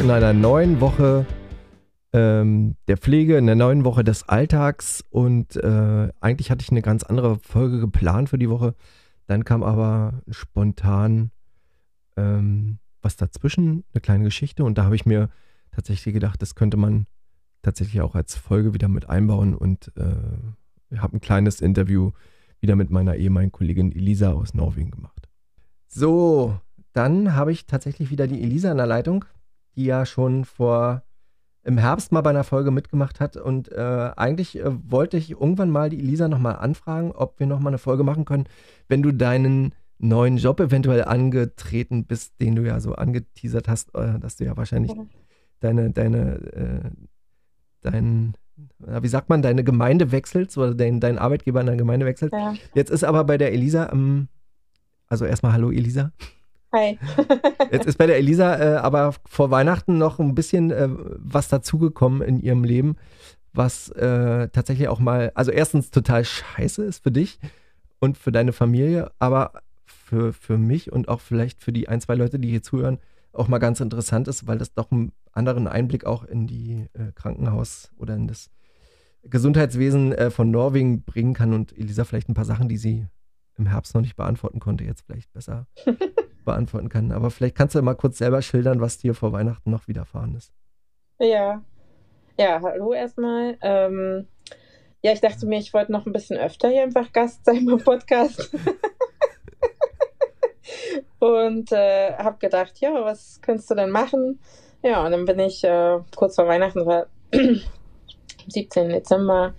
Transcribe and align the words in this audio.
In 0.00 0.10
einer 0.10 0.32
neuen 0.32 0.80
Woche 0.80 1.26
ähm, 2.14 2.74
der 2.88 2.96
Pflege, 2.96 3.36
in 3.36 3.44
der 3.44 3.54
neuen 3.54 3.84
Woche 3.84 4.02
des 4.02 4.26
Alltags. 4.26 5.04
Und 5.10 5.56
äh, 5.56 6.08
eigentlich 6.20 6.50
hatte 6.50 6.62
ich 6.62 6.70
eine 6.70 6.80
ganz 6.80 7.02
andere 7.02 7.36
Folge 7.36 7.80
geplant 7.80 8.30
für 8.30 8.38
die 8.38 8.48
Woche. 8.48 8.74
Dann 9.26 9.44
kam 9.44 9.62
aber 9.62 10.22
spontan 10.30 11.32
ähm, 12.16 12.78
was 13.02 13.16
dazwischen, 13.16 13.84
eine 13.92 14.00
kleine 14.00 14.24
Geschichte. 14.24 14.64
Und 14.64 14.78
da 14.78 14.84
habe 14.84 14.96
ich 14.96 15.04
mir 15.04 15.28
tatsächlich 15.70 16.14
gedacht, 16.14 16.40
das 16.40 16.54
könnte 16.54 16.78
man 16.78 17.06
tatsächlich 17.60 18.00
auch 18.00 18.14
als 18.14 18.36
Folge 18.36 18.72
wieder 18.72 18.88
mit 18.88 19.10
einbauen. 19.10 19.54
Und 19.54 19.92
äh, 19.96 20.96
habe 20.96 21.18
ein 21.18 21.20
kleines 21.20 21.60
Interview 21.60 22.12
wieder 22.58 22.74
mit 22.74 22.90
meiner 22.90 23.16
ehemaligen 23.16 23.52
Kollegin 23.52 23.92
Elisa 23.92 24.32
aus 24.32 24.54
Norwegen 24.54 24.92
gemacht. 24.92 25.28
So, 25.88 26.58
dann 26.94 27.34
habe 27.34 27.52
ich 27.52 27.66
tatsächlich 27.66 28.10
wieder 28.10 28.26
die 28.26 28.42
Elisa 28.42 28.70
in 28.70 28.78
der 28.78 28.86
Leitung 28.86 29.26
die 29.76 29.84
ja 29.84 30.06
schon 30.06 30.44
vor 30.44 31.02
im 31.62 31.78
Herbst 31.78 32.12
mal 32.12 32.22
bei 32.22 32.30
einer 32.30 32.44
Folge 32.44 32.70
mitgemacht 32.70 33.20
hat. 33.20 33.36
Und 33.36 33.70
äh, 33.70 34.10
eigentlich 34.16 34.58
äh, 34.58 34.70
wollte 34.90 35.16
ich 35.16 35.32
irgendwann 35.32 35.70
mal 35.70 35.90
die 35.90 35.98
Elisa 35.98 36.28
nochmal 36.28 36.56
anfragen, 36.56 37.12
ob 37.12 37.38
wir 37.38 37.46
nochmal 37.46 37.70
eine 37.70 37.78
Folge 37.78 38.04
machen 38.04 38.24
können, 38.24 38.44
wenn 38.88 39.02
du 39.02 39.12
deinen 39.12 39.74
neuen 39.98 40.38
Job 40.38 40.60
eventuell 40.60 41.04
angetreten 41.04 42.06
bist, 42.06 42.40
den 42.40 42.56
du 42.56 42.62
ja 42.62 42.80
so 42.80 42.94
angeteasert 42.94 43.68
hast, 43.68 43.94
äh, 43.94 44.18
dass 44.18 44.36
du 44.36 44.44
ja 44.44 44.56
wahrscheinlich 44.56 44.92
ja. 44.92 45.04
deine, 45.60 45.90
deine, 45.90 46.34
äh, 46.52 46.90
dein, 47.82 48.34
wie 48.78 49.08
sagt 49.08 49.28
man, 49.28 49.42
deine 49.42 49.62
Gemeinde 49.62 50.10
wechselst 50.12 50.56
oder 50.56 50.74
dein, 50.74 51.00
dein 51.00 51.18
Arbeitgeber 51.18 51.60
in 51.60 51.66
der 51.66 51.76
Gemeinde 51.76 52.06
wechselt. 52.06 52.32
Ja. 52.32 52.54
Jetzt 52.74 52.90
ist 52.90 53.04
aber 53.04 53.24
bei 53.24 53.36
der 53.36 53.52
Elisa, 53.52 53.90
ähm, 53.92 54.28
also 55.06 55.26
erstmal 55.26 55.52
Hallo 55.52 55.70
Elisa. 55.70 56.12
Hi. 56.72 56.98
Jetzt 57.72 57.86
ist 57.86 57.98
bei 57.98 58.06
der 58.06 58.16
Elisa 58.16 58.56
äh, 58.56 58.76
aber 58.76 59.14
vor 59.26 59.50
Weihnachten 59.50 59.98
noch 59.98 60.20
ein 60.20 60.34
bisschen 60.34 60.70
äh, 60.70 60.88
was 60.88 61.48
dazugekommen 61.48 62.22
in 62.22 62.40
ihrem 62.40 62.62
Leben, 62.62 62.96
was 63.52 63.88
äh, 63.90 64.48
tatsächlich 64.48 64.88
auch 64.88 65.00
mal, 65.00 65.32
also 65.34 65.50
erstens 65.50 65.90
total 65.90 66.24
scheiße 66.24 66.84
ist 66.84 67.02
für 67.02 67.10
dich 67.10 67.40
und 67.98 68.16
für 68.16 68.30
deine 68.30 68.52
Familie, 68.52 69.10
aber 69.18 69.52
für, 69.84 70.32
für 70.32 70.58
mich 70.58 70.92
und 70.92 71.08
auch 71.08 71.20
vielleicht 71.20 71.62
für 71.62 71.72
die 71.72 71.88
ein, 71.88 72.00
zwei 72.00 72.14
Leute, 72.14 72.38
die 72.38 72.50
hier 72.50 72.62
zuhören, 72.62 72.98
auch 73.32 73.48
mal 73.48 73.58
ganz 73.58 73.80
interessant 73.80 74.28
ist, 74.28 74.46
weil 74.46 74.58
das 74.58 74.72
doch 74.74 74.92
einen 74.92 75.12
anderen 75.32 75.66
Einblick 75.66 76.04
auch 76.04 76.24
in 76.24 76.46
die 76.46 76.86
äh, 76.94 77.12
Krankenhaus 77.14 77.90
oder 77.96 78.14
in 78.14 78.28
das 78.28 78.50
Gesundheitswesen 79.24 80.12
äh, 80.12 80.30
von 80.30 80.50
Norwegen 80.50 81.02
bringen 81.02 81.34
kann 81.34 81.52
und 81.52 81.76
Elisa 81.76 82.04
vielleicht 82.04 82.28
ein 82.28 82.34
paar 82.34 82.44
Sachen, 82.44 82.68
die 82.68 82.78
sie 82.78 83.06
im 83.56 83.66
Herbst 83.66 83.94
noch 83.94 84.02
nicht 84.02 84.16
beantworten 84.16 84.60
konnte, 84.60 84.84
jetzt 84.84 85.02
vielleicht 85.06 85.32
besser 85.32 85.66
beantworten 86.50 86.88
kann. 86.88 87.12
Aber 87.12 87.30
vielleicht 87.30 87.56
kannst 87.56 87.74
du 87.74 87.82
mal 87.82 87.94
kurz 87.94 88.18
selber 88.18 88.42
schildern, 88.42 88.80
was 88.80 88.98
dir 88.98 89.14
vor 89.14 89.32
Weihnachten 89.32 89.70
noch 89.70 89.88
widerfahren 89.88 90.34
ist. 90.34 90.52
Ja. 91.18 91.62
Ja, 92.38 92.60
hallo 92.62 92.92
erstmal. 92.92 93.56
Ähm, 93.60 94.26
ja, 95.02 95.12
ich 95.12 95.20
dachte 95.20 95.46
mir, 95.46 95.58
ich 95.58 95.72
wollte 95.72 95.92
noch 95.92 96.06
ein 96.06 96.12
bisschen 96.12 96.38
öfter 96.38 96.68
hier 96.68 96.82
einfach 96.82 97.12
Gast 97.12 97.44
sein 97.44 97.66
beim 97.66 97.78
Podcast. 97.78 98.50
und 101.18 101.72
äh, 101.72 102.14
habe 102.14 102.38
gedacht, 102.38 102.80
ja, 102.80 102.92
was 103.04 103.40
könntest 103.42 103.70
du 103.70 103.74
denn 103.74 103.90
machen? 103.90 104.40
Ja, 104.82 105.04
und 105.04 105.12
dann 105.12 105.26
bin 105.26 105.38
ich 105.38 105.62
äh, 105.64 105.98
kurz 106.16 106.36
vor 106.36 106.48
Weihnachten, 106.48 106.86
war 106.86 107.06
17. 108.48 108.88
Dezember, 108.88 109.54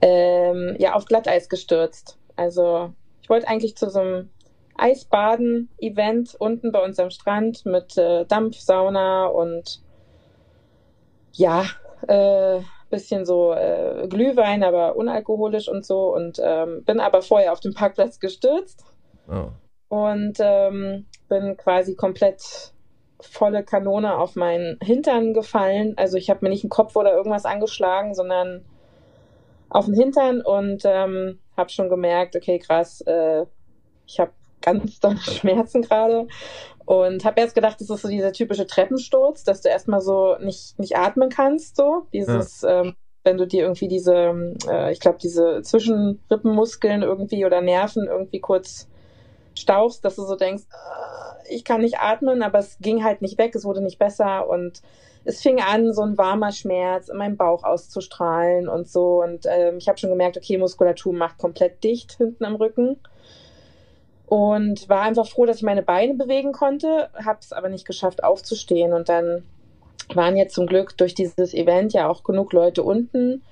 ähm, 0.00 0.76
ja, 0.78 0.94
auf 0.94 1.06
Glatteis 1.06 1.48
gestürzt. 1.48 2.18
Also 2.36 2.92
ich 3.22 3.30
wollte 3.30 3.48
eigentlich 3.48 3.76
zu 3.76 3.90
so 3.90 4.00
einem 4.00 4.30
Eisbaden-Event 4.78 6.36
unten 6.38 6.72
bei 6.72 6.82
uns 6.82 6.98
am 6.98 7.10
Strand 7.10 7.66
mit 7.66 7.98
äh, 7.98 8.24
Dampfsauna 8.24 9.26
und 9.26 9.82
ja, 11.32 11.64
äh, 12.06 12.60
bisschen 12.90 13.26
so 13.26 13.52
äh, 13.52 14.06
Glühwein, 14.08 14.62
aber 14.62 14.96
unalkoholisch 14.96 15.68
und 15.68 15.84
so 15.84 16.14
und 16.14 16.40
ähm, 16.42 16.84
bin 16.84 17.00
aber 17.00 17.22
vorher 17.22 17.52
auf 17.52 17.60
dem 17.60 17.74
Parkplatz 17.74 18.18
gestürzt 18.18 18.84
oh. 19.28 19.48
und 19.88 20.38
ähm, 20.40 21.06
bin 21.28 21.56
quasi 21.56 21.94
komplett 21.96 22.72
volle 23.20 23.64
Kanone 23.64 24.16
auf 24.16 24.36
meinen 24.36 24.78
Hintern 24.82 25.34
gefallen. 25.34 25.94
Also 25.96 26.16
ich 26.16 26.30
habe 26.30 26.40
mir 26.42 26.50
nicht 26.50 26.64
einen 26.64 26.70
Kopf 26.70 26.96
oder 26.96 27.12
irgendwas 27.12 27.44
angeschlagen, 27.44 28.14
sondern 28.14 28.64
auf 29.70 29.86
den 29.86 29.94
Hintern 29.94 30.40
und 30.40 30.82
ähm, 30.84 31.40
habe 31.56 31.70
schon 31.70 31.88
gemerkt, 31.88 32.36
okay, 32.36 32.58
krass, 32.58 33.00
äh, 33.02 33.44
ich 34.06 34.18
habe 34.20 34.32
ganz 34.62 35.00
dolle 35.00 35.18
Schmerzen 35.20 35.82
gerade 35.82 36.26
und 36.88 37.24
habe 37.26 37.40
erst 37.40 37.54
gedacht, 37.54 37.80
das 37.80 37.90
ist 37.90 38.00
so 38.00 38.08
dieser 38.08 38.32
typische 38.32 38.66
Treppensturz, 38.66 39.44
dass 39.44 39.60
du 39.60 39.68
erstmal 39.68 40.00
so 40.00 40.36
nicht, 40.40 40.78
nicht 40.78 40.96
atmen 40.96 41.28
kannst, 41.28 41.76
so 41.76 42.06
dieses, 42.14 42.62
ja. 42.62 42.80
ähm, 42.80 42.94
wenn 43.24 43.36
du 43.36 43.46
dir 43.46 43.64
irgendwie 43.64 43.88
diese, 43.88 44.56
äh, 44.66 44.90
ich 44.90 45.00
glaube, 45.00 45.18
diese 45.22 45.60
Zwischenrippenmuskeln 45.60 47.02
irgendwie 47.02 47.44
oder 47.44 47.60
Nerven 47.60 48.06
irgendwie 48.06 48.40
kurz 48.40 48.88
stauchst, 49.54 50.02
dass 50.04 50.16
du 50.16 50.22
so 50.24 50.34
denkst, 50.34 50.64
äh, 50.64 51.54
ich 51.54 51.64
kann 51.64 51.82
nicht 51.82 51.98
atmen, 52.00 52.42
aber 52.42 52.60
es 52.60 52.78
ging 52.78 53.04
halt 53.04 53.20
nicht 53.20 53.36
weg, 53.36 53.54
es 53.54 53.66
wurde 53.66 53.82
nicht 53.82 53.98
besser 53.98 54.48
und 54.48 54.80
es 55.24 55.42
fing 55.42 55.60
an, 55.60 55.92
so 55.92 56.00
ein 56.00 56.16
warmer 56.16 56.52
Schmerz 56.52 57.10
in 57.10 57.18
meinem 57.18 57.36
Bauch 57.36 57.64
auszustrahlen 57.64 58.66
und 58.66 58.88
so. 58.88 59.22
Und 59.22 59.44
ähm, 59.46 59.76
ich 59.76 59.88
habe 59.88 59.98
schon 59.98 60.08
gemerkt, 60.08 60.38
okay, 60.38 60.56
Muskulatur 60.56 61.12
macht 61.12 61.36
komplett 61.36 61.84
dicht 61.84 62.12
hinten 62.12 62.46
am 62.46 62.54
Rücken 62.54 62.96
und 64.28 64.88
war 64.88 65.02
einfach 65.02 65.26
froh, 65.26 65.46
dass 65.46 65.58
ich 65.58 65.62
meine 65.62 65.82
Beine 65.82 66.14
bewegen 66.14 66.52
konnte, 66.52 67.08
habe 67.14 67.38
es 67.40 67.52
aber 67.52 67.68
nicht 67.68 67.86
geschafft 67.86 68.22
aufzustehen 68.22 68.92
und 68.92 69.08
dann 69.08 69.44
waren 70.14 70.36
jetzt 70.36 70.54
zum 70.54 70.66
Glück 70.66 70.96
durch 70.96 71.14
dieses 71.14 71.54
Event 71.54 71.92
ja 71.92 72.08
auch 72.08 72.24
genug 72.24 72.52
Leute 72.52 72.82
unten 72.82 73.42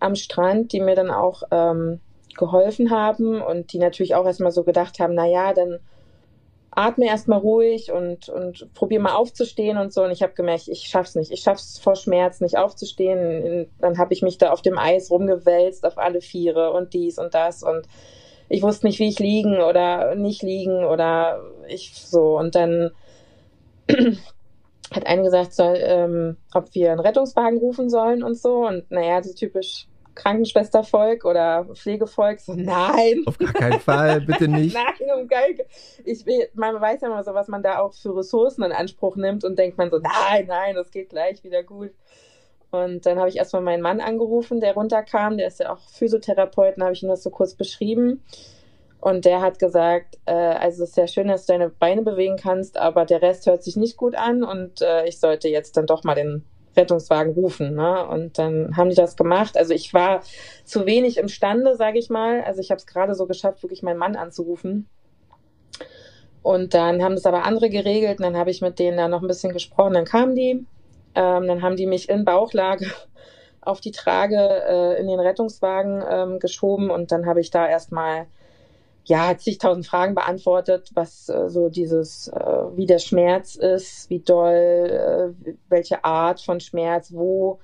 am 0.00 0.14
Strand, 0.14 0.72
die 0.72 0.80
mir 0.80 0.94
dann 0.94 1.10
auch 1.10 1.42
ähm, 1.50 2.00
geholfen 2.36 2.90
haben 2.90 3.42
und 3.42 3.72
die 3.72 3.78
natürlich 3.78 4.14
auch 4.14 4.26
erstmal 4.26 4.52
so 4.52 4.64
gedacht 4.64 5.00
haben, 5.00 5.14
na 5.14 5.26
ja, 5.26 5.52
dann 5.52 5.80
atme 6.70 7.06
erstmal 7.06 7.40
ruhig 7.40 7.90
und, 7.90 8.28
und 8.28 8.72
probier 8.74 9.00
mal 9.00 9.14
aufzustehen 9.14 9.78
und 9.78 9.92
so. 9.92 10.04
Und 10.04 10.12
ich 10.12 10.22
habe 10.22 10.34
gemerkt, 10.34 10.68
ich 10.68 10.82
schaff's 10.82 11.16
nicht. 11.16 11.32
Ich 11.32 11.40
schaff's 11.40 11.78
vor 11.78 11.96
Schmerz 11.96 12.40
nicht 12.40 12.56
aufzustehen. 12.56 13.68
Dann 13.80 13.98
habe 13.98 14.12
ich 14.14 14.22
mich 14.22 14.38
da 14.38 14.52
auf 14.52 14.62
dem 14.62 14.78
Eis 14.78 15.10
rumgewälzt 15.10 15.84
auf 15.84 15.98
alle 15.98 16.20
Viere 16.20 16.72
und 16.72 16.94
dies 16.94 17.18
und 17.18 17.34
das 17.34 17.62
und 17.64 17.88
ich 18.48 18.62
wusste 18.62 18.86
nicht, 18.86 18.98
wie 18.98 19.08
ich 19.08 19.18
liegen 19.18 19.60
oder 19.60 20.14
nicht 20.14 20.42
liegen 20.42 20.84
oder 20.84 21.42
ich 21.68 21.92
so. 21.94 22.38
Und 22.38 22.54
dann 22.54 22.90
hat 24.92 25.06
eine 25.06 25.22
gesagt, 25.22 25.52
soll, 25.52 25.78
ähm, 25.80 26.36
ob 26.54 26.74
wir 26.74 26.92
einen 26.92 27.00
Rettungswagen 27.00 27.58
rufen 27.58 27.90
sollen 27.90 28.22
und 28.22 28.36
so. 28.36 28.66
Und 28.66 28.90
naja, 28.90 29.22
so 29.22 29.34
typisch 29.34 29.86
Krankenschwestervolk 30.18 31.24
oder 31.24 31.66
Pflegevolk, 31.74 32.40
so 32.40 32.54
nein. 32.54 33.22
Auf 33.26 33.38
gar 33.38 33.52
keinen 33.52 33.80
Fall, 33.80 34.20
bitte 34.20 34.48
nicht. 34.48 34.74
nein, 34.74 35.20
um 35.20 35.28
gar 35.28 35.42
ich 36.04 36.26
will, 36.26 36.48
man 36.54 36.80
weiß 36.80 37.02
ja 37.02 37.08
mal 37.08 37.24
so, 37.24 37.34
was 37.34 37.48
man 37.48 37.62
da 37.62 37.78
auch 37.78 37.94
für 37.94 38.16
Ressourcen 38.16 38.64
in 38.64 38.72
Anspruch 38.72 39.16
nimmt 39.16 39.44
und 39.44 39.58
denkt 39.58 39.78
man 39.78 39.90
so, 39.90 39.98
nein, 39.98 40.46
nein, 40.46 40.74
das 40.74 40.90
geht 40.90 41.10
gleich 41.10 41.44
wieder 41.44 41.62
gut. 41.62 41.92
Und 42.70 43.06
dann 43.06 43.18
habe 43.18 43.28
ich 43.28 43.36
erstmal 43.36 43.62
meinen 43.62 43.82
Mann 43.82 44.00
angerufen, 44.00 44.60
der 44.60 44.74
runterkam, 44.74 45.38
der 45.38 45.48
ist 45.48 45.60
ja 45.60 45.72
auch 45.72 45.88
Physiotherapeut, 45.90 46.76
dann 46.76 46.84
habe 46.84 46.92
ich 46.92 47.02
ihm 47.02 47.08
das 47.08 47.22
so 47.22 47.30
kurz 47.30 47.54
beschrieben. 47.54 48.22
Und 49.00 49.24
der 49.24 49.40
hat 49.40 49.58
gesagt, 49.58 50.18
äh, 50.26 50.32
also 50.32 50.82
es 50.82 50.90
ist 50.90 50.94
sehr 50.96 51.06
schön, 51.06 51.28
dass 51.28 51.46
du 51.46 51.52
deine 51.52 51.70
Beine 51.70 52.02
bewegen 52.02 52.36
kannst, 52.36 52.76
aber 52.78 53.04
der 53.04 53.22
Rest 53.22 53.46
hört 53.46 53.62
sich 53.62 53.76
nicht 53.76 53.96
gut 53.96 54.16
an 54.16 54.42
und 54.42 54.82
äh, 54.82 55.06
ich 55.06 55.20
sollte 55.20 55.48
jetzt 55.48 55.76
dann 55.76 55.86
doch 55.86 56.04
mal 56.04 56.16
den 56.16 56.44
Rettungswagen 56.76 57.32
rufen. 57.32 57.74
Ne? 57.74 58.06
Und 58.06 58.38
dann 58.38 58.76
haben 58.76 58.90
die 58.90 58.96
das 58.96 59.16
gemacht. 59.16 59.56
Also 59.56 59.72
ich 59.72 59.94
war 59.94 60.22
zu 60.64 60.86
wenig 60.86 61.16
imstande, 61.16 61.76
sage 61.76 61.98
ich 61.98 62.10
mal. 62.10 62.42
Also 62.42 62.60
ich 62.60 62.70
habe 62.70 62.78
es 62.78 62.86
gerade 62.86 63.14
so 63.14 63.26
geschafft, 63.26 63.62
wirklich 63.62 63.82
meinen 63.82 63.98
Mann 63.98 64.16
anzurufen. 64.16 64.88
Und 66.42 66.74
dann 66.74 67.02
haben 67.02 67.14
das 67.14 67.26
aber 67.26 67.44
andere 67.44 67.68
geregelt 67.68 68.18
und 68.18 68.24
dann 68.24 68.36
habe 68.36 68.50
ich 68.50 68.62
mit 68.62 68.78
denen 68.78 68.96
da 68.96 69.08
noch 69.08 69.22
ein 69.22 69.28
bisschen 69.28 69.52
gesprochen. 69.52 69.94
Dann 69.94 70.04
kamen 70.04 70.34
die, 70.34 70.64
ähm, 71.18 71.48
dann 71.48 71.62
haben 71.62 71.74
die 71.76 71.86
mich 71.86 72.08
in 72.08 72.24
Bauchlage 72.24 72.86
auf 73.60 73.80
die 73.80 73.90
Trage 73.90 74.36
äh, 74.36 75.00
in 75.00 75.08
den 75.08 75.18
Rettungswagen 75.18 76.02
ähm, 76.08 76.38
geschoben 76.38 76.90
und 76.90 77.10
dann 77.10 77.26
habe 77.26 77.40
ich 77.40 77.50
da 77.50 77.68
erstmal 77.68 78.26
ja 79.04 79.36
zigtausend 79.36 79.86
Fragen 79.86 80.14
beantwortet, 80.14 80.90
was 80.94 81.28
äh, 81.28 81.48
so 81.48 81.70
dieses, 81.70 82.28
äh, 82.28 82.76
wie 82.76 82.86
der 82.86 83.00
Schmerz 83.00 83.56
ist, 83.56 84.08
wie 84.10 84.20
doll, 84.20 85.34
äh, 85.44 85.52
welche 85.68 86.04
Art 86.04 86.40
von 86.40 86.60
Schmerz, 86.60 87.12
wo, 87.12 87.58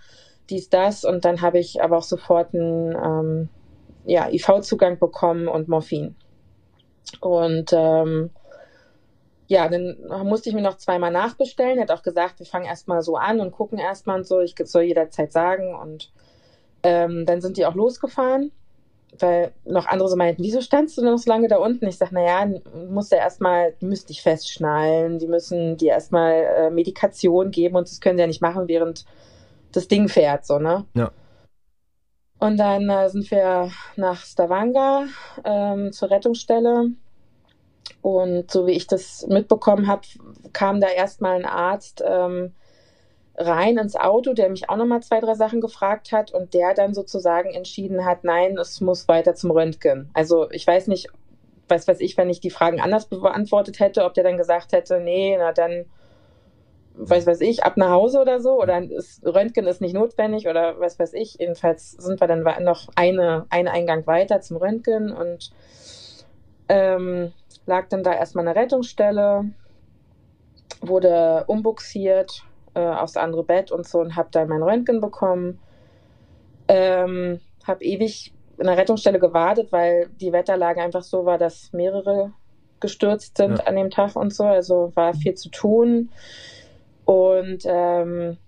dies, 0.51 0.69
das 0.69 1.05
und 1.05 1.25
dann 1.25 1.41
habe 1.41 1.59
ich 1.59 1.81
aber 1.83 1.99
auch 1.99 2.03
sofort 2.03 2.55
einen 2.55 2.97
ähm, 2.97 3.49
ja, 4.05 4.29
IV-Zugang 4.29 4.99
bekommen 4.99 5.47
und 5.47 5.69
Morphin. 5.69 6.17
Und 7.21 7.73
ähm, 7.73 8.31
ja, 9.47 9.69
dann 9.69 9.97
musste 10.25 10.49
ich 10.49 10.55
mir 10.55 10.63
noch 10.63 10.79
zweimal 10.79 11.11
nachbestellen. 11.11 11.79
Er 11.79 11.83
hat 11.83 11.91
auch 11.91 12.03
gesagt, 12.03 12.39
wir 12.39 12.47
fangen 12.47 12.67
erstmal 12.67 13.03
so 13.03 13.17
an 13.17 13.41
und 13.41 13.53
gucken 13.53 13.79
erstmal 13.79 14.19
und 14.19 14.27
so. 14.27 14.41
Ich 14.41 14.55
soll 14.65 14.85
jederzeit 14.85 15.33
sagen. 15.33 15.75
Und 15.75 16.11
ähm, 16.83 17.27
dann 17.27 17.41
sind 17.41 17.57
die 17.57 17.67
auch 17.67 17.75
losgefahren, 17.75 18.53
weil 19.19 19.53
noch 19.65 19.87
andere 19.87 20.09
so 20.09 20.17
meinten, 20.17 20.43
wieso 20.43 20.61
standst 20.61 20.97
du 20.97 21.05
noch 21.05 21.19
so 21.19 21.31
lange 21.31 21.49
da 21.49 21.59
unten? 21.59 21.87
Ich 21.87 21.99
sage, 21.99 22.15
naja, 22.15 22.51
muss 22.89 23.11
ja 23.11 23.19
erstmal, 23.19 23.75
müsste 23.81 24.13
ich 24.13 24.23
festschnallen, 24.23 25.19
die 25.19 25.29
müssen 25.29 25.77
dir 25.77 25.91
erstmal 25.91 26.33
äh, 26.33 26.71
Medikation 26.71 27.51
geben 27.51 27.77
und 27.77 27.89
das 27.89 28.01
können 28.01 28.17
sie 28.17 28.23
ja 28.23 28.27
nicht 28.27 28.43
machen, 28.43 28.67
während 28.69 29.05
das 29.73 29.89
Ding 29.89 30.09
fährt, 30.09 30.47
so, 30.47 30.59
ne? 30.59 30.85
Ja. 30.95 31.11
Und 32.39 32.59
dann 32.59 32.89
äh, 32.91 33.09
sind 33.09 33.31
wir 33.31 33.71
nach 33.97 34.25
Stavanger 34.25 35.07
ähm, 35.45 35.93
zur 35.93 36.11
Rettungsstelle 36.11 36.91
und 38.03 38.51
so 38.51 38.67
wie 38.67 38.73
ich 38.73 38.87
das 38.87 39.27
mitbekommen 39.29 39.87
habe, 39.87 40.03
kam 40.53 40.81
da 40.81 40.89
erstmal 40.89 41.37
ein 41.37 41.47
Arzt 41.47 42.03
ähm, 42.07 42.53
rein 43.37 43.79
ins 43.79 43.97
Auto, 43.97 44.33
der 44.33 44.49
mich 44.49 44.69
auch 44.69 44.77
nochmal 44.77 45.03
zwei, 45.03 45.21
drei 45.21 45.35
Sachen 45.35 45.61
gefragt 45.61 46.13
hat 46.13 46.33
und 46.33 46.55
der 46.55 46.75
dann 46.75 46.95
sozusagen 46.95 47.51
entschieden 47.51 48.05
hat, 48.05 48.25
nein, 48.25 48.57
es 48.59 48.81
muss 48.81 49.09
weiter 49.09 49.35
zum 49.35 49.51
Röntgen. 49.51 50.11
Also 50.15 50.51
ich 50.51 50.67
weiß 50.67 50.87
nicht, 50.87 51.09
was 51.69 51.89
weiß 51.89 52.01
ich, 52.01 52.17
wenn 52.17 52.31
ich 52.31 52.41
die 52.41 52.51
Fragen 52.51 52.81
anders 52.81 53.07
beantwortet 53.07 53.81
hätte, 53.81 54.05
ob 54.05 54.15
der 54.15 54.25
dann 54.25 54.37
gesagt 54.37 54.73
hätte, 54.73 55.01
nee, 55.01 55.37
na 55.39 55.53
dann, 55.53 55.87
weiß 56.95 57.27
weiß 57.27 57.41
ich, 57.41 57.65
ab 57.65 57.77
nach 57.77 57.91
Hause 57.91 58.21
oder 58.21 58.41
so, 58.41 58.61
oder 58.61 58.83
ist, 58.83 59.25
Röntgen 59.25 59.67
ist 59.67 59.81
nicht 59.81 59.95
notwendig 59.95 60.47
oder 60.47 60.79
was 60.79 60.99
weiß 60.99 61.15
ich. 61.15 61.37
Jedenfalls 61.39 61.93
sind 61.93 62.21
wir 62.21 62.29
dann 62.29 62.45
noch 62.63 62.89
eine, 62.95 63.47
einen 63.51 63.69
Eingang 63.69 64.07
weiter 64.07 64.41
zum 64.41 64.59
Röntgen 64.59 65.11
und 65.11 65.51
ähm, 66.69 67.33
lag 67.67 67.89
dann 67.89 68.03
da 68.03 68.13
erstmal 68.13 68.47
eine 68.47 68.59
Rettungsstelle, 68.59 69.51
wurde 70.81 71.45
umbuxiert 71.47 72.43
äh, 72.75 72.81
aufs 72.81 73.17
andere 73.17 73.45
Bett 73.45 73.71
und 73.71 73.87
so 73.87 74.01
und 74.01 74.17
habe 74.17 74.29
dann 74.33 74.49
mein 74.49 74.63
Röntgen 74.63 75.01
bekommen. 75.01 75.61
Ähm, 76.69 77.41
habe 77.67 77.85
ewig 77.85 78.33
in 78.59 78.67
der 78.67 78.77
Rettungsstelle 78.77 79.19
gewartet, 79.19 79.73
weil 79.73 80.09
die 80.21 80.33
Wetterlage 80.33 80.81
einfach 80.81 81.03
so 81.03 81.25
war, 81.25 81.39
dass 81.39 81.73
mehrere 81.73 82.33
gestürzt 82.81 83.39
sind 83.39 83.59
ja. 83.59 83.65
an 83.65 83.77
dem 83.77 83.91
Tag 83.91 84.17
und 84.17 84.33
so. 84.33 84.45
Also 84.45 84.93
war 84.95 85.15
viel 85.15 85.35
zu 85.35 85.51
tun. 85.51 86.11
Und 87.05 87.65
ähm, 87.65 88.39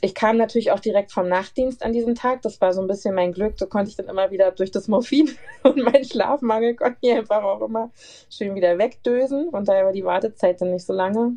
ich 0.00 0.14
kam 0.14 0.36
natürlich 0.36 0.70
auch 0.70 0.80
direkt 0.80 1.12
vom 1.12 1.28
Nachtdienst 1.28 1.82
an 1.82 1.92
diesem 1.92 2.14
Tag. 2.14 2.42
Das 2.42 2.60
war 2.60 2.72
so 2.72 2.80
ein 2.80 2.86
bisschen 2.86 3.14
mein 3.14 3.32
Glück. 3.32 3.58
So 3.58 3.66
konnte 3.66 3.90
ich 3.90 3.96
dann 3.96 4.06
immer 4.06 4.30
wieder 4.30 4.52
durch 4.52 4.70
das 4.70 4.88
Morphin 4.88 5.30
und 5.62 5.78
meinen 5.78 6.04
Schlafmangel 6.04 6.74
konnte 6.74 6.98
ich 7.00 7.12
einfach 7.12 7.42
auch 7.42 7.60
immer 7.62 7.90
schön 8.30 8.54
wieder 8.54 8.78
wegdösen. 8.78 9.48
Und 9.48 9.68
daher 9.68 9.86
war 9.86 9.92
die 9.92 10.04
Wartezeit 10.04 10.60
dann 10.60 10.72
nicht 10.72 10.86
so 10.86 10.92
lange. 10.92 11.32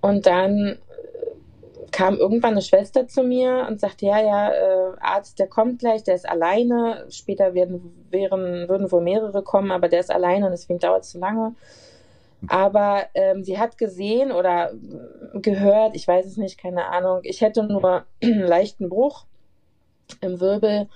Und 0.00 0.26
dann 0.26 0.58
äh, 0.58 0.76
kam 1.90 2.16
irgendwann 2.16 2.52
eine 2.52 2.62
Schwester 2.62 3.08
zu 3.08 3.24
mir 3.24 3.66
und 3.68 3.80
sagte, 3.80 4.06
ja, 4.06 4.20
ja, 4.20 4.52
äh, 4.52 4.92
Arzt, 5.00 5.38
der 5.40 5.48
kommt 5.48 5.80
gleich, 5.80 6.04
der 6.04 6.14
ist 6.14 6.28
alleine. 6.28 7.06
Später 7.10 7.54
werden, 7.54 8.06
wären, 8.10 8.68
würden 8.68 8.92
wohl 8.92 9.02
mehrere 9.02 9.42
kommen, 9.42 9.72
aber 9.72 9.88
der 9.88 10.00
ist 10.00 10.12
alleine 10.12 10.46
und 10.46 10.52
deswegen 10.52 10.78
dauert 10.78 11.02
es 11.02 11.10
zu 11.10 11.18
lange. 11.18 11.54
Aber 12.48 13.06
ähm, 13.14 13.44
sie 13.44 13.58
hat 13.58 13.78
gesehen 13.78 14.32
oder 14.32 14.72
gehört, 15.34 15.96
ich 15.96 16.06
weiß 16.06 16.26
es 16.26 16.36
nicht, 16.36 16.58
keine 16.58 16.86
Ahnung, 16.86 17.20
ich 17.22 17.40
hätte 17.40 17.62
nur 17.62 18.04
einen 18.22 18.40
leichten 18.46 18.88
Bruch 18.88 19.26
im 20.20 20.40
Wirbel 20.40 20.88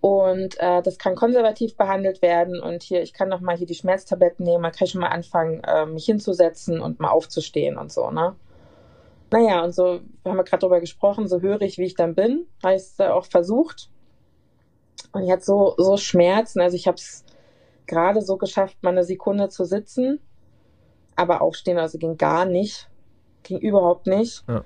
und 0.00 0.58
äh, 0.60 0.82
das 0.82 0.98
kann 0.98 1.14
konservativ 1.14 1.76
behandelt 1.76 2.22
werden. 2.22 2.60
Und 2.60 2.82
hier, 2.82 3.02
ich 3.02 3.12
kann 3.12 3.28
noch 3.28 3.40
mal 3.40 3.56
hier 3.56 3.66
die 3.66 3.74
Schmerztabletten 3.74 4.44
nehmen, 4.44 4.62
man 4.62 4.72
kann 4.72 4.88
schon 4.88 5.00
mal 5.00 5.08
anfangen, 5.08 5.62
äh, 5.64 5.86
mich 5.86 6.06
hinzusetzen 6.06 6.80
und 6.80 7.00
mal 7.00 7.10
aufzustehen 7.10 7.76
und 7.76 7.92
so, 7.92 8.10
ne? 8.10 8.34
Naja, 9.32 9.62
und 9.62 9.72
so 9.72 10.00
haben 10.24 10.36
wir 10.36 10.42
gerade 10.42 10.60
drüber 10.60 10.80
gesprochen, 10.80 11.28
so 11.28 11.40
höre 11.40 11.62
ich, 11.62 11.78
wie 11.78 11.84
ich 11.84 11.94
dann 11.94 12.16
bin, 12.16 12.46
habe 12.64 12.74
ich 12.74 12.82
es 12.82 12.98
auch 12.98 13.26
versucht. 13.26 13.88
Und 15.12 15.22
ich 15.22 15.30
hatte 15.30 15.44
so, 15.44 15.74
so 15.76 15.96
Schmerzen, 15.96 16.60
also 16.60 16.74
ich 16.74 16.88
habe 16.88 16.96
es 16.96 17.24
gerade 17.86 18.22
so 18.22 18.38
geschafft, 18.38 18.82
mal 18.82 18.90
eine 18.90 19.04
Sekunde 19.04 19.48
zu 19.48 19.64
sitzen 19.64 20.20
aber 21.20 21.42
aufstehen, 21.42 21.78
also 21.78 21.98
ging 21.98 22.16
gar 22.16 22.46
nicht. 22.46 22.88
Ging 23.42 23.58
überhaupt 23.58 24.06
nicht. 24.06 24.42
Ja. 24.48 24.64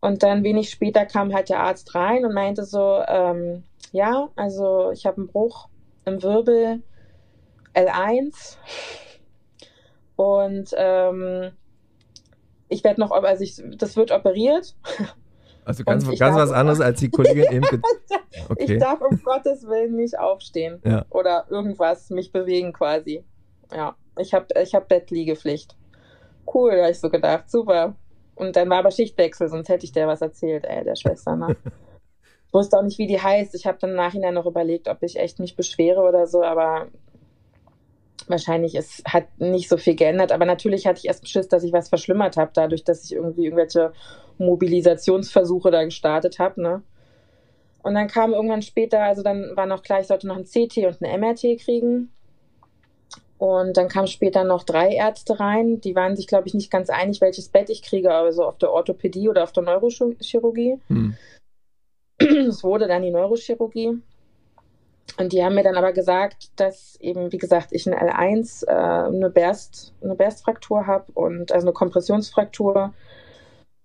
Und 0.00 0.22
dann 0.22 0.42
wenig 0.42 0.70
später 0.70 1.06
kam 1.06 1.32
halt 1.32 1.50
der 1.50 1.60
Arzt 1.60 1.94
rein 1.94 2.24
und 2.24 2.34
meinte 2.34 2.64
so, 2.64 3.00
ähm, 3.06 3.64
ja, 3.92 4.28
also 4.34 4.90
ich 4.92 5.06
habe 5.06 5.18
einen 5.18 5.26
Bruch 5.28 5.68
im 6.04 6.22
Wirbel 6.22 6.82
L1 7.74 8.56
und 10.16 10.70
ähm, 10.76 11.52
ich 12.68 12.82
werde 12.82 13.00
noch, 13.00 13.10
also 13.10 13.44
ich, 13.44 13.62
das 13.76 13.96
wird 13.96 14.10
operiert. 14.10 14.74
Also 15.64 15.84
ganz, 15.84 16.06
ganz 16.06 16.18
darf, 16.18 16.34
was 16.34 16.52
anderes 16.52 16.80
als 16.80 16.98
die 17.00 17.10
Kollegin 17.10 17.52
eben. 17.52 17.66
Okay. 18.48 18.74
Ich 18.74 18.78
darf 18.78 19.00
um 19.00 19.20
Gottes 19.22 19.66
Willen 19.66 19.96
nicht 19.96 20.18
aufstehen 20.18 20.80
ja. 20.84 21.04
oder 21.10 21.46
irgendwas, 21.50 22.10
mich 22.10 22.32
bewegen 22.32 22.72
quasi. 22.72 23.24
Ja. 23.72 23.96
Ich 24.20 24.34
habe 24.34 24.46
ich 24.60 24.74
hab 24.74 24.88
Bettliegepflicht. 24.88 25.76
Cool, 26.52 26.72
habe 26.80 26.90
ich 26.90 27.00
so 27.00 27.10
gedacht. 27.10 27.50
Super. 27.50 27.94
Und 28.34 28.56
dann 28.56 28.70
war 28.70 28.78
aber 28.78 28.90
Schichtwechsel, 28.90 29.48
sonst 29.48 29.68
hätte 29.68 29.84
ich 29.84 29.92
der 29.92 30.08
was 30.08 30.22
erzählt, 30.22 30.64
ey, 30.64 30.82
der 30.84 30.96
Schwester. 30.96 31.36
Ne? 31.36 31.56
ich 32.46 32.52
wusste 32.54 32.78
auch 32.78 32.82
nicht, 32.82 32.98
wie 32.98 33.06
die 33.06 33.20
heißt. 33.20 33.54
Ich 33.54 33.66
habe 33.66 33.78
dann 33.80 33.90
im 33.90 33.96
Nachhinein 33.96 34.34
noch 34.34 34.46
überlegt, 34.46 34.88
ob 34.88 35.02
ich 35.02 35.18
echt 35.18 35.38
mich 35.38 35.56
beschwere 35.56 36.00
oder 36.00 36.26
so, 36.26 36.42
aber 36.42 36.88
wahrscheinlich 38.28 38.74
es 38.74 39.02
hat 39.06 39.24
nicht 39.38 39.68
so 39.68 39.76
viel 39.76 39.94
geändert. 39.96 40.32
Aber 40.32 40.46
natürlich 40.46 40.86
hatte 40.86 40.98
ich 40.98 41.06
erst 41.06 41.28
Schiss, 41.28 41.48
dass 41.48 41.64
ich 41.64 41.72
was 41.72 41.88
verschlimmert 41.88 42.36
habe, 42.36 42.50
dadurch, 42.54 42.84
dass 42.84 43.04
ich 43.04 43.12
irgendwie 43.12 43.44
irgendwelche 43.44 43.92
Mobilisationsversuche 44.38 45.70
da 45.70 45.84
gestartet 45.84 46.38
habe. 46.38 46.62
Ne? 46.62 46.82
Und 47.82 47.94
dann 47.94 48.08
kam 48.08 48.32
irgendwann 48.32 48.62
später, 48.62 49.02
also 49.02 49.22
dann 49.22 49.56
war 49.56 49.66
noch 49.66 49.82
klar, 49.82 50.00
ich 50.00 50.06
sollte 50.06 50.26
noch 50.26 50.36
ein 50.36 50.44
CT 50.44 50.78
und 50.78 51.02
ein 51.02 51.20
MRT 51.20 51.58
kriegen. 51.58 52.12
Und 53.40 53.78
dann 53.78 53.88
kamen 53.88 54.06
später 54.06 54.44
noch 54.44 54.64
drei 54.64 54.92
Ärzte 54.92 55.40
rein. 55.40 55.80
Die 55.80 55.96
waren 55.96 56.14
sich, 56.14 56.26
glaube 56.26 56.46
ich, 56.46 56.52
nicht 56.52 56.70
ganz 56.70 56.90
einig, 56.90 57.22
welches 57.22 57.48
Bett 57.48 57.70
ich 57.70 57.80
kriege, 57.80 58.12
aber 58.12 58.34
so 58.34 58.44
auf 58.44 58.58
der 58.58 58.70
Orthopädie 58.70 59.30
oder 59.30 59.44
auf 59.44 59.52
der 59.52 59.62
Neurochirurgie. 59.62 60.78
Hm. 60.88 61.16
Es 62.18 62.62
wurde 62.62 62.86
dann 62.86 63.00
die 63.00 63.10
Neurochirurgie. 63.10 64.02
Und 65.16 65.32
die 65.32 65.42
haben 65.42 65.54
mir 65.54 65.62
dann 65.62 65.78
aber 65.78 65.94
gesagt, 65.94 66.50
dass 66.56 67.00
eben, 67.00 67.32
wie 67.32 67.38
gesagt, 67.38 67.68
ich 67.70 67.86
ein 67.86 67.94
L1, 67.94 68.66
äh, 68.66 68.72
eine 68.72 69.30
Berst, 69.30 69.94
eine 70.02 70.16
Berstfraktur 70.16 70.86
habe 70.86 71.10
und 71.14 71.50
also 71.50 71.66
eine 71.66 71.72
Kompressionsfraktur 71.72 72.92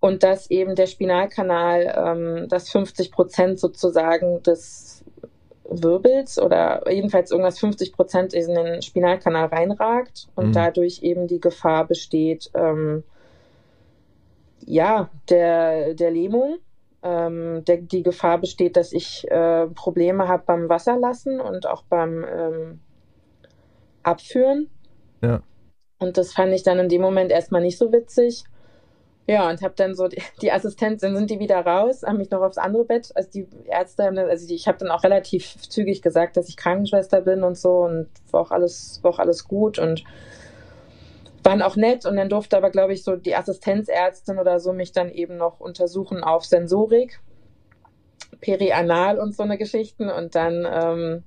und 0.02 0.24
dass 0.24 0.52
eben 0.52 0.76
der 0.76 0.88
Spinalkanal, 0.88 1.96
ähm, 1.98 2.50
dass 2.50 2.70
50 2.72 3.10
Prozent 3.10 3.60
sozusagen 3.60 4.44
des 4.44 4.95
Wirbels 5.70 6.40
oder 6.40 6.90
jedenfalls 6.92 7.32
irgendwas 7.32 7.60
50 7.60 7.94
Prozent 7.94 8.34
in 8.34 8.54
den 8.54 8.82
Spinalkanal 8.82 9.48
reinragt 9.48 10.28
und 10.36 10.48
mhm. 10.48 10.54
dadurch 10.54 11.02
eben 11.04 11.28
die 11.28 11.40
Gefahr 11.40 11.86
besteht, 11.86 12.52
ähm, 12.54 13.04
ja, 14.66 15.10
der, 15.30 15.94
der 15.94 16.12
Lähmung. 16.12 16.58
Ähm, 17.04 17.64
der, 17.66 17.78
die 17.78 18.02
Gefahr 18.02 18.40
besteht, 18.40 18.78
dass 18.78 18.92
ich 18.92 19.30
äh, 19.30 19.68
Probleme 19.68 20.28
habe 20.28 20.44
beim 20.48 20.70
Wasserlassen 20.70 21.40
und 21.40 21.68
auch 21.68 21.84
beim 21.84 22.26
ähm, 22.28 22.80
Abführen. 24.02 24.72
Ja. 25.22 25.44
Und 26.00 26.18
das 26.18 26.34
fand 26.34 26.54
ich 26.54 26.64
dann 26.64 26.80
in 26.80 26.90
dem 26.90 27.02
Moment 27.02 27.32
erstmal 27.32 27.62
nicht 27.62 27.78
so 27.78 27.92
witzig. 27.92 28.44
Ja, 29.28 29.50
und 29.50 29.62
habe 29.64 29.74
dann 29.76 29.96
so 29.96 30.08
die, 30.08 30.22
die 30.42 30.52
Assistenz, 30.52 31.02
dann 31.02 31.16
sind 31.16 31.30
die 31.30 31.40
wieder 31.40 31.66
raus, 31.66 32.04
haben 32.04 32.18
mich 32.18 32.30
noch 32.30 32.42
aufs 32.42 32.58
andere 32.58 32.86
Bett. 32.86 33.12
Also 33.16 33.30
die 33.32 33.48
Ärzte 33.66 34.04
haben 34.04 34.16
dann, 34.16 34.30
also 34.30 34.48
die, 34.48 34.56
ich 34.56 34.68
habe 34.68 34.78
dann 34.78 34.92
auch 34.92 35.04
relativ 35.04 35.58
zügig 35.58 36.02
gesagt, 36.02 36.38
dass 36.38 36.50
ich 36.50 36.58
Krankenschwester 36.58 37.22
bin 37.22 37.44
und 37.44 37.58
so 37.58 37.84
und 37.84 38.08
war 38.32 38.42
auch 38.42 38.52
alles, 38.52 39.00
war 39.04 39.12
auch 39.12 39.20
alles 39.20 39.48
gut 39.48 39.80
und 39.80 40.04
waren 41.44 41.62
auch 41.62 41.76
nett 41.76 42.06
und 42.06 42.16
dann 42.16 42.30
durfte 42.30 42.58
aber, 42.58 42.72
glaube 42.72 42.94
ich, 42.94 43.04
so 43.04 43.16
die 43.16 43.36
Assistenzärztin 43.36 44.40
oder 44.40 44.60
so 44.60 44.74
mich 44.74 44.92
dann 44.92 45.12
eben 45.12 45.38
noch 45.38 45.60
untersuchen 45.60 46.24
auf 46.24 46.44
Sensorik, 46.44 47.20
Perianal 48.42 49.20
und 49.20 49.36
so 49.36 49.44
eine 49.44 49.58
Geschichten 49.58 50.10
und 50.10 50.34
dann 50.36 50.68
ähm, 50.70 51.24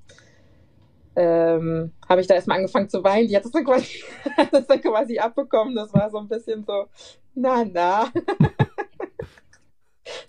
ähm, 1.18 1.92
habe 2.08 2.20
ich 2.20 2.28
da 2.28 2.34
erstmal 2.34 2.58
angefangen 2.58 2.88
zu 2.88 3.02
weinen. 3.02 3.26
Die 3.26 3.36
hat 3.36 3.44
das 3.44 3.50
dann 3.50 3.64
quasi, 3.64 4.04
das 4.52 4.66
dann 4.68 4.80
quasi 4.80 5.18
abbekommen. 5.18 5.74
Das 5.74 5.92
war 5.92 6.08
so 6.10 6.18
ein 6.18 6.28
bisschen 6.28 6.64
so, 6.64 6.86
na, 7.34 7.64
na. 7.64 8.06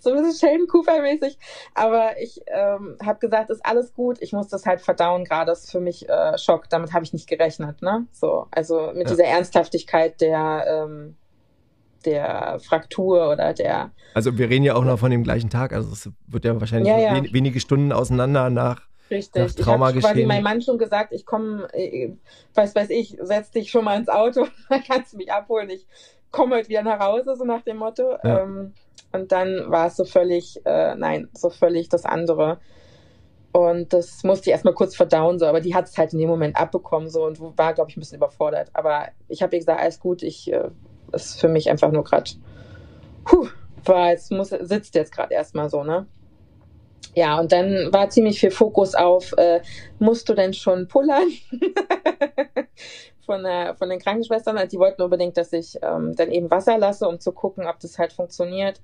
so 0.00 0.10
ein 0.10 0.16
bisschen 0.16 0.34
Sheldon 0.34 0.66
Cooper-mäßig. 0.66 1.38
Aber 1.74 2.20
ich 2.20 2.40
ähm, 2.48 2.98
habe 3.04 3.20
gesagt, 3.20 3.50
ist 3.50 3.64
alles 3.64 3.94
gut. 3.94 4.18
Ich 4.20 4.32
muss 4.32 4.48
das 4.48 4.66
halt 4.66 4.80
verdauen 4.80 5.24
gerade. 5.24 5.46
Das 5.46 5.62
ist 5.64 5.70
für 5.70 5.78
mich 5.80 6.08
äh, 6.08 6.36
Schock. 6.36 6.68
Damit 6.68 6.92
habe 6.92 7.04
ich 7.04 7.12
nicht 7.12 7.28
gerechnet. 7.28 7.82
Ne? 7.82 8.08
So, 8.10 8.48
also 8.50 8.88
mit 8.88 9.08
ja. 9.08 9.10
dieser 9.14 9.26
Ernsthaftigkeit 9.26 10.20
der 10.20 10.64
ähm, 10.66 11.14
der 12.04 12.58
Fraktur 12.60 13.30
oder 13.30 13.54
der. 13.54 13.92
Also 14.14 14.36
wir 14.38 14.48
reden 14.48 14.64
ja 14.64 14.74
auch 14.74 14.84
noch 14.84 14.98
von 14.98 15.12
dem 15.12 15.22
gleichen 15.22 15.50
Tag. 15.50 15.72
Also 15.72 15.92
es 15.92 16.10
wird 16.26 16.44
ja 16.44 16.58
wahrscheinlich 16.58 16.88
ja, 16.88 16.98
ja. 16.98 17.14
Wen 17.14 17.32
wenige 17.32 17.60
Stunden 17.60 17.92
auseinander 17.92 18.50
nach 18.50 18.89
Richtig. 19.10 19.42
Nach 19.42 19.64
Trauma 19.64 19.90
ich 19.90 19.96
habe 19.96 20.00
quasi 20.00 20.24
meinem 20.24 20.44
Mann 20.44 20.62
schon 20.62 20.78
gesagt, 20.78 21.12
ich 21.12 21.26
komme, 21.26 21.68
äh, 21.72 22.12
was 22.54 22.74
weiß 22.74 22.90
ich, 22.90 23.18
setz 23.20 23.50
dich 23.50 23.70
schon 23.70 23.84
mal 23.84 23.98
ins 23.98 24.08
Auto, 24.08 24.46
dann 24.68 24.82
kannst 24.84 25.12
du 25.12 25.16
mich 25.16 25.32
abholen. 25.32 25.70
Ich 25.70 25.86
komme 26.30 26.56
heute 26.56 26.68
wieder 26.68 26.82
nach 26.82 27.00
Hause, 27.00 27.34
so 27.36 27.44
nach 27.44 27.62
dem 27.62 27.78
Motto. 27.78 28.16
Ja. 28.22 28.42
Ähm, 28.42 28.72
und 29.12 29.32
dann 29.32 29.70
war 29.70 29.88
es 29.88 29.96
so 29.96 30.04
völlig, 30.04 30.60
äh, 30.64 30.94
nein, 30.94 31.28
so 31.32 31.50
völlig 31.50 31.88
das 31.88 32.04
andere. 32.04 32.58
Und 33.52 33.92
das 33.92 34.22
musste 34.22 34.48
ich 34.48 34.52
erstmal 34.52 34.74
kurz 34.74 34.94
verdauen, 34.94 35.40
so, 35.40 35.46
aber 35.46 35.60
die 35.60 35.74
hat 35.74 35.88
es 35.88 35.98
halt 35.98 36.12
in 36.12 36.20
dem 36.20 36.28
Moment 36.28 36.56
abbekommen 36.56 37.08
so 37.08 37.24
und 37.24 37.40
war, 37.58 37.74
glaube 37.74 37.90
ich, 37.90 37.96
ein 37.96 38.00
bisschen 38.00 38.18
überfordert. 38.18 38.70
Aber 38.74 39.08
ich 39.26 39.42
habe 39.42 39.56
ihr 39.56 39.58
gesagt, 39.58 39.80
alles 39.80 39.98
gut, 39.98 40.22
ich 40.22 40.52
äh, 40.52 40.68
ist 41.12 41.40
für 41.40 41.48
mich 41.48 41.68
einfach 41.68 41.90
nur 41.90 42.04
gerade, 42.04 42.30
war 43.84 44.10
jetzt 44.10 44.30
muss, 44.30 44.50
sitzt 44.50 44.94
jetzt 44.94 45.12
gerade 45.12 45.34
erstmal 45.34 45.68
so, 45.68 45.82
ne? 45.82 46.06
Ja, 47.14 47.40
und 47.40 47.52
dann 47.52 47.92
war 47.92 48.08
ziemlich 48.10 48.38
viel 48.40 48.50
Fokus 48.50 48.94
auf, 48.94 49.32
äh, 49.36 49.60
musst 49.98 50.28
du 50.28 50.34
denn 50.34 50.54
schon 50.54 50.86
pullern? 50.88 51.28
von, 53.30 53.44
der, 53.44 53.76
von 53.76 53.88
den 53.88 54.00
Krankenschwestern. 54.00 54.56
Also 54.56 54.70
die 54.70 54.78
wollten 54.78 55.02
unbedingt, 55.02 55.36
dass 55.36 55.52
ich 55.52 55.78
ähm, 55.82 56.16
dann 56.16 56.32
eben 56.32 56.50
Wasser 56.50 56.78
lasse, 56.78 57.08
um 57.08 57.20
zu 57.20 57.30
gucken, 57.30 57.66
ob 57.66 57.78
das 57.78 57.98
halt 57.98 58.12
funktioniert. 58.12 58.80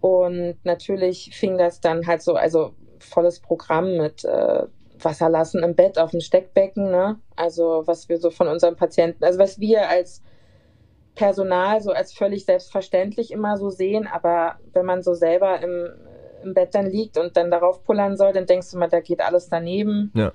Und 0.00 0.56
natürlich 0.64 1.30
fing 1.34 1.58
das 1.58 1.80
dann 1.80 2.06
halt 2.06 2.22
so, 2.22 2.34
also 2.34 2.74
volles 3.00 3.40
Programm 3.40 3.96
mit 3.96 4.24
äh, 4.24 4.64
Wasser 5.00 5.28
lassen 5.28 5.62
im 5.64 5.74
Bett 5.74 5.98
auf 5.98 6.12
dem 6.12 6.20
Steckbecken, 6.20 6.90
ne? 6.90 7.18
Also 7.34 7.82
was 7.86 8.08
wir 8.08 8.18
so 8.18 8.30
von 8.30 8.46
unseren 8.46 8.76
Patienten, 8.76 9.24
also 9.24 9.38
was 9.38 9.58
wir 9.58 9.88
als 9.88 10.22
Personal 11.16 11.80
so 11.80 11.90
als 11.90 12.12
völlig 12.12 12.44
selbstverständlich 12.44 13.32
immer 13.32 13.56
so 13.56 13.70
sehen, 13.70 14.06
aber 14.06 14.58
wenn 14.72 14.86
man 14.86 15.02
so 15.02 15.14
selber 15.14 15.60
im 15.60 15.88
im 16.44 16.54
Bett 16.54 16.74
dann 16.74 16.86
liegt 16.86 17.18
und 17.18 17.36
dann 17.36 17.50
darauf 17.50 17.82
pullern 17.84 18.16
soll, 18.16 18.32
dann 18.32 18.46
denkst 18.46 18.70
du 18.70 18.78
mal, 18.78 18.88
da 18.88 19.00
geht 19.00 19.20
alles 19.20 19.48
daneben. 19.48 20.12
Ja. 20.14 20.32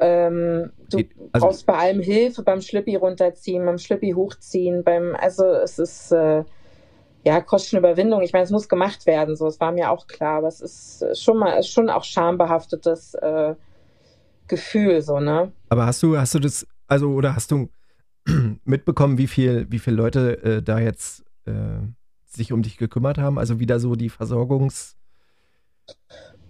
Ähm, 0.00 0.72
du 0.90 0.98
also, 1.32 1.46
brauchst 1.46 1.66
bei 1.66 1.74
allem 1.74 2.00
Hilfe 2.00 2.42
beim 2.42 2.60
Schlippi 2.60 2.96
runterziehen, 2.96 3.64
beim 3.64 3.78
Schlippi 3.78 4.12
hochziehen, 4.12 4.82
beim, 4.82 5.16
also 5.18 5.44
es 5.44 5.78
ist 5.78 6.10
äh, 6.12 6.44
ja 7.24 7.40
kostet 7.40 7.78
Überwindung. 7.78 8.22
Ich 8.22 8.32
meine, 8.32 8.44
es 8.44 8.50
muss 8.50 8.68
gemacht 8.68 9.06
werden, 9.06 9.36
so, 9.36 9.46
es 9.46 9.60
war 9.60 9.72
mir 9.72 9.90
auch 9.90 10.06
klar, 10.06 10.38
aber 10.38 10.48
es 10.48 10.60
ist 10.60 11.22
schon 11.22 11.38
mal, 11.38 11.58
ist 11.58 11.70
schon 11.70 11.90
auch 11.90 12.04
schambehaftetes 12.04 13.14
äh, 13.14 13.54
Gefühl, 14.48 15.00
so, 15.00 15.20
ne? 15.20 15.52
Aber 15.68 15.86
hast 15.86 16.02
du, 16.02 16.18
hast 16.18 16.34
du 16.34 16.38
das, 16.38 16.66
also, 16.86 17.12
oder 17.12 17.34
hast 17.34 17.50
du 17.50 17.70
mitbekommen, 18.64 19.16
wie 19.16 19.28
viel, 19.28 19.66
wie 19.70 19.78
viele 19.78 19.96
Leute 19.96 20.42
äh, 20.42 20.62
da 20.62 20.80
jetzt 20.80 21.24
äh, 21.46 21.52
sich 22.26 22.52
um 22.52 22.62
dich 22.62 22.76
gekümmert 22.78 23.16
haben? 23.18 23.38
Also 23.38 23.60
wieder 23.60 23.78
so 23.78 23.94
die 23.94 24.10
Versorgungs- 24.10 24.96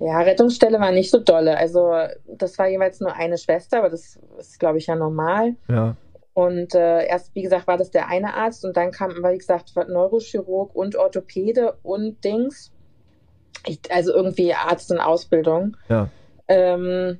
ja, 0.00 0.20
Rettungsstelle 0.20 0.80
war 0.80 0.90
nicht 0.90 1.10
so 1.10 1.18
dolle. 1.20 1.56
Also 1.56 1.92
das 2.26 2.58
war 2.58 2.68
jeweils 2.68 3.00
nur 3.00 3.14
eine 3.14 3.38
Schwester, 3.38 3.78
aber 3.78 3.90
das 3.90 4.18
ist, 4.38 4.58
glaube 4.58 4.78
ich, 4.78 4.86
ja 4.86 4.96
normal. 4.96 5.54
Ja. 5.68 5.96
Und 6.34 6.74
äh, 6.74 7.06
erst, 7.06 7.34
wie 7.34 7.42
gesagt, 7.42 7.68
war 7.68 7.78
das 7.78 7.92
der 7.92 8.08
eine 8.08 8.34
Arzt 8.34 8.64
und 8.64 8.76
dann 8.76 8.90
kam, 8.90 9.10
wie 9.10 9.38
gesagt, 9.38 9.72
Neurochirurg 9.76 10.74
und 10.74 10.96
Orthopäde 10.96 11.76
und 11.84 12.22
Dings. 12.24 12.72
Ich, 13.66 13.80
also 13.90 14.12
irgendwie 14.12 14.52
Arzt 14.52 14.90
in 14.90 14.98
Ausbildung. 14.98 15.76
Ja. 15.88 16.08
Ähm, 16.48 17.18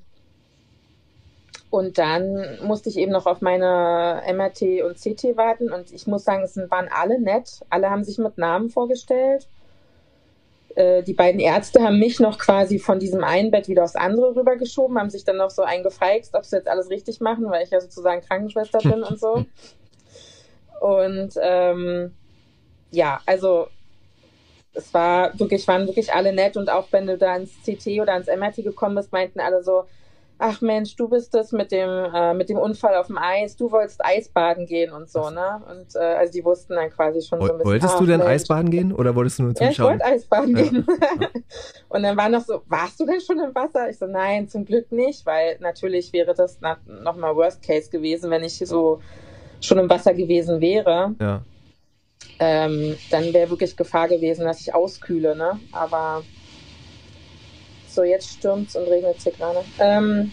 und 1.71 1.99
dann 1.99 2.59
musste 2.62 2.88
ich 2.88 2.99
eben 2.99 3.12
noch 3.12 3.26
auf 3.26 3.40
meine 3.40 4.23
MRT 4.33 4.83
und 4.85 4.97
CT 4.97 5.37
warten 5.37 5.73
und 5.73 5.92
ich 5.92 6.06
muss 6.06 6.25
sagen, 6.25 6.42
es 6.42 6.56
waren 6.56 6.88
alle 6.88 7.21
nett. 7.21 7.62
Alle 7.71 7.90
haben 7.90 8.04
sich 8.04 8.18
mit 8.18 8.37
Namen 8.37 8.68
vorgestellt. 8.68 9.49
Äh, 10.75 11.02
die 11.02 11.14
beiden 11.14 11.40
Ärzte 11.40 11.83
haben 11.83 11.99
mich 11.99 12.21
noch 12.21 12.38
quasi 12.38 12.78
von 12.78 12.99
diesem 12.99 13.23
einen 13.23 13.50
Bett 13.50 13.69
wieder 13.69 13.85
aufs 13.85 13.95
andere 13.95 14.35
rübergeschoben, 14.35 14.99
haben 14.99 15.11
sich 15.11 15.25
dann 15.25 15.37
noch 15.37 15.50
so 15.50 15.62
eingefreixt, 15.62 16.35
ob 16.35 16.45
sie 16.45 16.57
jetzt 16.57 16.69
alles 16.69 16.90
richtig 16.90 17.21
machen, 17.21 17.49
weil 17.50 17.64
ich 17.64 17.71
ja 17.71 17.81
sozusagen 17.81 18.23
Krankenschwester 18.23 18.78
bin 18.78 19.02
und 19.02 19.19
so. 19.19 19.45
Und 20.81 21.33
ähm, 21.40 22.12
ja, 22.90 23.21
also 23.25 23.69
es 24.75 24.93
war 24.93 25.38
wirklich, 25.38 25.66
waren 25.66 25.87
wirklich 25.87 26.12
alle 26.12 26.33
nett 26.33 26.57
und 26.57 26.69
auch 26.69 26.88
wenn 26.90 27.07
du 27.07 27.16
da 27.16 27.37
ins 27.37 27.52
CT 27.64 28.00
oder 28.00 28.16
ins 28.16 28.26
MRT 28.26 28.57
gekommen 28.57 28.97
bist, 28.97 29.12
meinten 29.12 29.40
alle 29.40 29.62
so, 29.62 29.85
ach 30.38 30.61
Mensch, 30.61 30.97
du 30.97 31.09
bist 31.09 31.35
es 31.35 31.53
mit 31.53 31.73
dem, 31.73 31.88
äh, 31.88 32.35
mit 32.35 32.49
dem 32.49 32.59
Unfall 32.59 32.97
auf 32.97 33.07
dem 33.07 33.19
Eis, 33.19 33.57
du 33.57 33.71
wolltest 33.71 34.05
Eisbaden 34.05 34.67
gehen 34.67 34.93
und 34.93 35.09
so, 35.09 35.31
ne? 35.31 35.62
Und 35.71 35.95
äh, 35.95 35.99
also 35.99 36.33
die 36.33 36.45
wussten 36.45 36.75
dann 36.75 36.91
quasi 36.91 37.23
schon 37.23 37.41
so 37.41 37.47
ein 37.47 37.59
bisschen. 37.59 37.71
Wolltest 37.71 38.00
du 38.00 38.07
denn 38.07 38.19
Mensch. 38.19 38.31
Eisbaden 38.31 38.71
gehen 38.71 38.93
oder 38.93 39.14
wolltest 39.14 39.38
du 39.38 39.45
nur 39.45 39.55
zum 39.55 39.67
Ja, 39.67 39.73
ich 39.73 39.81
wollte 39.81 40.05
Eisbaden 40.05 40.57
ja. 40.57 40.62
gehen. 40.62 40.87
und 41.88 42.03
dann 42.03 42.17
war 42.17 42.29
noch 42.29 42.45
so, 42.45 42.62
warst 42.67 42.99
du 43.00 43.07
denn 43.07 43.21
schon 43.21 43.38
im 43.38 43.55
Wasser? 43.55 43.88
Ich 43.88 43.99
so, 43.99 44.07
nein, 44.07 44.49
zum 44.49 44.64
Glück 44.64 44.91
nicht, 44.91 45.25
weil 45.25 45.57
natürlich 45.61 46.12
wäre 46.12 46.35
das 46.35 46.59
nochmal 46.87 47.37
Worst 47.37 47.62
Case 47.62 47.91
gewesen, 47.91 48.31
wenn 48.31 48.43
ich 48.45 48.59
so 48.59 49.00
schon 49.61 49.79
im 49.79 49.88
Wasser 49.88 50.14
gewesen 50.14 50.61
wäre. 50.61 51.14
Ja. 51.21 51.43
Ähm, 52.38 52.97
dann 53.11 53.33
wäre 53.33 53.50
wirklich 53.50 53.76
Gefahr 53.76 54.09
gewesen, 54.09 54.45
dass 54.45 54.61
ich 54.61 54.75
auskühle, 54.75 55.37
ne? 55.37 55.61
Aber 55.73 56.23
so, 57.95 58.03
jetzt 58.03 58.29
stürmt 58.29 58.69
es 58.69 58.77
und 58.77 58.85
regnet 58.85 59.17
es 59.19 59.25
hier 59.25 59.33
gerade. 59.33 59.65
Ähm, 59.79 60.33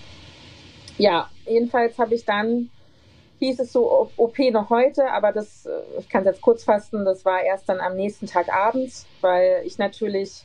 ja, 0.98 1.30
jedenfalls 1.46 1.98
habe 1.98 2.16
ich 2.16 2.26
dann, 2.26 2.70
hieß 3.40 3.60
es 3.60 3.72
so, 3.72 4.10
OP 4.18 4.38
noch 4.52 4.70
heute, 4.70 5.10
aber 5.12 5.32
das, 5.32 5.66
äh, 5.66 5.72
ich 6.00 6.10
kann 6.10 6.22
es 6.22 6.28
jetzt 6.28 6.42
kurz 6.42 6.64
fassen, 6.64 7.06
das 7.06 7.26
war 7.26 7.42
erst 7.42 7.70
dann 7.70 7.80
am 7.80 7.96
nächsten 7.96 8.28
Tag 8.28 8.54
abends, 8.54 9.08
weil 9.22 9.64
ich 9.66 9.78
natürlich 9.78 10.44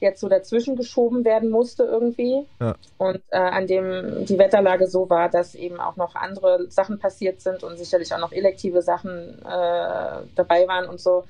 jetzt 0.00 0.20
so 0.20 0.28
dazwischen 0.28 0.76
geschoben 0.76 1.24
werden 1.24 1.50
musste 1.50 1.84
irgendwie. 1.84 2.46
Ja. 2.60 2.74
Und 2.98 3.20
äh, 3.30 3.38
an 3.38 3.66
dem 3.66 4.26
die 4.26 4.38
Wetterlage 4.38 4.86
so 4.86 5.10
war, 5.10 5.28
dass 5.28 5.54
eben 5.54 5.80
auch 5.80 5.96
noch 5.96 6.14
andere 6.14 6.70
Sachen 6.70 6.98
passiert 6.98 7.40
sind 7.40 7.64
und 7.64 7.76
sicherlich 7.78 8.14
auch 8.14 8.20
noch 8.20 8.32
elektive 8.32 8.82
Sachen 8.82 9.40
äh, 9.40 10.22
dabei 10.34 10.68
waren 10.68 10.88
und 10.88 11.00
so. 11.00 11.24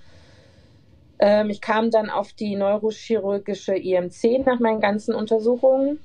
Ähm, 1.19 1.51
ich 1.51 1.61
kam 1.61 1.91
dann 1.91 2.11
auf 2.11 2.33
die 2.33 2.57
neurochirurgische 2.57 3.77
IMC 3.77 4.47
nach 4.47 4.61
meinen 4.61 4.81
ganzen 4.81 5.15
Untersuchungen. 5.15 5.99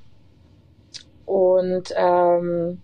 Und 1.25 1.93
ähm, 1.95 2.81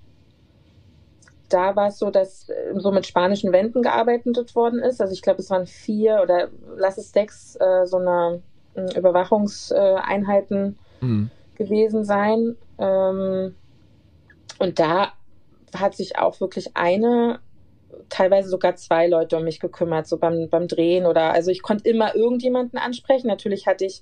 da 1.50 1.76
war 1.76 1.88
es 1.88 2.00
so, 2.00 2.12
dass 2.12 2.50
äh, 2.50 2.74
so 2.76 2.92
mit 2.92 3.06
spanischen 3.08 3.52
Wänden 3.52 3.82
gearbeitet 3.82 4.56
worden 4.56 4.80
ist. 4.80 5.02
Also 5.02 5.14
ich 5.14 5.22
glaube, 5.22 5.42
es 5.42 5.50
waren 5.50 5.66
vier 5.66 6.20
oder 6.22 6.50
lass 6.78 6.98
es 6.98 7.12
sechs 7.12 7.56
äh, 7.56 7.86
so 7.86 7.98
eine 7.98 8.42
äh, 8.76 8.98
Überwachungseinheiten 8.98 10.78
mhm. 11.02 11.32
gewesen 11.56 12.06
sein. 12.06 12.56
Ähm, 12.78 13.56
und 14.60 14.80
da 14.80 15.14
hat 15.76 15.96
sich 15.96 16.18
auch 16.18 16.40
wirklich 16.40 16.76
eine 16.76 17.40
teilweise 18.10 18.50
sogar 18.50 18.76
zwei 18.76 19.08
Leute 19.08 19.38
um 19.38 19.44
mich 19.44 19.60
gekümmert, 19.60 20.08
so 20.08 20.18
beim, 20.18 20.50
beim 20.50 20.68
Drehen 20.68 21.06
oder, 21.06 21.32
also 21.32 21.52
ich 21.52 21.62
konnte 21.62 21.90
immer 21.90 22.16
irgendjemanden 22.16 22.80
ansprechen. 22.80 23.28
Natürlich 23.28 23.68
hatte 23.68 23.86
ich 23.86 24.02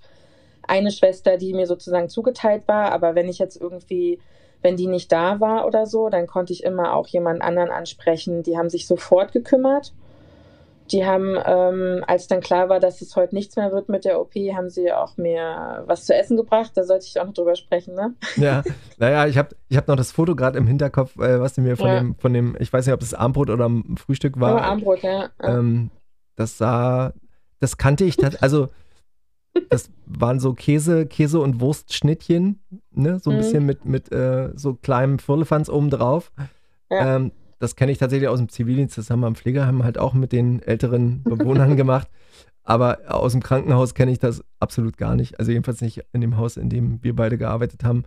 eine 0.63 0.91
Schwester, 0.91 1.37
die 1.37 1.53
mir 1.53 1.65
sozusagen 1.65 2.09
zugeteilt 2.09 2.67
war, 2.67 2.91
aber 2.91 3.15
wenn 3.15 3.29
ich 3.29 3.39
jetzt 3.39 3.59
irgendwie, 3.59 4.19
wenn 4.61 4.75
die 4.75 4.87
nicht 4.87 5.11
da 5.11 5.39
war 5.39 5.65
oder 5.65 5.85
so, 5.85 6.09
dann 6.09 6.27
konnte 6.27 6.53
ich 6.53 6.63
immer 6.63 6.93
auch 6.95 7.07
jemand 7.07 7.41
anderen 7.41 7.69
ansprechen. 7.69 8.43
Die 8.43 8.57
haben 8.57 8.69
sich 8.69 8.87
sofort 8.87 9.31
gekümmert. 9.31 9.93
Die 10.91 11.05
haben, 11.05 11.37
ähm, 11.45 12.03
als 12.07 12.27
dann 12.27 12.41
klar 12.41 12.69
war, 12.69 12.79
dass 12.79 13.01
es 13.01 13.15
heute 13.15 13.35
nichts 13.35 13.55
mehr 13.55 13.71
wird 13.71 13.89
mit 13.89 14.05
der 14.05 14.19
OP, 14.19 14.33
haben 14.35 14.69
sie 14.69 14.91
auch 14.91 15.17
mir 15.17 15.83
was 15.85 16.05
zu 16.05 16.15
essen 16.15 16.37
gebracht. 16.37 16.71
Da 16.75 16.83
sollte 16.83 17.05
ich 17.05 17.19
auch 17.19 17.25
noch 17.25 17.33
drüber 17.33 17.55
sprechen, 17.55 17.95
ne? 17.95 18.13
Ja, 18.35 18.63
naja, 18.97 19.27
ich 19.27 19.37
habe 19.37 19.49
ich 19.69 19.77
hab 19.77 19.87
noch 19.87 19.95
das 19.95 20.11
Foto 20.11 20.35
gerade 20.35 20.57
im 20.57 20.67
Hinterkopf, 20.67 21.17
äh, 21.17 21.39
was 21.39 21.53
du 21.53 21.61
mir 21.61 21.75
von 21.77 21.87
ja. 21.87 21.99
dem, 21.99 22.15
von 22.15 22.33
dem, 22.33 22.55
ich 22.59 22.71
weiß 22.71 22.85
nicht, 22.85 22.93
ob 22.93 23.01
es 23.01 23.13
Armbrot 23.13 23.49
oder 23.49 23.69
Frühstück 23.97 24.39
war. 24.39 24.57
Ja, 24.57 24.63
Armbrot, 24.63 25.03
ja. 25.03 25.29
Ähm, 25.41 25.91
das 26.35 26.57
sah, 26.57 27.13
das 27.59 27.77
kannte 27.77 28.05
ich, 28.05 28.17
also 28.41 28.69
das 29.69 29.89
waren 30.05 30.39
so 30.39 30.53
Käse, 30.53 31.05
Käse 31.05 31.39
und 31.39 31.59
Wurstschnittchen, 31.59 32.61
ne? 32.91 33.19
So 33.19 33.31
ein 33.31 33.37
mhm. 33.37 33.41
bisschen 33.41 33.65
mit, 33.65 33.85
mit 33.85 34.11
äh, 34.11 34.51
so 34.55 34.75
kleinem 34.75 35.19
Firlefanz 35.19 35.69
oben 35.69 35.89
drauf. 35.89 36.31
Ja. 36.89 37.17
Ähm, 37.17 37.31
das 37.59 37.75
kenne 37.75 37.91
ich 37.91 37.97
tatsächlich 37.97 38.29
aus 38.29 38.39
dem 38.39 38.49
Zivildienst, 38.49 38.97
das 38.97 39.09
haben 39.09 39.21
wir 39.21 39.27
am 39.27 39.35
Pflegeheim 39.35 39.83
halt 39.83 39.97
auch 39.97 40.13
mit 40.13 40.31
den 40.31 40.61
älteren 40.61 41.23
Bewohnern 41.23 41.75
gemacht. 41.77 42.07
Aber 42.63 42.99
aus 43.07 43.31
dem 43.31 43.41
Krankenhaus 43.41 43.93
kenne 43.93 44.11
ich 44.11 44.19
das 44.19 44.43
absolut 44.59 44.97
gar 44.97 45.15
nicht. 45.15 45.39
Also 45.39 45.51
jedenfalls 45.51 45.81
nicht 45.81 46.03
in 46.11 46.21
dem 46.21 46.35
Haus, 46.35 46.57
in 46.57 46.69
dem 46.69 47.01
wir 47.01 47.15
beide 47.15 47.37
gearbeitet 47.37 47.83
haben. 47.83 48.03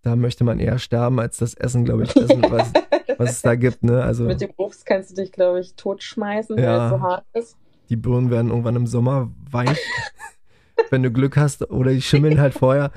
Da 0.00 0.16
möchte 0.16 0.44
man 0.44 0.58
eher 0.58 0.78
sterben, 0.78 1.20
als 1.20 1.38
das 1.38 1.54
Essen, 1.54 1.84
glaube 1.84 2.04
ich, 2.04 2.16
essen, 2.16 2.42
was, 2.50 2.72
was 3.18 3.30
es 3.30 3.42
da 3.42 3.54
gibt. 3.54 3.82
Ne? 3.82 4.02
Also, 4.02 4.24
mit 4.24 4.40
dem 4.40 4.52
Obst 4.56 4.86
kannst 4.86 5.10
du 5.10 5.14
dich, 5.14 5.32
glaube 5.32 5.60
ich, 5.60 5.74
totschmeißen, 5.76 6.58
ja, 6.58 6.64
weil 6.64 6.84
es 6.86 6.90
so 6.90 7.00
hart 7.00 7.24
ist. 7.34 7.56
Die 7.88 7.96
Birnen 7.96 8.30
werden 8.30 8.50
irgendwann 8.50 8.76
im 8.76 8.86
Sommer 8.86 9.30
weich. 9.50 9.78
wenn 10.90 11.02
du 11.02 11.10
Glück 11.10 11.36
hast, 11.36 11.70
oder 11.70 11.92
die 11.92 12.02
schimmeln 12.02 12.40
halt 12.40 12.54
vorher. 12.54 12.90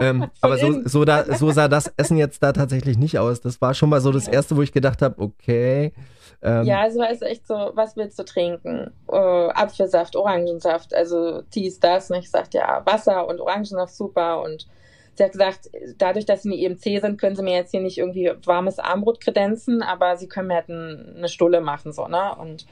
Ähm, 0.00 0.30
aber 0.40 0.58
so, 0.58 0.82
so, 0.84 1.04
da, 1.04 1.24
so 1.36 1.50
sah 1.50 1.68
das 1.68 1.92
Essen 1.96 2.16
jetzt 2.16 2.42
da 2.42 2.52
tatsächlich 2.52 2.98
nicht 2.98 3.18
aus. 3.18 3.40
Das 3.40 3.60
war 3.60 3.74
schon 3.74 3.90
mal 3.90 4.00
so 4.00 4.12
das 4.12 4.28
Erste, 4.28 4.56
wo 4.56 4.62
ich 4.62 4.72
gedacht 4.72 5.02
habe, 5.02 5.20
okay. 5.20 5.92
Ähm, 6.40 6.64
ja, 6.64 6.80
also 6.80 7.02
es 7.02 7.20
ist 7.20 7.22
echt 7.22 7.46
so, 7.46 7.72
was 7.74 7.96
willst 7.96 8.18
du 8.18 8.24
trinken? 8.24 8.92
Uh, 9.08 9.50
Apfelsaft, 9.54 10.14
Orangensaft, 10.14 10.94
also 10.94 11.42
dies, 11.54 11.80
das. 11.80 12.10
Und 12.10 12.18
ich 12.18 12.30
sagte, 12.30 12.58
ja, 12.58 12.82
Wasser 12.84 13.26
und 13.26 13.40
Orangensaft 13.40 13.94
super. 13.94 14.42
Und 14.42 14.68
sie 15.14 15.24
hat 15.24 15.32
gesagt, 15.32 15.70
dadurch, 15.98 16.26
dass 16.26 16.42
sie 16.42 16.52
eine 16.52 16.60
EMC 16.60 17.00
sind, 17.00 17.20
können 17.20 17.34
sie 17.36 17.42
mir 17.42 17.56
jetzt 17.56 17.72
hier 17.72 17.80
nicht 17.80 17.98
irgendwie 17.98 18.30
warmes 18.44 18.78
Armbrot 18.78 19.20
kredenzen, 19.20 19.82
aber 19.82 20.16
sie 20.16 20.28
können 20.28 20.48
mir 20.48 20.54
halt 20.54 20.68
ein, 20.68 21.16
eine 21.16 21.28
Stulle 21.28 21.60
machen, 21.60 21.92
so, 21.92 22.06
ne? 22.06 22.34
Und 22.36 22.66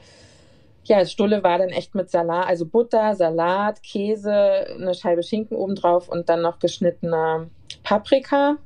ja, 0.87 0.99
das 0.99 1.11
Stulle 1.11 1.43
war 1.43 1.57
dann 1.57 1.69
echt 1.69 1.95
mit 1.95 2.09
Salat, 2.09 2.47
also 2.47 2.65
Butter, 2.65 3.13
Salat, 3.15 3.83
Käse, 3.83 4.31
eine 4.33 4.93
Scheibe 4.93 5.21
Schinken 5.21 5.57
obendrauf 5.57 6.07
und 6.07 6.29
dann 6.29 6.41
noch 6.41 6.59
geschnittene 6.59 7.49
Paprika. 7.83 8.57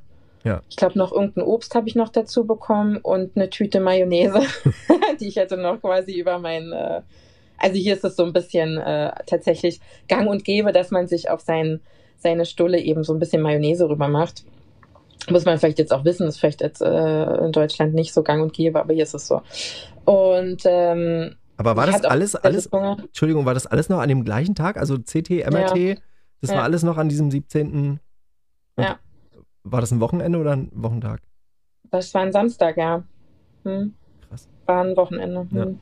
Ja. 0.44 0.62
Ich 0.70 0.76
glaube, 0.76 0.98
noch 0.98 1.12
irgendein 1.12 1.44
Obst 1.44 1.74
habe 1.74 1.88
ich 1.88 1.94
noch 1.94 2.08
dazu 2.08 2.46
bekommen 2.46 2.98
und 2.98 3.36
eine 3.36 3.50
Tüte 3.50 3.80
Mayonnaise, 3.80 4.40
die 5.20 5.28
ich 5.28 5.36
hätte 5.36 5.56
noch 5.56 5.80
quasi 5.80 6.12
über 6.18 6.38
mein. 6.38 6.72
Äh, 6.72 7.02
also 7.58 7.76
hier 7.76 7.94
ist 7.94 8.04
es 8.04 8.16
so 8.16 8.24
ein 8.24 8.32
bisschen 8.32 8.78
äh, 8.78 9.12
tatsächlich 9.26 9.80
gang 10.08 10.28
und 10.28 10.44
gäbe, 10.44 10.72
dass 10.72 10.90
man 10.90 11.06
sich 11.06 11.30
auf 11.30 11.40
sein, 11.40 11.80
seine 12.16 12.44
Stulle 12.44 12.80
eben 12.80 13.04
so 13.04 13.12
ein 13.12 13.20
bisschen 13.20 13.42
Mayonnaise 13.42 13.88
rüber 13.88 14.08
macht. 14.08 14.44
Muss 15.30 15.44
man 15.44 15.58
vielleicht 15.58 15.78
jetzt 15.78 15.92
auch 15.92 16.04
wissen, 16.04 16.26
ist 16.26 16.38
vielleicht 16.38 16.60
jetzt 16.60 16.82
äh, 16.82 17.44
in 17.44 17.52
Deutschland 17.52 17.94
nicht 17.94 18.12
so 18.12 18.24
gang 18.24 18.42
und 18.42 18.52
gäbe, 18.52 18.80
aber 18.80 18.94
hier 18.94 19.04
ist 19.04 19.14
es 19.14 19.28
so. 19.28 19.42
Und 20.04 20.62
ähm, 20.64 21.36
aber 21.56 21.76
war 21.76 21.86
das 21.86 22.04
alles, 22.04 22.34
alles, 22.34 22.66
Entschuldigung, 22.66 23.44
war 23.44 23.54
das 23.54 23.66
alles 23.66 23.88
noch 23.88 24.00
an 24.00 24.08
dem 24.08 24.24
gleichen 24.24 24.54
Tag? 24.54 24.76
Also 24.76 24.98
CT, 24.98 25.30
MRT, 25.50 25.76
ja. 25.76 25.94
das 26.40 26.50
ja. 26.50 26.56
war 26.56 26.64
alles 26.64 26.82
noch 26.82 26.96
an 26.96 27.08
diesem 27.08 27.30
17. 27.30 28.00
Ja. 28.78 28.98
War 29.64 29.80
das 29.80 29.92
ein 29.92 30.00
Wochenende 30.00 30.38
oder 30.38 30.52
ein 30.52 30.70
Wochentag? 30.72 31.20
Das 31.90 32.12
war 32.14 32.22
ein 32.22 32.32
Samstag, 32.32 32.76
ja. 32.76 33.04
Hm. 33.64 33.94
Krass. 34.28 34.48
War 34.66 34.82
ein 34.82 34.96
Wochenende. 34.96 35.46
Hm. 35.50 35.78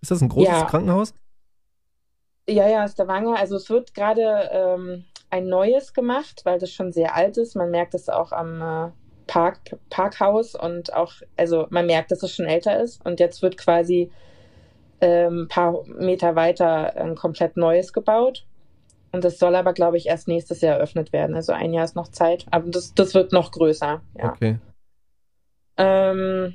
Ist 0.00 0.10
das 0.10 0.22
ein 0.22 0.28
großes. 0.28 0.66
Krankenhaus? 0.66 1.14
Ja, 2.48 2.68
ja, 2.68 2.84
ist 2.84 2.98
der 2.98 3.08
Wange. 3.08 3.36
Also 3.36 3.56
es 3.56 3.68
wird 3.70 3.94
gerade 3.94 4.48
ähm, 4.52 5.04
ein 5.30 5.48
neues 5.48 5.92
gemacht, 5.92 6.42
weil 6.44 6.58
das 6.58 6.70
schon 6.70 6.92
sehr 6.92 7.14
alt 7.14 7.36
ist. 7.36 7.56
Man 7.56 7.70
merkt 7.70 7.94
es 7.94 8.08
auch 8.08 8.32
am 8.32 8.60
äh, 8.60 8.90
Park, 9.26 9.76
Parkhaus 9.90 10.54
und 10.54 10.94
auch, 10.94 11.14
also 11.36 11.66
man 11.70 11.86
merkt, 11.86 12.10
dass 12.10 12.22
es 12.22 12.34
schon 12.34 12.46
älter 12.46 12.80
ist. 12.80 13.04
Und 13.04 13.18
jetzt 13.18 13.42
wird 13.42 13.56
quasi 13.56 14.10
ein 15.04 15.32
ähm, 15.32 15.48
paar 15.48 15.84
Meter 15.86 16.34
weiter 16.34 16.96
ein 16.96 17.14
komplett 17.14 17.56
neues 17.56 17.92
gebaut. 17.92 18.44
Und 19.12 19.22
das 19.22 19.38
soll 19.38 19.54
aber, 19.54 19.74
glaube 19.74 19.96
ich, 19.96 20.06
erst 20.06 20.26
nächstes 20.26 20.60
Jahr 20.60 20.76
eröffnet 20.76 21.12
werden. 21.12 21.36
Also 21.36 21.52
ein 21.52 21.72
Jahr 21.72 21.84
ist 21.84 21.94
noch 21.94 22.08
Zeit. 22.08 22.46
Aber 22.50 22.68
das, 22.68 22.94
das 22.94 23.14
wird 23.14 23.32
noch 23.32 23.52
größer. 23.52 24.02
Ja. 24.18 24.32
Okay. 24.32 24.58
Ähm, 25.76 26.54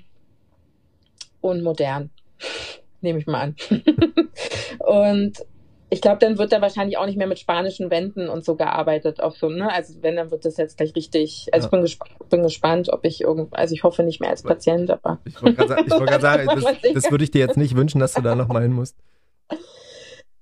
und 1.40 1.64
modern. 1.64 2.10
Nehme 3.02 3.20
ich 3.20 3.28
mal 3.28 3.42
an. 3.42 3.56
und 4.80 5.46
ich 5.92 6.02
glaube, 6.02 6.20
dann 6.20 6.38
wird 6.38 6.52
da 6.52 6.62
wahrscheinlich 6.62 6.98
auch 6.98 7.06
nicht 7.08 7.18
mehr 7.18 7.28
mit 7.28 7.40
spanischen 7.40 7.90
Wänden 7.90 8.30
und 8.30 8.46
so 8.46 8.56
gearbeitet. 8.56 9.22
Auf 9.22 9.38
so, 9.38 9.50
ne? 9.50 9.72
Also 9.72 9.96
wenn, 10.02 10.16
dann 10.16 10.30
wird 10.30 10.46
das 10.46 10.58
jetzt 10.58 10.78
gleich 10.78 10.96
richtig. 10.96 11.48
Also 11.52 11.66
ja. 11.66 11.68
ich 11.68 11.72
bin, 11.72 11.82
gesp 11.82 12.30
bin, 12.30 12.44
gespannt, 12.44 12.90
ob 12.94 13.06
ich 13.06 13.22
irgend, 13.22 13.56
also 13.56 13.74
ich 13.74 13.84
hoffe 13.84 14.04
nicht 14.04 14.20
mehr 14.20 14.30
als 14.30 14.44
Patient, 14.44 14.92
aber. 14.92 15.20
Ich 15.26 15.42
wollte 15.42 15.66
gerade 15.66 15.90
wollt 15.90 16.22
sagen, 16.22 16.48
das, 16.62 16.94
das 16.94 17.12
würde 17.12 17.24
ich 17.24 17.32
dir 17.32 17.40
jetzt 17.40 17.58
nicht 17.58 17.76
wünschen, 17.76 18.00
dass 18.00 18.14
du 18.14 18.22
da 18.22 18.36
nochmal 18.36 18.62
hin 18.62 18.74
musst. 18.74 18.96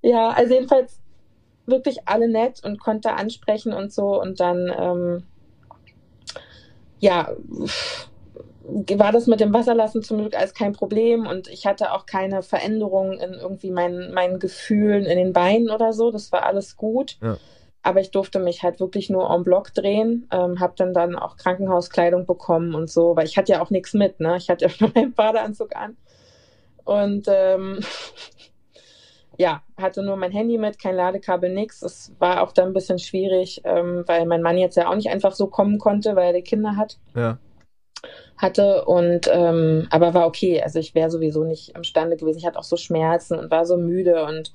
Ja, 0.02 0.30
also 0.30 0.54
jedenfalls 0.54 1.00
wirklich 1.66 2.00
alle 2.06 2.30
nett 2.30 2.62
und 2.64 2.80
konnte 2.80 3.14
ansprechen 3.14 3.74
und 3.74 3.94
so 3.94 4.22
und 4.22 4.40
dann 4.40 4.72
ähm, 4.78 5.24
ja 7.00 7.32
war 8.68 9.14
das 9.14 9.28
mit 9.28 9.40
dem 9.40 9.54
Wasserlassen 9.54 10.04
zum 10.04 10.18
Glück 10.18 10.36
alles 10.36 10.54
kein 10.54 10.74
Problem 10.74 11.26
und 11.26 11.48
ich 11.48 11.66
hatte 11.66 11.94
auch 11.94 12.06
keine 12.06 12.44
Veränderung 12.44 13.14
in 13.14 13.34
irgendwie 13.34 13.72
meinen, 13.72 14.14
meinen 14.14 14.40
Gefühlen 14.40 15.06
in 15.06 15.18
den 15.18 15.32
Beinen 15.32 15.70
oder 15.70 15.94
so. 15.94 16.12
Das 16.12 16.32
war 16.34 16.44
alles 16.44 16.76
gut. 16.76 17.18
Ja. 17.22 17.38
Aber 17.82 18.02
ich 18.02 18.12
durfte 18.12 18.40
mich 18.40 18.64
halt 18.64 18.82
wirklich 18.82 19.10
nur 19.10 19.30
en 19.30 19.44
bloc 19.44 19.74
drehen, 19.74 20.28
ähm, 20.32 20.60
habe 20.60 20.74
dann 20.76 20.94
dann 20.94 21.16
auch 21.16 21.38
Krankenhauskleidung 21.38 22.26
bekommen 22.26 22.76
und 22.76 22.90
so, 22.90 23.16
weil 23.16 23.26
ich 23.26 23.38
hatte 23.38 23.54
ja 23.54 23.62
auch 23.62 23.70
nichts 23.70 23.94
mit, 23.94 24.20
ne? 24.20 24.36
Ich 24.36 24.50
hatte 24.50 24.66
ja 24.66 24.72
nur 24.82 24.92
meinen 24.94 25.14
Badeanzug 25.14 25.74
an. 25.74 25.96
Und 26.84 27.28
ähm, 27.30 27.80
ja, 29.38 29.64
hatte 29.78 30.04
nur 30.04 30.18
mein 30.18 30.34
Handy 30.34 30.58
mit, 30.58 30.80
kein 30.80 30.96
Ladekabel, 30.96 31.54
nix. 31.54 31.82
Es 31.82 32.12
war 32.20 32.44
auch 32.44 32.52
dann 32.52 32.68
ein 32.68 32.74
bisschen 32.74 33.00
schwierig, 33.00 33.62
ähm, 33.64 34.04
weil 34.08 34.26
mein 34.26 34.42
Mann 34.42 34.58
jetzt 34.58 34.76
ja 34.76 34.90
auch 34.90 34.96
nicht 34.96 35.10
einfach 35.10 35.32
so 35.32 35.48
kommen 35.48 35.78
konnte, 35.78 36.18
weil 36.18 36.28
er 36.28 36.34
die 36.34 36.44
Kinder 36.44 36.76
hat. 36.76 36.98
Ja 37.16 37.38
hatte 38.38 38.86
und 38.86 39.30
ähm, 39.32 39.88
aber 39.90 40.14
war 40.14 40.28
okay. 40.28 40.62
Also 40.62 40.80
ich 40.80 40.94
wäre 40.96 41.10
sowieso 41.10 41.44
nicht 41.44 41.76
imstande 41.76 42.18
gewesen. 42.18 42.40
Ich 42.40 42.46
hatte 42.46 42.60
auch 42.60 42.64
so 42.64 42.78
Schmerzen 42.78 43.38
und 43.40 43.52
war 43.52 43.66
so 43.66 43.78
müde 43.78 44.26
und 44.26 44.52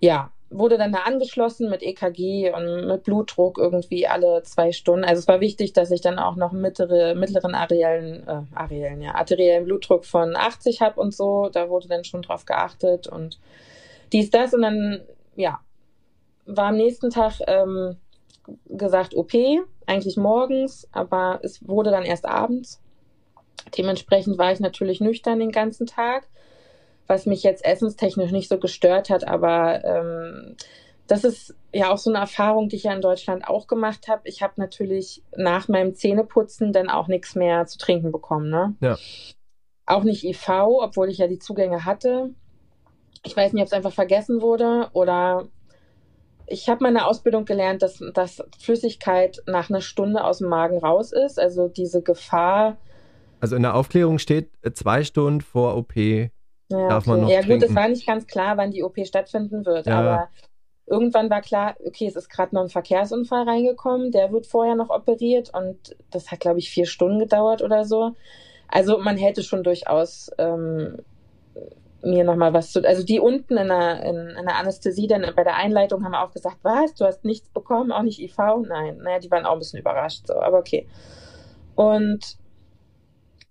ja, 0.00 0.30
wurde 0.50 0.78
dann 0.78 0.92
da 0.92 1.00
angeschlossen 1.00 1.68
mit 1.70 1.82
EKG 1.82 2.52
und 2.52 2.86
mit 2.86 3.02
Blutdruck 3.02 3.58
irgendwie 3.58 4.06
alle 4.06 4.42
zwei 4.44 4.72
Stunden. 4.72 5.04
Also 5.04 5.20
es 5.20 5.28
war 5.28 5.40
wichtig, 5.40 5.72
dass 5.72 5.90
ich 5.90 6.00
dann 6.00 6.18
auch 6.18 6.36
noch 6.36 6.52
mittlere, 6.52 7.14
mittleren 7.14 7.54
areellen, 7.54 8.26
äh, 8.28 8.42
areellen, 8.54 9.02
ja, 9.02 9.14
arteriellen 9.14 9.64
Blutdruck 9.64 10.04
von 10.04 10.36
80 10.36 10.80
habe 10.80 11.00
und 11.00 11.14
so. 11.14 11.48
Da 11.52 11.68
wurde 11.68 11.88
dann 11.88 12.04
schon 12.04 12.22
drauf 12.22 12.44
geachtet 12.44 13.06
und 13.08 13.40
dies, 14.12 14.30
das 14.30 14.54
und 14.54 14.62
dann, 14.62 15.00
ja, 15.34 15.60
war 16.46 16.66
am 16.66 16.76
nächsten 16.76 17.10
Tag 17.10 17.40
ähm, 17.48 17.96
gesagt 18.66 19.14
OP, 19.16 19.32
eigentlich 19.86 20.16
morgens, 20.16 20.88
aber 20.92 21.40
es 21.42 21.66
wurde 21.66 21.90
dann 21.90 22.04
erst 22.04 22.26
abends. 22.26 22.82
Dementsprechend 23.76 24.38
war 24.38 24.52
ich 24.52 24.60
natürlich 24.60 25.00
nüchtern 25.00 25.38
den 25.38 25.52
ganzen 25.52 25.86
Tag, 25.86 26.28
was 27.06 27.26
mich 27.26 27.42
jetzt 27.42 27.64
essenstechnisch 27.64 28.32
nicht 28.32 28.48
so 28.48 28.58
gestört 28.58 29.10
hat, 29.10 29.26
aber 29.26 29.84
ähm, 29.84 30.56
das 31.06 31.24
ist 31.24 31.54
ja 31.72 31.92
auch 31.92 31.98
so 31.98 32.10
eine 32.10 32.18
Erfahrung, 32.18 32.68
die 32.68 32.76
ich 32.76 32.84
ja 32.84 32.92
in 32.92 33.00
Deutschland 33.00 33.46
auch 33.46 33.66
gemacht 33.66 34.08
habe. 34.08 34.22
Ich 34.24 34.42
habe 34.42 34.54
natürlich 34.56 35.22
nach 35.36 35.68
meinem 35.68 35.94
Zähneputzen 35.94 36.72
dann 36.72 36.88
auch 36.88 37.06
nichts 37.06 37.34
mehr 37.34 37.66
zu 37.66 37.78
trinken 37.78 38.10
bekommen. 38.10 38.50
Ne? 38.50 38.74
Ja. 38.80 38.98
Auch 39.86 40.02
nicht 40.02 40.24
IV, 40.24 40.48
obwohl 40.48 41.08
ich 41.08 41.18
ja 41.18 41.28
die 41.28 41.38
Zugänge 41.38 41.84
hatte. 41.84 42.30
Ich 43.24 43.36
weiß 43.36 43.52
nicht, 43.52 43.62
ob 43.62 43.66
es 43.66 43.72
einfach 43.72 43.92
vergessen 43.92 44.40
wurde 44.40 44.88
oder 44.92 45.48
ich 46.46 46.68
habe 46.68 46.84
meine 46.84 47.06
Ausbildung 47.06 47.44
gelernt, 47.44 47.82
dass, 47.82 48.02
dass 48.14 48.42
Flüssigkeit 48.58 49.42
nach 49.46 49.70
einer 49.70 49.80
Stunde 49.80 50.24
aus 50.24 50.38
dem 50.38 50.48
Magen 50.48 50.78
raus 50.78 51.12
ist. 51.12 51.38
Also 51.38 51.68
diese 51.68 52.02
Gefahr. 52.02 52.76
Also 53.40 53.56
in 53.56 53.62
der 53.62 53.74
Aufklärung 53.74 54.18
steht 54.18 54.50
äh, 54.62 54.72
zwei 54.72 55.04
Stunden 55.04 55.40
vor 55.40 55.76
OP 55.76 55.96
ja, 56.68 56.88
darf 56.88 57.04
okay. 57.04 57.10
man 57.10 57.20
noch 57.22 57.28
Ja 57.28 57.40
trinken. 57.40 57.60
gut, 57.60 57.68
es 57.68 57.76
war 57.76 57.88
nicht 57.88 58.06
ganz 58.06 58.26
klar, 58.26 58.56
wann 58.56 58.70
die 58.70 58.82
OP 58.82 58.98
stattfinden 59.06 59.64
wird, 59.64 59.86
ja. 59.86 59.98
aber 59.98 60.28
irgendwann 60.86 61.30
war 61.30 61.40
klar, 61.40 61.76
okay, 61.84 62.06
es 62.06 62.16
ist 62.16 62.28
gerade 62.28 62.54
noch 62.54 62.62
ein 62.62 62.68
Verkehrsunfall 62.68 63.48
reingekommen, 63.48 64.12
der 64.12 64.32
wird 64.32 64.46
vorher 64.46 64.74
noch 64.74 64.90
operiert 64.90 65.52
und 65.54 65.96
das 66.10 66.30
hat, 66.30 66.40
glaube 66.40 66.58
ich, 66.58 66.70
vier 66.70 66.86
Stunden 66.86 67.18
gedauert 67.18 67.62
oder 67.62 67.84
so. 67.84 68.14
Also 68.68 68.98
man 68.98 69.16
hätte 69.16 69.42
schon 69.42 69.62
durchaus 69.62 70.30
ähm, 70.38 70.98
mir 72.06 72.24
nochmal 72.24 72.52
was 72.52 72.72
zu. 72.72 72.84
Also 72.84 73.04
die 73.04 73.20
unten 73.20 73.56
in 73.56 73.68
der, 73.68 74.02
in, 74.02 74.16
in 74.30 74.46
der 74.46 74.56
Anästhesie, 74.56 75.06
dann 75.06 75.26
bei 75.34 75.44
der 75.44 75.56
Einleitung 75.56 76.04
haben 76.04 76.14
auch 76.14 76.32
gesagt, 76.32 76.58
was, 76.62 76.94
du 76.94 77.04
hast 77.04 77.24
nichts 77.24 77.48
bekommen, 77.50 77.92
auch 77.92 78.02
nicht 78.02 78.20
IV? 78.20 78.36
Nein, 78.66 78.98
naja, 78.98 79.18
die 79.18 79.30
waren 79.30 79.44
auch 79.44 79.52
ein 79.52 79.58
bisschen 79.58 79.80
überrascht, 79.80 80.26
so, 80.26 80.34
aber 80.34 80.58
okay. 80.58 80.88
Und 81.74 82.38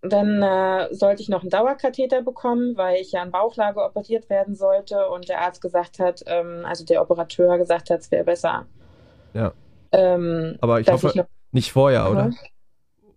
dann 0.02 0.42
äh, 0.42 0.94
sollte 0.94 1.22
ich 1.22 1.30
noch 1.30 1.42
einen 1.42 1.50
Dauerkatheter 1.50 2.22
bekommen, 2.22 2.78
weil 2.78 3.02
ich 3.02 3.12
ja 3.12 3.22
an 3.22 3.32
Bauchlage 3.32 3.84
operiert 3.84 4.30
werden 4.30 4.56
sollte 4.56 5.10
und 5.10 5.30
der 5.30 5.42
Arzt 5.42 5.62
gesagt 5.62 6.00
hat, 6.00 6.24
ähm, 6.28 6.64
also 6.66 6.86
der 6.86 7.02
Operateur 7.02 7.58
gesagt 7.58 7.90
hat, 7.90 8.02
es 8.02 8.12
wäre 8.12 8.24
besser. 8.24 8.66
Ja. 9.34 9.54
Ähm, 9.92 10.58
aber 10.62 10.80
ich 10.80 10.88
hoffe, 10.88 11.08
ich 11.10 11.16
noch, 11.16 11.26
nicht 11.52 11.72
vorher, 11.72 12.10
oder? 12.10 12.32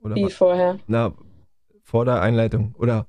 oder? 0.03 0.15
Wie 0.15 0.25
was? 0.25 0.35
vorher? 0.35 0.79
Na, 0.87 1.13
vor 1.83 2.05
der 2.05 2.21
Einleitung, 2.21 2.75
oder? 2.79 3.07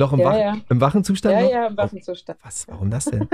Noch 0.00 0.14
im, 0.14 0.20
ja, 0.20 0.24
Wach 0.24 0.36
ja. 0.36 0.56
im 0.70 0.80
wachen 0.80 1.04
Zustand? 1.04 1.34
Ja, 1.34 1.42
noch? 1.42 1.50
ja, 1.50 1.66
im 1.66 1.76
wachen 1.76 2.00
Zustand. 2.00 2.38
Was? 2.42 2.66
Warum 2.68 2.90
das 2.90 3.04
denn? 3.04 3.28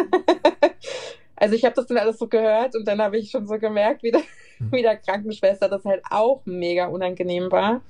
also 1.36 1.54
ich 1.54 1.64
habe 1.64 1.76
das 1.76 1.86
dann 1.86 1.96
alles 1.96 2.18
so 2.18 2.26
gehört 2.26 2.74
und 2.74 2.88
dann 2.88 3.00
habe 3.00 3.18
ich 3.18 3.30
schon 3.30 3.46
so 3.46 3.56
gemerkt, 3.56 4.02
wie 4.02 4.10
der, 4.10 4.22
hm. 4.58 4.72
wie 4.72 4.82
der 4.82 4.96
Krankenschwester 4.96 5.68
das 5.68 5.84
halt 5.84 6.02
auch 6.10 6.42
mega 6.44 6.86
unangenehm 6.86 7.52
war. 7.52 7.82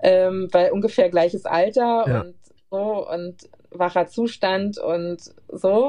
Ähm, 0.00 0.48
weil 0.52 0.70
ungefähr 0.72 1.10
gleiches 1.10 1.44
Alter 1.44 2.04
ja. 2.08 2.20
und 2.22 2.34
so 2.70 3.06
und 3.06 3.50
wacher 3.72 4.06
Zustand 4.06 4.78
und 4.78 5.20
so. 5.48 5.88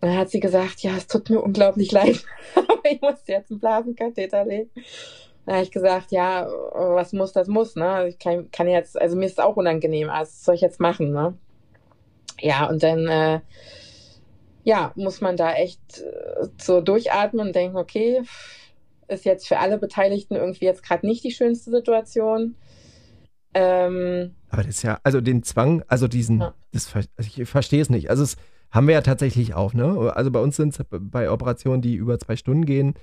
Und 0.00 0.08
dann 0.08 0.16
hat 0.16 0.30
sie 0.30 0.40
gesagt, 0.40 0.80
ja, 0.80 0.96
es 0.96 1.06
tut 1.06 1.30
mir 1.30 1.40
unglaublich 1.40 1.92
leid, 1.92 2.24
aber 2.56 2.90
ich 2.90 3.00
muss 3.00 3.22
jetzt 3.26 3.52
einen 3.52 3.60
Blasenkatheter 3.60 4.44
legen. 4.44 4.70
Da 5.46 5.54
habe 5.54 5.62
ich 5.62 5.70
gesagt, 5.70 6.10
ja, 6.10 6.48
was 6.72 7.12
muss, 7.12 7.32
das 7.32 7.48
muss, 7.48 7.76
ne? 7.76 8.08
Ich 8.08 8.18
kann, 8.18 8.50
kann 8.50 8.66
jetzt, 8.66 9.00
also 9.00 9.16
mir 9.16 9.26
ist 9.26 9.32
es 9.32 9.38
auch 9.38 9.56
unangenehm, 9.56 10.08
also 10.08 10.30
was 10.30 10.44
soll 10.44 10.54
ich 10.54 10.60
jetzt 10.62 10.80
machen, 10.80 11.12
ne? 11.12 11.36
Ja, 12.40 12.68
und 12.68 12.82
dann, 12.82 13.06
äh, 13.06 13.40
ja, 14.64 14.92
muss 14.96 15.20
man 15.20 15.36
da 15.36 15.52
echt 15.52 16.00
äh, 16.00 16.46
so 16.60 16.80
durchatmen 16.80 17.48
und 17.48 17.54
denken, 17.54 17.76
okay, 17.76 18.22
ist 19.08 19.24
jetzt 19.24 19.46
für 19.46 19.58
alle 19.58 19.78
Beteiligten 19.78 20.34
irgendwie 20.34 20.64
jetzt 20.64 20.82
gerade 20.82 21.06
nicht 21.06 21.22
die 21.24 21.30
schönste 21.30 21.70
Situation. 21.70 22.56
Ähm, 23.52 24.34
Aber 24.48 24.62
das 24.62 24.76
ist 24.76 24.82
ja, 24.82 24.98
also 25.04 25.20
den 25.20 25.42
Zwang, 25.42 25.84
also 25.88 26.08
diesen, 26.08 26.40
ja. 26.40 26.54
das, 26.72 26.92
also 26.94 27.06
ich 27.18 27.48
verstehe 27.48 27.82
es 27.82 27.90
nicht. 27.90 28.10
Also 28.10 28.22
es 28.22 28.36
haben 28.70 28.88
wir 28.88 28.94
ja 28.94 29.02
tatsächlich 29.02 29.54
auch, 29.54 29.74
ne? 29.74 30.12
Also 30.14 30.30
bei 30.30 30.40
uns 30.40 30.56
sind 30.56 30.76
es 30.76 30.84
bei 30.90 31.30
Operationen, 31.30 31.80
die 31.80 31.94
über 31.94 32.18
zwei 32.18 32.34
Stunden 32.34 32.64
gehen, 32.64 32.94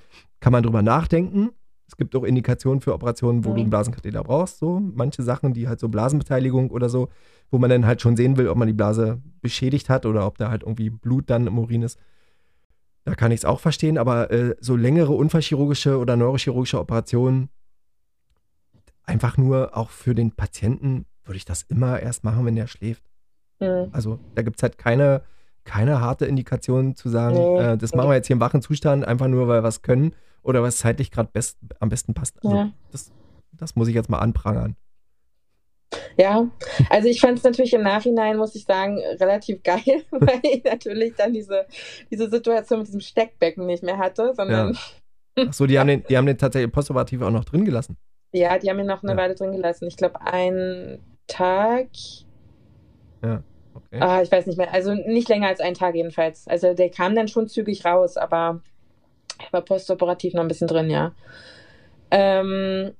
kann 0.41 0.51
man 0.51 0.63
drüber 0.63 0.81
nachdenken. 0.81 1.51
Es 1.91 1.97
gibt 1.97 2.15
auch 2.15 2.23
Indikationen 2.23 2.79
für 2.79 2.93
Operationen, 2.93 3.43
wo 3.43 3.49
mhm. 3.49 3.55
du 3.55 3.61
einen 3.61 3.69
Blasenkatheter 3.69 4.23
brauchst, 4.23 4.59
so 4.59 4.79
manche 4.79 5.23
Sachen, 5.23 5.53
die 5.53 5.67
halt 5.67 5.81
so 5.81 5.89
Blasenbeteiligung 5.89 6.71
oder 6.71 6.87
so, 6.87 7.09
wo 7.49 7.57
man 7.57 7.69
dann 7.69 7.85
halt 7.85 7.99
schon 7.99 8.15
sehen 8.15 8.37
will, 8.37 8.47
ob 8.47 8.57
man 8.57 8.69
die 8.69 8.73
Blase 8.73 9.21
beschädigt 9.41 9.89
hat 9.89 10.05
oder 10.05 10.25
ob 10.25 10.37
da 10.37 10.49
halt 10.49 10.63
irgendwie 10.63 10.89
Blut 10.89 11.29
dann 11.29 11.47
im 11.47 11.59
Urin 11.59 11.81
ist. 11.81 11.99
Da 13.03 13.13
kann 13.13 13.31
ich 13.31 13.41
es 13.41 13.45
auch 13.45 13.59
verstehen, 13.59 13.97
aber 13.97 14.31
äh, 14.31 14.55
so 14.61 14.77
längere 14.77 15.11
unfallchirurgische 15.11 15.97
oder 15.97 16.15
neurochirurgische 16.15 16.79
Operationen, 16.79 17.49
einfach 19.03 19.35
nur 19.35 19.75
auch 19.75 19.89
für 19.89 20.15
den 20.15 20.31
Patienten, 20.31 21.05
würde 21.25 21.35
ich 21.35 21.45
das 21.45 21.63
immer 21.63 21.99
erst 21.99 22.23
machen, 22.23 22.45
wenn 22.45 22.55
der 22.55 22.67
schläft. 22.67 23.03
Mhm. 23.59 23.89
Also 23.91 24.17
da 24.35 24.43
gibt 24.43 24.59
es 24.59 24.63
halt 24.63 24.77
keine, 24.77 25.23
keine 25.63 26.01
harte 26.01 26.25
Indikation 26.25 26.95
zu 26.95 27.09
sagen, 27.09 27.35
nee. 27.35 27.73
äh, 27.73 27.77
das 27.77 27.93
machen 27.93 28.09
wir 28.09 28.15
jetzt 28.15 28.27
hier 28.27 28.35
im 28.35 28.39
wachen 28.39 28.61
Zustand, 28.61 29.05
einfach 29.05 29.27
nur, 29.27 29.47
weil 29.47 29.59
wir 29.59 29.63
was 29.63 29.81
können 29.81 30.15
oder 30.43 30.63
was 30.63 30.77
zeitlich 30.77 31.11
gerade 31.11 31.29
best, 31.31 31.57
am 31.79 31.89
besten 31.89 32.13
passt. 32.13 32.43
Also 32.43 32.55
ja. 32.55 32.71
das, 32.91 33.11
das 33.51 33.75
muss 33.75 33.87
ich 33.87 33.95
jetzt 33.95 34.09
mal 34.09 34.19
anprangern. 34.19 34.75
Ja, 36.17 36.49
also 36.89 37.09
ich 37.09 37.19
fand 37.19 37.37
es 37.37 37.43
natürlich 37.43 37.73
im 37.73 37.83
Nachhinein, 37.83 38.37
muss 38.37 38.55
ich 38.55 38.65
sagen, 38.65 38.99
relativ 39.19 39.63
geil, 39.63 40.03
weil 40.11 40.39
ich 40.43 40.63
natürlich 40.63 41.15
dann 41.15 41.33
diese, 41.33 41.65
diese 42.09 42.29
Situation 42.29 42.79
mit 42.79 42.87
diesem 42.87 43.01
Steckbecken 43.01 43.65
nicht 43.65 43.83
mehr 43.83 43.97
hatte, 43.97 44.33
sondern. 44.35 44.73
Ja. 45.37 45.45
Achso, 45.47 45.65
die, 45.65 45.79
haben 45.79 45.87
den, 45.87 46.03
die 46.03 46.17
haben 46.17 46.25
den 46.25 46.37
tatsächlich 46.37 46.71
postoperativ 46.71 47.21
auch 47.21 47.31
noch 47.31 47.45
drin 47.45 47.63
gelassen. 47.63 47.97
Ja, 48.33 48.57
die 48.57 48.69
haben 48.69 48.79
ihn 48.79 48.85
noch 48.85 49.03
eine 49.03 49.13
ja. 49.13 49.17
Weile 49.17 49.35
drin 49.35 49.51
gelassen. 49.51 49.87
Ich 49.87 49.97
glaube, 49.97 50.21
einen 50.21 50.99
Tag. 51.27 51.87
Ja. 53.23 53.43
Okay. 53.91 54.01
Ah, 54.01 54.21
ich 54.21 54.31
weiß 54.31 54.45
nicht 54.47 54.57
mehr. 54.57 54.73
Also 54.73 54.93
nicht 54.93 55.27
länger 55.27 55.47
als 55.47 55.59
einen 55.59 55.75
Tag 55.75 55.95
jedenfalls. 55.95 56.47
Also 56.47 56.73
der 56.73 56.89
kam 56.89 57.13
dann 57.15 57.27
schon 57.27 57.47
zügig 57.47 57.83
raus, 57.83 58.15
aber 58.15 58.61
war 59.51 59.61
postoperativ 59.61 60.33
noch 60.33 60.43
ein 60.43 60.47
bisschen 60.47 60.67
drin, 60.67 60.89
ja. 60.89 61.13
Ähm, 62.09 62.93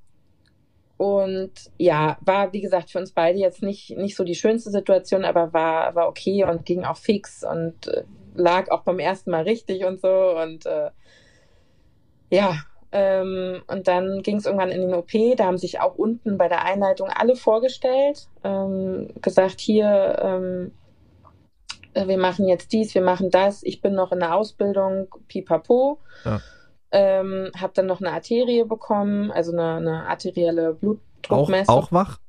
und 0.97 1.51
ja, 1.77 2.17
war 2.21 2.51
wie 2.54 2.62
gesagt 2.62 2.91
für 2.91 2.99
uns 2.99 3.12
beide 3.12 3.39
jetzt 3.39 3.63
nicht, 3.63 3.97
nicht 3.97 4.15
so 4.15 4.23
die 4.23 4.36
schönste 4.36 4.69
Situation, 4.69 5.25
aber 5.25 5.54
war, 5.54 5.95
war 5.95 6.08
okay 6.08 6.43
und 6.43 6.65
ging 6.65 6.84
auch 6.84 6.97
fix 6.97 7.43
und 7.43 7.88
äh, 7.88 8.04
lag 8.36 8.69
auch 8.69 8.82
beim 8.82 8.99
ersten 8.99 9.32
Mal 9.32 9.43
richtig 9.43 9.86
und 9.86 10.01
so. 10.01 10.38
Und 10.38 10.65
äh, 10.65 10.91
ja, 12.30 12.56
ähm, 12.91 13.62
und 13.67 13.88
dann 13.88 14.21
ging 14.21 14.38
es 14.38 14.45
irgendwann 14.45 14.71
in 14.71 14.82
den 14.82 14.93
OP. 14.93 15.12
Da 15.38 15.45
haben 15.45 15.58
sich 15.58 15.80
auch 15.80 15.95
unten 15.95 16.38
bei 16.38 16.49
der 16.49 16.65
Einleitung 16.65 17.10
alle 17.10 17.36
vorgestellt, 17.36 18.27
ähm, 18.43 19.10
gesagt, 19.21 19.62
hier, 19.62 20.19
ähm, 20.21 20.71
äh, 20.71 20.81
wir 21.93 22.17
machen 22.17 22.47
jetzt 22.47 22.71
dies, 22.73 22.95
wir 22.95 23.01
machen 23.01 23.30
das. 23.30 23.63
Ich 23.63 23.82
bin 23.82 23.93
noch 23.95 24.12
in 24.12 24.19
der 24.19 24.36
Ausbildung, 24.36 25.08
pipapo. 25.27 25.99
Ja. 26.25 26.41
Ähm, 26.91 27.51
habe 27.58 27.73
dann 27.73 27.86
noch 27.86 28.01
eine 28.01 28.12
Arterie 28.12 28.65
bekommen, 28.65 29.32
also 29.32 29.54
eine, 29.54 29.75
eine 29.75 30.08
arterielle 30.08 30.73
Blutdruckmessung. 30.73 31.73
Auch, 31.73 31.84
auch 31.84 31.91
wach? 31.91 32.19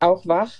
Auch 0.00 0.26
wach. 0.26 0.52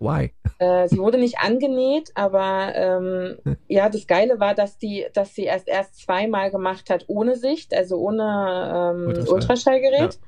Why? 0.00 0.32
Äh, 0.58 0.88
sie 0.88 0.98
wurde 0.98 1.18
nicht 1.18 1.38
angenäht, 1.38 2.10
aber 2.14 2.72
ähm, 2.74 3.38
ja, 3.68 3.88
das 3.88 4.06
Geile 4.06 4.38
war, 4.38 4.54
dass 4.54 4.78
die, 4.78 5.06
dass 5.12 5.34
sie 5.34 5.44
erst 5.44 5.68
erst 5.68 5.98
zweimal 5.98 6.50
gemacht 6.50 6.90
hat 6.90 7.04
ohne 7.08 7.36
Sicht, 7.36 7.74
also 7.74 7.96
ohne 7.96 8.92
ähm, 8.94 9.06
Ultraschall. 9.06 9.34
Ultraschallgerät. 9.34 10.14
Ja. 10.14 10.20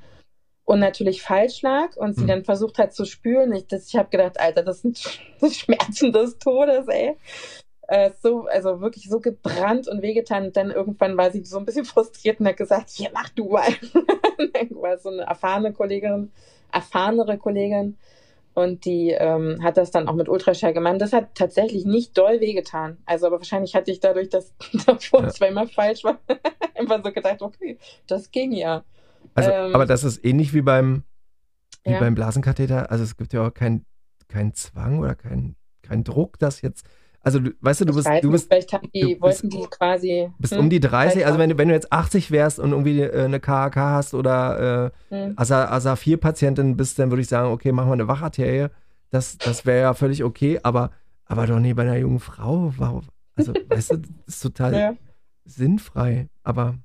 Und 0.70 0.78
natürlich 0.78 1.20
falsch 1.20 1.62
lag 1.62 1.96
und 1.96 2.14
sie 2.14 2.22
mhm. 2.22 2.28
dann 2.28 2.44
versucht 2.44 2.78
hat 2.78 2.94
zu 2.94 3.04
spülen. 3.04 3.52
Ich, 3.52 3.64
ich 3.72 3.96
habe 3.96 4.08
gedacht, 4.08 4.38
Alter, 4.38 4.62
das 4.62 4.82
sind 4.82 4.98
Schmerzen 5.52 6.12
des 6.12 6.38
Todes, 6.38 6.86
ey 6.86 7.16
äh, 7.90 8.12
so, 8.22 8.46
also 8.46 8.80
wirklich 8.80 9.08
so 9.08 9.18
gebrannt 9.18 9.88
und 9.88 10.00
wehgetan. 10.00 10.46
Und 10.46 10.56
dann 10.56 10.70
irgendwann 10.70 11.16
war 11.16 11.32
sie 11.32 11.44
so 11.44 11.58
ein 11.58 11.64
bisschen 11.64 11.84
frustriert 11.96 12.38
und 12.38 12.46
hat 12.46 12.56
gesagt, 12.56 12.90
hier 12.90 13.10
mach 13.12 13.30
du 13.30 13.48
mal. 13.50 13.68
war 14.70 14.96
so 14.98 15.08
eine 15.08 15.22
erfahrene 15.22 15.72
Kollegin, 15.72 16.30
erfahrenere 16.70 17.36
Kollegin. 17.36 17.98
Und 18.54 18.84
die 18.84 19.10
ähm, 19.10 19.58
hat 19.62 19.76
das 19.76 19.90
dann 19.90 20.08
auch 20.08 20.14
mit 20.14 20.28
Ultraschall 20.28 20.72
gemacht. 20.72 21.00
Das 21.00 21.12
hat 21.12 21.34
tatsächlich 21.34 21.84
nicht 21.84 22.16
doll 22.16 22.40
wehgetan. 22.40 22.98
Also, 23.06 23.26
aber 23.26 23.38
wahrscheinlich 23.38 23.74
hatte 23.74 23.90
ich 23.90 23.98
dadurch, 23.98 24.28
dass 24.28 24.54
davor 24.86 25.22
ja. 25.22 25.28
zweimal 25.30 25.66
falsch 25.66 26.04
war, 26.04 26.20
einfach 26.76 27.02
so 27.04 27.10
gedacht, 27.10 27.42
okay, 27.42 27.76
das 28.06 28.30
ging 28.30 28.52
ja. 28.52 28.84
Also, 29.34 29.50
ähm, 29.50 29.74
aber 29.74 29.86
das 29.86 30.04
ist 30.04 30.24
ähnlich 30.24 30.54
wie 30.54 30.62
beim, 30.62 31.04
wie 31.84 31.92
ja. 31.92 32.00
beim 32.00 32.14
Blasenkatheter. 32.14 32.90
Also 32.90 33.04
es 33.04 33.16
gibt 33.16 33.32
ja 33.32 33.46
auch 33.46 33.54
keinen 33.54 33.84
kein 34.28 34.54
Zwang 34.54 34.98
oder 34.98 35.14
keinen 35.14 35.56
kein 35.82 36.04
Druck, 36.04 36.38
dass 36.38 36.62
jetzt 36.62 36.86
also, 37.22 37.38
du, 37.38 37.50
weißt 37.60 37.82
du, 37.82 37.84
du 37.84 37.94
bist. 37.94 38.08
Du 38.22 38.30
bist 38.30 38.48
vielleicht 38.48 38.72
haben 38.72 38.88
die, 38.94 39.14
du 39.14 39.20
wollten 39.20 39.50
die 39.50 39.66
quasi. 39.70 40.30
Bist 40.38 40.54
hm, 40.54 40.60
um 40.60 40.70
die 40.70 40.80
30, 40.80 41.26
also 41.26 41.38
wenn, 41.38 41.56
wenn 41.58 41.68
du 41.68 41.74
jetzt 41.74 41.92
80 41.92 42.30
wärst 42.30 42.58
und 42.58 42.70
irgendwie 42.70 43.00
äh, 43.00 43.24
eine 43.24 43.40
KHK 43.40 43.76
hast 43.76 44.14
oder 44.14 44.92
äh, 45.10 45.14
hm. 45.14 45.34
ASA, 45.36 45.92
4-Patientin 45.94 46.76
bist, 46.76 46.98
dann 46.98 47.10
würde 47.10 47.20
ich 47.20 47.28
sagen, 47.28 47.52
okay, 47.52 47.72
machen 47.72 47.88
wir 47.88 47.94
eine 47.94 48.08
Wacharterie. 48.08 48.68
Das, 49.10 49.36
das 49.36 49.66
wäre 49.66 49.80
ja 49.80 49.94
völlig 49.94 50.24
okay, 50.24 50.60
aber, 50.62 50.92
aber 51.26 51.46
doch 51.46 51.58
nie 51.58 51.74
bei 51.74 51.82
einer 51.82 51.98
jungen 51.98 52.20
Frau. 52.20 52.72
Warum? 52.78 53.02
Also, 53.36 53.52
weißt 53.68 53.92
du, 53.92 53.96
das 53.98 54.10
ist 54.26 54.40
total 54.40 54.74
ja. 54.74 54.94
sinnfrei. 55.44 56.28
Aber 56.42 56.76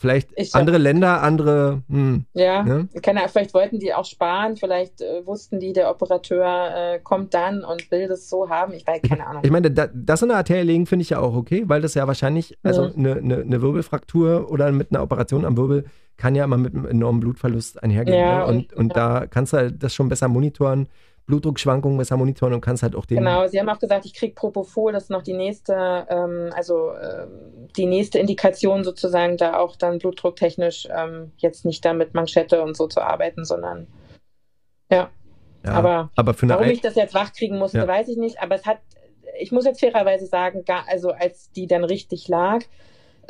Vielleicht 0.00 0.30
ich 0.34 0.54
andere 0.54 0.76
hab, 0.76 0.82
Länder, 0.82 1.22
andere. 1.22 1.82
Hm, 1.90 2.24
ja, 2.32 2.62
ne? 2.62 2.88
keine, 3.02 3.28
vielleicht 3.28 3.52
wollten 3.52 3.78
die 3.78 3.92
auch 3.92 4.06
sparen, 4.06 4.56
vielleicht 4.56 5.02
äh, 5.02 5.26
wussten 5.26 5.60
die, 5.60 5.74
der 5.74 5.90
Operateur 5.90 6.94
äh, 6.94 6.98
kommt 7.00 7.34
dann 7.34 7.62
und 7.64 7.90
will 7.90 8.08
das 8.08 8.30
so 8.30 8.48
haben. 8.48 8.72
Ich 8.72 8.86
weiß 8.86 9.02
keine 9.02 9.26
Ahnung. 9.26 9.42
Ich 9.44 9.50
meine, 9.50 9.70
da, 9.70 9.90
das 9.92 10.22
in 10.22 10.28
der 10.28 10.38
Arterie 10.38 10.62
legen 10.62 10.86
finde 10.86 11.02
ich 11.02 11.10
ja 11.10 11.18
auch 11.18 11.34
okay, 11.34 11.64
weil 11.66 11.82
das 11.82 11.92
ja 11.92 12.06
wahrscheinlich, 12.06 12.56
also 12.62 12.84
eine 12.84 13.16
ja. 13.16 13.20
ne, 13.20 13.44
ne 13.44 13.60
Wirbelfraktur 13.60 14.50
oder 14.50 14.72
mit 14.72 14.90
einer 14.90 15.02
Operation 15.02 15.44
am 15.44 15.58
Wirbel 15.58 15.84
kann 16.16 16.34
ja 16.34 16.44
immer 16.44 16.56
mit 16.56 16.74
einem 16.74 16.86
enormen 16.86 17.20
Blutverlust 17.20 17.82
einhergehen. 17.82 18.16
Ja, 18.16 18.38
ne? 18.38 18.46
Und, 18.46 18.72
und, 18.72 18.76
und 18.78 18.96
ja. 18.96 19.20
da 19.20 19.26
kannst 19.26 19.52
du 19.52 19.58
halt 19.58 19.82
das 19.82 19.92
schon 19.94 20.08
besser 20.08 20.28
monitoren. 20.28 20.88
Blutdruckschwankungen 21.26 21.96
besser 21.96 22.16
monitoren 22.16 22.52
und 22.52 22.60
kannst 22.60 22.82
halt 22.82 22.96
auch 22.96 23.06
den. 23.06 23.18
Genau, 23.18 23.46
Sie 23.46 23.58
haben 23.60 23.68
auch 23.68 23.78
gesagt, 23.78 24.04
ich 24.04 24.14
kriege 24.14 24.34
Propofol, 24.34 24.92
das 24.92 25.04
ist 25.04 25.10
noch 25.10 25.22
die 25.22 25.32
nächste, 25.32 26.06
ähm, 26.08 26.50
also 26.54 26.90
äh, 26.90 27.26
die 27.76 27.86
nächste 27.86 28.18
Indikation 28.18 28.84
sozusagen, 28.84 29.36
da 29.36 29.58
auch 29.58 29.76
dann 29.76 29.98
blutdrucktechnisch 29.98 30.88
ähm, 30.90 31.32
jetzt 31.38 31.64
nicht 31.64 31.84
da 31.84 31.92
mit 31.92 32.14
Manschette 32.14 32.62
und 32.62 32.76
so 32.76 32.86
zu 32.88 33.00
arbeiten, 33.00 33.44
sondern 33.44 33.86
ja. 34.90 35.10
ja 35.64 35.72
aber, 35.72 36.10
aber 36.16 36.34
warum 36.42 36.68
ich 36.68 36.80
das 36.80 36.96
jetzt 36.96 37.14
wachkriegen 37.14 37.58
musste, 37.58 37.78
ja. 37.78 37.88
weiß 37.88 38.08
ich 38.08 38.16
nicht. 38.16 38.42
Aber 38.42 38.56
es 38.56 38.66
hat, 38.66 38.78
ich 39.38 39.52
muss 39.52 39.64
jetzt 39.64 39.80
fairerweise 39.80 40.26
sagen, 40.26 40.64
gar, 40.64 40.84
also 40.88 41.10
als 41.12 41.52
die 41.52 41.66
dann 41.66 41.84
richtig 41.84 42.28
lag, 42.28 42.64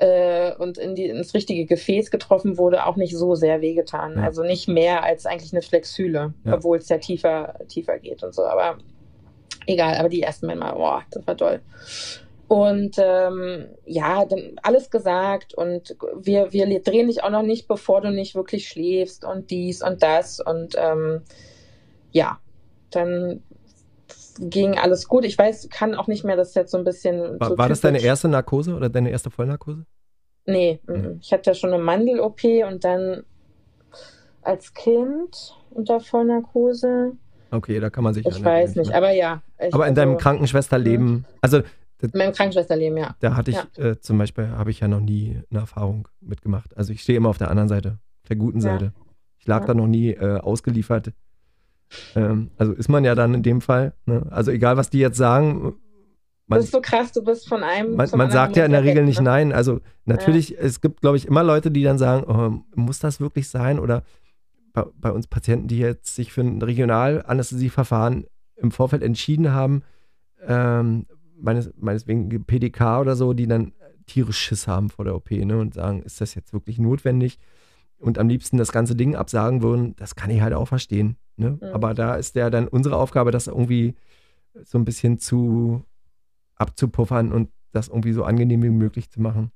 äh, 0.01 0.55
und 0.57 0.79
in 0.79 0.95
die, 0.95 1.07
ins 1.07 1.35
richtige 1.35 1.67
Gefäß 1.67 2.11
getroffen 2.11 2.57
wurde, 2.57 2.87
auch 2.87 2.97
nicht 2.97 3.17
so 3.17 3.35
sehr 3.35 3.61
wehgetan. 3.61 4.17
Ja. 4.17 4.25
Also 4.25 4.43
nicht 4.43 4.67
mehr 4.67 5.03
als 5.05 5.27
eigentlich 5.27 5.53
eine 5.53 5.63
Flexhüle, 5.63 6.33
ja. 6.45 6.55
obwohl 6.55 6.79
es 6.79 6.89
ja 6.89 6.99
tiefer, 6.99 7.55
tiefer 7.69 7.99
geht 7.99 8.23
und 8.23 8.35
so. 8.35 8.43
Aber 8.45 8.79
egal, 9.67 9.97
aber 9.97 10.09
die 10.09 10.23
ersten 10.23 10.47
Mal, 10.47 10.73
boah, 10.73 11.03
das 11.11 11.27
war 11.27 11.37
toll. 11.37 11.61
Und 12.49 12.97
ähm, 12.99 13.67
ja, 13.85 14.25
dann 14.25 14.57
alles 14.63 14.91
gesagt 14.91 15.55
und 15.55 15.97
wir, 16.17 16.53
wir 16.53 16.83
drehen 16.83 17.07
dich 17.07 17.23
auch 17.23 17.31
noch 17.31 17.43
nicht, 17.43 17.69
bevor 17.69 18.01
du 18.01 18.11
nicht 18.11 18.35
wirklich 18.35 18.69
schläfst 18.69 19.25
und 19.25 19.51
dies 19.51 19.83
und 19.83 20.03
das. 20.03 20.41
Und 20.41 20.75
ähm, 20.77 21.23
ja, 22.11 22.41
dann 22.91 23.43
ging 24.39 24.79
alles 24.79 25.09
gut. 25.09 25.25
Ich 25.25 25.37
weiß, 25.37 25.69
kann 25.71 25.95
auch 25.95 26.07
nicht 26.07 26.25
mehr, 26.25 26.37
das 26.37 26.55
jetzt 26.55 26.71
so 26.71 26.79
ein 26.79 26.85
bisschen. 26.85 27.41
War, 27.41 27.51
so 27.51 27.59
war 27.59 27.69
das 27.69 27.81
deine 27.81 28.01
erste 28.01 28.29
Narkose 28.29 28.75
oder 28.75 28.89
deine 28.89 29.11
erste 29.11 29.31
Vollnarkose? 29.31 29.87
Nee, 30.47 30.81
mhm. 30.87 31.19
ich 31.21 31.33
hatte 31.33 31.51
ja 31.51 31.55
schon 31.55 31.73
eine 31.73 31.83
Mandel-OP 31.83 32.45
und 32.67 32.85
dann 32.85 33.25
als 34.43 34.73
Kind 34.75 35.55
unter 35.71 36.01
Vollnarkose. 36.01 37.13
Okay, 37.51 37.81
da 37.81 37.91
kann 37.91 38.05
man 38.05 38.15
sich. 38.15 38.27
Ich 38.27 38.45
weiß 38.45 38.77
nicht, 38.77 38.93
aber 38.93 39.11
ja. 39.11 39.43
aber 39.73 39.87
in 39.87 39.95
deinem 39.95 40.11
also, 40.11 40.23
Krankenschwesterleben, 40.23 41.27
also. 41.41 41.63
In 42.03 42.11
meinem 42.15 42.33
Krankenschwesterleben, 42.33 42.97
ja. 42.97 43.15
Da 43.21 43.37
hatte 43.37 43.51
ich 43.51 43.59
ja. 43.77 43.91
äh, 43.91 44.01
zum 44.01 44.17
Beispiel, 44.17 44.49
habe 44.49 44.71
ich 44.71 44.81
ja 44.81 44.89
noch 44.89 45.01
nie 45.01 45.43
eine 45.51 45.61
Erfahrung 45.61 46.09
mitgemacht. 46.23 46.75
Also 46.75 46.95
ich 46.95 47.03
stehe 47.03 47.19
immer 47.19 47.29
auf 47.29 47.37
der 47.37 47.51
anderen 47.51 47.69
Seite, 47.69 47.99
der 48.31 48.37
guten 48.37 48.63
Seite. 48.63 48.87
Ja. 48.87 48.93
Ich 49.39 49.47
lag 49.47 49.61
ja. 49.61 49.67
da 49.67 49.75
noch 49.75 49.87
nie 49.87 50.13
äh, 50.13 50.39
ausgeliefert 50.39 51.13
ähm, 52.15 52.51
also 52.57 52.73
ist 52.73 52.89
man 52.89 53.05
ja 53.05 53.15
dann 53.15 53.35
in 53.35 53.43
dem 53.43 53.61
Fall. 53.61 53.95
Ne? 54.07 54.27
Also 54.31 54.51
egal, 54.51 54.77
was 54.77 54.91
die 54.91 54.99
jetzt 54.99 55.17
sagen. 55.17 55.75
Man, 56.47 56.59
das 56.59 56.65
ist 56.65 56.73
so 56.73 56.81
krass, 56.81 57.13
du 57.13 57.23
bist 57.23 57.49
von 57.49 57.63
einem. 57.63 57.97
Man, 57.97 58.09
man 58.15 58.31
sagt 58.31 58.57
ja 58.57 58.65
in 58.65 58.73
der 58.73 58.83
Regel 58.83 59.05
nicht 59.05 59.21
ne? 59.21 59.25
nein. 59.25 59.53
Also 59.53 59.81
natürlich, 60.05 60.51
ja. 60.51 60.59
es 60.61 60.81
gibt, 60.81 61.01
glaube 61.01 61.17
ich, 61.17 61.27
immer 61.27 61.45
Leute, 61.45 61.71
die 61.71 61.83
dann 61.83 61.99
sagen, 61.99 62.25
oh, 62.27 62.65
muss 62.75 62.99
das 62.99 63.21
wirklich 63.21 63.49
sein? 63.49 63.79
Oder 63.79 64.03
bei, 64.73 64.85
bei, 64.97 65.11
uns 65.11 65.27
Patienten, 65.27 65.69
die 65.69 65.79
jetzt 65.79 66.15
sich 66.15 66.33
für 66.33 66.43
ein 66.43 66.61
Regionalanästhesieverfahren 66.63 68.27
im 68.57 68.71
Vorfeld 68.71 69.03
entschieden 69.03 69.53
haben, 69.53 69.83
ähm, 70.47 71.07
meines, 71.37 71.73
meineswegen 71.77 72.29
PDK 72.45 73.01
oder 73.01 73.17
so, 73.17 73.33
die 73.33 73.47
dann 73.47 73.73
tierisch 74.07 74.39
Schiss 74.39 74.67
haben 74.67 74.91
vor 74.91 75.05
der 75.05 75.15
OP 75.15 75.31
ne, 75.31 75.59
und 75.59 75.75
sagen, 75.75 76.03
ist 76.03 76.21
das 76.21 76.35
jetzt 76.35 76.53
wirklich 76.53 76.79
notwendig? 76.79 77.39
Und 77.99 78.19
am 78.19 78.29
liebsten 78.29 78.57
das 78.57 78.73
ganze 78.73 78.97
Ding 78.97 79.15
absagen 79.15 79.63
würden, 79.63 79.95
das 79.97 80.17
kann 80.17 80.31
ich 80.31 80.41
halt 80.41 80.55
auch 80.55 80.67
verstehen. 80.67 81.17
Ne? 81.41 81.59
Mhm. 81.61 81.69
Aber 81.73 81.95
da 81.95 82.15
ist 82.15 82.37
ja 82.37 82.51
dann 82.51 82.69
unsere 82.69 82.97
Aufgabe, 82.97 83.31
das 83.31 83.47
irgendwie 83.47 83.97
so 84.65 84.79
ein 84.79 84.85
bisschen 84.85 85.19
zu 85.19 85.85
abzupuffern 86.57 87.33
und 87.33 87.51
das 87.73 87.89
irgendwie 87.89 88.13
so 88.13 88.25
angenehm 88.25 88.63
wie 88.63 88.71
möglich 88.71 89.11
zu 89.11 89.21
machen. 89.21 89.51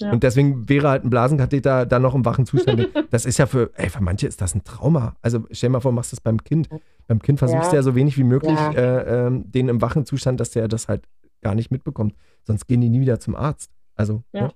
Ja. 0.00 0.12
Und 0.12 0.22
deswegen 0.22 0.68
wäre 0.68 0.88
halt 0.88 1.04
ein 1.04 1.10
Blasenkatheter 1.10 1.84
dann 1.84 2.00
noch 2.00 2.14
im 2.14 2.24
wachen 2.24 2.46
Zustand. 2.46 2.88
das 3.10 3.26
ist 3.26 3.38
ja 3.38 3.46
für, 3.46 3.70
ey, 3.74 3.90
für 3.90 4.02
manche 4.02 4.26
ist 4.26 4.40
das 4.40 4.54
ein 4.54 4.64
Trauma. 4.64 5.16
Also 5.20 5.44
stell 5.50 5.68
dir 5.68 5.72
mal 5.72 5.80
vor, 5.80 5.92
machst 5.92 6.12
das 6.12 6.20
beim 6.20 6.42
Kind. 6.42 6.70
Beim 7.06 7.20
Kind 7.20 7.38
versuchst 7.38 7.72
du 7.72 7.76
ja 7.76 7.82
so 7.82 7.94
wenig 7.94 8.16
wie 8.16 8.24
möglich, 8.24 8.58
ja. 8.58 8.72
äh, 8.72 9.26
äh, 9.26 9.42
den 9.44 9.68
im 9.68 9.82
wachen 9.82 10.06
Zustand, 10.06 10.40
dass 10.40 10.52
der 10.52 10.68
das 10.68 10.88
halt 10.88 11.06
gar 11.42 11.54
nicht 11.54 11.70
mitbekommt. 11.70 12.14
Sonst 12.44 12.66
gehen 12.66 12.80
die 12.80 12.88
nie 12.88 13.00
wieder 13.00 13.20
zum 13.20 13.36
Arzt. 13.36 13.70
Also, 13.94 14.22
ja. 14.32 14.44
Ne? 14.44 14.52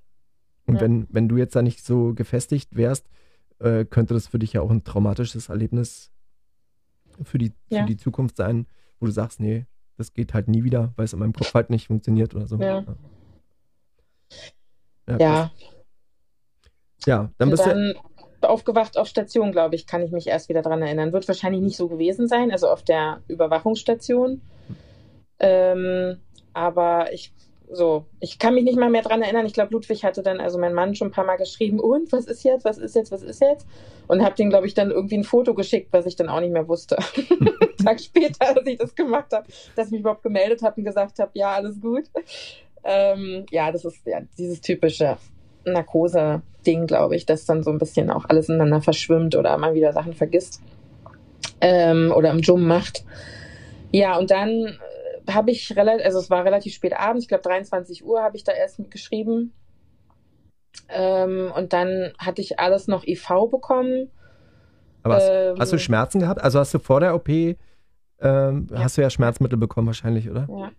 Und 0.67 0.81
wenn, 0.81 1.05
wenn 1.09 1.29
du 1.29 1.37
jetzt 1.37 1.55
da 1.55 1.61
nicht 1.61 1.85
so 1.85 2.15
gefestigt 2.15 2.75
wärst, 2.75 3.07
äh, 3.59 3.85
könnte 3.85 4.15
das 4.15 4.27
für 4.27 4.39
dich 4.39 4.53
ja 4.53 4.61
auch 4.61 4.71
ein 4.71 4.83
traumatisches 4.83 5.49
Erlebnis 5.49 6.11
für 7.23 7.37
die, 7.37 7.51
für 7.69 7.83
die 7.83 7.97
Zukunft 7.97 8.37
sein, 8.37 8.65
wo 8.99 9.05
du 9.05 9.11
sagst, 9.11 9.39
nee, 9.39 9.65
das 9.97 10.13
geht 10.13 10.33
halt 10.33 10.47
nie 10.47 10.63
wieder, 10.63 10.93
weil 10.95 11.05
es 11.05 11.13
in 11.13 11.19
meinem 11.19 11.33
Kopf 11.33 11.53
halt 11.53 11.69
nicht 11.69 11.87
funktioniert 11.87 12.35
oder 12.35 12.47
so. 12.47 12.57
Ja. 12.57 12.83
Ja. 15.07 15.17
Ja, 15.19 15.51
ja 17.05 17.31
dann 17.37 17.49
bist 17.49 17.65
dann 17.65 17.93
du. 17.93 18.47
Aufgewacht 18.47 18.97
auf 18.97 19.07
Station, 19.07 19.51
glaube 19.51 19.75
ich, 19.75 19.87
kann 19.87 20.03
ich 20.03 20.11
mich 20.11 20.27
erst 20.27 20.49
wieder 20.49 20.61
daran 20.61 20.81
erinnern. 20.81 21.13
Wird 21.13 21.27
wahrscheinlich 21.27 21.61
nicht 21.61 21.77
so 21.77 21.87
gewesen 21.87 22.27
sein, 22.27 22.51
also 22.51 22.67
auf 22.69 22.83
der 22.83 23.21
Überwachungsstation. 23.27 24.41
Ähm, 25.39 26.17
aber 26.53 27.11
ich 27.11 27.33
so, 27.71 28.05
ich 28.19 28.39
kann 28.39 28.53
mich 28.53 28.63
nicht 28.63 28.77
mal 28.77 28.89
mehr 28.89 29.01
daran 29.01 29.21
erinnern. 29.21 29.45
Ich 29.45 29.53
glaube, 29.53 29.73
Ludwig 29.73 30.03
hatte 30.03 30.21
dann, 30.21 30.39
also 30.39 30.57
mein 30.59 30.73
Mann, 30.73 30.95
schon 30.95 31.09
ein 31.09 31.11
paar 31.11 31.25
Mal 31.25 31.37
geschrieben, 31.37 31.79
und 31.79 32.11
was 32.11 32.25
ist 32.25 32.43
jetzt, 32.43 32.65
was 32.65 32.77
ist 32.77 32.95
jetzt, 32.95 33.11
was 33.11 33.23
ist 33.23 33.41
jetzt? 33.41 33.67
Und 34.07 34.23
habe 34.23 34.35
den, 34.35 34.49
glaube 34.49 34.67
ich, 34.67 34.73
dann 34.73 34.91
irgendwie 34.91 35.17
ein 35.17 35.23
Foto 35.23 35.53
geschickt, 35.53 35.89
was 35.91 36.05
ich 36.05 36.15
dann 36.15 36.29
auch 36.29 36.39
nicht 36.39 36.53
mehr 36.53 36.67
wusste. 36.67 36.97
Tag 37.83 37.99
später, 37.99 38.55
als 38.55 38.67
ich 38.67 38.77
das 38.77 38.95
gemacht 38.95 39.31
habe, 39.33 39.47
dass 39.75 39.87
ich 39.87 39.91
mich 39.93 40.01
überhaupt 40.01 40.23
gemeldet 40.23 40.61
habe 40.61 40.77
und 40.77 40.85
gesagt 40.85 41.19
habe, 41.19 41.31
ja, 41.33 41.53
alles 41.53 41.79
gut. 41.81 42.05
Ähm, 42.83 43.45
ja, 43.49 43.71
das 43.71 43.85
ist 43.85 44.05
ja 44.05 44.21
dieses 44.37 44.61
typische 44.61 45.17
Narkose-Ding, 45.65 46.85
glaube 46.85 47.15
ich, 47.15 47.25
dass 47.25 47.45
dann 47.45 47.63
so 47.63 47.71
ein 47.71 47.79
bisschen 47.79 48.11
auch 48.11 48.25
alles 48.27 48.49
ineinander 48.49 48.81
verschwimmt 48.81 49.35
oder 49.35 49.57
man 49.57 49.73
wieder 49.73 49.91
Sachen 49.91 50.13
vergisst 50.13 50.61
ähm, 51.61 52.13
oder 52.15 52.31
im 52.31 52.39
Jum 52.39 52.67
macht. 52.67 53.03
Ja, 53.91 54.17
und 54.17 54.29
dann 54.29 54.77
habe 55.29 55.51
ich 55.51 55.75
relativ, 55.75 56.05
also 56.05 56.19
es 56.19 56.29
war 56.29 56.45
relativ 56.45 56.73
spät 56.73 56.93
abends, 56.93 57.23
ich 57.23 57.27
glaube 57.27 57.43
23 57.43 58.05
Uhr 58.05 58.21
habe 58.21 58.37
ich 58.37 58.43
da 58.43 58.51
erst 58.51 58.79
mitgeschrieben. 58.79 59.53
Ähm, 60.89 61.51
und 61.55 61.73
dann 61.73 62.13
hatte 62.17 62.41
ich 62.41 62.59
alles 62.59 62.87
noch 62.87 63.05
IV 63.05 63.27
bekommen. 63.49 64.11
Aber 65.03 65.15
hast, 65.15 65.29
ähm, 65.29 65.55
hast, 65.59 65.73
du 65.73 65.79
Schmerzen 65.79 66.19
gehabt? 66.19 66.41
Also 66.41 66.59
hast 66.59 66.73
du 66.73 66.79
vor 66.79 66.99
der 66.99 67.15
OP, 67.15 67.29
ähm, 67.29 67.57
ja. 68.19 68.67
hast 68.71 68.97
du 68.97 69.01
ja 69.01 69.09
Schmerzmittel 69.09 69.57
bekommen 69.57 69.87
wahrscheinlich, 69.87 70.29
oder? 70.29 70.47
Ja. 70.49 70.71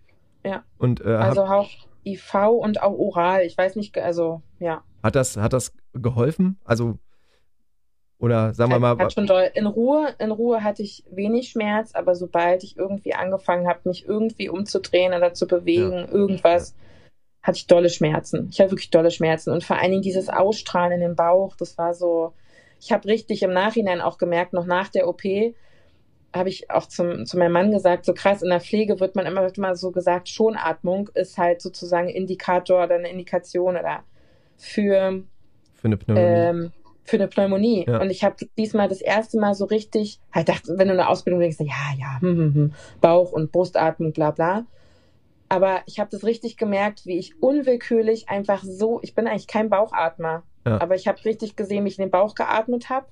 Ja. 0.45 0.63
Und, 0.77 1.01
äh, 1.01 1.15
also 1.15 1.43
auch 1.43 1.69
IV 2.05 2.33
und 2.59 2.81
auch 2.81 2.93
oral. 2.93 3.41
Ich 3.41 3.57
weiß 3.57 3.75
nicht, 3.75 3.97
also 3.97 4.41
ja. 4.59 4.83
Hat 5.03 5.15
das, 5.15 5.37
hat 5.37 5.53
das 5.53 5.73
geholfen? 5.93 6.59
Also 6.63 6.99
oder 8.19 8.53
sagen 8.53 8.71
wir 8.71 8.79
mal. 8.79 8.97
Hat 8.97 9.13
schon 9.13 9.27
doll. 9.27 9.49
In 9.53 9.67
Ruhe, 9.67 10.15
in 10.17 10.31
Ruhe 10.31 10.63
hatte 10.63 10.81
ich 10.81 11.03
wenig 11.09 11.49
Schmerz, 11.49 11.93
aber 11.93 12.15
sobald 12.15 12.63
ich 12.63 12.77
irgendwie 12.77 13.13
angefangen 13.13 13.67
habe, 13.67 13.81
mich 13.85 14.07
irgendwie 14.07 14.49
umzudrehen 14.49 15.13
oder 15.13 15.33
zu 15.33 15.47
bewegen, 15.47 15.93
ja. 15.93 16.07
irgendwas, 16.07 16.75
hatte 17.43 17.57
ich 17.57 17.67
dolle 17.67 17.89
Schmerzen. 17.89 18.49
Ich 18.51 18.59
hatte 18.59 18.71
wirklich 18.71 18.89
dolle 18.89 19.11
Schmerzen. 19.11 19.51
Und 19.51 19.63
vor 19.63 19.77
allen 19.77 19.91
Dingen 19.91 20.01
dieses 20.01 20.29
Ausstrahlen 20.29 20.93
in 20.93 21.01
den 21.01 21.15
Bauch, 21.15 21.55
das 21.55 21.77
war 21.77 21.93
so. 21.93 22.33
Ich 22.79 22.91
habe 22.91 23.07
richtig 23.07 23.41
im 23.41 23.53
Nachhinein 23.53 24.01
auch 24.01 24.17
gemerkt, 24.17 24.53
noch 24.53 24.65
nach 24.65 24.89
der 24.89 25.07
OP, 25.07 25.23
habe 26.35 26.49
ich 26.49 26.69
auch 26.69 26.85
zum, 26.87 27.25
zu 27.25 27.37
meinem 27.37 27.53
Mann 27.53 27.71
gesagt, 27.71 28.05
so 28.05 28.13
krass, 28.13 28.43
in 28.43 28.49
der 28.49 28.59
Pflege 28.59 28.99
wird 28.99 29.15
man 29.15 29.25
immer, 29.25 29.41
wird 29.41 29.57
immer 29.57 29.75
so 29.75 29.91
gesagt, 29.91 30.29
Schonatmung 30.29 31.09
ist 31.15 31.37
halt 31.37 31.61
sozusagen 31.61 32.09
Indikator 32.09 32.83
oder 32.83 32.95
eine 32.95 33.09
Indikation 33.09 33.77
oder 33.77 34.03
für, 34.57 35.23
für 35.73 35.85
eine 35.85 35.97
Pneumonie. 35.97 36.27
Ähm, 36.27 36.71
für 37.07 37.15
eine 37.15 37.27
Pneumonie. 37.27 37.85
Ja. 37.87 38.01
Und 38.01 38.09
ich 38.09 38.23
habe 38.23 38.35
diesmal 38.57 38.89
das 38.89 39.01
erste 39.01 39.39
Mal 39.39 39.55
so 39.55 39.65
richtig, 39.65 40.19
halt 40.31 40.49
dachte, 40.49 40.77
wenn 40.77 40.89
du 40.89 40.93
eine 40.93 41.07
Ausbildung 41.07 41.39
denkst, 41.39 41.57
ja, 41.61 41.95
ja, 41.97 42.21
hm, 42.21 42.37
hm, 42.37 42.53
hm, 42.53 42.73
Bauch- 43.01 43.31
und 43.31 43.51
Brustatmung, 43.51 44.11
bla 44.11 44.31
bla. 44.31 44.65
Aber 45.49 45.81
ich 45.85 45.99
habe 45.99 46.09
das 46.11 46.25
richtig 46.25 46.57
gemerkt, 46.57 47.05
wie 47.05 47.17
ich 47.17 47.41
unwillkürlich 47.41 48.27
einfach 48.27 48.63
so, 48.63 48.99
ich 49.01 49.15
bin 49.15 49.27
eigentlich 49.27 49.47
kein 49.47 49.69
Bauchatmer, 49.69 50.43
ja. 50.65 50.81
aber 50.81 50.95
ich 50.95 51.07
habe 51.07 51.23
richtig 51.23 51.55
gesehen, 51.55 51.85
wie 51.85 51.89
ich 51.89 51.97
in 51.97 52.05
den 52.05 52.11
Bauch 52.11 52.35
geatmet 52.35 52.89
habe 52.89 53.07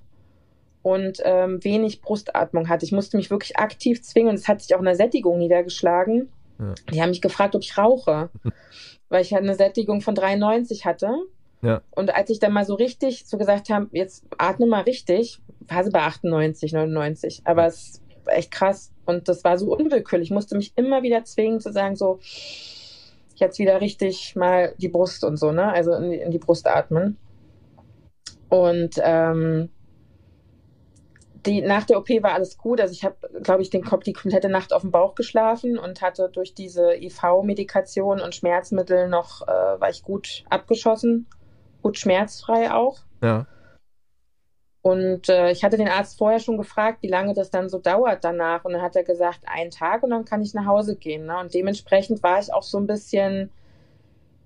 und 0.82 1.22
ähm, 1.24 1.64
wenig 1.64 2.02
Brustatmung 2.02 2.68
hatte. 2.68 2.86
Ich 2.86 2.92
musste 2.92 3.16
mich 3.16 3.32
wirklich 3.32 3.58
aktiv 3.58 4.04
zwingen 4.04 4.30
und 4.30 4.36
es 4.36 4.50
hat 4.50 4.62
sich 4.62 4.76
auch 4.76 4.80
in 4.80 4.86
der 4.86 4.96
Sättigung 4.96 5.40
niedergeschlagen. 5.40 6.30
Ja. 6.60 6.74
Die 6.92 7.02
haben 7.02 7.10
mich 7.10 7.22
gefragt, 7.22 7.56
ob 7.56 7.62
ich 7.62 7.78
rauche, 7.78 8.30
weil 9.10 9.22
ich 9.22 9.34
halt 9.34 9.44
eine 9.44 9.56
Sättigung 9.56 10.02
von 10.02 10.16
93 10.16 10.86
hatte. 10.86 11.16
Ja. 11.62 11.82
Und 11.92 12.14
als 12.14 12.30
ich 12.30 12.40
dann 12.40 12.54
mal 12.54 12.66
so 12.66 12.76
richtig 12.76 13.26
so 13.26 13.38
gesagt 13.38 13.70
habe, 13.70 13.88
jetzt 13.92 14.26
atme 14.38 14.68
mal 14.68 14.82
richtig, 14.82 15.40
war 15.60 15.84
sie 15.84 15.92
bei 15.92 16.02
98, 16.02 16.74
99. 16.74 17.42
Aber 17.46 17.66
es 17.66 17.76
ist 17.76 18.04
echt 18.28 18.52
krass. 18.52 18.92
Und 19.06 19.28
das 19.28 19.44
war 19.44 19.58
so 19.58 19.76
unwillkürlich. 19.76 20.28
Ich 20.28 20.34
musste 20.34 20.56
mich 20.56 20.74
immer 20.76 21.04
wieder 21.04 21.24
zwingen 21.24 21.60
zu 21.60 21.72
sagen, 21.72 21.96
so, 21.96 22.20
jetzt 23.36 23.60
wieder 23.60 23.82
richtig 23.82 24.36
mal 24.36 24.74
die 24.78 24.90
Brust 24.90 25.24
und 25.24 25.38
so, 25.38 25.52
ne? 25.52 25.72
Also 25.72 25.94
in 25.94 26.10
die, 26.10 26.18
in 26.18 26.32
die 26.32 26.40
Brust 26.40 26.68
atmen. 26.68 27.18
Und 28.50 28.96
ähm, 29.04 29.70
die, 31.46 31.62
nach 31.62 31.84
der 31.84 31.98
OP 31.98 32.10
war 32.22 32.34
alles 32.34 32.58
gut. 32.58 32.82
Also 32.82 32.94
ich 32.94 33.04
habe, 33.04 33.16
glaube 33.42 33.62
ich, 33.62 33.70
den 33.70 33.84
Kopf 33.84 34.04
die 34.04 34.14
komplette 34.14 34.50
Nacht 34.50 34.74
auf 34.74 34.82
dem 34.82 34.92
Bauch 34.92 35.16
geschlafen 35.16 35.78
und 35.78 36.02
hatte 36.02 36.30
durch 36.32 36.54
diese 36.54 36.96
IV-Medikation 36.96 38.22
und 38.22 38.36
Schmerzmittel 38.36 39.08
noch, 39.10 39.42
äh, 39.44 39.80
war 39.80 39.90
ich 39.90 40.04
gut 40.04 40.44
abgeschossen, 40.50 41.28
gut 41.86 42.00
schmerzfrei 42.00 42.72
auch. 42.72 42.98
Ja. 43.22 43.46
Und 44.82 45.30
äh, 45.30 45.52
ich 45.52 45.64
hatte 45.64 45.78
den 45.78 45.88
Arzt 45.88 46.18
vorher 46.18 46.40
schon 46.40 46.58
gefragt, 46.58 47.04
wie 47.04 47.08
lange 47.08 47.36
das 47.36 47.52
dann 47.52 47.70
so 47.70 47.78
dauert 47.78 48.24
danach. 48.24 48.66
Und 48.66 48.74
dann 48.74 48.82
hat 48.82 48.96
er 48.96 49.04
gesagt, 49.04 49.42
einen 49.46 49.70
Tag 49.70 50.02
und 50.02 50.10
dann 50.10 50.26
kann 50.26 50.42
ich 50.42 50.56
nach 50.56 50.66
Hause 50.66 50.96
gehen. 50.96 51.28
Ne? 51.28 51.38
Und 51.38 51.54
dementsprechend 51.54 52.24
war 52.24 52.40
ich 52.40 52.52
auch 52.52 52.64
so 52.64 52.80
ein 52.80 52.88
bisschen 52.88 53.52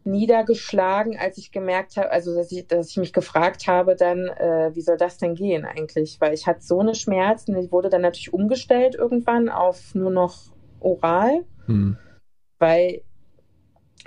niedergeschlagen, 0.03 1.17
als 1.17 1.37
ich 1.37 1.53
gemerkt 1.53 1.95
habe, 1.95 2.11
also 2.11 2.35
dass 2.35 2.51
ich, 2.51 2.67
dass 2.67 2.89
ich 2.89 2.97
mich 2.97 3.13
gefragt 3.13 3.67
habe, 3.67 3.95
dann, 3.95 4.27
äh, 4.27 4.71
wie 4.73 4.81
soll 4.81 4.97
das 4.97 5.17
denn 5.17 5.35
gehen 5.35 5.63
eigentlich? 5.63 6.19
Weil 6.19 6.33
ich 6.33 6.45
hatte 6.45 6.61
so 6.61 6.81
eine 6.81 6.95
Schmerzen, 6.95 7.55
ich 7.55 7.71
wurde 7.71 7.89
dann 7.89 8.01
natürlich 8.01 8.33
umgestellt 8.33 8.95
irgendwann 8.95 9.47
auf 9.47 9.95
nur 9.95 10.11
noch 10.11 10.51
oral, 10.81 11.45
hm. 11.67 11.97
weil 12.57 13.01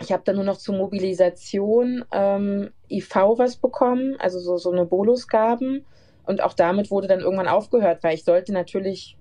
ich 0.01 0.13
habe 0.13 0.23
dann 0.25 0.37
nur 0.37 0.45
noch 0.45 0.57
zur 0.57 0.77
Mobilisation 0.77 2.05
ähm, 2.13 2.71
IV 2.91 3.15
was 3.37 3.57
bekommen, 3.57 4.17
also 4.19 4.39
so, 4.41 4.57
so 4.57 4.71
eine 4.71 4.87
Bolusgaben. 4.87 5.85
Und 6.25 6.43
auch 6.43 6.55
damit 6.55 6.91
wurde 6.91 7.09
dann 7.09 7.21
irgendwann 7.21 7.49
aufgehört, 7.49 8.03
weil 8.03 8.15
ich 8.15 8.25
sollte 8.25 8.53
natürlich 8.53 9.19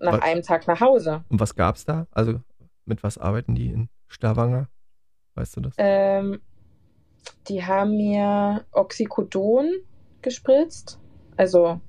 nach 0.00 0.14
was? 0.14 0.22
einem 0.22 0.42
Tag 0.42 0.66
nach 0.66 0.80
Hause. 0.80 1.24
Und 1.28 1.40
was 1.40 1.54
gab 1.54 1.76
es 1.76 1.84
da? 1.84 2.06
Also 2.10 2.40
mit 2.84 3.02
was 3.02 3.18
arbeiten 3.18 3.54
die 3.54 3.68
in 3.68 3.88
Stavanger? 4.08 4.68
Weißt 5.34 5.56
du 5.56 5.62
das? 5.62 5.74
Ähm, 5.78 6.40
die 7.48 7.64
haben 7.64 7.96
mir 7.96 8.64
Oxycodon 8.72 9.72
gespritzt. 10.22 11.00
Also, 11.36 11.80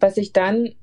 was 0.00 0.16
ich 0.16 0.32
dann 0.32 0.74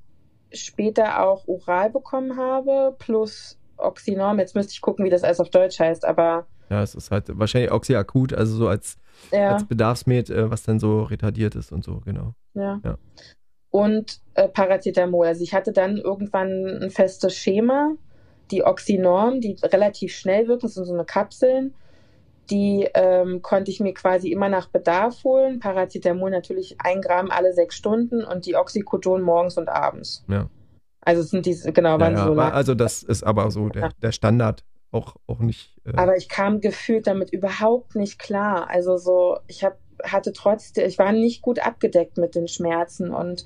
später 0.53 1.23
auch 1.25 1.47
oral 1.47 1.89
bekommen 1.89 2.37
habe, 2.37 2.95
plus 2.99 3.57
Oxynorm. 3.81 4.39
Jetzt 4.39 4.55
müsste 4.55 4.71
ich 4.71 4.81
gucken, 4.81 5.05
wie 5.05 5.09
das 5.09 5.23
alles 5.23 5.39
auf 5.39 5.49
Deutsch 5.49 5.79
heißt, 5.79 6.05
aber. 6.05 6.47
Ja, 6.69 6.81
es 6.81 6.95
ist 6.95 7.11
halt 7.11 7.25
wahrscheinlich 7.37 7.71
Oxyakut, 7.71 8.33
also 8.33 8.55
so 8.55 8.67
als, 8.67 8.97
ja. 9.31 9.53
als 9.53 9.65
Bedarfsmed, 9.65 10.29
äh, 10.29 10.49
was 10.49 10.63
dann 10.63 10.79
so 10.79 11.03
retardiert 11.03 11.55
ist 11.55 11.71
und 11.71 11.83
so, 11.83 12.01
genau. 12.05 12.33
Ja. 12.53 12.79
ja. 12.83 12.97
Und 13.69 14.19
äh, 14.35 14.47
Paracetamol. 14.47 15.27
Also 15.27 15.43
ich 15.43 15.53
hatte 15.53 15.73
dann 15.73 15.97
irgendwann 15.97 16.81
ein 16.81 16.89
festes 16.89 17.35
Schema 17.35 17.95
die 18.51 18.63
Oxynorm, 18.63 19.41
die 19.41 19.55
relativ 19.63 20.13
schnell 20.13 20.47
wirken, 20.47 20.63
das 20.63 20.75
sind 20.75 20.85
so 20.85 20.93
eine 20.93 21.05
Kapseln. 21.05 21.73
Die 22.49 22.89
ähm, 22.93 23.41
konnte 23.41 23.71
ich 23.71 23.79
mir 23.79 23.93
quasi 23.93 24.29
immer 24.29 24.49
nach 24.49 24.67
Bedarf 24.67 25.23
holen. 25.23 25.59
Paracetamol 25.59 26.29
natürlich 26.29 26.75
ein 26.79 27.01
Gramm 27.01 27.31
alle 27.31 27.53
sechs 27.53 27.75
Stunden 27.75 28.25
und 28.25 28.45
die 28.45 28.55
Oxycodon 28.55 29.21
morgens 29.21 29.57
und 29.57 29.69
abends. 29.69 30.25
Ja. 30.27 30.47
Also 31.01 31.21
es 31.21 31.29
sind 31.31 31.45
diese, 31.45 31.71
genau, 31.73 31.99
waren 31.99 32.13
ja, 32.13 32.25
so 32.25 32.33
lang. 32.33 32.51
Also 32.51 32.75
das 32.75 33.03
ist 33.03 33.23
aber 33.23 33.49
so 33.51 33.69
der, 33.69 33.91
der 34.01 34.11
Standard 34.11 34.63
auch, 34.91 35.15
auch 35.27 35.39
nicht. 35.39 35.75
Äh 35.85 35.93
aber 35.95 36.15
ich 36.17 36.29
kam 36.29 36.61
gefühlt 36.61 37.07
damit 37.07 37.31
überhaupt 37.31 37.95
nicht 37.95 38.19
klar. 38.19 38.69
Also 38.69 38.97
so, 38.97 39.39
ich 39.47 39.63
hab, 39.63 39.77
hatte 40.03 40.33
trotzdem, 40.33 40.87
ich 40.87 40.99
war 40.99 41.11
nicht 41.11 41.41
gut 41.41 41.59
abgedeckt 41.65 42.17
mit 42.17 42.35
den 42.35 42.47
Schmerzen 42.47 43.13
und 43.13 43.45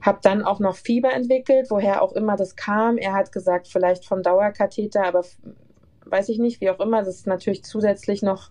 habe 0.00 0.18
dann 0.22 0.42
auch 0.42 0.60
noch 0.60 0.76
Fieber 0.76 1.12
entwickelt, 1.12 1.70
woher 1.70 2.02
auch 2.02 2.12
immer 2.12 2.36
das 2.36 2.56
kam. 2.56 2.98
Er 2.98 3.14
hat 3.14 3.32
gesagt, 3.32 3.68
vielleicht 3.68 4.04
vom 4.04 4.22
Dauerkatheter, 4.22 5.04
aber 5.04 5.24
weiß 6.04 6.28
ich 6.28 6.38
nicht, 6.38 6.60
wie 6.60 6.70
auch 6.70 6.80
immer, 6.80 7.02
das 7.02 7.24
natürlich 7.26 7.64
zusätzlich 7.64 8.22
noch 8.22 8.50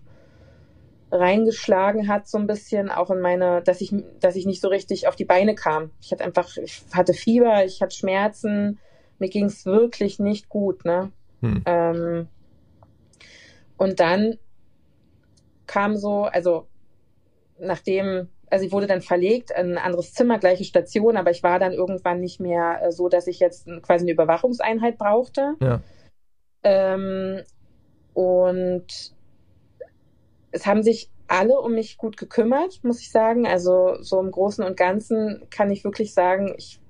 reingeschlagen 1.14 2.08
hat, 2.08 2.28
so 2.28 2.38
ein 2.38 2.46
bisschen 2.46 2.90
auch 2.90 3.10
in 3.10 3.20
meine, 3.20 3.62
dass 3.62 3.80
ich, 3.80 3.94
dass 4.20 4.36
ich 4.36 4.46
nicht 4.46 4.60
so 4.60 4.68
richtig 4.68 5.06
auf 5.06 5.16
die 5.16 5.24
Beine 5.24 5.54
kam. 5.54 5.90
Ich 6.00 6.12
hatte 6.12 6.24
einfach, 6.24 6.56
ich 6.56 6.82
hatte 6.92 7.14
Fieber, 7.14 7.64
ich 7.64 7.80
hatte 7.80 7.94
Schmerzen, 7.94 8.78
mir 9.18 9.28
ging 9.28 9.46
es 9.46 9.64
wirklich 9.64 10.18
nicht 10.18 10.48
gut, 10.48 10.84
ne? 10.84 11.12
Hm. 11.40 11.62
Ähm, 11.66 12.28
und 13.76 14.00
dann 14.00 14.38
kam 15.66 15.96
so, 15.96 16.24
also 16.24 16.66
nachdem, 17.58 18.28
also 18.50 18.66
ich 18.66 18.72
wurde 18.72 18.86
dann 18.86 19.00
verlegt, 19.00 19.50
in 19.50 19.72
ein 19.72 19.78
anderes 19.78 20.12
Zimmer, 20.12 20.38
gleiche 20.38 20.64
Station, 20.64 21.16
aber 21.16 21.30
ich 21.30 21.42
war 21.42 21.58
dann 21.58 21.72
irgendwann 21.72 22.20
nicht 22.20 22.40
mehr 22.40 22.80
äh, 22.82 22.92
so, 22.92 23.08
dass 23.08 23.26
ich 23.26 23.38
jetzt 23.38 23.66
quasi 23.82 24.04
eine 24.04 24.12
Überwachungseinheit 24.12 24.98
brauchte. 24.98 25.54
Ja. 25.60 25.80
Ähm, 26.64 27.42
und 28.14 29.13
es 30.54 30.66
haben 30.66 30.82
sich 30.82 31.10
alle 31.26 31.58
um 31.60 31.74
mich 31.74 31.98
gut 31.98 32.16
gekümmert, 32.16 32.80
muss 32.82 33.00
ich 33.00 33.10
sagen. 33.10 33.46
Also 33.46 33.96
so 34.00 34.20
im 34.20 34.30
Großen 34.30 34.64
und 34.64 34.76
Ganzen 34.76 35.42
kann 35.50 35.70
ich 35.70 35.84
wirklich 35.84 36.14
sagen, 36.14 36.54
ich 36.56 36.80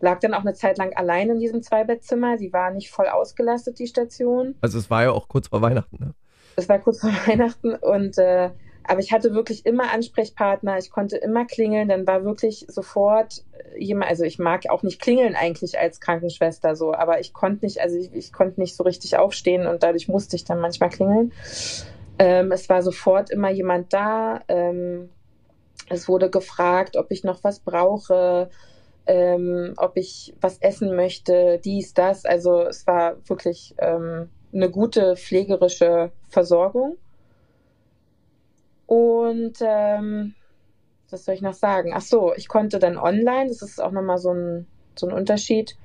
lag 0.00 0.18
dann 0.20 0.34
auch 0.34 0.40
eine 0.40 0.54
Zeit 0.54 0.76
lang 0.76 0.92
allein 0.94 1.30
in 1.30 1.38
diesem 1.38 1.62
Zweibettzimmer. 1.62 2.36
Die 2.36 2.52
war 2.52 2.70
nicht 2.72 2.90
voll 2.90 3.06
ausgelastet, 3.06 3.78
die 3.78 3.86
Station. 3.86 4.56
Also 4.60 4.78
es 4.78 4.90
war 4.90 5.04
ja 5.04 5.12
auch 5.12 5.28
kurz 5.28 5.48
vor 5.48 5.62
Weihnachten, 5.62 5.96
ne? 5.98 6.14
Es 6.56 6.68
war 6.68 6.78
kurz 6.78 7.00
vor 7.00 7.10
Weihnachten 7.26 7.74
und 7.74 8.18
äh, 8.18 8.50
aber 8.88 9.00
ich 9.00 9.12
hatte 9.12 9.34
wirklich 9.34 9.66
immer 9.66 9.92
Ansprechpartner, 9.92 10.78
ich 10.78 10.90
konnte 10.90 11.16
immer 11.16 11.44
klingeln, 11.44 11.88
dann 11.88 12.06
war 12.06 12.24
wirklich 12.24 12.66
sofort 12.68 13.44
jemand, 13.76 14.10
also 14.10 14.24
ich 14.24 14.38
mag 14.38 14.70
auch 14.70 14.82
nicht 14.82 15.00
klingeln 15.00 15.34
eigentlich 15.34 15.78
als 15.78 16.00
Krankenschwester 16.00 16.76
so, 16.76 16.94
aber 16.94 17.20
ich 17.20 17.32
konnte 17.32 17.64
nicht, 17.64 17.80
also 17.80 17.96
ich, 17.96 18.12
ich 18.14 18.32
konnte 18.32 18.60
nicht 18.60 18.76
so 18.76 18.84
richtig 18.84 19.16
aufstehen 19.16 19.66
und 19.66 19.82
dadurch 19.82 20.08
musste 20.08 20.36
ich 20.36 20.44
dann 20.44 20.60
manchmal 20.60 20.90
klingeln. 20.90 21.32
Ähm, 22.18 22.52
es 22.52 22.68
war 22.68 22.82
sofort 22.82 23.30
immer 23.30 23.50
jemand 23.50 23.92
da. 23.92 24.40
Ähm, 24.48 25.10
es 25.88 26.08
wurde 26.08 26.30
gefragt, 26.30 26.96
ob 26.96 27.10
ich 27.10 27.24
noch 27.24 27.44
was 27.44 27.60
brauche, 27.60 28.50
ähm, 29.06 29.74
ob 29.76 29.96
ich 29.96 30.34
was 30.40 30.58
essen 30.58 30.96
möchte, 30.96 31.60
dies, 31.64 31.94
das. 31.94 32.24
Also 32.24 32.62
es 32.62 32.86
war 32.86 33.16
wirklich 33.28 33.74
ähm, 33.78 34.30
eine 34.52 34.70
gute 34.70 35.16
pflegerische 35.16 36.10
Versorgung. 36.28 36.96
Und 38.86 39.58
ähm, 39.60 40.34
was 41.10 41.24
soll 41.24 41.34
ich 41.34 41.42
noch 41.42 41.54
sagen? 41.54 41.92
Ach 41.94 42.02
so, 42.02 42.34
ich 42.34 42.48
konnte 42.48 42.78
dann 42.78 42.96
online, 42.96 43.48
das 43.48 43.62
ist 43.62 43.80
auch 43.80 43.92
nochmal 43.92 44.18
so 44.18 44.32
ein, 44.32 44.66
so 44.96 45.06
ein 45.06 45.12
Unterschied, 45.12 45.76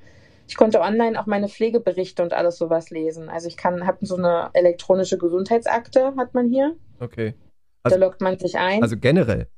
ich 0.48 0.56
konnte 0.56 0.80
online 0.80 1.20
auch 1.20 1.26
meine 1.26 1.48
Pflegeberichte 1.48 2.22
und 2.22 2.32
alles 2.32 2.58
sowas 2.58 2.90
lesen. 2.90 3.28
Also 3.28 3.48
ich 3.48 3.56
kann, 3.56 3.86
habe 3.86 4.04
so 4.04 4.16
eine 4.16 4.50
elektronische 4.52 5.18
Gesundheitsakte, 5.18 6.14
hat 6.16 6.34
man 6.34 6.48
hier. 6.48 6.76
Okay. 7.00 7.34
Also, 7.82 7.98
da 7.98 8.06
lockt 8.06 8.20
man 8.20 8.38
sich 8.38 8.56
ein. 8.58 8.82
Also 8.82 8.96
generell. 8.96 9.48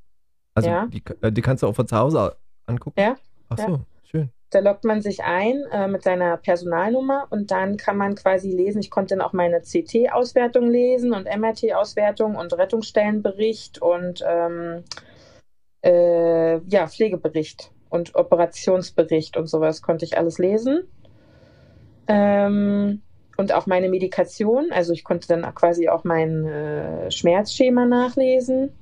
Also 0.54 0.68
ja. 0.68 0.86
die, 0.86 1.02
äh, 1.20 1.32
die 1.32 1.42
kannst 1.42 1.62
du 1.62 1.66
auch 1.66 1.74
von 1.74 1.86
zu 1.86 1.96
Hause 1.96 2.36
angucken. 2.66 3.00
Ja. 3.00 3.16
Ach 3.48 3.58
so, 3.58 3.68
ja. 3.68 3.80
schön. 4.04 4.30
Da 4.50 4.60
lockt 4.60 4.84
man 4.84 5.02
sich 5.02 5.24
ein 5.24 5.64
äh, 5.72 5.88
mit 5.88 6.02
seiner 6.02 6.36
Personalnummer 6.36 7.26
und 7.30 7.50
dann 7.50 7.76
kann 7.76 7.96
man 7.96 8.14
quasi 8.14 8.50
lesen. 8.50 8.80
Ich 8.80 8.90
konnte 8.90 9.16
dann 9.16 9.26
auch 9.26 9.32
meine 9.32 9.60
CT-Auswertung 9.60 10.70
lesen 10.70 11.12
und 11.12 11.26
MRT-Auswertung 11.26 12.36
und 12.36 12.56
Rettungsstellenbericht 12.56 13.82
und 13.82 14.24
ähm, 14.26 14.84
äh, 15.82 16.58
ja, 16.66 16.86
Pflegebericht 16.86 17.73
und 17.94 18.16
Operationsbericht 18.16 19.37
und 19.37 19.46
sowas 19.46 19.80
konnte 19.80 20.04
ich 20.04 20.18
alles 20.18 20.38
lesen. 20.38 20.83
Ähm, 22.09 23.02
und 23.37 23.52
auch 23.52 23.66
meine 23.66 23.88
Medikation, 23.88 24.70
also 24.72 24.92
ich 24.92 25.04
konnte 25.04 25.28
dann 25.28 25.42
quasi 25.54 25.88
auch 25.88 26.04
mein 26.04 26.44
äh, 26.44 27.11
Schmerzschema 27.11 27.87
nachlesen 27.87 28.72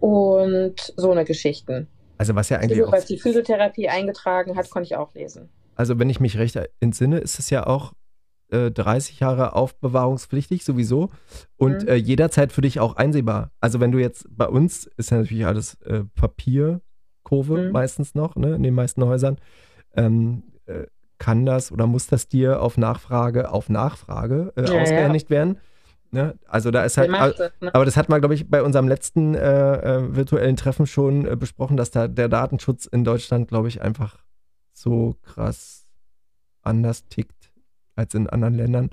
und 0.00 0.92
so 0.96 1.10
eine 1.12 1.24
Geschichten. 1.24 1.86
Also 2.18 2.34
was 2.34 2.48
ja 2.48 2.58
eigentlich 2.58 2.82
auch, 2.82 2.92
was 2.92 3.06
die 3.06 3.18
Physiotherapie 3.18 3.88
eingetragen 3.88 4.56
hat, 4.56 4.70
konnte 4.70 4.86
ich 4.86 4.96
auch 4.96 5.14
lesen. 5.14 5.50
Also 5.74 5.98
wenn 5.98 6.10
ich 6.10 6.20
mich 6.20 6.38
recht 6.38 6.58
entsinne, 6.80 7.18
ist 7.18 7.38
es 7.38 7.50
ja 7.50 7.66
auch 7.66 7.92
äh, 8.50 8.70
30 8.70 9.20
Jahre 9.20 9.54
aufbewahrungspflichtig 9.54 10.64
sowieso 10.64 11.10
und 11.56 11.82
mhm. 11.82 11.88
äh, 11.88 11.94
jederzeit 11.96 12.52
für 12.52 12.62
dich 12.62 12.80
auch 12.80 12.96
einsehbar. 12.96 13.50
Also 13.60 13.80
wenn 13.80 13.92
du 13.92 13.98
jetzt 13.98 14.26
bei 14.30 14.46
uns 14.46 14.86
ist 14.96 15.10
ja 15.10 15.18
natürlich 15.18 15.46
alles 15.46 15.74
äh, 15.82 16.04
Papier 16.14 16.80
Kurve 17.24 17.58
mhm. 17.58 17.72
meistens 17.72 18.14
noch, 18.14 18.36
ne, 18.36 18.54
in 18.54 18.62
den 18.62 18.74
meisten 18.74 19.04
Häusern, 19.04 19.38
ähm, 19.96 20.44
äh, 20.66 20.84
kann 21.18 21.46
das 21.46 21.72
oder 21.72 21.86
muss 21.86 22.06
das 22.06 22.28
dir 22.28 22.60
auf 22.60 22.76
Nachfrage 22.76 23.50
auf 23.50 23.68
Nachfrage 23.68 24.52
äh, 24.56 24.64
ja, 24.64 24.82
ausgehändigt 24.82 25.30
ja. 25.30 25.36
werden. 25.36 25.58
Ne? 26.10 26.38
Also 26.46 26.70
da 26.70 26.84
ist 26.84 26.96
halt, 26.96 27.10
das, 27.10 27.52
ne? 27.60 27.74
aber 27.74 27.84
das 27.84 27.96
hat 27.96 28.08
man, 28.08 28.20
glaube 28.20 28.34
ich, 28.34 28.48
bei 28.48 28.62
unserem 28.62 28.86
letzten 28.86 29.34
äh, 29.34 29.96
äh 29.96 30.14
virtuellen 30.14 30.56
Treffen 30.56 30.86
schon 30.86 31.26
äh, 31.26 31.34
besprochen, 31.36 31.76
dass 31.76 31.90
da 31.90 32.06
der 32.06 32.28
Datenschutz 32.28 32.86
in 32.86 33.04
Deutschland, 33.04 33.48
glaube 33.48 33.68
ich, 33.68 33.82
einfach 33.82 34.18
so 34.72 35.16
krass 35.22 35.88
anders 36.62 37.08
tickt 37.08 37.50
als 37.96 38.14
in 38.14 38.28
anderen 38.28 38.54
Ländern. 38.54 38.90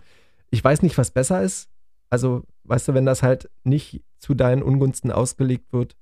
Ich 0.50 0.64
weiß 0.64 0.82
nicht, 0.82 0.98
was 0.98 1.12
besser 1.12 1.42
ist. 1.42 1.70
Also, 2.10 2.44
weißt 2.64 2.88
du, 2.88 2.94
wenn 2.94 3.06
das 3.06 3.24
halt 3.24 3.50
nicht 3.64 4.04
zu 4.18 4.34
deinen 4.34 4.64
Ungunsten 4.64 5.12
ausgelegt 5.12 5.74
wird, 5.74 5.96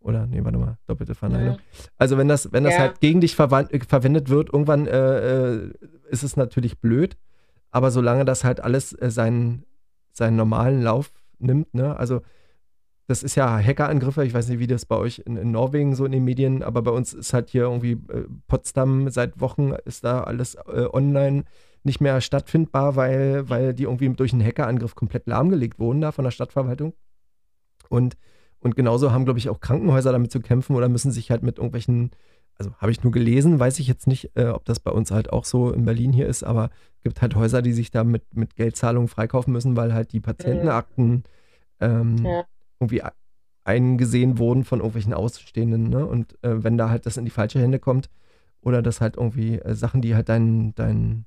oder, 0.00 0.26
nee, 0.26 0.42
warte 0.42 0.58
mal, 0.58 0.78
doppelte 0.86 1.14
Verneinung. 1.14 1.56
Ja. 1.56 1.58
Also 1.98 2.16
wenn 2.16 2.28
das, 2.28 2.52
wenn 2.52 2.64
das 2.64 2.74
ja. 2.74 2.80
halt 2.80 3.00
gegen 3.00 3.20
dich 3.20 3.38
äh, 3.38 3.80
verwendet 3.86 4.28
wird, 4.28 4.52
irgendwann 4.52 4.86
äh, 4.86 5.56
äh, 5.56 5.72
ist 6.08 6.22
es 6.22 6.36
natürlich 6.36 6.80
blöd. 6.80 7.16
Aber 7.70 7.90
solange 7.90 8.24
das 8.24 8.42
halt 8.42 8.60
alles 8.60 8.92
äh, 8.92 9.10
seinen, 9.10 9.64
seinen 10.12 10.36
normalen 10.36 10.82
Lauf 10.82 11.12
nimmt, 11.38 11.74
ne, 11.74 11.96
also 11.96 12.22
das 13.06 13.22
ist 13.24 13.34
ja 13.34 13.58
Hackerangriffe, 13.58 14.24
ich 14.24 14.34
weiß 14.34 14.48
nicht, 14.48 14.60
wie 14.60 14.68
das 14.68 14.86
bei 14.86 14.96
euch 14.96 15.20
in, 15.26 15.36
in 15.36 15.50
Norwegen 15.50 15.96
so 15.96 16.04
in 16.04 16.12
den 16.12 16.24
Medien, 16.24 16.62
aber 16.62 16.82
bei 16.82 16.92
uns 16.92 17.12
ist 17.12 17.32
halt 17.32 17.50
hier 17.50 17.62
irgendwie 17.62 17.92
äh, 17.92 18.24
Potsdam 18.46 19.10
seit 19.10 19.40
Wochen 19.40 19.72
ist 19.84 20.04
da 20.04 20.22
alles 20.22 20.54
äh, 20.54 20.86
online 20.92 21.44
nicht 21.82 22.00
mehr 22.00 22.20
stattfindbar, 22.20 22.96
weil, 22.96 23.48
weil 23.48 23.74
die 23.74 23.84
irgendwie 23.84 24.08
durch 24.10 24.32
einen 24.32 24.44
Hackerangriff 24.44 24.94
komplett 24.94 25.26
lahmgelegt 25.26 25.78
wurden 25.78 26.00
da 26.00 26.12
von 26.12 26.24
der 26.24 26.30
Stadtverwaltung. 26.30 26.92
Und 27.88 28.16
und 28.60 28.76
genauso 28.76 29.12
haben, 29.12 29.24
glaube 29.24 29.38
ich, 29.38 29.48
auch 29.48 29.60
Krankenhäuser 29.60 30.12
damit 30.12 30.30
zu 30.30 30.40
kämpfen 30.40 30.76
oder 30.76 30.88
müssen 30.88 31.12
sich 31.12 31.30
halt 31.30 31.42
mit 31.42 31.58
irgendwelchen, 31.58 32.10
also 32.56 32.72
habe 32.74 32.92
ich 32.92 33.02
nur 33.02 33.12
gelesen, 33.12 33.58
weiß 33.58 33.78
ich 33.78 33.88
jetzt 33.88 34.06
nicht, 34.06 34.32
äh, 34.36 34.48
ob 34.48 34.64
das 34.66 34.80
bei 34.80 34.90
uns 34.90 35.10
halt 35.10 35.32
auch 35.32 35.44
so 35.44 35.70
in 35.72 35.84
Berlin 35.84 36.12
hier 36.12 36.26
ist, 36.26 36.42
aber 36.42 36.70
es 36.96 37.02
gibt 37.02 37.22
halt 37.22 37.34
Häuser, 37.34 37.62
die 37.62 37.72
sich 37.72 37.90
da 37.90 38.04
mit, 38.04 38.36
mit 38.36 38.56
Geldzahlungen 38.56 39.08
freikaufen 39.08 39.52
müssen, 39.52 39.76
weil 39.76 39.94
halt 39.94 40.12
die 40.12 40.20
Patientenakten 40.20 41.24
ähm, 41.80 42.18
ja. 42.24 42.44
irgendwie 42.78 43.02
eingesehen 43.64 44.38
wurden 44.38 44.64
von 44.64 44.80
irgendwelchen 44.80 45.14
Ausstehenden. 45.14 45.88
Ne? 45.88 46.04
Und 46.04 46.36
äh, 46.42 46.62
wenn 46.62 46.76
da 46.76 46.90
halt 46.90 47.06
das 47.06 47.16
in 47.16 47.24
die 47.24 47.30
falsche 47.30 47.60
Hände 47.60 47.78
kommt 47.78 48.10
oder 48.60 48.82
das 48.82 49.00
halt 49.00 49.16
irgendwie 49.16 49.58
äh, 49.58 49.74
Sachen, 49.74 50.02
die 50.02 50.14
halt 50.14 50.28
dein, 50.28 50.74
dein, 50.74 51.24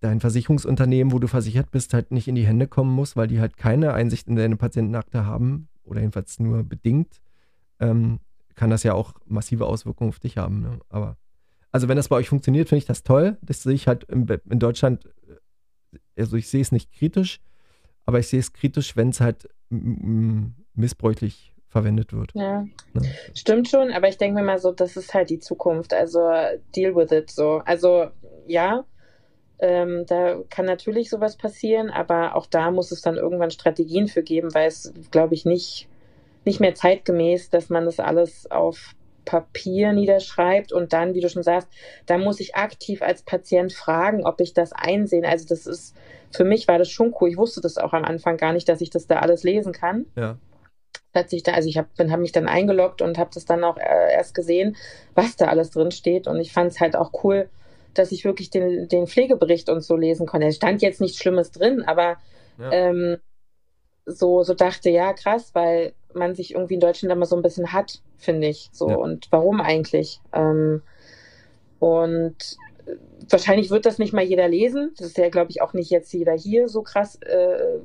dein 0.00 0.20
Versicherungsunternehmen, 0.20 1.12
wo 1.12 1.18
du 1.18 1.26
versichert 1.26 1.70
bist, 1.70 1.92
halt 1.92 2.10
nicht 2.10 2.28
in 2.28 2.34
die 2.34 2.46
Hände 2.46 2.66
kommen 2.66 2.94
muss, 2.94 3.16
weil 3.16 3.28
die 3.28 3.40
halt 3.40 3.56
keine 3.56 3.92
Einsicht 3.92 4.28
in 4.28 4.36
deine 4.36 4.56
Patientenakte 4.56 5.26
haben, 5.26 5.68
oder 5.90 6.00
jedenfalls 6.00 6.38
nur 6.38 6.62
bedingt, 6.62 7.20
ähm, 7.80 8.20
kann 8.54 8.70
das 8.70 8.82
ja 8.82 8.94
auch 8.94 9.14
massive 9.26 9.66
Auswirkungen 9.66 10.10
auf 10.10 10.18
dich 10.18 10.36
haben. 10.36 10.60
Ne? 10.60 10.80
Aber 10.88 11.16
also 11.72 11.88
wenn 11.88 11.96
das 11.96 12.08
bei 12.08 12.16
euch 12.16 12.28
funktioniert, 12.28 12.68
finde 12.68 12.80
ich 12.80 12.86
das 12.86 13.02
toll. 13.02 13.38
Das 13.42 13.62
sehe 13.62 13.74
ich 13.74 13.86
halt 13.86 14.04
in, 14.04 14.26
in 14.48 14.58
Deutschland, 14.58 15.06
äh, 15.06 15.98
also 16.20 16.36
ich 16.36 16.48
sehe 16.48 16.60
es 16.60 16.72
nicht 16.72 16.92
kritisch, 16.92 17.40
aber 18.06 18.18
ich 18.18 18.28
sehe 18.28 18.40
es 18.40 18.52
kritisch, 18.52 18.96
wenn 18.96 19.10
es 19.10 19.20
halt 19.20 19.48
missbräuchlich 20.74 21.54
verwendet 21.68 22.12
wird. 22.12 22.32
Ja, 22.34 22.62
ne? 22.92 23.02
stimmt 23.34 23.68
schon, 23.68 23.92
aber 23.92 24.08
ich 24.08 24.18
denke 24.18 24.40
mir 24.40 24.44
mal 24.44 24.58
so, 24.58 24.72
das 24.72 24.96
ist 24.96 25.14
halt 25.14 25.30
die 25.30 25.38
Zukunft. 25.38 25.94
Also 25.94 26.18
deal 26.74 26.96
with 26.96 27.12
it 27.12 27.30
so. 27.30 27.62
Also 27.64 28.10
ja, 28.46 28.84
ähm, 29.60 30.06
da 30.06 30.38
kann 30.48 30.64
natürlich 30.64 31.10
sowas 31.10 31.36
passieren, 31.36 31.90
aber 31.90 32.34
auch 32.34 32.46
da 32.46 32.70
muss 32.70 32.90
es 32.92 33.02
dann 33.02 33.16
irgendwann 33.16 33.50
Strategien 33.50 34.08
für 34.08 34.22
geben, 34.22 34.54
weil 34.54 34.68
es, 34.68 34.92
glaube 35.10 35.34
ich, 35.34 35.44
nicht, 35.44 35.86
nicht 36.44 36.60
mehr 36.60 36.74
zeitgemäß, 36.74 37.50
dass 37.50 37.68
man 37.68 37.84
das 37.84 38.00
alles 38.00 38.50
auf 38.50 38.94
Papier 39.26 39.92
niederschreibt 39.92 40.72
und 40.72 40.94
dann, 40.94 41.14
wie 41.14 41.20
du 41.20 41.28
schon 41.28 41.42
sagst, 41.42 41.68
da 42.06 42.16
muss 42.16 42.40
ich 42.40 42.56
aktiv 42.56 43.02
als 43.02 43.22
Patient 43.22 43.72
fragen, 43.72 44.24
ob 44.24 44.40
ich 44.40 44.54
das 44.54 44.72
einsehen. 44.72 45.26
Also 45.26 45.46
das 45.46 45.66
ist, 45.66 45.94
für 46.32 46.44
mich 46.44 46.66
war 46.66 46.78
das 46.78 46.88
schon 46.88 47.14
cool. 47.20 47.28
Ich 47.28 47.36
wusste 47.36 47.60
das 47.60 47.76
auch 47.76 47.92
am 47.92 48.04
Anfang 48.04 48.38
gar 48.38 48.54
nicht, 48.54 48.68
dass 48.68 48.80
ich 48.80 48.88
das 48.88 49.06
da 49.06 49.18
alles 49.18 49.42
lesen 49.44 49.72
kann. 49.72 50.06
Ja. 50.16 50.38
Hat 51.14 51.28
sich 51.28 51.42
da, 51.42 51.52
also 51.52 51.68
ich 51.68 51.76
habe 51.76 51.88
hab 51.98 52.20
mich 52.20 52.32
dann 52.32 52.48
eingeloggt 52.48 53.02
und 53.02 53.18
habe 53.18 53.30
das 53.34 53.44
dann 53.44 53.62
auch 53.62 53.76
äh, 53.76 54.12
erst 54.12 54.34
gesehen, 54.34 54.76
was 55.14 55.36
da 55.36 55.46
alles 55.46 55.70
drin 55.70 55.90
steht. 55.90 56.26
Und 56.26 56.40
ich 56.40 56.52
fand 56.52 56.72
es 56.72 56.80
halt 56.80 56.96
auch 56.96 57.12
cool, 57.24 57.50
dass 57.94 58.12
ich 58.12 58.24
wirklich 58.24 58.50
den, 58.50 58.88
den 58.88 59.06
Pflegebericht 59.06 59.68
und 59.68 59.80
so 59.82 59.96
lesen 59.96 60.26
konnte. 60.26 60.46
Es 60.46 60.56
stand 60.56 60.82
jetzt 60.82 61.00
nichts 61.00 61.18
Schlimmes 61.18 61.50
drin, 61.50 61.82
aber 61.82 62.16
ja. 62.58 62.72
ähm, 62.72 63.16
so, 64.06 64.42
so 64.42 64.54
dachte, 64.54 64.90
ja, 64.90 65.12
krass, 65.12 65.50
weil 65.54 65.92
man 66.14 66.34
sich 66.34 66.54
irgendwie 66.54 66.74
in 66.74 66.80
Deutschland 66.80 67.12
immer 67.12 67.26
so 67.26 67.36
ein 67.36 67.42
bisschen 67.42 67.72
hat, 67.72 68.00
finde 68.16 68.48
ich. 68.48 68.68
So, 68.72 68.88
ja. 68.90 68.96
und 68.96 69.28
warum 69.30 69.60
eigentlich? 69.60 70.20
Ähm, 70.32 70.82
und 71.78 72.36
wahrscheinlich 73.28 73.70
wird 73.70 73.86
das 73.86 73.98
nicht 73.98 74.12
mal 74.12 74.24
jeder 74.24 74.48
lesen. 74.48 74.92
Das 74.96 75.08
ist 75.08 75.18
ja, 75.18 75.28
glaube 75.28 75.50
ich, 75.50 75.62
auch 75.62 75.72
nicht 75.72 75.90
jetzt 75.90 76.12
jeder 76.12 76.32
hier 76.32 76.68
so 76.68 76.82
krass, 76.82 77.16
äh, 77.22 77.78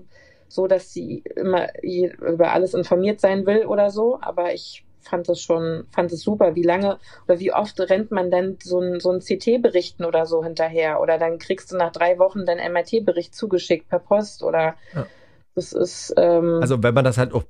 so 0.47 0.67
dass 0.67 0.93
sie 0.93 1.23
immer 1.35 1.67
über 1.83 2.51
alles 2.51 2.73
informiert 2.73 3.19
sein 3.19 3.45
will 3.45 3.65
oder 3.65 3.89
so. 3.89 4.19
Aber 4.21 4.53
ich 4.53 4.84
fand 5.07 5.29
es 5.29 5.41
schon, 5.41 5.85
fand 5.91 6.11
es 6.11 6.21
super, 6.21 6.55
wie 6.55 6.63
lange 6.63 6.99
oder 7.27 7.39
wie 7.39 7.53
oft 7.53 7.79
rennt 7.79 8.11
man 8.11 8.31
dann 8.31 8.57
so 8.61 8.79
ein, 8.79 8.99
so 8.99 9.11
ein 9.11 9.19
CT-Berichten 9.19 10.03
oder 10.03 10.25
so 10.25 10.43
hinterher 10.43 10.99
oder 10.99 11.17
dann 11.17 11.37
kriegst 11.37 11.71
du 11.71 11.77
nach 11.77 11.91
drei 11.91 12.17
Wochen 12.19 12.45
deinen 12.45 12.71
MRT-Bericht 12.73 13.35
zugeschickt 13.35 13.87
per 13.87 13.99
Post 13.99 14.43
oder 14.43 14.75
ja. 14.93 15.05
das 15.53 15.73
ist. 15.73 16.13
Ähm, 16.17 16.59
also 16.61 16.81
wenn 16.81 16.93
man 16.93 17.05
das 17.05 17.17
halt 17.17 17.33
auch 17.33 17.43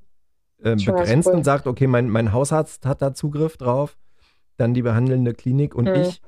äh, 0.63 0.75
begrenzt 0.75 1.29
und 1.29 1.43
sagt, 1.43 1.67
okay, 1.67 1.87
mein, 1.87 2.09
mein 2.09 2.33
Hausarzt 2.33 2.85
hat 2.85 3.01
da 3.01 3.13
Zugriff 3.13 3.57
drauf, 3.57 3.97
dann 4.57 4.73
die 4.73 4.81
behandelnde 4.81 5.33
Klinik 5.33 5.75
und 5.75 5.85
mhm. 5.85 5.95
ich. 5.95 6.21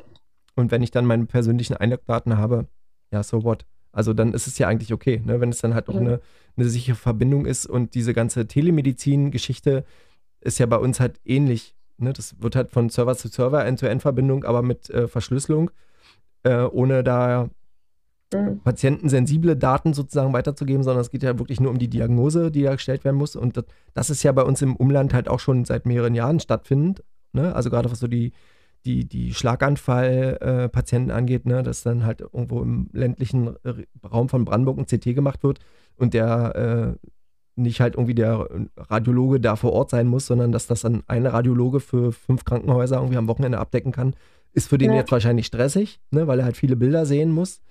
Und 0.56 0.72
wenn 0.72 0.82
ich 0.82 0.92
dann 0.92 1.06
meine 1.06 1.26
persönlichen 1.26 1.78
Einlogdaten 1.78 2.38
habe, 2.38 2.68
ja, 3.12 3.22
so 3.22 3.44
what? 3.44 3.66
Also 3.92 4.14
dann 4.14 4.34
ist 4.34 4.48
es 4.48 4.58
ja 4.58 4.68
eigentlich 4.68 4.94
okay, 4.94 5.22
ne? 5.26 5.40
wenn 5.40 5.50
es 5.50 5.60
dann 5.60 5.74
halt 5.74 5.90
auch 5.90 5.96
eine, 5.96 6.20
eine 6.56 6.70
sichere 6.70 6.96
Verbindung 6.96 7.46
ist 7.46 7.66
und 7.66 7.96
diese 7.96 8.14
ganze 8.14 8.48
Telemedizin-Geschichte 8.48 9.86
ist 10.48 10.58
ja 10.60 10.66
bei 10.66 10.78
uns 10.78 11.00
halt 11.00 11.20
ähnlich. 11.26 11.76
Ne? 11.98 12.14
Das 12.14 12.42
wird 12.42 12.56
halt 12.56 12.72
von 12.72 12.90
Server 12.90 13.16
zu 13.16 13.28
Server, 13.28 13.66
End-to-End-Verbindung, 13.66 14.46
aber 14.46 14.62
mit 14.62 14.90
äh, 14.90 15.08
Verschlüsselung, 15.08 15.70
äh, 16.44 16.62
ohne 16.64 17.04
da 17.04 17.50
mhm. 18.34 18.62
patientensensible 18.64 19.58
Daten 19.58 19.94
sozusagen 19.94 20.34
weiterzugeben, 20.34 20.84
sondern 20.84 21.02
es 21.02 21.12
geht 21.12 21.24
ja 21.24 21.38
wirklich 21.38 21.60
nur 21.60 21.70
um 21.70 21.78
die 21.78 21.90
Diagnose, 21.90 22.50
die 22.50 22.64
da 22.64 22.74
gestellt 22.74 23.04
werden 23.04 23.18
muss. 23.18 23.36
Und 23.36 23.58
das, 23.58 23.66
das 23.94 24.10
ist 24.10 24.24
ja 24.24 24.32
bei 24.32 24.44
uns 24.44 24.62
im 24.62 24.76
Umland 24.76 25.14
halt 25.14 25.28
auch 25.28 25.40
schon 25.40 25.66
seit 25.66 25.86
mehreren 25.86 26.16
Jahren 26.16 26.40
stattfindend. 26.40 27.04
Ne? 27.34 27.54
Also 27.54 27.70
gerade 27.70 27.92
was 27.92 28.00
so 28.00 28.08
die, 28.08 28.32
die, 28.86 29.06
die 29.06 29.34
Schlaganfall-Patienten 29.34 31.10
äh, 31.10 31.14
angeht, 31.14 31.46
ne? 31.46 31.62
dass 31.62 31.84
dann 31.84 32.06
halt 32.06 32.22
irgendwo 32.22 32.62
im 32.62 32.90
ländlichen 32.94 33.56
Raum 34.10 34.30
von 34.30 34.46
Brandenburg 34.46 34.78
ein 34.78 34.86
CT 34.86 35.14
gemacht 35.14 35.44
wird 35.44 35.60
und 35.98 36.14
der 36.14 36.98
äh, 37.02 37.08
nicht 37.58 37.82
halt 37.82 37.96
irgendwie 37.96 38.16
der 38.16 38.48
Radiologe 38.78 39.40
da 39.40 39.56
vor 39.56 39.74
Ort 39.74 39.90
sein 39.90 40.08
muss, 40.08 40.28
sondern 40.28 40.52
dass 40.52 40.68
das 40.68 40.82
dann 40.82 41.04
ein 41.08 41.26
Radiologe 41.26 41.80
für 41.80 42.12
fünf 42.12 42.46
Krankenhäuser 42.46 42.98
irgendwie 42.98 43.18
am 43.18 43.28
Wochenende 43.28 43.58
abdecken 43.58 43.92
kann, 43.92 44.16
ist 44.54 44.70
für 44.70 44.78
den 44.78 44.92
ja. 44.92 44.98
jetzt 44.98 45.12
wahrscheinlich 45.12 45.48
stressig, 45.48 46.00
ne, 46.12 46.28
weil 46.28 46.40
er 46.40 46.46
halt 46.46 46.58
viele 46.58 46.76
Bilder 46.76 47.06
sehen 47.06 47.32
muss. 47.32 47.62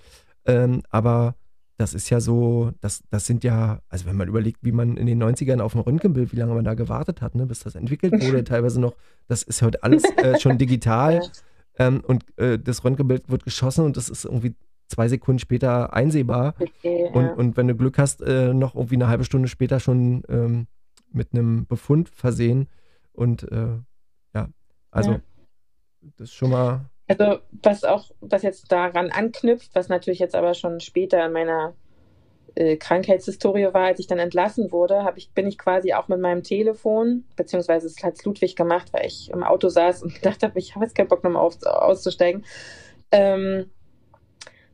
Ähm, 0.44 0.82
aber 0.90 1.34
das 1.78 1.94
ist 1.94 2.10
ja 2.10 2.20
so, 2.20 2.72
das, 2.80 3.02
das 3.10 3.26
sind 3.26 3.44
ja, 3.44 3.80
also 3.88 4.06
wenn 4.06 4.16
man 4.16 4.28
überlegt, 4.28 4.58
wie 4.62 4.72
man 4.72 4.96
in 4.96 5.06
den 5.06 5.22
90ern 5.22 5.60
auf 5.60 5.74
ein 5.74 5.80
Röntgenbild, 5.80 6.32
wie 6.32 6.36
lange 6.36 6.54
man 6.54 6.64
da 6.64 6.74
gewartet 6.74 7.20
hat, 7.22 7.34
ne, 7.34 7.46
bis 7.46 7.60
das 7.60 7.74
entwickelt 7.74 8.12
wurde, 8.22 8.44
teilweise 8.44 8.80
noch, 8.80 8.94
das 9.28 9.42
ist 9.42 9.62
heute 9.62 9.82
alles 9.82 10.04
äh, 10.16 10.38
schon 10.38 10.58
digital. 10.58 11.22
Ähm, 11.78 12.02
und 12.06 12.24
äh, 12.38 12.58
das 12.58 12.84
Röntgenbild 12.84 13.28
wird 13.28 13.44
geschossen 13.44 13.84
und 13.84 13.98
das 13.98 14.08
ist 14.08 14.24
irgendwie 14.24 14.54
zwei 14.88 15.08
Sekunden 15.08 15.38
später 15.38 15.92
einsehbar. 15.92 16.54
Okay, 16.58 17.10
und, 17.12 17.24
ja. 17.24 17.32
und 17.32 17.56
wenn 17.56 17.68
du 17.68 17.74
Glück 17.74 17.98
hast, 17.98 18.22
äh, 18.22 18.54
noch 18.54 18.74
irgendwie 18.74 18.96
eine 18.96 19.08
halbe 19.08 19.24
Stunde 19.24 19.48
später 19.48 19.80
schon 19.80 20.22
ähm, 20.28 20.66
mit 21.12 21.32
einem 21.32 21.66
Befund 21.66 22.08
versehen. 22.08 22.68
Und 23.12 23.50
äh, 23.50 23.78
ja, 24.34 24.48
also 24.90 25.12
ja. 25.12 25.20
das 26.16 26.28
ist 26.28 26.34
schon 26.34 26.50
mal. 26.50 26.86
Also 27.08 27.38
was 27.62 27.84
auch, 27.84 28.10
was 28.20 28.42
jetzt 28.42 28.70
daran 28.72 29.10
anknüpft, 29.10 29.74
was 29.74 29.88
natürlich 29.88 30.18
jetzt 30.18 30.34
aber 30.34 30.54
schon 30.54 30.80
später 30.80 31.24
in 31.24 31.32
meiner 31.32 31.74
äh, 32.56 32.76
Krankheitshistorie 32.76 33.66
war, 33.72 33.86
als 33.86 34.00
ich 34.00 34.06
dann 34.06 34.18
entlassen 34.18 34.72
wurde, 34.72 35.06
ich, 35.16 35.30
bin 35.32 35.46
ich 35.46 35.58
quasi 35.58 35.92
auch 35.92 36.08
mit 36.08 36.20
meinem 36.20 36.42
Telefon, 36.42 37.24
beziehungsweise 37.36 37.86
es 37.86 38.02
hat 38.02 38.24
Ludwig 38.24 38.56
gemacht, 38.56 38.92
weil 38.92 39.06
ich 39.06 39.30
im 39.30 39.42
Auto 39.42 39.68
saß 39.68 40.02
und 40.02 40.14
gedacht 40.20 40.42
habe, 40.42 40.58
ich 40.58 40.74
habe 40.74 40.84
jetzt 40.84 40.94
keinen 40.94 41.08
Bock 41.08 41.22
nochmal 41.22 41.42
auf, 41.42 41.62
auszusteigen. 41.62 42.44
Ähm, 43.12 43.70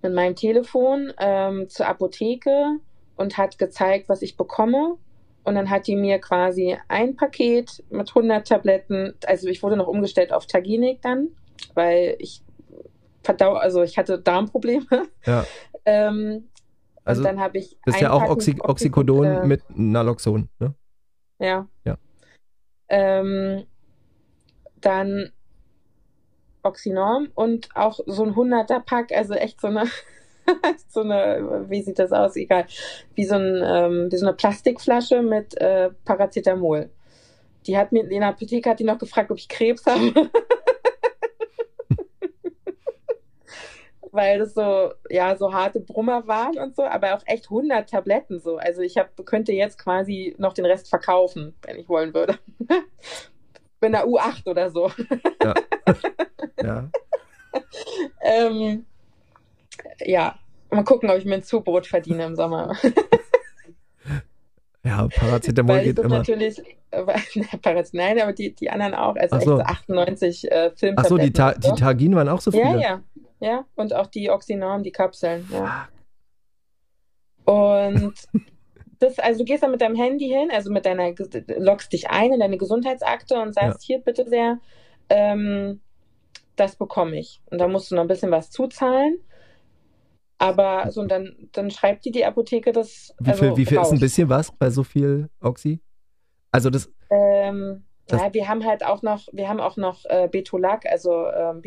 mit 0.03 0.13
meinem 0.13 0.37
Telefon 0.37 1.13
ähm, 1.19 1.69
zur 1.69 1.87
Apotheke 1.87 2.79
und 3.17 3.39
hat 3.39 3.59
gezeigt, 3.59 4.09
was 4.09 4.23
ich 4.23 4.37
bekomme. 4.37 4.97
Und 5.45 5.55
dann 5.57 5.71
hat 5.71 5.87
die 5.87 5.97
mir 5.97 6.21
quasi 6.21 6.77
ein 6.89 7.17
Paket 7.17 7.83
mit 7.91 8.09
100 8.09 8.47
Tabletten, 8.47 9.15
also 9.27 9.49
ich 9.49 9.63
wurde 9.63 9.77
noch 9.77 9.89
umgestellt 9.89 10.33
auf 10.33 10.47
Taginik 10.47 11.03
dann, 11.03 11.29
weil 11.75 12.17
ich 12.19 12.43
verdau, 13.23 13.55
also 13.55 13.83
ich 13.83 13.99
hatte 13.99 14.21
Darmprobleme. 14.21 15.09
Ja. 15.27 15.45
ähm, 15.85 16.49
also 17.05 17.23
dann 17.23 17.41
habe 17.41 17.59
ich 17.59 17.77
das 17.85 17.97
ist 17.97 18.01
ja 18.01 18.13
auch 18.13 18.29
Oxy 18.29 18.57
Oxycodon 18.61 19.25
äh, 19.25 19.47
mit 19.47 19.63
Naloxon, 19.71 20.49
ne? 20.61 20.75
Ja. 21.41 21.67
Ja. 21.85 21.99
Ähm, 22.89 23.65
dann 24.81 25.33
Oxynorm 26.63 27.29
und 27.35 27.69
auch 27.75 28.01
so 28.07 28.25
ein 28.25 28.35
100er 28.35 28.81
Pack, 28.81 29.13
also 29.13 29.35
echt 29.35 29.61
so 29.61 29.69
eine, 29.69 29.85
so 30.89 31.01
eine, 31.01 31.67
wie 31.69 31.83
sieht 31.83 31.99
das 31.99 32.13
aus? 32.13 32.37
Egal, 32.37 32.67
wie 33.15 33.25
so, 33.25 33.35
ein, 33.35 33.63
ähm, 33.65 34.09
wie 34.11 34.17
so 34.17 34.27
eine 34.27 34.37
Plastikflasche 34.37 35.23
mit 35.23 35.61
äh, 35.61 35.91
Paracetamol. 36.05 36.91
Die 37.67 37.77
hat 37.79 37.93
mir 37.93 38.03
in 38.03 38.21
der 38.21 38.29
Apotheke 38.31 38.71
hat 38.71 38.81
die 38.81 38.85
noch 38.85 38.99
gefragt, 38.99 39.31
ob 39.31 39.39
ich 39.39 39.49
Krebs 39.49 39.87
habe. 39.87 40.31
Weil 44.11 44.41
das 44.41 44.53
so, 44.53 44.93
ja, 45.09 45.37
so 45.37 45.55
harte 45.55 45.81
Brummer 45.81 46.27
waren 46.27 46.59
und 46.59 46.77
so, 46.77 46.83
aber 46.83 47.15
auch 47.15 47.23
echt 47.25 47.45
100 47.45 47.89
Tabletten 47.89 48.41
so. 48.41 48.59
Also 48.59 48.83
ich 48.83 48.99
hab, 48.99 49.17
könnte 49.25 49.53
jetzt 49.53 49.79
quasi 49.79 50.35
noch 50.37 50.53
den 50.53 50.67
Rest 50.67 50.91
verkaufen, 50.91 51.55
wenn 51.63 51.79
ich 51.79 51.89
wollen 51.89 52.13
würde. 52.13 52.39
Bin 53.83 53.91
der 53.91 54.07
U8 54.07 54.49
oder 54.49 54.71
so. 54.71 54.93
Ja. 55.43 55.55
ja. 56.63 56.89
ähm, 58.21 58.87
ja, 59.99 60.39
mal 60.71 60.85
gucken, 60.85 61.11
ob 61.11 61.19
ich 61.19 61.25
mir 61.25 61.35
ein 61.35 61.43
Zubrot 61.43 61.89
verdiene 61.89 62.27
im 62.27 62.37
Sommer. 62.37 62.77
ja, 64.85 65.09
Paracetamol 65.09 65.79
Weil 65.79 65.85
geht 65.85 65.99
immer. 65.99 66.19
natürlich, 66.19 66.63
äh, 66.93 67.03
nein, 67.93 68.21
aber 68.21 68.33
die, 68.33 68.55
die 68.55 68.71
anderen 68.71 68.95
auch, 68.95 69.17
also 69.17 69.41
so. 69.41 69.41
echt 69.41 69.47
so 69.47 69.61
98 69.61 70.53
äh, 70.53 70.71
Filmtabletten. 70.77 70.99
Achso, 70.99 71.19
die, 71.19 71.33
Ta 71.33 71.55
die 71.55 71.73
Targin 71.73 72.15
waren 72.15 72.29
auch 72.29 72.41
so 72.41 72.53
viele? 72.53 72.65
Ja, 72.65 72.79
ja, 72.79 73.03
ja, 73.41 73.65
und 73.75 73.97
auch 73.97 74.07
die 74.07 74.31
Oxynorm, 74.31 74.85
die 74.85 74.93
Kapseln, 74.93 75.49
ja. 75.51 75.89
Und 77.45 78.15
das, 79.03 79.19
also 79.19 79.41
du 79.41 79.45
gehst 79.45 79.63
dann 79.63 79.73
mit 79.73 79.81
deinem 79.81 79.97
Handy 79.97 80.29
hin, 80.29 80.51
also 80.53 80.71
mit 80.71 80.87
deiner, 80.87 81.13
loggst 81.59 81.93
dich 81.93 82.11
ein 82.11 82.33
in 82.33 82.41
deine 82.41 82.57
Gesundheitsakte 82.57 83.41
und 83.41 83.55
sagst, 83.55 83.83
ja. 83.83 83.97
hier 83.97 83.99
bitte 84.05 84.29
sehr, 84.29 84.61
ähm, 85.09 85.81
das 86.57 86.77
bekomme 86.77 87.19
ich. 87.19 87.43
Und 87.51 87.59
da 87.59 87.67
musst 87.67 87.91
du 87.91 87.97
noch 87.97 88.03
ein 88.03 88.09
bisschen 88.09 88.31
was 88.31 88.51
zuzahlen. 88.51 89.19
Aber 90.39 90.91
so, 90.91 91.01
und 91.01 91.11
dann, 91.11 91.49
dann 91.53 91.71
schreibt 91.71 92.05
dir 92.05 92.13
die 92.13 92.25
Apotheke 92.25 92.73
das. 92.73 93.15
Wie 93.19 93.33
viel, 93.33 93.49
also 93.49 93.57
wie 93.57 93.67
viel 93.67 93.81
ist 93.81 93.93
ein 93.93 94.01
bisschen 94.01 94.29
was 94.29 94.51
bei 94.53 94.71
so 94.71 94.83
viel 94.83 95.29
Oxy? 95.41 95.81
Also 96.51 96.71
das. 96.71 96.91
Ähm, 97.11 97.85
das 98.07 98.21
ja, 98.21 98.35
wir 98.35 98.49
haben 98.49 98.65
halt 98.65 98.85
auch 98.85 99.03
noch, 99.03 99.29
wir 99.33 99.49
haben 99.49 99.61
auch 99.61 99.77
noch 99.77 100.05
äh, 100.07 100.29
Betolac, 100.31 100.87
also 100.87 101.27
ähm, 101.29 101.63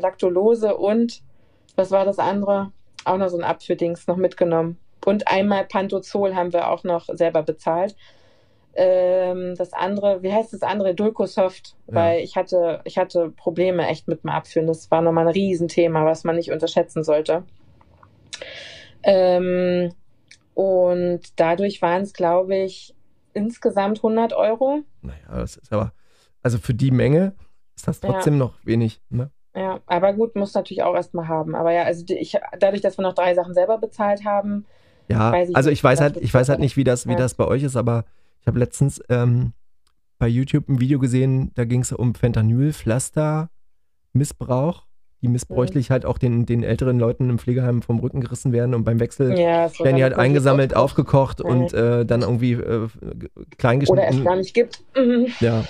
Lactulose 0.00 0.76
und 0.76 1.22
was 1.76 1.90
war 1.90 2.04
das 2.04 2.18
andere? 2.18 2.72
Auch 3.04 3.16
noch 3.16 3.28
so 3.28 3.38
ein 3.38 3.44
Abführdings 3.44 4.06
noch 4.06 4.16
mitgenommen. 4.16 4.78
Und 5.04 5.28
einmal 5.28 5.64
Pantozol 5.64 6.34
haben 6.34 6.52
wir 6.52 6.70
auch 6.70 6.84
noch 6.84 7.06
selber 7.12 7.42
bezahlt. 7.42 7.94
Ähm, 8.76 9.54
das 9.56 9.72
andere, 9.72 10.22
wie 10.22 10.32
heißt 10.32 10.52
das 10.52 10.62
andere? 10.62 10.94
Dulcosoft, 10.94 11.76
ja. 11.86 11.94
weil 11.94 12.20
ich 12.20 12.36
hatte, 12.36 12.80
ich 12.84 12.98
hatte 12.98 13.30
Probleme 13.30 13.86
echt 13.86 14.08
mit 14.08 14.24
dem 14.24 14.30
Abführen. 14.30 14.66
Das 14.66 14.90
war 14.90 15.00
nochmal 15.02 15.28
ein 15.28 15.32
Riesenthema, 15.32 16.04
was 16.04 16.24
man 16.24 16.36
nicht 16.36 16.50
unterschätzen 16.50 17.04
sollte. 17.04 17.44
Ähm, 19.04 19.92
und 20.54 21.20
dadurch 21.36 21.82
waren 21.82 22.02
es, 22.02 22.12
glaube 22.12 22.56
ich, 22.56 22.94
insgesamt 23.32 23.98
100 23.98 24.32
Euro. 24.32 24.82
Naja, 25.02 25.18
das 25.28 25.56
ist 25.56 25.72
aber, 25.72 25.92
also 26.42 26.58
für 26.58 26.74
die 26.74 26.90
Menge 26.90 27.34
ist 27.76 27.86
das 27.86 28.00
trotzdem 28.00 28.34
ja. 28.34 28.38
noch 28.38 28.54
wenig, 28.64 29.00
ne? 29.10 29.30
Ja, 29.56 29.80
aber 29.86 30.12
gut, 30.14 30.34
muss 30.34 30.54
natürlich 30.54 30.82
auch 30.82 30.96
erstmal 30.96 31.28
haben. 31.28 31.54
Aber 31.54 31.70
ja, 31.70 31.84
also 31.84 32.04
ich, 32.08 32.36
dadurch, 32.58 32.82
dass 32.82 32.98
wir 32.98 33.02
noch 33.02 33.14
drei 33.14 33.34
Sachen 33.34 33.54
selber 33.54 33.78
bezahlt 33.78 34.24
haben, 34.24 34.66
ja, 35.08 35.42
ich 35.42 35.54
also 35.54 35.70
ich 35.70 35.82
weiß 35.82 36.00
halt, 36.00 36.16
ich 36.16 36.32
weiß 36.32 36.48
halt 36.48 36.60
nicht, 36.60 36.76
wie 36.76 36.84
das, 36.84 37.06
wie 37.06 37.16
das 37.16 37.34
bei 37.34 37.46
euch 37.46 37.62
ist, 37.62 37.76
aber 37.76 38.04
ich 38.40 38.46
habe 38.46 38.58
letztens 38.58 39.02
ähm, 39.08 39.52
bei 40.18 40.28
YouTube 40.28 40.68
ein 40.68 40.80
Video 40.80 40.98
gesehen, 40.98 41.52
da 41.54 41.64
ging 41.64 41.80
es 41.80 41.92
um 41.92 42.14
Fentanyl-Pflaster-Missbrauch, 42.14 44.84
die 45.22 45.28
missbräuchlich 45.28 45.88
mhm. 45.88 45.92
halt 45.92 46.06
auch 46.06 46.18
den, 46.18 46.46
den 46.46 46.62
älteren 46.62 46.98
Leuten 46.98 47.30
im 47.30 47.38
Pflegeheim 47.38 47.82
vom 47.82 47.98
Rücken 47.98 48.20
gerissen 48.20 48.52
werden 48.52 48.74
und 48.74 48.84
beim 48.84 49.00
Wechsel 49.00 49.38
ja, 49.38 49.70
werden 49.78 49.96
die 49.96 50.02
halt 50.02 50.14
eingesammelt, 50.14 50.76
aufgekocht 50.76 51.42
mhm. 51.42 51.50
und 51.50 51.72
äh, 51.72 52.04
dann 52.04 52.22
irgendwie 52.22 52.52
äh, 52.52 52.88
kleingeschnitten. 53.58 54.08
Oder 54.08 54.18
es 54.18 54.24
gar 54.24 54.36
nicht 54.36 54.54
gibt. 54.54 54.84
Mhm. 54.96 55.28
Ja. 55.40 55.64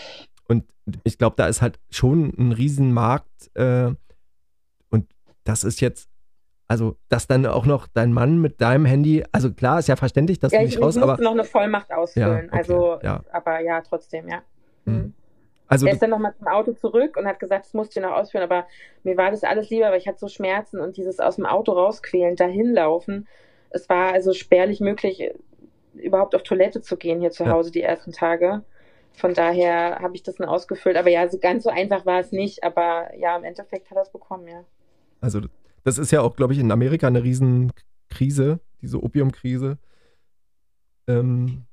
Und 0.49 0.64
ich 1.05 1.18
glaube, 1.18 1.37
da 1.37 1.47
ist 1.47 1.62
halt 1.62 1.78
schon 1.91 2.32
ein 2.37 2.53
Riesenmarkt 2.53 3.51
äh, 3.55 3.93
und 4.91 5.07
das 5.45 5.64
ist 5.64 5.80
jetzt 5.80 6.11
also, 6.67 6.97
dass 7.09 7.27
dann 7.27 7.45
auch 7.47 7.67
noch 7.67 7.87
dein 7.87 8.12
Mann 8.12 8.41
mit 8.41 8.61
deinem 8.61 8.87
Handy, 8.87 9.25
also 9.33 9.53
klar, 9.53 9.79
ist 9.79 9.89
ja 9.89 9.97
verständlich, 9.97 10.39
dass 10.39 10.53
ja, 10.53 10.61
du 10.61 10.67
nicht 10.67 10.81
raus, 10.81 10.97
aber. 10.97 11.19
noch 11.23 11.33
eine 11.33 11.45
Vollmacht 11.45 11.93
ausfüllen. 11.93 12.29
Ja, 12.29 12.37
okay, 12.45 12.57
also, 12.57 12.99
ja. 13.03 13.21
aber 13.33 13.61
ja, 13.61 13.81
trotzdem, 13.83 14.29
ja. 14.29 14.43
Hm. 14.87 14.95
Mhm. 14.95 15.15
Also, 15.67 15.87
er 15.87 15.95
ist 15.95 16.03
dann 16.03 16.11
nochmal 16.11 16.35
zum 16.37 16.47
Auto 16.47 16.73
zurück 16.73 17.17
und 17.17 17.27
hat 17.27 17.41
gesagt, 17.41 17.67
das 17.67 17.75
musste 17.75 17.99
ich 17.99 18.05
noch 18.05 18.12
ausführen, 18.12 18.45
aber 18.45 18.67
mir 19.03 19.17
war 19.17 19.31
das 19.31 19.45
alles 19.45 19.71
lieber, 19.71 19.87
weil 19.91 19.99
ich 19.99 20.07
hatte 20.07 20.19
so 20.19 20.29
Schmerzen 20.29 20.79
und 20.79 20.97
dieses 20.97 21.21
aus 21.21 21.37
dem 21.37 21.47
Auto 21.47 21.73
rausquälen, 21.73 22.37
dahin 22.37 22.75
laufen. 22.75 23.27
Es 23.71 23.89
war 23.89 24.12
also 24.12 24.33
spärlich 24.35 24.81
möglich, 24.81 25.33
überhaupt 25.95 26.35
auf 26.35 26.43
Toilette 26.43 26.81
zu 26.81 26.97
gehen 26.97 27.21
hier 27.21 27.31
zu 27.31 27.47
Hause 27.47 27.71
die 27.71 27.83
ersten 27.83 28.12
Tage. 28.12 28.62
Von 29.12 29.33
daher 29.33 30.01
habe 30.01 30.17
ich 30.17 30.23
das 30.23 30.37
dann 30.37 30.49
ausgefüllt. 30.49 30.97
Aber 30.97 31.09
ja, 31.09 31.29
so 31.29 31.39
ganz 31.39 31.65
so 31.65 31.71
einfach 31.71 32.05
war 32.05 32.21
es 32.21 32.33
nicht. 32.33 32.65
Aber 32.65 33.11
ja, 33.17 33.37
im 33.37 33.45
Endeffekt 33.45 33.91
hat 33.91 33.97
er 33.97 34.03
es 34.03 34.11
bekommen, 34.11 34.49
ja. 34.49 34.65
Also 35.21 35.41
das 35.85 35.99
ist 35.99 36.11
ja 36.11 36.22
auch, 36.22 36.37
glaube 36.37 36.55
ich, 36.55 36.59
in 36.59 36.72
Amerika 36.72 37.07
eine 37.07 37.22
Riesenkrise, 37.22 38.61
diese 38.80 39.03
Opiumkrise. 39.03 39.78
Ähm, 41.07 41.66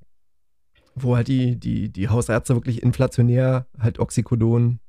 wo 0.96 1.16
halt 1.16 1.30
die, 1.30 1.58
die, 1.58 1.90
die 1.90 2.10
Hausärzte 2.10 2.54
wirklich 2.56 2.84
inflationär 2.84 3.66
halt 3.80 4.00
Oxycodon 4.00 4.80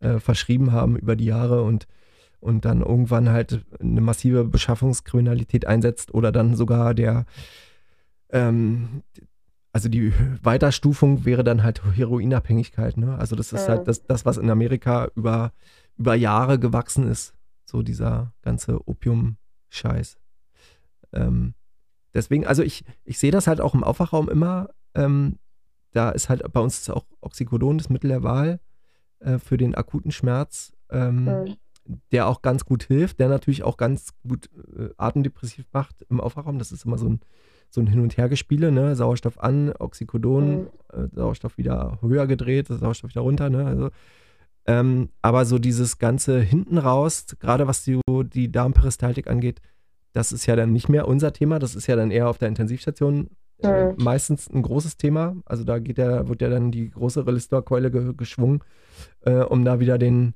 äh, 0.00 0.18
verschrieben 0.18 0.72
haben 0.72 0.96
über 0.96 1.16
die 1.16 1.24
Jahre 1.24 1.62
und, 1.62 1.86
und 2.40 2.64
dann 2.64 2.80
irgendwann 2.80 3.28
halt 3.28 3.64
eine 3.80 4.00
massive 4.00 4.44
Beschaffungskriminalität 4.44 5.66
einsetzt 5.66 6.14
oder 6.14 6.30
dann 6.30 6.54
sogar 6.54 6.94
der, 6.94 7.26
ähm, 8.30 9.02
also 9.72 9.88
die 9.88 10.12
Weiterstufung 10.42 11.24
wäre 11.24 11.44
dann 11.44 11.62
halt 11.62 11.82
Heroinabhängigkeit, 11.96 12.96
ne? 12.96 13.16
Also 13.18 13.36
das 13.36 13.52
ist 13.52 13.68
halt 13.68 13.88
das, 13.88 14.04
das, 14.04 14.26
was 14.26 14.36
in 14.36 14.50
Amerika 14.50 15.08
über, 15.16 15.52
über 15.96 16.14
Jahre 16.14 16.58
gewachsen 16.58 17.08
ist, 17.08 17.34
so 17.72 17.82
dieser 17.82 18.32
ganze 18.42 18.86
Opium-Scheiß. 18.86 20.16
Ähm, 21.12 21.54
deswegen, 22.14 22.46
also 22.46 22.62
ich, 22.62 22.84
ich 23.04 23.18
sehe 23.18 23.32
das 23.32 23.46
halt 23.46 23.60
auch 23.60 23.74
im 23.74 23.82
Aufwachraum 23.82 24.28
immer 24.28 24.68
ähm, 24.94 25.38
da 25.92 26.10
ist 26.10 26.28
halt 26.28 26.42
bei 26.52 26.60
uns 26.60 26.88
auch 26.90 27.04
Oxycodon 27.20 27.78
das 27.78 27.90
Mittel 27.90 28.08
der 28.08 28.22
Wahl 28.22 28.60
äh, 29.20 29.38
für 29.38 29.56
den 29.56 29.74
akuten 29.74 30.10
Schmerz, 30.10 30.72
ähm, 30.90 31.24
mhm. 31.24 31.56
der 32.10 32.28
auch 32.28 32.42
ganz 32.42 32.64
gut 32.64 32.84
hilft, 32.84 33.20
der 33.20 33.28
natürlich 33.28 33.62
auch 33.62 33.76
ganz 33.76 34.10
gut 34.26 34.48
äh, 34.76 34.88
atemdepressiv 34.96 35.66
macht 35.72 36.04
im 36.08 36.20
Aufwachraum. 36.20 36.58
Das 36.58 36.72
ist 36.72 36.84
immer 36.84 36.98
so 36.98 37.08
ein, 37.08 37.20
so 37.68 37.80
ein 37.80 37.86
Hin- 37.86 38.00
und 38.00 38.16
Hergespiele, 38.16 38.72
ne? 38.72 38.96
Sauerstoff 38.96 39.38
an, 39.38 39.72
Oxycodon, 39.78 40.62
mhm. 40.62 40.66
äh, 40.92 41.08
Sauerstoff 41.14 41.58
wieder 41.58 41.98
höher 42.00 42.26
gedreht, 42.26 42.68
Sauerstoff 42.68 43.10
wieder 43.10 43.22
runter, 43.22 43.50
ne? 43.50 43.66
Also, 43.66 43.90
ähm, 44.66 45.08
aber 45.22 45.44
so 45.44 45.58
dieses 45.58 45.98
ganze 45.98 46.40
hinten 46.40 46.78
raus, 46.78 47.26
gerade 47.40 47.66
was 47.66 47.84
die, 47.84 48.00
die 48.32 48.52
Darmperistaltik 48.52 49.28
angeht, 49.28 49.60
das 50.12 50.32
ist 50.32 50.46
ja 50.46 50.56
dann 50.56 50.72
nicht 50.72 50.88
mehr 50.88 51.08
unser 51.08 51.32
Thema, 51.32 51.58
das 51.58 51.74
ist 51.74 51.86
ja 51.86 51.96
dann 51.96 52.10
eher 52.10 52.28
auf 52.28 52.38
der 52.38 52.48
Intensivstation 52.48 53.30
mhm. 53.62 53.94
meistens 53.96 54.48
ein 54.48 54.62
großes 54.62 54.96
Thema. 54.96 55.36
Also 55.46 55.64
da 55.64 55.78
geht 55.78 55.98
ja, 55.98 56.28
wird 56.28 56.42
ja 56.42 56.48
dann 56.48 56.70
die 56.70 56.90
große 56.90 57.26
Relistorkeule 57.26 57.90
ge 57.90 58.12
geschwungen, 58.16 58.62
äh, 59.22 59.40
um 59.40 59.64
da 59.64 59.80
wieder 59.80 59.98
den, 59.98 60.34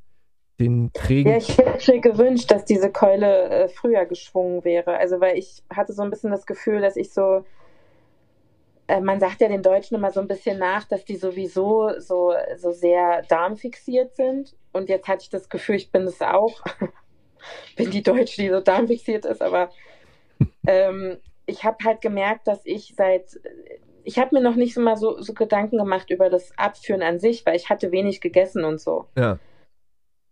den 0.58 0.90
trägen. 0.92 1.32
Ja, 1.32 1.38
ich 1.38 1.58
hätte 1.58 1.92
mir 1.92 2.00
gewünscht, 2.00 2.50
dass 2.50 2.64
diese 2.64 2.90
Keule 2.90 3.48
äh, 3.48 3.68
früher 3.68 4.06
geschwungen 4.06 4.64
wäre. 4.64 4.96
Also 4.96 5.20
weil 5.20 5.38
ich 5.38 5.62
hatte 5.70 5.92
so 5.92 6.02
ein 6.02 6.10
bisschen 6.10 6.30
das 6.30 6.46
Gefühl, 6.46 6.80
dass 6.80 6.96
ich 6.96 7.12
so 7.12 7.38
äh, 7.38 7.42
man 9.01 9.18
sagt 9.20 9.41
ja 9.41 9.49
den 9.49 9.62
Deutschen 9.62 9.97
immer 9.97 10.12
so 10.12 10.20
ein 10.20 10.28
bisschen 10.28 10.59
nach, 10.59 10.84
dass 10.84 11.05
die 11.05 11.16
sowieso 11.16 11.99
so, 11.99 12.34
so 12.57 12.72
sehr 12.72 13.22
darmfixiert 13.22 14.14
sind. 14.14 14.55
Und 14.72 14.89
jetzt 14.89 15.09
hatte 15.09 15.22
ich 15.22 15.30
das 15.30 15.49
Gefühl, 15.49 15.76
ich 15.76 15.91
bin 15.91 16.03
es 16.03 16.20
auch. 16.22 16.62
bin 17.76 17.91
die 17.91 18.03
Deutsche, 18.03 18.43
die 18.43 18.49
so 18.49 18.61
darmfixiert 18.61 19.24
ist, 19.24 19.43
aber 19.43 19.70
ähm, 20.66 21.18
ich 21.47 21.64
habe 21.64 21.84
halt 21.84 22.01
gemerkt, 22.01 22.47
dass 22.47 22.61
ich 22.64 22.95
seit, 22.97 23.41
ich 24.05 24.18
habe 24.18 24.37
mir 24.37 24.43
noch 24.43 24.57
nicht 24.57 24.74
so 24.74 24.80
mal 24.80 24.97
so, 24.97 25.20
so 25.20 25.32
Gedanken 25.32 25.78
gemacht 25.78 26.11
über 26.11 26.30
das 26.30 26.57
Abführen 26.57 27.03
an 27.03 27.18
sich, 27.18 27.47
weil 27.47 27.57
ich 27.57 27.70
hatte 27.70 27.93
wenig 27.93 28.20
gegessen 28.20 28.64
und 28.64 28.80
so. 28.80 29.07
Ja. 29.16 29.39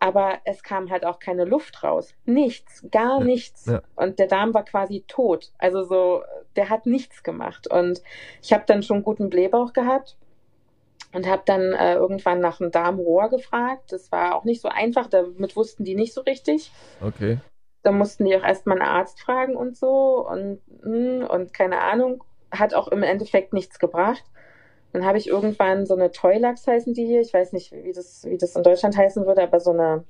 Aber 0.05 0.39
es 0.45 0.63
kam 0.63 0.91
halt 0.91 1.07
auch 1.07 1.19
keine 1.19 1.47
Luft 1.47 1.83
raus. 1.83 2.15
Nichts, 2.27 2.85
gar 2.91 3.21
ja. 3.21 3.25
nichts. 3.25 3.65
Ja. 3.65 3.81
Und 3.97 4.19
der 4.19 4.27
Darm 4.27 4.53
war 4.53 4.65
quasi 4.65 5.03
tot. 5.09 5.51
Also 5.57 5.83
so, 5.83 6.23
der 6.57 6.69
hat 6.69 6.85
nichts 6.85 7.23
gemacht. 7.23 7.67
Und 7.67 8.03
ich 8.43 8.53
habe 8.53 8.65
dann 8.67 8.83
schon 8.83 9.03
guten 9.03 9.31
Blähbauch 9.31 9.73
gehabt 9.73 10.19
und 11.15 11.27
habe 11.27 11.43
dann 11.47 11.73
äh, 11.73 11.95
irgendwann 11.95 12.41
nach 12.41 12.61
einem 12.61 12.71
Darmrohr 12.71 13.31
gefragt. 13.31 13.93
Das 13.93 14.13
war 14.13 14.35
auch 14.35 14.45
nicht 14.45 14.61
so 14.61 14.69
einfach, 14.69 15.07
damit 15.07 15.57
wussten 15.57 15.85
die 15.85 15.95
nicht 15.95 16.13
so 16.13 16.21
richtig. 16.21 16.71
Okay 17.01 17.39
da 17.85 17.93
mussten 17.93 18.25
die 18.25 18.35
auch 18.35 18.43
erstmal 18.43 18.81
einen 18.81 18.89
Arzt 18.89 19.21
fragen 19.21 19.57
und 19.57 19.77
so 19.77 20.27
und, 20.27 20.59
hm, 20.83 21.27
und 21.29 21.53
keine 21.53 21.83
Ahnung, 21.83 22.25
hat 22.51 22.73
auch 22.73 22.89
im 22.89 23.03
Endeffekt 23.03 23.53
nichts 23.53 23.79
gebracht. 23.79 24.25
Dann 24.95 25.05
habe 25.05 25.19
ich 25.19 25.27
irgendwann 25.27 25.87
so 25.87 25.95
eine 25.95 26.13
Toylax 26.13 26.69
heißen 26.69 26.95
die 26.95 27.05
hier, 27.05 27.21
ich 27.21 27.35
weiß 27.35 27.53
nicht, 27.53 27.73
wie 27.73 27.93
das, 27.93 28.25
wie 28.27 28.39
das 28.39 28.55
in 28.55 28.63
Deutschland 28.63 28.97
heißen 28.97 29.27
würde, 29.27 29.43
aber 29.43 29.59
so 29.59 29.73
eine 29.73 30.05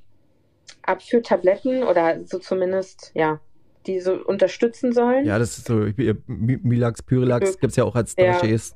Abführtabletten 0.83 1.85
oder 1.85 2.23
so 2.27 2.39
zumindest, 2.39 3.11
ja, 3.15 3.41
die 3.87 3.99
so 4.01 4.13
unterstützen 4.13 4.93
sollen. 4.93 5.25
Ja, 5.25 5.39
das 5.39 5.57
ist 5.57 5.69
so, 5.69 5.87
Milax, 6.27 7.03
Pyrilax 7.03 7.59
gibt 7.59 7.71
es 7.71 7.77
ja 7.77 7.85
auch 7.85 7.95
als 7.95 8.15
Drachés. 8.15 8.75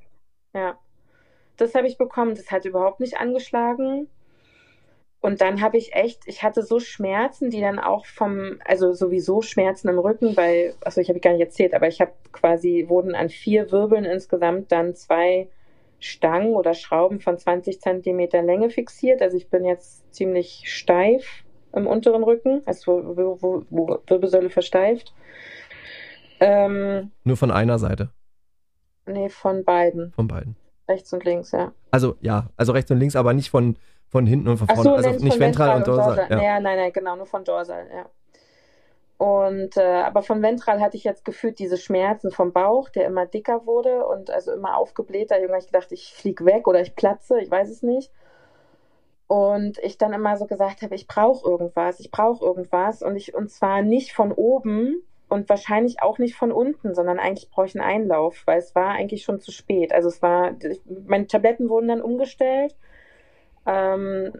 Ja. 0.54 0.60
ja. 0.60 0.78
Das 1.58 1.74
habe 1.74 1.86
ich 1.86 1.98
bekommen, 1.98 2.34
das 2.34 2.50
hat 2.50 2.64
überhaupt 2.64 3.00
nicht 3.00 3.18
angeschlagen. 3.18 4.08
Und 5.20 5.42
dann 5.42 5.60
habe 5.60 5.76
ich 5.76 5.92
echt, 5.92 6.22
ich 6.24 6.42
hatte 6.42 6.62
so 6.62 6.80
Schmerzen, 6.80 7.50
die 7.50 7.60
dann 7.60 7.78
auch 7.78 8.06
vom, 8.06 8.60
also 8.64 8.94
sowieso 8.94 9.42
Schmerzen 9.42 9.88
im 9.88 9.98
Rücken, 9.98 10.38
weil, 10.38 10.72
also 10.82 11.02
ich 11.02 11.10
habe 11.10 11.20
gar 11.20 11.32
nicht 11.32 11.42
erzählt, 11.42 11.74
aber 11.74 11.86
ich 11.86 12.00
habe 12.00 12.12
quasi, 12.32 12.86
wurden 12.88 13.14
an 13.14 13.28
vier 13.28 13.70
Wirbeln 13.70 14.06
insgesamt 14.06 14.72
dann 14.72 14.94
zwei 14.94 15.50
Stangen 16.00 16.54
oder 16.54 16.74
Schrauben 16.74 17.20
von 17.20 17.38
20 17.38 17.80
Zentimeter 17.80 18.42
Länge 18.42 18.70
fixiert. 18.70 19.22
Also 19.22 19.36
ich 19.36 19.50
bin 19.50 19.64
jetzt 19.64 20.12
ziemlich 20.14 20.64
steif 20.66 21.44
im 21.72 21.86
unteren 21.86 22.22
Rücken, 22.22 22.62
also 22.66 23.16
wo, 23.16 23.64
Wirbelsäule 24.06 24.50
versteift. 24.50 25.14
Ähm, 26.40 27.10
Nur 27.24 27.36
von 27.36 27.50
einer 27.50 27.78
Seite? 27.78 28.10
Nee, 29.06 29.28
von 29.28 29.64
beiden. 29.64 30.12
Von 30.12 30.28
beiden. 30.28 30.56
Rechts 30.88 31.12
und 31.12 31.24
links, 31.24 31.52
ja. 31.52 31.72
Also 31.90 32.16
ja, 32.20 32.48
also 32.56 32.72
rechts 32.72 32.90
und 32.90 32.98
links, 32.98 33.16
aber 33.16 33.34
nicht 33.34 33.50
von 33.50 33.76
von 34.08 34.26
hinten 34.26 34.48
und 34.48 34.56
von 34.56 34.68
vorne. 34.68 34.82
So, 34.82 34.94
also 34.94 35.24
nicht 35.24 35.38
ventral, 35.38 35.76
und 35.76 35.86
dorsal. 35.86 36.16
dorsal. 36.16 36.30
Ja. 36.30 36.42
ja. 36.42 36.60
nein, 36.60 36.78
nein, 36.78 36.92
genau, 36.92 37.16
nur 37.16 37.26
von 37.26 37.44
dorsal, 37.44 37.86
ja. 37.92 38.06
Und 39.18 39.76
äh, 39.76 39.82
aber 39.82 40.22
von 40.22 40.42
ventral 40.42 40.80
hatte 40.80 40.96
ich 40.96 41.04
jetzt 41.04 41.24
gefühlt 41.24 41.58
diese 41.58 41.76
Schmerzen 41.76 42.30
vom 42.30 42.52
Bauch, 42.52 42.88
der 42.88 43.06
immer 43.06 43.26
dicker 43.26 43.66
wurde 43.66 44.06
und 44.06 44.30
also 44.30 44.52
immer 44.52 44.76
aufgeblähter. 44.76 45.34
Habe 45.34 45.58
ich 45.58 45.66
gedacht, 45.66 45.90
ich 45.90 46.14
fliege 46.14 46.44
weg 46.44 46.68
oder 46.68 46.80
ich 46.80 46.94
platze, 46.94 47.40
ich 47.40 47.50
weiß 47.50 47.68
es 47.68 47.82
nicht. 47.82 48.12
Und 49.26 49.78
ich 49.80 49.98
dann 49.98 50.12
immer 50.12 50.36
so 50.36 50.46
gesagt 50.46 50.82
habe, 50.82 50.94
ich 50.94 51.06
brauche 51.08 51.48
irgendwas, 51.48 52.00
ich 52.00 52.10
brauche 52.10 52.44
irgendwas 52.44 53.02
und 53.02 53.16
ich 53.16 53.34
und 53.34 53.50
zwar 53.50 53.82
nicht 53.82 54.12
von 54.12 54.32
oben 54.32 55.02
und 55.28 55.48
wahrscheinlich 55.48 56.00
auch 56.00 56.18
nicht 56.18 56.36
von 56.36 56.52
unten, 56.52 56.94
sondern 56.94 57.18
eigentlich 57.18 57.50
brauche 57.50 57.66
ich 57.66 57.74
einen 57.78 57.84
Einlauf, 57.84 58.42
weil 58.46 58.58
es 58.58 58.74
war 58.74 58.90
eigentlich 58.90 59.24
schon 59.24 59.40
zu 59.40 59.50
spät. 59.50 59.92
Also 59.92 60.08
es 60.08 60.22
war, 60.22 60.54
meine 61.06 61.26
Tabletten 61.26 61.68
wurden 61.68 61.88
dann 61.88 62.00
umgestellt 62.00 62.74
ähm, 63.68 64.32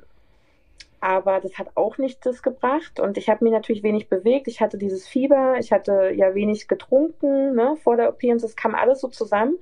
aber 1.01 1.40
das 1.40 1.59
hat 1.59 1.68
auch 1.74 1.99
nichts 1.99 2.42
gebracht 2.42 3.01
und 3.01 3.18
ich 3.18 3.28
habe 3.28 3.44
mich 3.44 3.53
natürlich 3.53 3.82
wenig 3.82 4.09
bewegt. 4.09 4.49
Ich 4.49 4.61
hatte 4.61 4.78
dieses 4.78 5.07
Fieber, 5.07 5.57
ich 5.59 5.72
hatte 5.72 6.11
ja 6.14 6.34
wenig 6.34 6.68
getrunken 6.68 7.55
ne, 7.55 7.76
vor 7.82 7.96
der 7.96 8.09
OP 8.09 8.22
und 8.24 8.42
das 8.42 8.57
kam 8.57 8.74
alles 8.74 9.01
so 9.01 9.09
zusammen. 9.09 9.59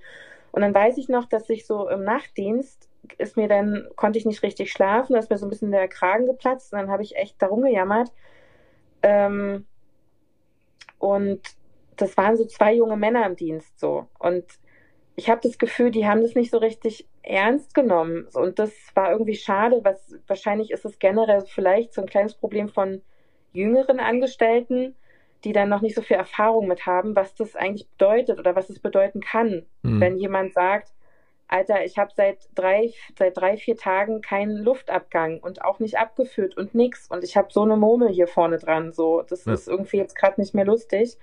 Und 0.52 0.62
dann 0.62 0.74
weiß 0.74 0.96
ich 0.96 1.08
noch, 1.08 1.26
dass 1.26 1.50
ich 1.50 1.66
so 1.66 1.88
im 1.88 2.04
Nachtdienst 2.04 2.88
ist 3.18 3.36
mir 3.36 3.48
dann, 3.48 3.88
konnte 3.96 4.18
ich 4.18 4.26
nicht 4.26 4.42
richtig 4.42 4.72
schlafen, 4.72 5.12
da 5.12 5.18
ist 5.18 5.30
mir 5.30 5.38
so 5.38 5.46
ein 5.46 5.50
bisschen 5.50 5.70
der 5.70 5.88
Kragen 5.88 6.26
geplatzt 6.26 6.72
und 6.72 6.80
dann 6.80 6.90
habe 6.90 7.02
ich 7.02 7.16
echt 7.16 7.40
darum 7.40 7.62
gejammert. 7.62 8.10
Ähm, 9.02 9.66
und 10.98 11.40
das 11.96 12.16
waren 12.16 12.36
so 12.36 12.44
zwei 12.44 12.74
junge 12.74 12.96
Männer 12.96 13.26
im 13.26 13.36
Dienst 13.36 13.78
so. 13.78 14.06
Und 14.18 14.44
ich 15.16 15.30
habe 15.30 15.40
das 15.42 15.58
Gefühl, 15.58 15.90
die 15.90 16.06
haben 16.06 16.20
das 16.20 16.34
nicht 16.34 16.50
so 16.50 16.58
richtig 16.58 17.08
ernst 17.22 17.74
genommen. 17.74 18.28
Und 18.34 18.58
das 18.58 18.72
war 18.94 19.10
irgendwie 19.10 19.34
schade, 19.34 19.80
was 19.82 20.14
wahrscheinlich 20.26 20.70
ist 20.70 20.84
es 20.84 20.98
generell 20.98 21.40
vielleicht 21.46 21.94
so 21.94 22.02
ein 22.02 22.08
kleines 22.08 22.34
Problem 22.34 22.68
von 22.68 23.00
jüngeren 23.52 23.98
Angestellten, 23.98 24.94
die 25.42 25.54
dann 25.54 25.70
noch 25.70 25.80
nicht 25.80 25.94
so 25.94 26.02
viel 26.02 26.16
Erfahrung 26.16 26.68
mit 26.68 26.84
haben, 26.84 27.16
was 27.16 27.34
das 27.34 27.56
eigentlich 27.56 27.88
bedeutet 27.88 28.38
oder 28.38 28.54
was 28.54 28.68
es 28.68 28.78
bedeuten 28.78 29.20
kann, 29.20 29.64
mhm. 29.82 30.00
wenn 30.00 30.18
jemand 30.18 30.52
sagt, 30.52 30.92
Alter, 31.48 31.84
ich 31.84 31.96
habe 31.96 32.10
seit 32.14 32.48
drei, 32.54 32.92
seit 33.16 33.36
drei, 33.36 33.56
vier 33.56 33.76
Tagen 33.76 34.20
keinen 34.20 34.56
Luftabgang 34.56 35.38
und 35.38 35.62
auch 35.64 35.78
nicht 35.78 35.96
abgeführt 35.96 36.56
und 36.56 36.74
nix. 36.74 37.08
Und 37.08 37.22
ich 37.22 37.36
habe 37.36 37.48
so 37.52 37.62
eine 37.62 37.76
Murmel 37.76 38.08
hier 38.08 38.26
vorne 38.26 38.58
dran. 38.58 38.92
So, 38.92 39.22
das 39.22 39.44
ja. 39.44 39.54
ist 39.54 39.68
irgendwie 39.68 39.98
jetzt 39.98 40.16
gerade 40.16 40.40
nicht 40.40 40.54
mehr 40.54 40.64
lustig. 40.64 41.16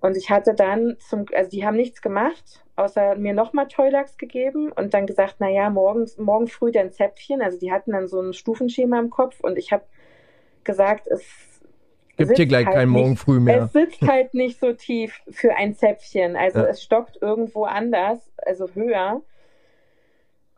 Und 0.00 0.16
ich 0.16 0.30
hatte 0.30 0.54
dann 0.54 0.96
zum, 0.98 1.24
also 1.34 1.50
die 1.50 1.64
haben 1.64 1.76
nichts 1.76 2.02
gemacht, 2.02 2.64
außer 2.76 3.16
mir 3.16 3.32
nochmal 3.32 3.68
Toilax 3.68 4.18
gegeben 4.18 4.70
und 4.72 4.94
dann 4.94 5.06
gesagt, 5.06 5.40
naja, 5.40 5.70
morgens, 5.70 6.18
morgen 6.18 6.48
früh 6.48 6.70
dein 6.70 6.92
Zäpfchen. 6.92 7.42
Also 7.42 7.58
die 7.58 7.72
hatten 7.72 7.92
dann 7.92 8.06
so 8.06 8.20
ein 8.20 8.32
Stufenschema 8.34 8.98
im 8.98 9.10
Kopf 9.10 9.40
und 9.40 9.56
ich 9.58 9.72
habe 9.72 9.84
gesagt, 10.64 11.06
es 11.06 11.22
gibt 12.16 12.36
hier 12.36 12.46
gleich 12.46 12.66
halt 12.66 12.76
keinen 12.76 12.90
Morgen 12.90 13.16
früh 13.16 13.40
mehr. 13.40 13.64
Es 13.64 13.72
sitzt 13.72 14.02
halt 14.02 14.34
nicht 14.34 14.60
so 14.60 14.72
tief 14.72 15.20
für 15.30 15.54
ein 15.54 15.74
Zäpfchen. 15.74 16.36
Also 16.36 16.60
ja. 16.60 16.66
es 16.66 16.82
stockt 16.82 17.20
irgendwo 17.20 17.64
anders, 17.64 18.18
also 18.38 18.68
höher. 18.74 19.22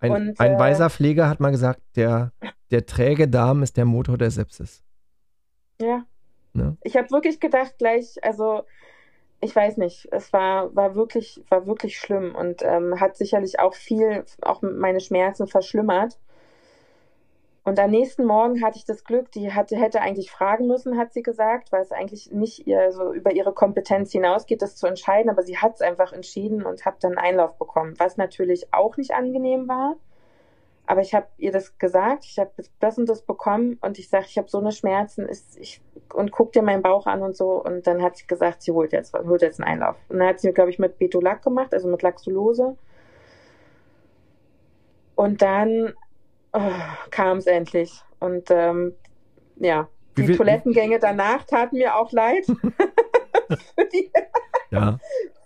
Ein, 0.01 0.11
Und, 0.11 0.41
ein 0.41 0.55
äh, 0.55 0.59
weiser 0.59 0.91
Pfleger 0.91 1.29
hat 1.29 1.41
mal 1.41 1.51
gesagt, 1.51 1.81
der, 1.97 2.33
der 2.71 2.87
träge 2.87 3.29
Darm 3.29 3.63
ist 3.63 3.77
der 3.77 3.85
Motor 3.85 4.17
der 4.19 4.31
Sepsis. 4.31 4.85
Ja. 5.81 6.05
Ne? 6.53 6.77
Ich 6.83 6.97
habe 6.97 7.11
wirklich 7.11 7.41
gedacht, 7.41 7.75
gleich, 7.79 8.17
also 8.23 8.63
ich 9.41 9.55
weiß 9.55 9.77
nicht, 9.77 10.09
es 10.11 10.33
war, 10.33 10.75
war 10.75 10.95
wirklich, 10.95 11.43
war 11.49 11.67
wirklich 11.67 11.99
schlimm 11.99 12.35
und 12.35 12.63
ähm, 12.63 13.01
hat 13.01 13.17
sicherlich 13.17 13.61
auch 13.61 13.75
viel, 13.75 14.25
auch 14.43 14.63
meine 14.63 15.01
Schmerzen 15.01 15.47
verschlimmert. 15.47 16.19
Und 17.63 17.79
am 17.79 17.91
nächsten 17.91 18.25
Morgen 18.25 18.63
hatte 18.65 18.79
ich 18.79 18.87
das 18.87 19.05
Glück, 19.05 19.31
die 19.31 19.53
hatte, 19.53 19.77
hätte 19.77 20.01
eigentlich 20.01 20.31
fragen 20.31 20.67
müssen, 20.67 20.97
hat 20.97 21.13
sie 21.13 21.23
gesagt, 21.23 21.71
weil 21.71 21.83
es 21.83 21.93
eigentlich 21.93 22.33
nicht 22.33 22.67
ihr 22.67 22.93
so 22.93 23.13
über 23.13 23.33
ihre 23.33 23.53
Kompetenz 23.53 24.11
hinausgeht, 24.11 24.63
das 24.63 24.77
zu 24.77 24.87
entscheiden, 24.87 25.31
aber 25.31 25.43
sie 25.43 25.59
hat 25.59 25.75
es 25.75 25.83
einfach 25.83 26.13
entschieden 26.13 26.65
und 26.65 26.87
habe 26.87 26.97
dann 26.99 27.19
Einlauf 27.19 27.59
bekommen, 27.59 27.95
was 27.99 28.17
natürlich 28.17 28.73
auch 28.73 28.97
nicht 28.97 29.13
angenehm 29.13 29.69
war. 29.69 29.97
Aber 30.91 31.03
ich 31.03 31.15
habe 31.15 31.27
ihr 31.37 31.53
das 31.53 31.77
gesagt, 31.77 32.25
ich 32.25 32.39
habe 32.39 32.51
das 32.81 32.97
und 32.97 33.07
das 33.11 33.21
bekommen 33.21 33.77
und 33.83 33.99
ich 33.99 34.09
sage, 34.09 34.25
ich 34.27 34.39
habe 34.39 34.49
so 34.49 34.57
eine 34.57 34.73
Schmerzen 34.73 35.29
ist, 35.29 35.59
ich, 35.59 35.83
und 36.15 36.31
guck 36.33 36.53
dir 36.53 36.63
meinen 36.63 36.81
Bauch 36.81 37.07
an 37.07 37.23
und 37.23 37.37
so. 37.37 37.63
Und 37.63 37.87
dann 37.87 38.01
hat 38.03 38.17
sie 38.17 38.27
gesagt, 38.27 38.63
sie 38.63 38.73
holt 38.73 38.95
jetzt, 38.95 39.13
holt 39.13 39.43
jetzt 39.43 39.61
einen 39.61 39.69
Einlauf. 39.69 39.97
Und 40.09 40.19
dann 40.19 40.29
hat 40.29 40.41
sie, 40.41 40.51
glaube 40.51 40.71
ich, 40.71 40.79
mit 40.79 40.97
Betolac 40.99 41.43
gemacht, 41.43 41.75
also 41.75 41.89
mit 41.89 42.01
Laxulose. 42.01 42.75
Und 45.15 45.43
dann 45.43 45.93
oh, 46.55 46.73
kam 47.11 47.37
es 47.37 47.47
endlich. 47.47 48.03
Und 48.19 48.51
ähm, 48.51 48.95
ja, 49.57 49.89
Wie 50.15 50.23
die 50.23 50.27
viel- 50.29 50.37
Toilettengänge 50.39 50.99
danach 50.99 51.45
taten 51.45 51.77
mir 51.77 51.97
auch 51.97 52.13
leid. 52.13 52.47
die, 53.93 54.11
Ja. 54.71 54.99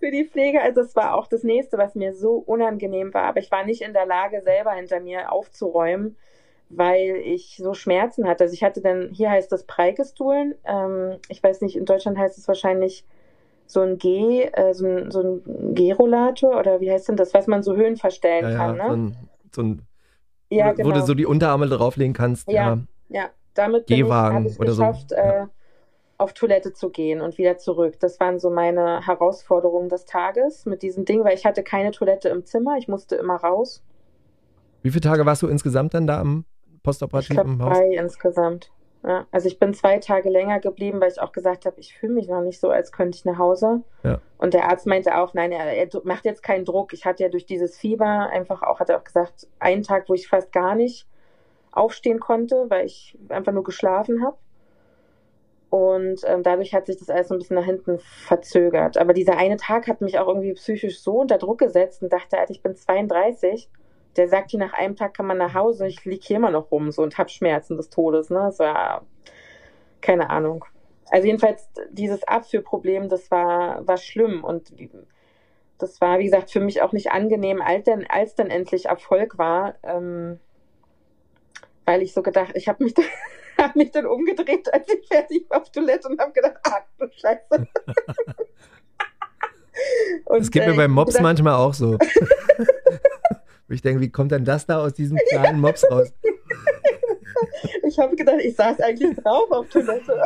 Für 0.02 0.10
die 0.10 0.24
Pflege. 0.24 0.60
Also 0.60 0.80
es 0.80 0.96
war 0.96 1.14
auch 1.14 1.28
das 1.28 1.44
nächste, 1.44 1.78
was 1.78 1.94
mir 1.94 2.12
so 2.12 2.34
unangenehm 2.34 3.14
war. 3.14 3.22
Aber 3.22 3.38
ich 3.38 3.50
war 3.52 3.64
nicht 3.64 3.82
in 3.82 3.92
der 3.92 4.04
Lage, 4.04 4.42
selber 4.42 4.72
hinter 4.72 4.98
mir 4.98 5.30
aufzuräumen, 5.30 6.16
weil 6.70 7.16
ich 7.24 7.56
so 7.62 7.72
Schmerzen 7.72 8.26
hatte. 8.26 8.44
Also 8.44 8.54
ich 8.54 8.64
hatte 8.64 8.80
dann, 8.80 9.10
hier 9.12 9.30
heißt 9.30 9.52
das 9.52 9.64
Preikestuhlen. 9.64 10.56
Ähm, 10.64 11.18
ich 11.28 11.40
weiß 11.40 11.60
nicht, 11.60 11.76
in 11.76 11.84
Deutschland 11.84 12.18
heißt 12.18 12.36
es 12.36 12.48
wahrscheinlich 12.48 13.04
so 13.66 13.80
ein 13.80 13.98
G, 13.98 14.42
äh, 14.42 14.74
so 14.74 14.86
ein, 14.86 15.10
so 15.12 15.20
ein 15.22 15.74
G-Rollator 15.74 16.58
oder 16.58 16.80
wie 16.80 16.90
heißt 16.90 17.08
denn 17.08 17.16
das, 17.16 17.32
was 17.32 17.46
man 17.46 17.62
so 17.62 17.76
Höhen 17.76 17.96
verstellen 17.96 18.50
Ja, 18.50 18.56
kann, 18.56 18.76
ja, 18.76 18.82
ne? 18.82 18.88
so 18.88 18.96
ein, 18.96 19.16
so 19.52 19.62
ein 19.62 19.82
ja, 20.50 20.70
wo, 20.70 20.74
genau. 20.74 20.88
wo 20.88 20.92
du 20.92 21.02
so 21.02 21.14
die 21.14 21.26
Unterarme 21.26 21.68
drauflegen 21.68 22.12
kannst. 22.12 22.50
Ja. 22.50 22.74
Ja. 22.74 22.78
Ja, 23.08 23.30
damit 23.54 23.88
ich, 23.88 24.02
habe 24.02 24.48
ich 24.48 24.58
oder 24.58 24.72
so. 24.72 24.82
geschafft, 24.82 25.12
Ja. 25.12 25.44
äh, 25.44 25.46
auf 26.18 26.32
Toilette 26.32 26.72
zu 26.72 26.90
gehen 26.90 27.20
und 27.20 27.38
wieder 27.38 27.58
zurück. 27.58 27.98
Das 28.00 28.20
waren 28.20 28.38
so 28.38 28.50
meine 28.50 29.06
Herausforderungen 29.06 29.88
des 29.88 30.04
Tages 30.04 30.66
mit 30.66 30.82
diesem 30.82 31.04
Ding, 31.04 31.24
weil 31.24 31.34
ich 31.34 31.44
hatte 31.44 31.62
keine 31.62 31.90
Toilette 31.90 32.28
im 32.28 32.44
Zimmer. 32.44 32.76
Ich 32.78 32.88
musste 32.88 33.16
immer 33.16 33.36
raus. 33.36 33.82
Wie 34.82 34.90
viele 34.90 35.00
Tage 35.00 35.26
warst 35.26 35.42
du 35.42 35.48
insgesamt 35.48 35.94
dann 35.94 36.06
da 36.06 36.20
am 36.20 36.44
Ich 36.72 36.82
Postoperativ 36.82 37.36
glaube 37.36 37.50
im 37.50 37.62
Haus? 37.62 37.76
drei 37.76 37.94
insgesamt. 37.94 38.70
Ja, 39.04 39.26
also 39.32 39.48
ich 39.48 39.58
bin 39.58 39.74
zwei 39.74 39.98
Tage 39.98 40.30
länger 40.30 40.60
geblieben, 40.60 41.00
weil 41.00 41.10
ich 41.10 41.20
auch 41.20 41.32
gesagt 41.32 41.66
habe, 41.66 41.80
ich 41.80 41.96
fühle 41.98 42.12
mich 42.12 42.28
noch 42.28 42.40
nicht 42.40 42.60
so, 42.60 42.70
als 42.70 42.92
könnte 42.92 43.16
ich 43.16 43.24
nach 43.24 43.38
Hause. 43.38 43.82
Ja. 44.04 44.20
Und 44.38 44.54
der 44.54 44.68
Arzt 44.68 44.86
meinte 44.86 45.16
auch, 45.16 45.34
nein, 45.34 45.50
er, 45.50 45.72
er 45.72 45.88
macht 46.04 46.24
jetzt 46.24 46.44
keinen 46.44 46.64
Druck. 46.64 46.92
Ich 46.92 47.04
hatte 47.04 47.24
ja 47.24 47.28
durch 47.28 47.44
dieses 47.44 47.76
Fieber 47.76 48.28
einfach 48.30 48.62
auch, 48.62 48.78
hat 48.78 48.90
er 48.90 48.98
auch 48.98 49.04
gesagt, 49.04 49.48
einen 49.58 49.82
Tag, 49.82 50.08
wo 50.08 50.14
ich 50.14 50.28
fast 50.28 50.52
gar 50.52 50.76
nicht 50.76 51.08
aufstehen 51.72 52.20
konnte, 52.20 52.66
weil 52.68 52.86
ich 52.86 53.18
einfach 53.28 53.52
nur 53.52 53.64
geschlafen 53.64 54.24
habe. 54.24 54.36
Und 55.72 56.20
ähm, 56.26 56.42
dadurch 56.42 56.74
hat 56.74 56.84
sich 56.84 56.98
das 56.98 57.08
alles 57.08 57.28
so 57.28 57.34
ein 57.34 57.38
bisschen 57.38 57.56
nach 57.56 57.64
hinten 57.64 57.98
verzögert. 57.98 58.98
Aber 58.98 59.14
dieser 59.14 59.38
eine 59.38 59.56
Tag 59.56 59.88
hat 59.88 60.02
mich 60.02 60.18
auch 60.18 60.28
irgendwie 60.28 60.52
psychisch 60.52 61.00
so 61.00 61.20
unter 61.20 61.38
Druck 61.38 61.60
gesetzt 61.60 62.02
und 62.02 62.12
dachte, 62.12 62.36
Alter, 62.36 62.50
ich 62.50 62.60
bin 62.60 62.76
32. 62.76 63.70
Der 64.18 64.28
sagt, 64.28 64.50
hier 64.50 64.60
nach 64.60 64.74
einem 64.74 64.96
Tag 64.96 65.14
kann 65.14 65.24
man 65.24 65.38
nach 65.38 65.54
Hause. 65.54 65.86
Ich 65.86 66.04
liege 66.04 66.20
hier 66.22 66.36
immer 66.36 66.50
noch 66.50 66.70
rum 66.70 66.90
so 66.90 67.00
und 67.00 67.16
habe 67.16 67.30
Schmerzen 67.30 67.78
des 67.78 67.88
Todes. 67.88 68.28
Ne? 68.28 68.40
Das 68.40 68.58
war 68.58 69.06
keine 70.02 70.28
Ahnung. 70.28 70.66
Also 71.08 71.26
jedenfalls 71.26 71.66
dieses 71.90 72.22
Abführproblem, 72.24 73.08
das 73.08 73.30
war, 73.30 73.86
war 73.88 73.96
schlimm 73.96 74.44
und 74.44 74.74
das 75.78 76.02
war, 76.02 76.18
wie 76.18 76.24
gesagt, 76.24 76.50
für 76.50 76.60
mich 76.60 76.82
auch 76.82 76.92
nicht 76.92 77.12
angenehm, 77.12 77.62
als 77.62 77.84
dann, 77.84 78.04
als 78.10 78.34
dann 78.34 78.50
endlich 78.50 78.86
Erfolg 78.86 79.38
war, 79.38 79.76
ähm, 79.84 80.38
weil 81.86 82.02
ich 82.02 82.12
so 82.12 82.20
gedacht, 82.20 82.52
ich 82.56 82.68
habe 82.68 82.84
mich, 82.84 82.92
dann- 83.62 83.68
hab 83.70 83.76
mich 83.76 83.90
dann 83.92 84.06
umgedreht, 84.06 84.72
als 84.72 84.88
ich 84.88 85.06
fertig 85.08 85.48
war 85.48 85.60
auf 85.62 85.70
Toilette 85.70 86.08
und 86.08 86.20
habe 86.20 86.32
gedacht, 86.32 86.56
ach 86.64 86.80
du 86.98 87.06
Scheiße. 87.10 87.66
Und, 90.26 90.40
Das 90.40 90.50
geht 90.50 90.62
äh, 90.64 90.68
mir 90.68 90.76
beim 90.76 90.90
ich 90.90 90.94
Mops 90.94 91.08
gedacht, 91.12 91.22
manchmal 91.22 91.54
auch 91.54 91.74
so. 91.74 91.98
Ich 93.68 93.80
denke, 93.80 94.02
wie 94.02 94.10
kommt 94.12 94.32
denn 94.32 94.44
das 94.44 94.66
da 94.66 94.80
aus 94.84 94.92
diesem 94.92 95.16
kleinen 95.30 95.58
Mops 95.62 95.82
raus? 95.90 96.12
Ich 97.88 97.98
habe 97.98 98.14
gedacht, 98.16 98.36
ich 98.42 98.54
saß 98.54 98.78
eigentlich 98.80 99.16
drauf 99.16 99.50
auf 99.50 99.66
Toilette. 99.70 100.22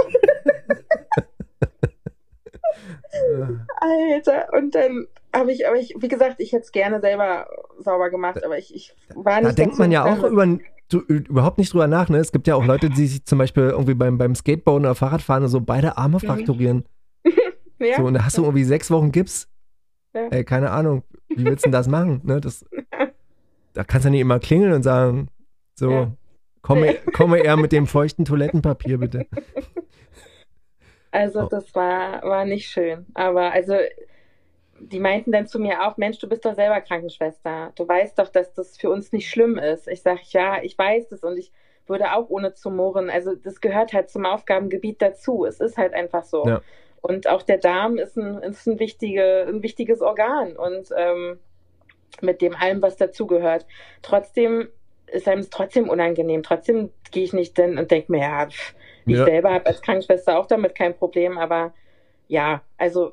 Alter, 3.81 4.49
und 4.53 4.75
dann 4.75 5.07
habe 5.33 5.53
ich, 5.53 5.67
aber 5.67 5.77
ich, 5.77 5.95
wie 5.99 6.09
gesagt, 6.09 6.37
ich 6.39 6.53
hätte 6.53 6.65
es 6.65 6.73
gerne 6.73 7.01
selber 7.01 7.47
sauber 7.79 8.11
gemacht, 8.11 8.43
aber 8.45 8.59
ich, 8.59 8.75
ich 8.75 8.95
war 9.15 9.41
Da 9.41 9.49
nicht. 9.49 9.59
denkt 9.59 9.75
dazu 9.75 9.83
man 9.83 9.93
ja 9.93 10.05
auch 10.05 10.25
über, 10.25 10.47
du, 10.89 11.01
überhaupt 11.01 11.59
nicht 11.59 11.73
drüber 11.73 11.87
nach. 11.87 12.09
Ne? 12.09 12.19
Es 12.19 12.33
gibt 12.33 12.47
ja 12.47 12.55
auch 12.55 12.65
Leute, 12.73 12.91
die 12.91 13.07
sich 13.07 13.25
zum 13.25 13.39
Beispiel 13.39 13.65
irgendwie 13.65 13.95
beim, 13.95 14.19
beim 14.19 14.35
Skateboarden 14.35 14.87
oder 14.87 14.95
Fahrradfahren 14.95 15.47
so 15.49 15.61
beide 15.61 15.97
Arme 15.97 16.21
frakturieren. 16.21 16.85
Ja, 17.79 17.97
So, 17.99 18.05
und 18.05 18.15
da 18.15 18.25
hast 18.25 18.39
du 18.39 18.43
irgendwie 18.43 18.65
sechs 18.65 18.91
Wochen 18.91 19.13
Gips. 19.13 19.49
Ja. 20.15 20.29
Ey, 20.29 20.45
keine 20.45 20.71
Ahnung, 20.71 21.03
wie 21.29 21.45
willst 21.45 21.63
du 21.63 21.69
denn 21.69 21.73
das 21.73 21.89
machen? 21.89 22.23
Ne? 22.25 22.41
Das, 22.41 22.65
da 23.75 23.85
kannst 23.85 24.07
du 24.07 24.11
nicht 24.11 24.21
immer 24.23 24.39
klingeln 24.39 24.73
und 24.73 24.83
sagen, 24.83 25.29
so, 25.75 25.91
Ja. 25.91 26.13
komme, 26.63 26.95
komme 27.13 27.39
eher 27.41 27.59
mit 27.59 27.73
dem 27.73 27.87
feuchten 27.87 28.25
Toilettenpapier, 28.25 28.97
bitte. 28.97 29.27
also 31.11 31.43
Oh. 31.45 31.49
das 31.51 31.75
war, 31.75 32.23
war 32.23 32.47
nicht 32.47 32.67
schön. 32.67 33.05
Aber 33.13 33.53
also, 33.53 33.75
die 34.81 35.01
meinten 35.01 35.33
dann 35.33 35.47
zu 35.47 35.59
mir 35.59 35.87
auch, 35.87 35.97
Mensch, 35.97 36.19
du 36.19 36.29
bist 36.29 36.45
doch 36.45 36.55
selber 36.55 36.81
Krankenschwester. 36.81 37.73
Du 37.75 37.87
weißt 37.87 38.19
doch, 38.19 38.29
dass 38.29 38.53
das 38.55 38.77
für 38.77 38.91
uns 38.91 39.13
nicht 39.13 39.29
schlimm 39.29 39.59
ist. 39.59 39.89
Ich 39.89 40.03
sage, 40.03 40.21
ja, 40.31 40.63
ich 40.63 40.77
weiß 40.77 41.09
das 41.09 41.23
und 41.23 41.37
ich 41.39 41.53
würde 41.87 42.13
auch 42.13 42.29
ohne 42.29 42.55
zu 42.55 42.71
murren. 42.71 43.11
Also 43.11 43.35
das 43.35 43.61
gehört 43.61 43.93
halt 43.93 44.11
zum 44.11 44.27
Aufgabengebiet 44.27 45.01
dazu. 45.01 45.45
Es 45.45 45.61
ist 45.61 45.79
halt 45.79 45.95
einfach 45.95 46.25
so. 46.25 46.47
Ja. 46.47 46.61
Und 47.01 47.29
auch 47.29 47.43
der 47.43 47.59
Darm 47.59 47.99
ist 47.99 48.17
ein, 48.17 48.43
ist 48.43 48.67
ein, 48.67 48.79
wichtige, 48.79 49.47
ein 49.49 49.63
wichtiges 49.63 50.03
Organ 50.03 50.57
und 50.57 50.89
ähm, 50.97 51.39
mit 52.21 52.41
dem 52.43 52.57
allem, 52.57 52.83
was 52.83 52.97
dazugehört. 52.97 53.67
Trotzdem 54.03 54.69
ist 55.07 55.29
einem 55.29 55.41
es 55.41 55.51
trotzdem 55.51 55.89
unangenehm. 55.89 56.43
Trotzdem 56.43 56.91
gehe 57.13 57.23
ich 57.25 57.33
nicht 57.33 57.57
hin 57.57 57.79
und 57.79 57.91
denke 57.91 58.11
mir, 58.11 58.21
ja, 58.23 58.47
pff, 58.49 58.75
ich 59.07 59.17
Ja. 59.19 59.25
selber 59.25 59.53
habe 59.53 59.67
als 59.67 59.81
Krankenschwester 59.83 60.37
auch 60.39 60.47
damit 60.47 60.75
kein 60.75 60.95
Problem, 60.95 61.39
aber 61.39 61.73
ja, 62.27 62.63
also 62.77 63.13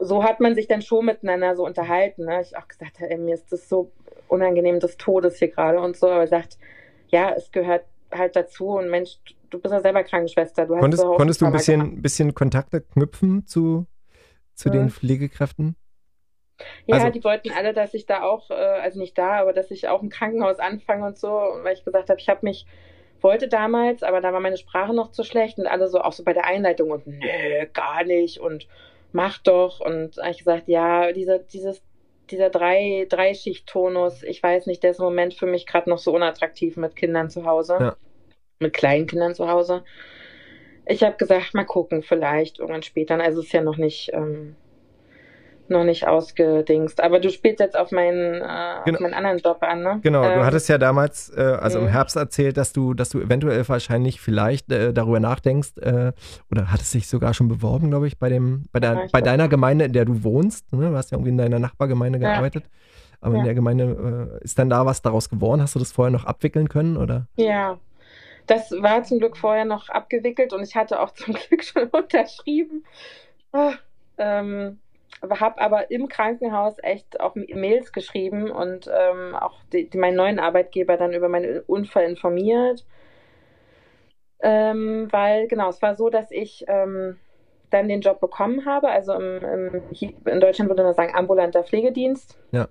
so 0.00 0.24
hat 0.24 0.40
man 0.40 0.54
sich 0.54 0.66
dann 0.66 0.82
schon 0.82 1.04
miteinander 1.06 1.54
so 1.56 1.64
unterhalten. 1.64 2.24
Ne? 2.24 2.40
Ich 2.40 2.56
auch 2.56 2.66
gesagt, 2.66 2.96
ey, 3.00 3.16
mir 3.18 3.34
ist 3.34 3.52
das 3.52 3.68
so 3.68 3.92
unangenehm 4.28 4.80
des 4.80 4.96
Todes 4.96 5.38
hier 5.38 5.48
gerade 5.48 5.78
und 5.80 5.96
so, 5.96 6.08
aber 6.08 6.20
er 6.22 6.26
sagt, 6.28 6.58
ja, 7.08 7.30
es 7.36 7.50
gehört 7.52 7.84
halt 8.12 8.34
dazu 8.34 8.68
und 8.70 8.88
Mensch, 8.88 9.18
du 9.50 9.58
bist 9.60 9.72
ja 9.72 9.80
selber 9.80 10.02
Krankenschwester. 10.02 10.66
Du 10.66 10.76
Konntest, 10.78 11.04
konntest 11.04 11.40
du 11.40 11.46
ein 11.46 11.52
bisschen, 11.52 12.02
bisschen 12.02 12.34
Kontakte 12.34 12.80
knüpfen 12.80 13.46
zu, 13.46 13.86
zu 14.54 14.68
Mhm. 14.68 14.72
den 14.72 14.90
Pflegekräften? 14.90 15.76
Ja, 16.86 16.96
Also- 16.96 17.10
die 17.10 17.24
wollten 17.24 17.50
alle, 17.52 17.72
dass 17.72 17.94
ich 17.94 18.06
da 18.06 18.22
auch, 18.22 18.50
äh, 18.50 18.54
also 18.54 18.98
nicht 18.98 19.16
da, 19.18 19.40
aber 19.40 19.52
dass 19.52 19.70
ich 19.70 19.88
auch 19.88 20.02
im 20.02 20.08
Krankenhaus 20.10 20.58
anfange 20.58 21.06
und 21.06 21.18
so, 21.18 21.28
weil 21.28 21.74
ich 21.74 21.84
gesagt 21.84 22.10
habe, 22.10 22.20
ich 22.20 22.28
habe 22.28 22.40
mich, 22.42 22.66
wollte 23.20 23.48
damals, 23.48 24.02
aber 24.02 24.20
da 24.20 24.32
war 24.32 24.40
meine 24.40 24.56
Sprache 24.56 24.94
noch 24.94 25.10
zu 25.10 25.24
schlecht 25.24 25.58
und 25.58 25.66
alle 25.66 25.88
so 25.88 26.00
auch 26.00 26.12
so 26.12 26.22
bei 26.24 26.32
der 26.32 26.46
Einleitung 26.46 26.90
und 26.90 27.06
nö, 27.06 27.18
gar 27.72 28.04
nicht 28.04 28.38
und 28.40 28.66
mach 29.12 29.38
doch 29.38 29.80
und 29.80 30.16
da 30.18 30.24
hab 30.24 30.30
ich 30.30 30.38
gesagt, 30.38 30.68
ja, 30.68 31.12
dieser, 31.12 31.38
dieses, 31.38 31.82
dieser 32.30 32.50
drei, 32.50 33.06
Dreischicht-Tonus, 33.08 34.22
ich 34.22 34.42
weiß 34.42 34.66
nicht, 34.66 34.82
der 34.82 34.92
ist 34.92 34.98
im 34.98 35.04
Moment 35.06 35.34
für 35.34 35.46
mich 35.46 35.66
gerade 35.66 35.90
noch 35.90 35.98
so 35.98 36.14
unattraktiv 36.14 36.76
mit 36.76 36.96
Kindern 36.96 37.28
zu 37.30 37.44
Hause, 37.44 37.76
Ja. 37.80 37.96
mit 38.60 38.72
kleinen 38.72 39.06
Kindern 39.06 39.34
zu 39.34 39.48
Hause. 39.48 39.84
Ich 40.86 41.02
habe 41.02 41.16
gesagt, 41.16 41.54
mal 41.54 41.64
gucken, 41.64 42.02
vielleicht 42.02 42.58
irgendwann 42.58 42.82
später. 42.82 43.20
Also 43.20 43.40
es 43.40 43.46
ist 43.46 43.52
ja 43.52 43.62
noch 43.62 43.76
nicht, 43.76 44.10
ähm, 44.12 44.56
noch 45.70 45.84
nicht 45.84 46.06
ausgedingst. 46.06 47.00
Aber 47.02 47.20
du 47.20 47.30
spielst 47.30 47.60
jetzt 47.60 47.76
auf 47.76 47.92
meinen, 47.92 48.34
äh, 48.42 48.80
Genau. 48.84 48.96
auf 48.96 49.00
meinen 49.00 49.14
anderen 49.14 49.38
Job 49.38 49.58
an, 49.62 49.82
ne? 49.82 50.00
Genau, 50.02 50.22
du 50.22 50.30
Ähm, 50.40 50.44
hattest 50.44 50.68
ja 50.68 50.78
damals, 50.78 51.30
äh, 51.36 51.40
also 51.40 51.78
im 51.78 51.84
Mhm. 51.84 51.88
Herbst 51.90 52.16
erzählt, 52.16 52.56
dass 52.56 52.72
du, 52.72 52.94
dass 52.94 53.10
du 53.10 53.20
eventuell 53.20 53.66
wahrscheinlich 53.68 54.20
vielleicht 54.20 54.70
äh, 54.72 54.92
darüber 54.92 55.20
nachdenkst, 55.20 55.78
äh, 55.78 56.12
oder 56.50 56.70
hattest 56.72 56.94
dich 56.94 57.06
sogar 57.08 57.34
schon 57.34 57.48
beworben, 57.48 57.90
glaube 57.90 58.06
ich, 58.06 58.18
bei 58.18 58.28
dem, 58.28 58.64
bei, 58.72 58.80
der, 58.80 58.94
Ja, 58.94 59.06
bei 59.12 59.20
deiner 59.20 59.48
Gemeinde, 59.48 59.84
in 59.86 59.92
der 59.92 60.04
du 60.04 60.24
wohnst. 60.24 60.72
Ne? 60.72 60.90
Du 60.90 60.96
hast 60.96 61.10
ja 61.10 61.16
irgendwie 61.16 61.30
in 61.30 61.38
deiner 61.38 61.58
Nachbargemeinde 61.58 62.18
Ja. 62.18 62.30
gearbeitet. 62.32 62.64
Aber 63.20 63.34
in 63.34 63.40
Ja. 63.40 63.46
der 63.46 63.54
Gemeinde 63.54 64.38
äh, 64.40 64.44
ist 64.44 64.58
dann 64.58 64.70
da 64.70 64.86
was 64.86 65.02
daraus 65.02 65.28
geworden? 65.28 65.60
Hast 65.60 65.74
du 65.74 65.78
das 65.78 65.92
vorher 65.92 66.10
noch 66.10 66.24
abwickeln 66.24 66.68
können? 66.70 66.96
Oder? 66.96 67.26
Ja, 67.36 67.78
das 68.46 68.70
war 68.72 69.02
zum 69.04 69.18
Glück 69.18 69.36
vorher 69.36 69.66
noch 69.66 69.90
abgewickelt 69.90 70.52
und 70.54 70.62
ich 70.62 70.74
hatte 70.74 71.00
auch 71.00 71.10
zum 71.12 71.34
Glück 71.48 71.62
schon 71.62 71.88
unterschrieben. 71.88 72.84
Ah, 73.52 73.74
ähm, 74.16 74.78
habe 75.28 75.60
aber 75.60 75.90
im 75.90 76.08
Krankenhaus 76.08 76.76
echt 76.82 77.20
auch 77.20 77.34
Mails 77.34 77.92
geschrieben 77.92 78.50
und 78.50 78.90
ähm, 78.92 79.34
auch 79.34 79.60
die, 79.72 79.88
die, 79.88 79.98
meinen 79.98 80.16
neuen 80.16 80.38
Arbeitgeber 80.38 80.96
dann 80.96 81.12
über 81.12 81.28
meinen 81.28 81.60
Unfall 81.60 82.04
informiert. 82.04 82.86
Ähm, 84.42 85.08
weil, 85.10 85.48
genau, 85.48 85.68
es 85.68 85.82
war 85.82 85.94
so, 85.94 86.08
dass 86.08 86.30
ich 86.30 86.64
ähm, 86.68 87.18
dann 87.68 87.88
den 87.88 88.00
Job 88.00 88.20
bekommen 88.20 88.64
habe. 88.64 88.88
Also 88.88 89.12
im, 89.12 89.42
im, 89.44 89.82
in 90.24 90.40
Deutschland 90.40 90.70
würde 90.70 90.82
man 90.82 90.94
sagen 90.94 91.14
ambulanter 91.14 91.64
Pflegedienst. 91.64 92.38
Ja. 92.52 92.68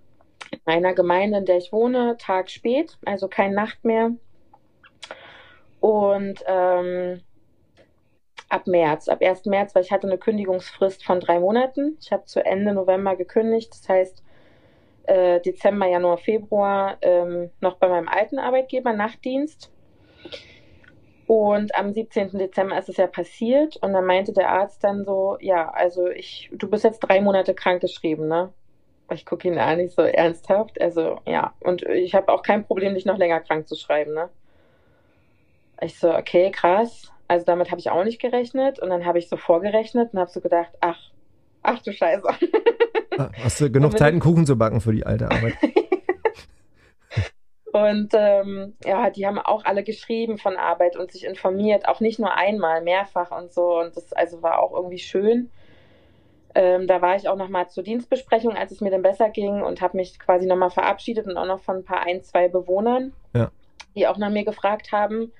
In 0.51 0.59
einer 0.65 0.93
Gemeinde, 0.93 1.37
in 1.37 1.45
der 1.45 1.57
ich 1.57 1.71
wohne, 1.71 2.17
Tag 2.17 2.49
spät, 2.49 2.97
also 3.05 3.27
keine 3.27 3.53
Nacht 3.53 3.85
mehr. 3.85 4.11
Und 5.79 6.43
ähm, 6.47 7.21
ab 8.49 8.67
März, 8.67 9.07
ab 9.07 9.19
1. 9.21 9.45
März, 9.45 9.75
weil 9.75 9.83
ich 9.83 9.91
hatte 9.91 10.07
eine 10.07 10.17
Kündigungsfrist 10.17 11.05
von 11.05 11.19
drei 11.19 11.39
Monaten. 11.39 11.97
Ich 12.01 12.11
habe 12.11 12.25
zu 12.25 12.43
Ende 12.43 12.73
November 12.73 13.15
gekündigt, 13.15 13.71
das 13.71 13.87
heißt 13.87 14.23
äh, 15.03 15.39
Dezember, 15.41 15.87
Januar, 15.87 16.17
Februar 16.17 16.97
ähm, 17.01 17.51
noch 17.61 17.77
bei 17.77 17.87
meinem 17.87 18.07
alten 18.07 18.39
Arbeitgeber 18.39 18.93
Nachtdienst. 18.93 19.71
Und 21.27 21.75
am 21.75 21.93
17. 21.93 22.39
Dezember 22.39 22.77
ist 22.79 22.89
es 22.89 22.97
ja 22.97 23.05
passiert 23.05 23.77
und 23.77 23.93
dann 23.93 24.05
meinte 24.05 24.33
der 24.33 24.49
Arzt 24.49 24.83
dann 24.83 25.05
so, 25.05 25.37
ja, 25.41 25.69
also 25.69 26.07
ich, 26.07 26.49
du 26.51 26.67
bist 26.67 26.83
jetzt 26.83 27.01
drei 27.01 27.21
Monate 27.21 27.53
krankgeschrieben, 27.53 28.27
ne? 28.27 28.51
Ich 29.11 29.25
gucke 29.25 29.47
ihn 29.47 29.59
an, 29.59 29.77
nicht 29.77 29.95
so 29.95 30.01
ernsthaft. 30.01 30.81
Also 30.81 31.19
ja, 31.27 31.53
und 31.59 31.83
ich 31.83 32.15
habe 32.15 32.31
auch 32.31 32.41
kein 32.41 32.65
Problem, 32.65 32.95
dich 32.95 33.05
noch 33.05 33.17
länger 33.17 33.41
krank 33.41 33.67
zu 33.67 33.75
schreiben, 33.75 34.13
ne? 34.13 34.29
Ich 35.81 35.99
so, 35.99 36.13
okay, 36.15 36.51
krass. 36.51 37.11
Also 37.29 37.45
damit 37.45 37.69
habe 37.69 37.79
ich 37.79 37.91
auch 37.91 38.03
nicht 38.03 38.19
gerechnet. 38.19 38.79
Und 38.79 38.89
dann 38.89 39.05
habe 39.05 39.19
ich 39.19 39.29
so 39.29 39.37
vorgerechnet 39.37 40.13
und 40.13 40.19
habe 40.19 40.31
so 40.31 40.41
gedacht, 40.41 40.71
ach, 40.81 40.99
ach 41.61 41.81
du 41.81 41.93
Scheiße. 41.93 42.27
Ah, 43.17 43.29
hast 43.43 43.61
du 43.61 43.71
genug 43.71 43.97
Zeit, 43.97 44.13
einen 44.13 44.19
Kuchen 44.19 44.45
zu 44.45 44.57
backen 44.57 44.81
für 44.81 44.93
die 44.93 45.05
alte 45.05 45.29
Arbeit? 45.29 45.53
und 47.71 48.09
ähm, 48.13 48.75
ja, 48.83 49.09
die 49.09 49.27
haben 49.27 49.37
auch 49.37 49.65
alle 49.65 49.83
geschrieben 49.83 50.37
von 50.37 50.55
Arbeit 50.55 50.95
und 50.95 51.11
sich 51.11 51.25
informiert, 51.25 51.87
auch 51.87 51.99
nicht 51.99 52.19
nur 52.19 52.33
einmal, 52.33 52.81
mehrfach 52.81 53.31
und 53.31 53.51
so. 53.51 53.79
Und 53.79 53.95
das 53.95 54.13
also 54.13 54.41
war 54.41 54.59
auch 54.59 54.73
irgendwie 54.73 54.99
schön. 54.99 55.49
Ähm, 56.55 56.87
da 56.87 57.01
war 57.01 57.15
ich 57.15 57.29
auch 57.29 57.35
nochmal 57.35 57.69
zur 57.69 57.83
Dienstbesprechung, 57.83 58.55
als 58.55 58.71
es 58.71 58.81
mir 58.81 58.89
dann 58.89 59.03
besser 59.03 59.29
ging 59.29 59.61
und 59.61 59.81
habe 59.81 59.97
mich 59.97 60.17
quasi 60.17 60.47
nochmal 60.47 60.71
verabschiedet 60.71 61.27
und 61.27 61.37
auch 61.37 61.45
noch 61.45 61.59
von 61.59 61.77
ein 61.77 61.83
paar 61.83 62.07
ein, 62.07 62.23
zwei 62.23 62.47
Bewohnern, 62.47 63.13
ja. 63.35 63.51
die 63.95 64.07
auch 64.07 64.17
nach 64.17 64.31
mir 64.31 64.45
gefragt 64.45 64.91
haben 64.91 65.31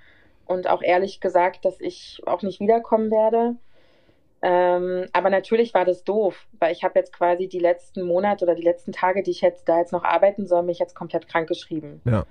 und 0.49 0.67
auch 0.67 0.81
ehrlich 0.81 1.21
gesagt, 1.21 1.63
dass 1.63 1.79
ich 1.79 2.21
auch 2.25 2.41
nicht 2.41 2.59
wiederkommen 2.59 3.11
werde. 3.11 3.55
Ähm, 4.41 5.07
aber 5.13 5.29
natürlich 5.29 5.73
war 5.73 5.85
das 5.85 6.03
doof, 6.03 6.47
weil 6.59 6.71
ich 6.71 6.83
habe 6.83 6.97
jetzt 6.97 7.13
quasi 7.13 7.47
die 7.47 7.59
letzten 7.59 8.03
Monate 8.03 8.45
oder 8.45 8.55
die 8.55 8.63
letzten 8.63 8.91
Tage, 8.91 9.21
die 9.21 9.31
ich 9.31 9.41
jetzt 9.41 9.69
da 9.69 9.79
jetzt 9.79 9.91
noch 9.91 10.03
arbeiten 10.03 10.47
soll, 10.47 10.63
mich 10.63 10.79
jetzt 10.79 10.95
komplett 10.95 11.27
krank 11.27 11.47
geschrieben. 11.47 12.01
Ja. 12.05 12.25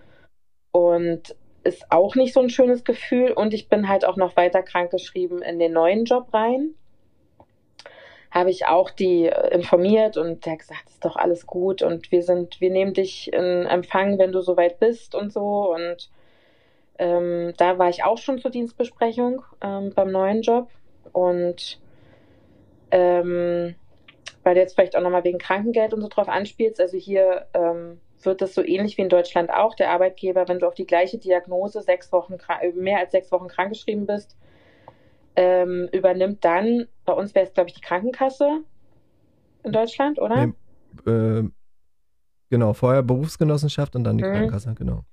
Und 0.72 1.36
ist 1.62 1.92
auch 1.92 2.16
nicht 2.16 2.32
so 2.32 2.40
ein 2.40 2.50
schönes 2.50 2.82
Gefühl. 2.82 3.30
Und 3.30 3.54
ich 3.54 3.68
bin 3.68 3.88
halt 3.88 4.04
auch 4.04 4.16
noch 4.16 4.36
weiter 4.36 4.62
krank 4.62 4.90
geschrieben 4.90 5.40
in 5.40 5.60
den 5.60 5.72
neuen 5.72 6.04
Job 6.04 6.34
rein. 6.34 6.74
Habe 8.32 8.50
ich 8.50 8.66
auch 8.66 8.90
die 8.90 9.26
äh, 9.26 9.54
informiert 9.54 10.16
und 10.16 10.44
der 10.44 10.54
hat 10.54 10.60
gesagt, 10.60 10.88
ist 10.88 11.04
doch 11.04 11.16
alles 11.16 11.46
gut 11.46 11.82
und 11.82 12.10
wir 12.10 12.22
sind, 12.22 12.60
wir 12.60 12.70
nehmen 12.70 12.94
dich 12.94 13.32
in 13.32 13.64
Empfang, 13.64 14.18
wenn 14.18 14.32
du 14.32 14.40
soweit 14.40 14.80
bist 14.80 15.14
und 15.14 15.32
so. 15.32 15.72
Und 15.72 16.10
ähm, 16.98 17.52
da 17.56 17.78
war 17.78 17.88
ich 17.88 18.04
auch 18.04 18.18
schon 18.18 18.38
zur 18.38 18.50
Dienstbesprechung 18.50 19.42
ähm, 19.60 19.92
beim 19.94 20.10
neuen 20.10 20.42
Job 20.42 20.68
und 21.12 21.80
ähm, 22.90 23.74
weil 24.42 24.54
du 24.54 24.60
jetzt 24.60 24.74
vielleicht 24.74 24.96
auch 24.96 25.02
nochmal 25.02 25.24
wegen 25.24 25.38
Krankengeld 25.38 25.94
und 25.94 26.00
so 26.00 26.08
drauf 26.08 26.28
anspielst, 26.28 26.80
also 26.80 26.96
hier 26.96 27.46
ähm, 27.54 28.00
wird 28.22 28.40
das 28.40 28.54
so 28.54 28.64
ähnlich 28.64 28.96
wie 28.96 29.02
in 29.02 29.08
Deutschland 29.08 29.50
auch. 29.50 29.74
Der 29.74 29.90
Arbeitgeber, 29.90 30.48
wenn 30.48 30.58
du 30.58 30.66
auf 30.66 30.74
die 30.74 30.86
gleiche 30.86 31.18
Diagnose 31.18 31.82
sechs 31.82 32.10
Wochen 32.12 32.36
äh, 32.60 32.72
mehr 32.72 32.98
als 32.98 33.12
sechs 33.12 33.30
Wochen 33.30 33.48
krankgeschrieben 33.48 34.06
bist, 34.06 34.36
ähm, 35.36 35.88
übernimmt 35.92 36.44
dann, 36.44 36.88
bei 37.04 37.12
uns 37.12 37.34
wäre 37.34 37.46
es, 37.46 37.52
glaube 37.52 37.68
ich, 37.68 37.74
die 37.74 37.80
Krankenkasse 37.80 38.62
in 39.62 39.72
Deutschland, 39.72 40.18
oder? 40.18 40.46
Nee, 40.46 41.10
äh, 41.10 41.48
genau, 42.50 42.72
vorher 42.72 43.02
Berufsgenossenschaft 43.02 43.94
und 43.94 44.04
dann 44.04 44.18
die 44.18 44.24
mhm. 44.24 44.32
Krankenkasse, 44.32 44.74
genau. 44.74 45.04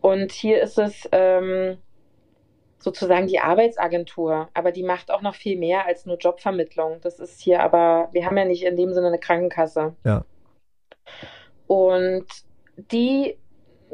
Und 0.00 0.32
hier 0.32 0.62
ist 0.62 0.78
es 0.78 1.08
ähm, 1.12 1.78
sozusagen 2.78 3.26
die 3.26 3.40
Arbeitsagentur, 3.40 4.48
aber 4.54 4.72
die 4.72 4.82
macht 4.82 5.10
auch 5.10 5.22
noch 5.22 5.34
viel 5.34 5.58
mehr 5.58 5.86
als 5.86 6.06
nur 6.06 6.16
Jobvermittlung. 6.16 7.00
Das 7.02 7.18
ist 7.18 7.40
hier 7.40 7.62
aber, 7.62 8.08
wir 8.12 8.24
haben 8.24 8.36
ja 8.36 8.44
nicht 8.44 8.64
in 8.64 8.76
dem 8.76 8.92
Sinne 8.92 9.08
eine 9.08 9.18
Krankenkasse. 9.18 9.94
Ja. 10.04 10.24
Und 11.66 12.26
die, 12.92 13.36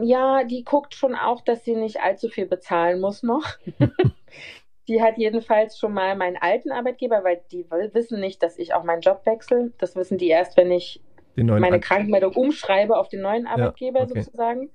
ja, 0.00 0.44
die 0.44 0.64
guckt 0.64 0.94
schon 0.94 1.14
auch, 1.14 1.40
dass 1.40 1.64
sie 1.64 1.74
nicht 1.74 2.00
allzu 2.00 2.28
viel 2.28 2.46
bezahlen 2.46 3.00
muss 3.00 3.22
noch. 3.22 3.44
die 4.88 5.02
hat 5.02 5.16
jedenfalls 5.16 5.78
schon 5.78 5.94
mal 5.94 6.14
meinen 6.16 6.36
alten 6.36 6.70
Arbeitgeber, 6.70 7.24
weil 7.24 7.40
die 7.50 7.66
wissen 7.70 8.20
nicht, 8.20 8.42
dass 8.42 8.58
ich 8.58 8.74
auch 8.74 8.84
meinen 8.84 9.00
Job 9.00 9.22
wechsle. 9.24 9.72
Das 9.78 9.96
wissen 9.96 10.18
die 10.18 10.28
erst, 10.28 10.56
wenn 10.56 10.70
ich 10.70 11.00
meine 11.36 11.80
Krankmeldung 11.80 12.34
umschreibe 12.34 12.96
auf 12.96 13.08
den 13.08 13.22
neuen 13.22 13.46
Arbeitgeber 13.46 14.00
ja, 14.00 14.04
okay. 14.04 14.22
sozusagen. 14.22 14.70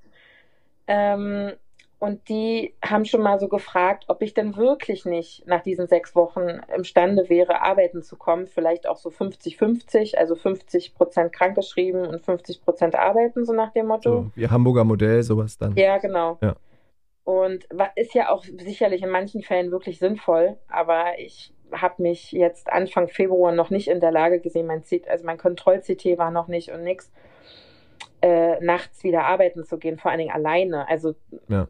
Ähm, 0.90 1.52
und 2.00 2.28
die 2.28 2.74
haben 2.82 3.04
schon 3.04 3.22
mal 3.22 3.38
so 3.38 3.46
gefragt, 3.46 4.06
ob 4.08 4.22
ich 4.22 4.34
denn 4.34 4.56
wirklich 4.56 5.04
nicht 5.04 5.46
nach 5.46 5.62
diesen 5.62 5.86
sechs 5.86 6.16
Wochen 6.16 6.60
imstande 6.74 7.28
wäre, 7.28 7.60
arbeiten 7.62 8.02
zu 8.02 8.16
kommen. 8.16 8.46
Vielleicht 8.46 8.88
auch 8.88 8.96
so 8.96 9.10
50-50, 9.10 10.16
also 10.16 10.34
50 10.34 10.94
Prozent 10.94 11.32
krankgeschrieben 11.32 12.06
und 12.06 12.24
50 12.24 12.62
Prozent 12.62 12.94
arbeiten, 12.96 13.44
so 13.44 13.52
nach 13.52 13.70
dem 13.72 13.86
Motto. 13.86 14.10
So, 14.10 14.30
wie 14.34 14.48
Hamburger 14.48 14.84
Modell, 14.84 15.22
sowas 15.22 15.58
dann. 15.58 15.76
Ja, 15.76 15.98
genau. 15.98 16.38
Ja. 16.40 16.56
Und 17.24 17.68
ist 17.96 18.14
ja 18.14 18.30
auch 18.30 18.44
sicherlich 18.44 19.02
in 19.02 19.10
manchen 19.10 19.42
Fällen 19.42 19.70
wirklich 19.70 19.98
sinnvoll, 19.98 20.56
aber 20.68 21.18
ich 21.18 21.52
habe 21.70 22.02
mich 22.02 22.32
jetzt 22.32 22.72
Anfang 22.72 23.08
Februar 23.08 23.52
noch 23.52 23.70
nicht 23.70 23.88
in 23.88 24.00
der 24.00 24.10
Lage 24.10 24.40
gesehen, 24.40 24.66
mein, 24.66 24.82
also 25.06 25.24
mein 25.24 25.38
Kontroll-CT 25.38 26.18
war 26.18 26.30
noch 26.30 26.48
nicht 26.48 26.72
und 26.72 26.82
nichts 26.82 27.12
äh, 28.22 28.60
nachts 28.60 29.04
wieder 29.04 29.24
arbeiten 29.24 29.64
zu 29.64 29.78
gehen, 29.78 29.98
vor 29.98 30.10
allen 30.10 30.18
Dingen 30.18 30.34
alleine. 30.34 30.88
Also 30.88 31.14
ja. 31.48 31.68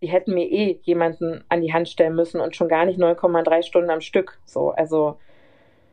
die 0.00 0.08
hätten 0.08 0.34
mir 0.34 0.50
eh 0.50 0.78
jemanden 0.82 1.44
an 1.48 1.60
die 1.62 1.72
Hand 1.72 1.88
stellen 1.88 2.14
müssen 2.14 2.40
und 2.40 2.56
schon 2.56 2.68
gar 2.68 2.84
nicht 2.84 2.98
9,3 2.98 3.62
Stunden 3.62 3.90
am 3.90 4.00
Stück. 4.00 4.38
So, 4.44 4.70
also 4.70 5.18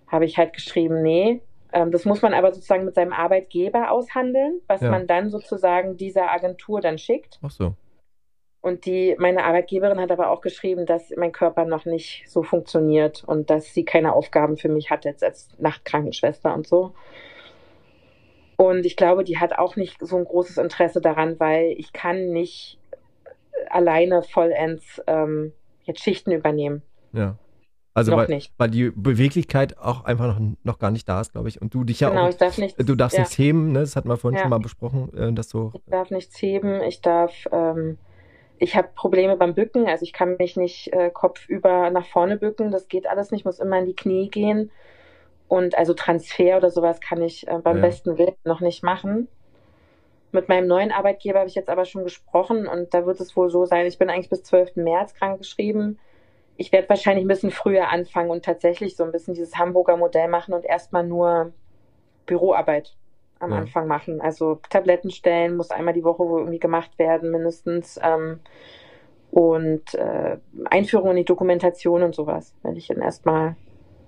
habe 0.08 0.26
ich 0.26 0.38
halt 0.38 0.54
geschrieben, 0.54 1.02
nee. 1.02 1.42
Ähm, 1.72 1.92
das 1.92 2.06
muss 2.06 2.22
man 2.22 2.34
aber 2.34 2.52
sozusagen 2.52 2.86
mit 2.86 2.96
seinem 2.96 3.14
Arbeitgeber 3.14 3.92
aushandeln, 3.92 4.62
was 4.68 4.82
ja. 4.82 4.90
man 4.90 5.06
dann 5.06 5.30
sozusagen 5.30 5.98
dieser 5.98 6.32
Agentur 6.32 6.82
dann 6.82 6.98
schickt. 6.98 7.40
Ach 7.44 7.52
so. 7.52 7.76
Und 8.62 8.86
die, 8.86 9.16
meine 9.20 9.46
Arbeitgeberin 9.46 10.02
hat 10.02 10.12
aber 10.12 10.32
auch 10.32 10.42
geschrieben, 10.42 10.86
dass 10.86 11.14
mein 11.16 11.32
Körper 11.32 11.64
noch 11.66 11.86
nicht 11.86 12.24
so 12.28 12.44
funktioniert 12.44 13.24
und 13.24 13.50
dass 13.50 13.74
sie 13.74 13.86
keine 13.86 14.14
Aufgaben 14.14 14.58
für 14.58 14.68
mich 14.68 14.90
hat 14.90 15.06
jetzt 15.06 15.24
als 15.24 15.50
Nachtkrankenschwester 15.60 16.54
und 16.54 16.68
so. 16.68 16.94
Und 18.60 18.86
ich 18.86 18.98
glaube, 18.98 19.24
die 19.24 19.38
hat 19.38 19.58
auch 19.58 19.78
nicht 19.78 20.06
so 20.06 20.18
ein 20.18 20.26
großes 20.26 20.58
Interesse 20.58 21.00
daran, 21.00 21.40
weil 21.40 21.74
ich 21.78 21.94
kann 21.94 22.32
nicht 22.32 22.78
alleine 23.70 24.22
vollends 24.22 25.02
ähm, 25.08 25.54
jetzt 25.86 26.04
Schichten 26.04 26.34
übernehmen. 26.34 26.82
Ja. 27.14 27.38
Also 27.94 28.12
weil, 28.12 28.28
nicht. 28.28 28.52
weil 28.58 28.70
die 28.70 28.92
Beweglichkeit 28.94 29.78
auch 29.78 30.04
einfach 30.04 30.38
noch, 30.38 30.56
noch 30.66 30.78
gar 30.78 30.92
nicht 30.92 31.08
da 31.08 31.22
ist, 31.22 31.32
glaube 31.32 31.48
ich. 31.48 31.62
Und 31.62 31.74
du 31.74 31.86
dich 31.86 32.02
ja 32.02 32.10
genau, 32.10 32.26
auch. 32.26 32.30
Ich 32.32 32.36
darf 32.36 32.58
nichts, 32.58 32.86
du 32.86 32.96
darfst 32.96 33.16
ja. 33.16 33.22
nichts 33.22 33.38
heben, 33.38 33.72
ne? 33.72 33.80
Das 33.80 33.96
hatten 33.96 34.10
wir 34.10 34.18
vorhin 34.18 34.36
ja. 34.36 34.42
schon 34.42 34.50
mal 34.50 34.60
besprochen, 34.60 35.10
äh, 35.18 35.32
dass 35.32 35.48
du. 35.48 35.72
Ich 35.74 35.82
darf 35.90 36.12
nichts 36.12 36.42
heben, 36.42 36.82
ich 36.82 37.00
darf, 37.00 37.32
ähm, 37.54 37.98
ich 38.58 38.76
habe 38.76 38.90
Probleme 38.94 39.38
beim 39.38 39.54
Bücken, 39.54 39.88
also 39.88 40.04
ich 40.04 40.12
kann 40.12 40.36
mich 40.38 40.58
nicht 40.58 40.92
äh, 40.92 41.10
kopfüber 41.12 41.92
nach 41.92 42.06
vorne 42.08 42.36
bücken, 42.36 42.72
das 42.72 42.90
geht 42.90 43.08
alles 43.08 43.32
nicht, 43.32 43.46
muss 43.46 43.60
immer 43.60 43.80
in 43.80 43.86
die 43.86 43.96
Knie 43.96 44.28
gehen. 44.28 44.70
Und 45.50 45.76
also 45.76 45.96
Transfer 45.96 46.58
oder 46.58 46.70
sowas 46.70 47.02
kann 47.02 47.22
ich 47.22 47.48
äh, 47.48 47.58
beim 47.58 47.78
ja. 47.78 47.82
besten 47.82 48.18
Willen 48.18 48.36
noch 48.46 48.62
nicht 48.62 48.84
machen. 48.84 49.28
Mit 50.32 50.48
meinem 50.48 50.68
neuen 50.68 50.92
Arbeitgeber 50.92 51.40
habe 51.40 51.50
ich 51.50 51.56
jetzt 51.56 51.70
aber 51.70 51.86
schon 51.86 52.04
gesprochen 52.04 52.68
und 52.68 52.94
da 52.94 53.08
wird 53.08 53.20
es 53.20 53.36
wohl 53.36 53.50
so 53.50 53.66
sein, 53.66 53.88
ich 53.88 53.98
bin 53.98 54.12
eigentlich 54.12 54.30
bis 54.30 54.44
12. 54.44 54.76
März 54.76 55.16
krankgeschrieben. 55.16 56.00
Ich 56.56 56.72
werde 56.72 56.88
wahrscheinlich 56.88 57.26
ein 57.26 57.30
bisschen 57.30 57.50
früher 57.50 57.90
anfangen 57.90 58.30
und 58.30 58.46
tatsächlich 58.46 58.96
so 58.96 59.04
ein 59.04 59.12
bisschen 59.12 59.34
dieses 59.34 59.58
Hamburger 59.58 59.98
Modell 59.98 60.28
machen 60.28 60.54
und 60.54 60.66
erstmal 60.66 61.04
nur 61.04 61.52
Büroarbeit 62.28 62.96
am 63.40 63.52
ja. 63.52 63.58
Anfang 63.58 63.88
machen. 63.88 64.22
Also 64.22 64.60
Tabletten 64.70 65.10
stellen 65.10 65.58
muss 65.58 65.72
einmal 65.72 65.96
die 65.96 66.04
Woche 66.04 66.30
wohl 66.30 66.42
irgendwie 66.42 66.60
gemacht 66.60 67.00
werden, 67.00 67.32
mindestens. 67.32 68.00
Ähm, 68.04 68.40
und 69.32 69.96
äh, 69.96 70.38
Einführung 70.66 71.12
in 71.12 71.18
die 71.18 71.26
Dokumentation 71.26 72.04
und 72.04 72.14
sowas 72.14 72.54
werde 72.62 72.78
ich 72.78 72.88
dann 72.88 73.02
erstmal 73.02 73.56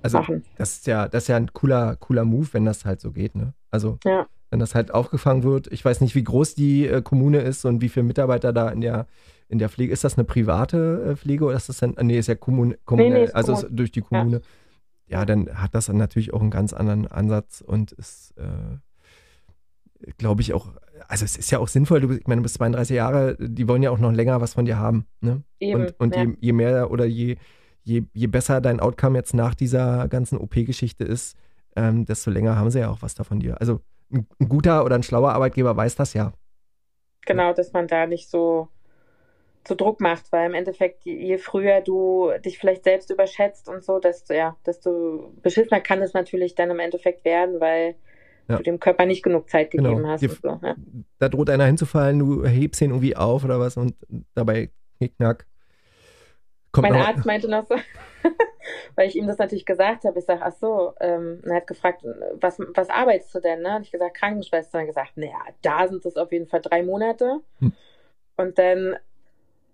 also, 0.04 0.20
machen. 0.20 0.43
Das 0.58 0.74
ist 0.74 0.88
ja, 0.88 1.08
das 1.08 1.24
ist 1.24 1.28
ja 1.28 1.38
ein 1.38 1.54
cooler, 1.54 1.95
cooler 1.97 2.26
Move, 2.26 2.47
wenn 2.52 2.66
das 2.66 2.86
halt 2.86 3.02
so 3.02 3.12
geht, 3.12 3.36
ne? 3.36 3.54
Also, 3.70 3.97
ja. 4.06 4.28
wenn 4.49 4.60
das 4.60 4.76
halt 4.76 4.93
aufgefangen 4.93 5.43
wird. 5.43 5.72
Ich 5.72 5.84
weiß 5.84 6.02
nicht, 6.02 6.16
wie 6.16 6.24
groß 6.24 6.56
die 6.56 6.88
äh, 6.88 7.02
Kommune 7.02 7.39
ist 7.39 7.66
und 7.66 7.82
wie 7.82 7.89
viele 7.89 8.06
Mitarbeiter 8.06 8.54
da 8.54 8.70
in 8.70 8.82
der, 8.82 9.08
in 9.47 9.60
der 9.60 9.70
Pflege. 9.70 9.93
Ist 9.93 10.04
das 10.04 10.18
eine 10.18 10.26
private 10.26 11.12
äh, 11.12 11.16
Pflege 11.16 11.45
oder 11.45 11.56
ist 11.56 11.70
das 11.70 11.78
dann, 11.78 11.95
nee, 12.02 12.18
ist 12.18 12.28
ja 12.28 12.36
Kommune, 12.36 12.78
Kommune 12.86 13.10
nee, 13.10 13.26
nee, 13.26 13.32
also 13.32 13.54
Kommun. 13.54 13.76
durch 13.76 13.91
die 13.91 14.02
Kommune. 14.02 14.41
Ja. 15.08 15.20
ja, 15.20 15.26
dann 15.26 15.62
hat 15.62 15.76
das 15.76 15.86
dann 15.86 15.97
natürlich 15.97 16.34
auch 16.34 16.41
einen 16.41 16.52
ganz 16.52 16.74
anderen 16.74 17.08
Ansatz 17.08 17.62
und 17.62 17.91
ist, 17.91 18.34
äh, 18.38 18.78
glaube 20.18 20.41
ich, 20.41 20.54
auch, 20.54 20.68
also 21.08 21.26
es 21.26 21.36
ist 21.38 21.52
ja 21.52 21.60
auch 21.60 21.68
sinnvoll, 21.68 22.02
du, 22.02 22.12
ich 22.12 22.28
meine, 22.28 22.39
du 22.39 22.43
bist 22.43 22.56
32 22.56 22.95
Jahre, 22.95 23.38
die 23.39 23.68
wollen 23.68 23.84
ja 23.84 23.91
auch 23.91 23.99
noch 23.99 24.12
länger 24.12 24.41
was 24.41 24.54
von 24.54 24.66
dir 24.66 24.78
haben. 24.78 25.06
Ne? 25.20 25.43
Eben, 25.60 25.82
und 25.82 25.99
und 25.99 26.16
ja. 26.16 26.24
je, 26.24 26.34
je 26.39 26.54
mehr 26.54 26.91
oder 26.91 27.06
je, 27.06 27.38
je, 27.84 28.03
je 28.13 28.27
besser 28.27 28.61
dein 28.61 28.79
Outcome 28.79 29.17
jetzt 29.17 29.34
nach 29.34 29.55
dieser 29.55 30.07
ganzen 30.07 30.38
OP-Geschichte 30.38 31.03
ist, 31.03 31.38
ähm, 31.75 32.05
desto 32.05 32.32
länger 32.32 32.55
haben 32.55 32.69
sie 32.69 32.79
ja 32.79 32.89
auch 32.89 33.01
was 33.01 33.15
davon 33.15 33.39
dir. 33.39 33.59
Also 33.59 33.82
ein, 34.11 34.27
ein 34.39 34.49
guter 34.49 34.86
oder 34.86 34.95
ein 34.95 35.03
schlauer 35.03 35.32
Arbeitgeber 35.32 35.75
weiß 35.75 35.95
das 35.95 36.13
ja. 36.13 36.34
Genau, 37.25 37.53
dass 37.53 37.71
man 37.71 37.88
da 37.88 38.07
nicht 38.07 38.29
so 38.29 38.69
so 39.67 39.75
Druck 39.75 40.01
macht, 40.01 40.32
weil 40.32 40.47
im 40.47 40.55
Endeffekt, 40.55 41.05
je 41.05 41.38
früher 41.38 41.82
du 41.82 42.32
dich 42.43 42.57
vielleicht 42.57 42.84
selbst 42.84 43.11
überschätzt 43.11 43.69
und 43.69 43.84
so, 43.84 43.99
desto, 43.99 44.34
ja, 44.34 44.55
desto 44.65 45.34
beschissener 45.41 45.82
kann 45.82 46.01
es 46.01 46.13
natürlich 46.13 46.55
dann 46.55 46.71
im 46.71 46.79
Endeffekt 46.79 47.23
werden, 47.25 47.59
weil 47.59 47.95
ja. 48.47 48.57
du 48.57 48.63
dem 48.63 48.79
Körper 48.79 49.05
nicht 49.05 49.23
genug 49.23 49.49
Zeit 49.49 49.71
genau. 49.71 49.89
gegeben 49.89 50.01
genau. 50.01 50.13
hast. 50.13 50.41
So, 50.41 50.59
ja. 50.63 50.75
Da 51.19 51.29
droht 51.29 51.49
einer 51.49 51.65
hinzufallen, 51.65 52.19
du 52.19 52.45
hebst 52.45 52.82
ihn 52.82 52.89
irgendwie 52.89 53.15
auf 53.15 53.43
oder 53.43 53.59
was 53.59 53.77
und 53.77 53.93
dabei 54.34 54.71
knickknack. 54.97 55.45
Kommt 56.72 56.89
mein 56.89 57.01
Arzt 57.01 57.26
meinte 57.26 57.49
noch 57.49 57.65
so, 57.65 57.76
weil 58.95 59.07
ich 59.07 59.15
ihm 59.17 59.28
das 59.28 59.38
natürlich 59.38 59.65
gesagt 59.65 60.05
habe, 60.05 60.19
ich 60.19 60.26
sage, 60.26 60.41
ach 60.41 60.53
so, 60.53 60.93
ähm, 61.01 61.41
er 61.43 61.55
hat 61.55 61.67
gefragt, 61.67 62.05
was, 62.39 62.59
was 62.74 62.89
arbeitest 62.89 63.36
du 63.36 63.39
denn? 63.41 63.61
Ne? 63.61 63.76
Und 63.76 63.82
ich 63.82 63.91
gesagt, 63.91 64.15
Krankenschwester. 64.15 64.78
Und 64.78 64.84
er 64.84 64.88
gesagt, 64.88 65.17
naja, 65.17 65.39
da 65.61 65.88
sind 65.88 66.05
es 66.05 66.15
auf 66.15 66.32
jeden 66.32 66.47
Fall 66.47 66.61
drei 66.61 66.84
Monate. 66.84 67.41
Hm. 67.59 67.74
Und 68.38 68.57
dann 68.57 68.95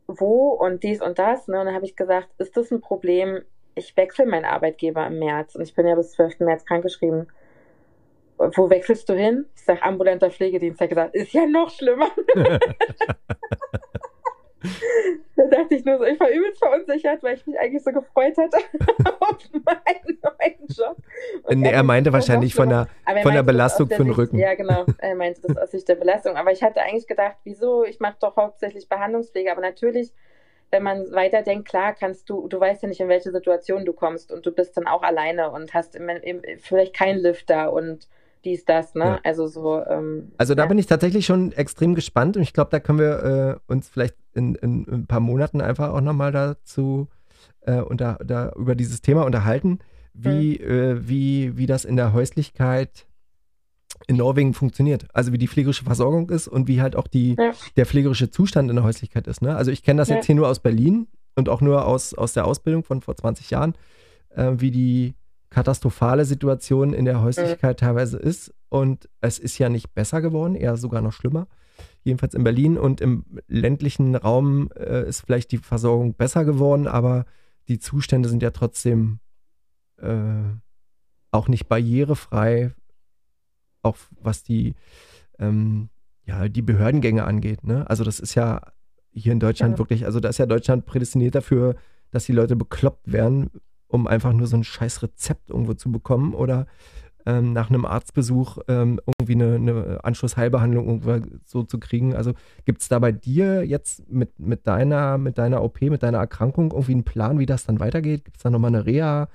wo 0.08 0.50
und 0.50 0.84
dies 0.84 1.02
und 1.02 1.20
das. 1.20 1.48
Ne? 1.48 1.60
Und 1.60 1.66
dann 1.68 1.76
habe 1.76 1.86
ich 1.86 1.96
gesagt, 1.96 2.30
ist 2.40 2.58
das 2.58 2.72
ein 2.72 2.82
Problem? 2.82 3.44
Ich 3.76 3.96
wechsle 3.96 4.26
meinen 4.26 4.46
Arbeitgeber 4.46 5.06
im 5.06 5.20
März 5.20 5.54
und 5.54 5.62
ich 5.62 5.76
bin 5.76 5.86
ja 5.86 5.94
bis 5.94 6.14
12. 6.14 6.40
März 6.40 6.66
krankgeschrieben. 6.66 7.28
Wo 8.38 8.70
wechselst 8.70 9.08
du 9.10 9.14
hin? 9.14 9.46
Ich 9.56 9.64
sage, 9.64 9.84
ambulanter 9.84 10.32
Pflegedienst. 10.32 10.80
Er 10.82 10.86
hat 10.86 10.90
gesagt, 10.90 11.16
ist 11.16 11.34
ja 11.34 11.46
noch 11.46 11.70
schlimmer. 11.70 12.10
da 15.36 15.44
dachte 15.48 15.76
ich 15.76 15.86
nur 15.86 15.98
so, 15.98 16.04
ich 16.06 16.20
war 16.20 16.30
übelst 16.30 16.60
verunsichert, 16.60 17.22
weil 17.22 17.36
ich 17.36 17.46
mich 17.46 17.60
eigentlich 17.60 17.84
so 17.84 17.92
gefreut 17.92 18.36
hatte 18.38 18.58
auf 19.20 19.38
meinen 19.52 20.20
neuen 20.22 20.68
Job. 20.68 20.98
nee, 21.50 21.70
er 21.70 21.84
meinte 21.84 22.12
wahrscheinlich 22.12 22.56
von 22.56 22.70
der, 22.70 22.88
von 23.22 23.34
der 23.34 23.44
Belastung 23.44 23.88
für 23.88 24.04
den 24.04 24.12
Rücken. 24.12 24.38
Ja, 24.38 24.56
genau. 24.56 24.86
Er 24.98 25.16
meinte 25.16 25.42
das 25.42 25.58
aus 25.58 25.72
Sicht 25.72 25.88
der 25.88 25.96
Belastung. 25.96 26.36
Aber 26.36 26.52
ich 26.52 26.64
hatte 26.64 26.82
eigentlich 26.82 27.08
gedacht, 27.08 27.38
wieso? 27.44 27.84
Ich 27.84 28.00
mache 28.00 28.18
doch 28.20 28.36
hauptsächlich 28.36 28.90
Behandlungspflege. 28.90 29.52
Aber 29.52 29.62
natürlich, 29.62 30.12
wenn 30.72 30.84
man 30.84 31.12
weiterdenkt, 31.12 31.68
klar 31.68 31.94
kannst 31.94 32.30
du, 32.30 32.48
du 32.48 32.60
weißt 32.60 32.84
ja 32.84 32.90
nicht, 32.90 33.00
in 33.00 33.10
welche 33.10 33.32
Situation 33.32 33.86
du 33.86 33.94
kommst 33.94 34.32
und 34.32 34.46
du 34.46 34.52
bist 34.52 34.76
dann 34.76 34.88
auch 34.88 35.04
alleine 35.04 35.52
und 35.52 35.74
hast 35.74 35.96
im, 35.96 36.10
im, 36.10 36.42
vielleicht 36.60 36.96
keinen 36.96 37.20
Lifter 37.20 37.72
und 37.72 38.08
dies, 38.46 38.66
das, 38.66 38.96
ne? 38.96 39.04
Ja. 39.04 39.20
Also 39.24 39.48
so. 39.48 39.84
Ähm, 39.86 40.32
also 40.38 40.56
da 40.56 40.64
ja. 40.64 40.68
bin 40.68 40.78
ich 40.78 40.88
tatsächlich 40.88 41.26
schon 41.26 41.52
extrem 41.52 41.96
gespannt 41.96 42.38
und 42.38 42.44
ich 42.44 42.54
glaube, 42.54 42.70
da 42.72 42.80
können 42.80 43.00
wir 43.00 43.24
äh, 43.24 43.72
uns 43.72 43.90
vielleicht 43.90 44.16
in, 44.34 44.56
in, 44.56 44.86
in, 44.86 44.94
ein 44.94 45.08
paar 45.08 45.20
Monaten 45.20 45.62
einfach 45.62 45.90
auch 45.94 46.02
nochmal 46.02 46.32
dazu 46.32 47.08
äh, 47.62 47.82
unter, 47.82 48.20
da, 48.24 48.52
über 48.56 48.76
dieses 48.76 49.02
Thema 49.02 49.26
unterhalten, 49.26 49.80
wie, 50.14 50.60
mhm. 50.60 50.72
äh, 50.72 51.08
wie, 51.08 51.58
wie 51.58 51.66
das 51.66 51.86
in 51.86 51.96
der 51.96 52.14
Häuslichkeit 52.14 53.06
in 54.08 54.18
Norwegen 54.18 54.54
funktioniert. 54.54 55.08
Also 55.14 55.34
wie 55.34 55.38
die 55.38 55.48
pflegerische 55.48 55.84
Versorgung 55.84 56.30
ist 56.30 56.48
und 56.48 56.68
wie 56.68 56.82
halt 56.82 56.96
auch 56.96 57.08
die, 57.08 57.36
ja. 57.38 57.52
der 57.76 57.86
pflegerische 57.86 58.30
Zustand 58.30 58.70
in 58.70 58.76
der 58.76 58.86
Häuslichkeit 58.86 59.28
ist. 59.28 59.42
Ne? 59.42 59.56
Also 59.56 59.72
ich 59.72 59.84
kenne 59.84 60.00
das 60.00 60.10
jetzt 60.10 60.26
hier 60.26 60.36
nur 60.36 60.48
aus 60.48 60.60
Berlin 60.60 61.08
und 61.36 61.50
auch 61.50 61.62
nur 61.62 61.86
aus, 61.86 62.14
aus 62.14 62.34
der 62.34 62.46
Ausbildung 62.46 62.84
von 62.84 63.02
vor 63.02 63.16
20 63.16 63.50
Jahren, 63.50 63.74
äh, 64.36 64.54
wie 64.58 64.72
die 64.72 65.16
katastrophale 65.50 66.26
Situation 66.26 66.94
in 66.94 67.06
der 67.06 67.22
Häuslichkeit 67.22 67.78
mhm. 67.82 67.86
teilweise 67.86 68.18
ist. 68.18 68.54
Und 68.70 69.10
es 69.22 69.40
ist 69.40 69.58
ja 69.58 69.70
nicht 69.70 69.94
besser 69.94 70.22
geworden, 70.22 70.56
eher 70.56 70.78
sogar 70.78 71.02
noch 71.02 71.14
schlimmer. 71.14 71.48
Jedenfalls 72.04 72.34
in 72.34 72.44
Berlin 72.44 72.78
und 72.78 73.02
im 73.02 73.26
ländlichen 73.48 74.16
Raum 74.16 74.70
äh, 74.76 75.08
ist 75.08 75.22
vielleicht 75.22 75.52
die 75.52 75.58
Versorgung 75.58 76.16
besser 76.16 76.46
geworden, 76.46 76.88
aber 76.88 77.26
die 77.68 77.80
Zustände 77.80 78.30
sind 78.30 78.42
ja 78.42 78.52
trotzdem 78.52 79.20
äh, 79.98 80.44
auch 81.32 81.48
nicht 81.48 81.68
barrierefrei, 81.68 82.74
auch 83.84 83.98
was 84.22 84.44
die, 84.44 84.76
ähm, 85.40 85.90
ja, 86.26 86.48
die 86.48 86.62
Behördengänge 86.62 87.26
angeht. 87.26 87.64
Ne? 87.64 87.90
Also 87.90 88.04
das 88.04 88.20
ist 88.20 88.36
ja 88.36 88.62
hier 89.12 89.34
in 89.34 89.40
Deutschland 89.40 89.74
ja. 89.74 89.78
wirklich, 89.80 90.06
also 90.06 90.20
da 90.20 90.30
ist 90.30 90.38
ja 90.38 90.46
Deutschland 90.46 90.86
prädestiniert 90.86 91.36
dafür, 91.36 91.76
dass 92.12 92.26
die 92.26 92.34
Leute 92.34 92.56
bekloppt 92.56 93.12
werden, 93.12 93.50
um 93.88 94.08
einfach 94.08 94.34
nur 94.34 94.48
so 94.48 94.58
ein 94.58 94.64
scheiß 94.64 95.04
Rezept 95.04 95.50
irgendwo 95.50 95.74
zu 95.74 95.92
bekommen 95.92 96.34
oder 96.34 96.68
ähm, 97.28 97.52
nach 97.52 97.70
einem 97.70 97.86
Arztbesuch 97.86 98.60
ähm, 98.70 99.02
irgendwie 99.06 99.34
eine, 99.34 99.56
eine, 99.56 100.00
Anschlussheilbehandlung 100.04 100.88
irgendwo 100.88 101.20
so 101.44 101.64
zu 101.64 101.78
kriegen. 101.78 102.16
Also 102.16 102.34
gibt 102.64 102.82
es 102.82 102.88
da 102.88 103.00
bei 103.00 103.12
dir 103.12 103.66
jetzt 103.66 104.10
mit, 104.10 104.40
mit, 104.40 104.66
deiner, 104.66 105.18
mit 105.18 105.38
deiner 105.38 105.62
OP, 105.62 105.82
mit 105.82 106.04
deiner 106.04 106.20
Erkrankung 106.20 106.72
irgendwie 106.72 106.94
einen 106.94 107.04
Plan, 107.04 107.38
wie 107.38 107.46
das 107.46 107.66
dann 107.66 107.82
weitergeht? 107.82 108.24
Gibt 108.24 108.38
es 108.38 108.44
da 108.44 108.50
nochmal 108.50 108.74
eine 108.74 108.86
Reha? 108.86 109.28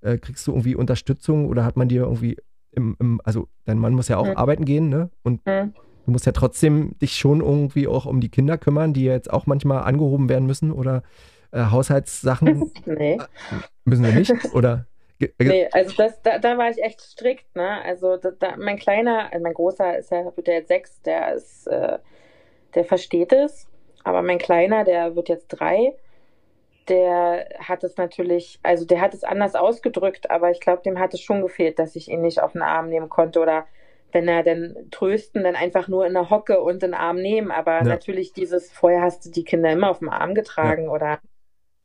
Äh, 0.00 0.18
kriegst 0.18 0.46
du 0.46 0.52
irgendwie 0.52 0.76
Unterstützung 0.76 1.46
oder 1.48 1.64
hat 1.64 1.76
man 1.76 1.88
dir 1.88 2.02
irgendwie 2.02 2.36
im, 2.72 2.96
im 3.00 3.20
also 3.24 3.48
dein 3.64 3.78
Mann 3.78 3.94
muss 3.94 4.06
ja 4.06 4.18
auch 4.18 4.28
mhm. 4.28 4.36
arbeiten 4.36 4.64
gehen, 4.64 4.88
ne? 4.88 5.10
Und 5.24 5.44
mhm. 5.44 5.74
du 6.06 6.12
musst 6.12 6.26
ja 6.26 6.32
trotzdem 6.32 6.96
dich 7.00 7.16
schon 7.16 7.40
irgendwie 7.40 7.88
auch 7.88 8.06
um 8.06 8.20
die 8.20 8.28
Kinder 8.28 8.58
kümmern, 8.58 8.92
die 8.92 9.04
ja 9.04 9.12
jetzt 9.12 9.32
auch 9.32 9.46
manchmal 9.46 9.82
angehoben 9.82 10.28
werden 10.28 10.46
müssen 10.46 10.70
oder 10.70 11.02
äh, 11.52 11.64
Haushaltssachen? 11.70 12.72
nee. 12.86 13.18
Müssen 13.84 14.04
wir 14.04 14.12
nicht? 14.12 14.32
Oder? 14.54 14.86
Nee, 15.38 15.68
also 15.72 15.94
das, 15.96 16.22
da, 16.22 16.38
da 16.38 16.56
war 16.56 16.70
ich 16.70 16.82
echt 16.82 17.00
strikt, 17.02 17.54
ne? 17.54 17.82
Also 17.84 18.16
da, 18.16 18.30
da, 18.30 18.56
mein 18.56 18.78
kleiner, 18.78 19.30
also 19.30 19.42
mein 19.42 19.52
großer 19.52 19.98
ist 19.98 20.10
ja, 20.10 20.24
wird 20.34 20.48
ja 20.48 20.54
jetzt 20.54 20.68
sechs, 20.68 21.02
der 21.02 21.34
ist, 21.34 21.66
äh, 21.66 21.98
der 22.74 22.84
versteht 22.86 23.32
es. 23.32 23.68
Aber 24.02 24.22
mein 24.22 24.38
kleiner, 24.38 24.84
der 24.84 25.16
wird 25.16 25.28
jetzt 25.28 25.48
drei, 25.48 25.94
der 26.88 27.48
hat 27.58 27.84
es 27.84 27.98
natürlich, 27.98 28.58
also 28.62 28.86
der 28.86 29.02
hat 29.02 29.12
es 29.12 29.22
anders 29.22 29.54
ausgedrückt, 29.54 30.30
aber 30.30 30.50
ich 30.50 30.60
glaube, 30.60 30.82
dem 30.82 30.98
hat 30.98 31.12
es 31.12 31.20
schon 31.20 31.42
gefehlt, 31.42 31.78
dass 31.78 31.96
ich 31.96 32.08
ihn 32.08 32.22
nicht 32.22 32.42
auf 32.42 32.52
den 32.52 32.62
Arm 32.62 32.88
nehmen 32.88 33.10
konnte 33.10 33.40
oder 33.40 33.66
wenn 34.12 34.26
er 34.26 34.42
dann 34.42 34.74
trösten, 34.90 35.44
dann 35.44 35.54
einfach 35.54 35.86
nur 35.86 36.06
in 36.06 36.14
der 36.14 36.30
Hocke 36.30 36.60
und 36.60 36.82
den 36.82 36.94
Arm 36.94 37.16
nehmen. 37.16 37.50
Aber 37.50 37.78
ja. 37.78 37.84
natürlich 37.84 38.32
dieses, 38.32 38.72
vorher 38.72 39.02
hast 39.02 39.24
du 39.24 39.30
die 39.30 39.44
Kinder 39.44 39.70
immer 39.70 39.90
auf 39.90 40.00
dem 40.00 40.08
Arm 40.08 40.34
getragen 40.34 40.84
ja. 40.84 40.90
oder 40.90 41.20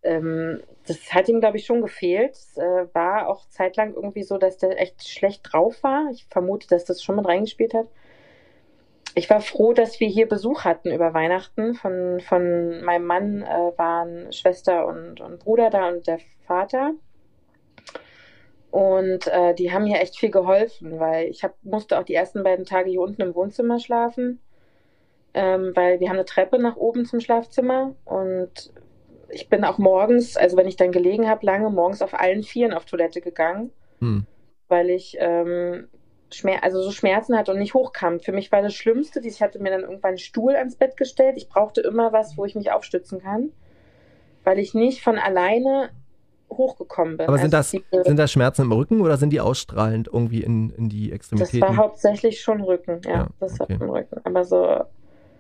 ähm, 0.06 0.62
das 0.88 1.14
hat 1.14 1.28
ihm, 1.28 1.40
glaube 1.40 1.58
ich, 1.58 1.66
schon 1.66 1.82
gefehlt. 1.82 2.34
Es 2.34 2.58
äh, 2.58 2.88
war 2.94 3.28
auch 3.28 3.48
zeitlang 3.50 3.94
irgendwie 3.94 4.24
so, 4.24 4.38
dass 4.38 4.58
der 4.58 4.80
echt 4.80 5.08
schlecht 5.08 5.42
drauf 5.52 5.82
war. 5.84 6.10
Ich 6.12 6.26
vermute, 6.30 6.68
dass 6.68 6.86
das 6.86 7.04
schon 7.04 7.16
mit 7.16 7.28
reingespielt 7.28 7.74
hat. 7.74 7.88
Ich 9.16 9.30
war 9.30 9.42
froh, 9.42 9.74
dass 9.74 10.00
wir 10.00 10.08
hier 10.08 10.28
Besuch 10.28 10.64
hatten 10.66 10.92
über 10.92 11.14
Weihnachten. 11.14 11.74
Von, 11.74 12.20
von 12.20 12.84
meinem 12.84 13.06
Mann 13.06 13.42
äh, 13.42 13.72
waren 13.78 14.32
Schwester 14.32 14.86
und, 14.86 15.22
und 15.22 15.40
Bruder 15.40 15.70
da 15.70 15.88
und 15.90 16.06
der 16.06 16.20
Vater. 16.46 16.94
Und 18.72 19.28
äh, 19.28 19.56
die 19.56 19.72
haben 19.72 19.86
mir 19.86 20.02
echt 20.02 20.20
viel 20.20 20.32
geholfen, 20.32 21.00
weil 21.00 21.30
ich 21.30 21.46
hab, 21.46 21.56
musste 21.64 21.98
auch 21.98 22.04
die 22.04 22.14
ersten 22.14 22.44
beiden 22.44 22.66
Tage 22.66 22.90
hier 22.90 23.00
unten 23.00 23.22
im 23.22 23.34
Wohnzimmer 23.34 23.80
schlafen, 23.80 24.42
ähm, 25.34 25.72
weil 25.76 26.02
wir 26.02 26.10
haben 26.10 26.18
eine 26.18 26.26
Treppe 26.26 26.60
nach 26.60 26.76
oben 26.76 27.06
zum 27.06 27.22
Schlafzimmer 27.22 27.96
und 28.04 28.74
ich 29.30 29.50
bin 29.50 29.64
auch 29.64 29.78
morgens, 29.78 30.38
also 30.38 30.58
wenn 30.58 30.68
ich 30.68 30.76
dann 30.76 30.92
gelegen 30.92 31.30
habe, 31.30 31.46
lange 31.46 31.70
morgens 31.70 32.02
auf 32.02 32.14
allen 32.14 32.44
Vieren 32.44 32.74
auf 32.74 32.86
Toilette 32.86 33.22
gegangen, 33.22 33.72
hm. 34.00 34.26
weil 34.68 34.90
ich 34.90 35.18
ähm, 35.20 35.88
Schmer 36.32 36.64
also 36.64 36.82
so 36.82 36.92
Schmerzen 36.92 37.38
hatte 37.38 37.52
und 37.52 37.60
nicht 37.60 37.74
hochkam. 37.74 38.20
Für 38.20 38.32
mich 38.32 38.52
war 38.52 38.62
das 38.62 38.74
Schlimmste, 38.74 39.20
ich 39.20 39.42
hatte 39.42 39.60
mir 39.60 39.72
dann 39.72 39.82
irgendwann 39.82 40.10
einen 40.10 40.18
Stuhl 40.18 40.56
ans 40.56 40.76
Bett 40.76 40.98
gestellt. 40.98 41.36
Ich 41.38 41.50
brauchte 41.50 41.82
immer 41.82 42.14
was, 42.14 42.38
wo 42.38 42.46
ich 42.46 42.56
mich 42.56 42.72
aufstützen 42.72 43.22
kann, 43.22 43.52
weil 44.44 44.60
ich 44.60 44.74
nicht 44.74 45.02
von 45.04 45.18
alleine 45.18 45.90
hochgekommen 46.50 47.18
bin. 47.18 47.28
Aber 47.28 47.38
sind, 47.38 47.54
also 47.54 47.80
das, 47.92 48.06
sind 48.06 48.18
das 48.18 48.32
Schmerzen 48.32 48.64
im 48.64 48.72
Rücken 48.72 49.02
oder 49.02 49.18
sind 49.18 49.32
die 49.32 49.42
ausstrahlend 49.42 50.10
irgendwie 50.12 50.44
in, 50.44 50.70
in 50.72 50.90
die 50.90 51.12
Extremitäten? 51.12 51.62
Das 51.62 51.70
war 51.70 51.78
hauptsächlich 51.78 52.42
schon 52.42 52.62
Rücken, 52.62 53.02
ja. 53.06 53.12
ja 53.12 53.28
das 53.40 53.60
okay. 53.60 53.80
war 53.80 53.88
im 53.88 53.90
Rücken. 53.90 54.22
Aber 54.24 54.44
so. 54.44 54.84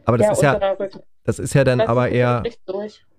Aber 0.06 0.18
das 0.18 0.28
ja, 0.28 0.34
ist 0.34 0.42
ja, 0.42 0.74
Rücken. 0.74 1.00
das 1.24 1.40
ist 1.40 1.54
ja 1.54 1.64
dann 1.64 1.80
das 1.80 1.88
aber 1.88 2.10
eher. 2.10 2.44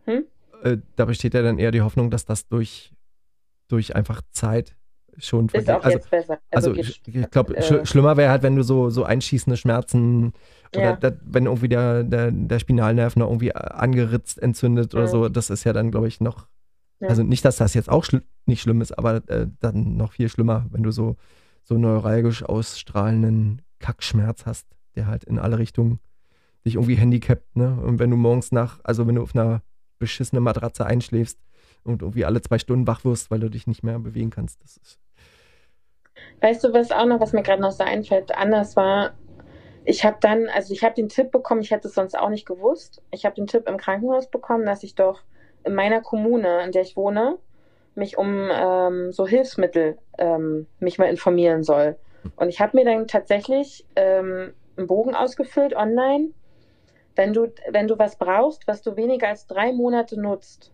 Hm? 0.04 0.24
Äh, 0.66 0.78
da 0.96 1.04
besteht 1.04 1.34
ja 1.34 1.42
dann 1.42 1.58
eher 1.58 1.70
die 1.70 1.82
Hoffnung, 1.82 2.10
dass 2.10 2.24
das 2.24 2.48
durch, 2.48 2.92
durch 3.68 3.94
einfach 3.94 4.22
Zeit 4.30 4.76
schon 5.18 5.48
ist 5.48 5.70
auch 5.70 5.82
also, 5.82 5.96
jetzt 5.96 6.10
besser. 6.10 6.38
Also, 6.50 6.70
also 6.70 6.80
ich, 6.80 7.00
ich 7.06 7.30
glaube, 7.30 7.56
äh, 7.56 7.62
sch 7.62 7.88
schlimmer 7.88 8.16
wäre 8.16 8.30
halt, 8.30 8.42
wenn 8.42 8.56
du 8.56 8.62
so, 8.62 8.90
so 8.90 9.04
einschießende 9.04 9.56
Schmerzen 9.56 10.32
oder 10.74 10.84
ja. 10.84 10.96
da, 10.96 11.12
wenn 11.24 11.46
irgendwie 11.46 11.68
der, 11.68 12.04
der, 12.04 12.30
der 12.30 12.58
Spinalnerv 12.58 13.16
noch 13.16 13.28
irgendwie 13.28 13.54
angeritzt, 13.54 14.42
entzündet 14.42 14.94
oder 14.94 15.04
mhm. 15.04 15.10
so, 15.10 15.28
das 15.28 15.50
ist 15.50 15.64
ja 15.64 15.72
dann, 15.72 15.90
glaube 15.90 16.08
ich, 16.08 16.20
noch. 16.20 16.48
Ja. 17.00 17.08
Also 17.08 17.22
nicht, 17.22 17.44
dass 17.44 17.56
das 17.56 17.74
jetzt 17.74 17.88
auch 17.88 18.04
schl 18.04 18.22
nicht 18.46 18.62
schlimm 18.62 18.80
ist, 18.80 18.96
aber 18.96 19.28
äh, 19.28 19.48
dann 19.60 19.96
noch 19.96 20.12
viel 20.12 20.28
schlimmer, 20.28 20.66
wenn 20.70 20.82
du 20.82 20.90
so, 20.90 21.16
so 21.64 21.76
neuralgisch 21.76 22.42
ausstrahlenden 22.42 23.62
Kackschmerz 23.80 24.46
hast, 24.46 24.66
der 24.94 25.06
halt 25.06 25.24
in 25.24 25.38
alle 25.38 25.58
Richtungen 25.58 25.98
dich 26.64 26.74
irgendwie 26.74 26.96
handicapt, 26.96 27.56
ne? 27.56 27.78
Und 27.80 27.98
wenn 27.98 28.10
du 28.10 28.16
morgens 28.16 28.52
nach, 28.52 28.80
also 28.84 29.06
wenn 29.06 29.16
du 29.16 29.22
auf 29.22 29.34
einer 29.34 29.62
beschissene 29.98 30.40
Matratze 30.40 30.86
einschläfst 30.86 31.38
und 31.84 32.02
irgendwie 32.02 32.24
alle 32.24 32.42
zwei 32.42 32.58
Stunden 32.58 32.86
wach 32.86 33.04
wirst, 33.04 33.30
weil 33.30 33.40
du 33.40 33.48
dich 33.48 33.66
nicht 33.66 33.82
mehr 33.82 33.98
bewegen 33.98 34.30
kannst. 34.30 34.62
Das 34.62 34.76
ist, 34.76 35.00
Weißt 36.40 36.64
du, 36.64 36.72
was 36.72 36.92
auch 36.92 37.06
noch, 37.06 37.20
was 37.20 37.32
mir 37.32 37.42
gerade 37.42 37.62
noch 37.62 37.72
so 37.72 37.84
einfällt, 37.84 38.34
anders 38.36 38.76
war, 38.76 39.14
ich 39.84 40.04
habe 40.04 40.16
dann, 40.20 40.48
also 40.48 40.74
ich 40.74 40.82
habe 40.82 40.94
den 40.94 41.08
Tipp 41.08 41.30
bekommen, 41.30 41.60
ich 41.60 41.70
hätte 41.70 41.88
es 41.88 41.94
sonst 41.94 42.18
auch 42.18 42.28
nicht 42.28 42.46
gewusst. 42.46 43.02
Ich 43.12 43.24
habe 43.24 43.36
den 43.36 43.46
Tipp 43.46 43.68
im 43.68 43.76
Krankenhaus 43.76 44.28
bekommen, 44.28 44.66
dass 44.66 44.82
ich 44.82 44.96
doch 44.96 45.22
in 45.64 45.74
meiner 45.74 46.00
Kommune, 46.00 46.64
in 46.64 46.72
der 46.72 46.82
ich 46.82 46.96
wohne, 46.96 47.38
mich 47.94 48.18
um 48.18 48.48
ähm, 48.52 49.12
so 49.12 49.26
Hilfsmittel 49.26 49.96
ähm, 50.18 50.66
mich 50.80 50.98
mal 50.98 51.08
informieren 51.08 51.62
soll. 51.62 51.96
Und 52.34 52.48
ich 52.48 52.60
habe 52.60 52.76
mir 52.76 52.84
dann 52.84 53.06
tatsächlich 53.06 53.86
ähm, 53.94 54.54
einen 54.76 54.86
Bogen 54.88 55.14
ausgefüllt 55.14 55.74
online. 55.74 56.30
Wenn 57.16 57.32
du, 57.32 57.52
wenn 57.70 57.88
du 57.88 57.98
was 57.98 58.16
brauchst, 58.16 58.68
was 58.68 58.82
du 58.82 58.96
weniger 58.96 59.28
als 59.28 59.46
drei 59.46 59.72
Monate 59.72 60.20
nutzt, 60.20 60.70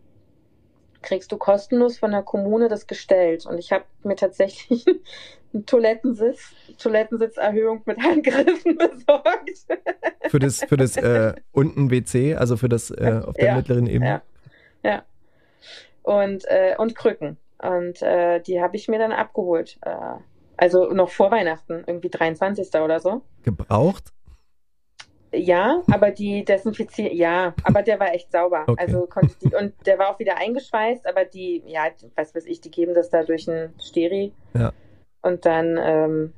kriegst 1.03 1.33
du 1.33 1.37
kostenlos 1.37 1.99
von 1.99 2.11
der 2.11 2.23
Kommune 2.23 2.69
das 2.69 2.87
gestellt. 2.87 3.47
Und 3.47 3.59
ich 3.59 3.73
habe 3.73 3.85
mir 4.03 4.17
tatsächlich 4.17 4.85
einen 5.55 5.67
Toilettensitz, 5.67 6.53
Toilettensitzerhöhung 6.79 7.83
mit 7.85 8.01
Handgriffen 8.03 8.77
besorgt. 8.79 9.67
Für 10.29 10.39
das, 10.39 10.65
für 10.65 10.77
das 10.77 10.97
äh, 10.97 11.35
unten 11.53 11.91
WC, 11.91 12.37
also 12.37 12.57
für 12.57 12.69
das 12.69 12.91
äh, 12.91 13.21
auf 13.25 13.35
der 13.35 13.47
Ja, 13.47 13.57
mittleren 13.57 13.87
Ebene. 13.87 14.23
Ja. 14.83 14.91
ja. 14.91 15.03
Und, 16.03 16.45
äh, 16.47 16.75
und 16.79 16.95
Krücken. 16.95 17.37
Und 17.59 18.03
äh, 18.03 18.41
die 18.41 18.61
habe 18.61 18.77
ich 18.77 18.89
mir 18.89 18.99
dann 18.99 19.13
abgeholt. 19.13 19.79
Äh, 19.83 19.95
also 20.57 20.93
noch 20.93 21.11
vor 21.11 21.31
Weihnachten, 21.31 21.85
irgendwie 21.87 22.09
23. 22.09 22.69
oder 22.81 23.01
so. 23.01 23.23
Gebraucht? 23.43 24.13
Ja, 25.35 25.83
aber 25.91 26.11
die 26.11 26.45
desinfiziert, 26.45 27.15
ja, 27.15 27.55
aber 27.65 27.83
der 27.83 27.99
war 27.99 28.13
echt 28.13 28.31
sauber. 28.33 28.65
Okay. 28.67 28.83
Also 28.85 29.07
konnte 29.07 29.35
die, 29.43 29.55
und 29.55 29.73
der 29.87 29.99
war 29.99 30.11
auch 30.11 30.19
wieder 30.19 30.37
eingeschweißt, 30.37 31.07
aber 31.07 31.25
die, 31.25 31.63
ja, 31.67 31.85
was 32.17 32.35
weiß 32.35 32.45
ich, 32.47 32.61
die 32.61 32.71
geben 32.71 32.95
das 32.95 33.09
da 33.09 33.23
durch 33.25 33.49
ein 33.49 33.73
Steri. 33.81 34.33
Ja. 34.55 34.73
Und 35.23 35.47
dann, 35.47 35.79
ähm, 35.81 36.33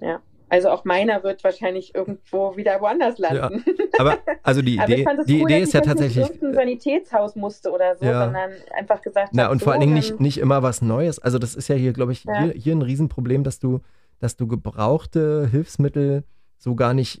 ja. 0.00 0.20
Also 0.50 0.70
auch 0.70 0.86
meiner 0.86 1.22
wird 1.24 1.44
wahrscheinlich 1.44 1.94
irgendwo 1.94 2.56
wieder 2.56 2.80
woanders 2.80 3.18
landen. 3.18 3.62
Aber 3.98 4.16
also 4.42 4.62
die 4.62 4.76
Idee, 4.82 5.02
fand 5.04 5.18
es 5.20 5.26
die 5.26 5.42
cool, 5.42 5.50
Idee 5.50 5.60
dass 5.60 5.68
ist 5.68 5.74
ja 5.74 5.80
tatsächlich. 5.82 6.16
nicht 6.16 6.30
irgendein 6.36 6.54
Sanitätshaus 6.54 7.36
musste 7.36 7.70
oder 7.70 7.96
so, 7.96 8.06
Ja. 8.06 8.24
sondern 8.24 8.52
einfach 8.74 9.02
gesagt 9.02 9.32
Na, 9.34 9.50
und 9.50 9.58
vor 9.58 9.66
so, 9.66 9.70
allen 9.72 9.80
Dingen 9.82 9.92
nicht, 9.92 10.12
dann- 10.12 10.22
nicht 10.22 10.38
immer 10.38 10.62
was 10.62 10.80
Neues. 10.80 11.18
Also 11.18 11.38
das 11.38 11.54
ist 11.54 11.68
ja 11.68 11.74
hier, 11.74 11.92
glaube 11.92 12.12
ich, 12.12 12.24
Ja. 12.24 12.44
hier, 12.44 12.52
hier 12.54 12.74
ein 12.74 12.80
Riesenproblem, 12.80 13.44
dass 13.44 13.58
du, 13.58 13.80
dass 14.20 14.36
du 14.36 14.46
gebrauchte 14.46 15.46
Hilfsmittel 15.50 16.24
so 16.56 16.74
gar 16.74 16.94
nicht 16.94 17.20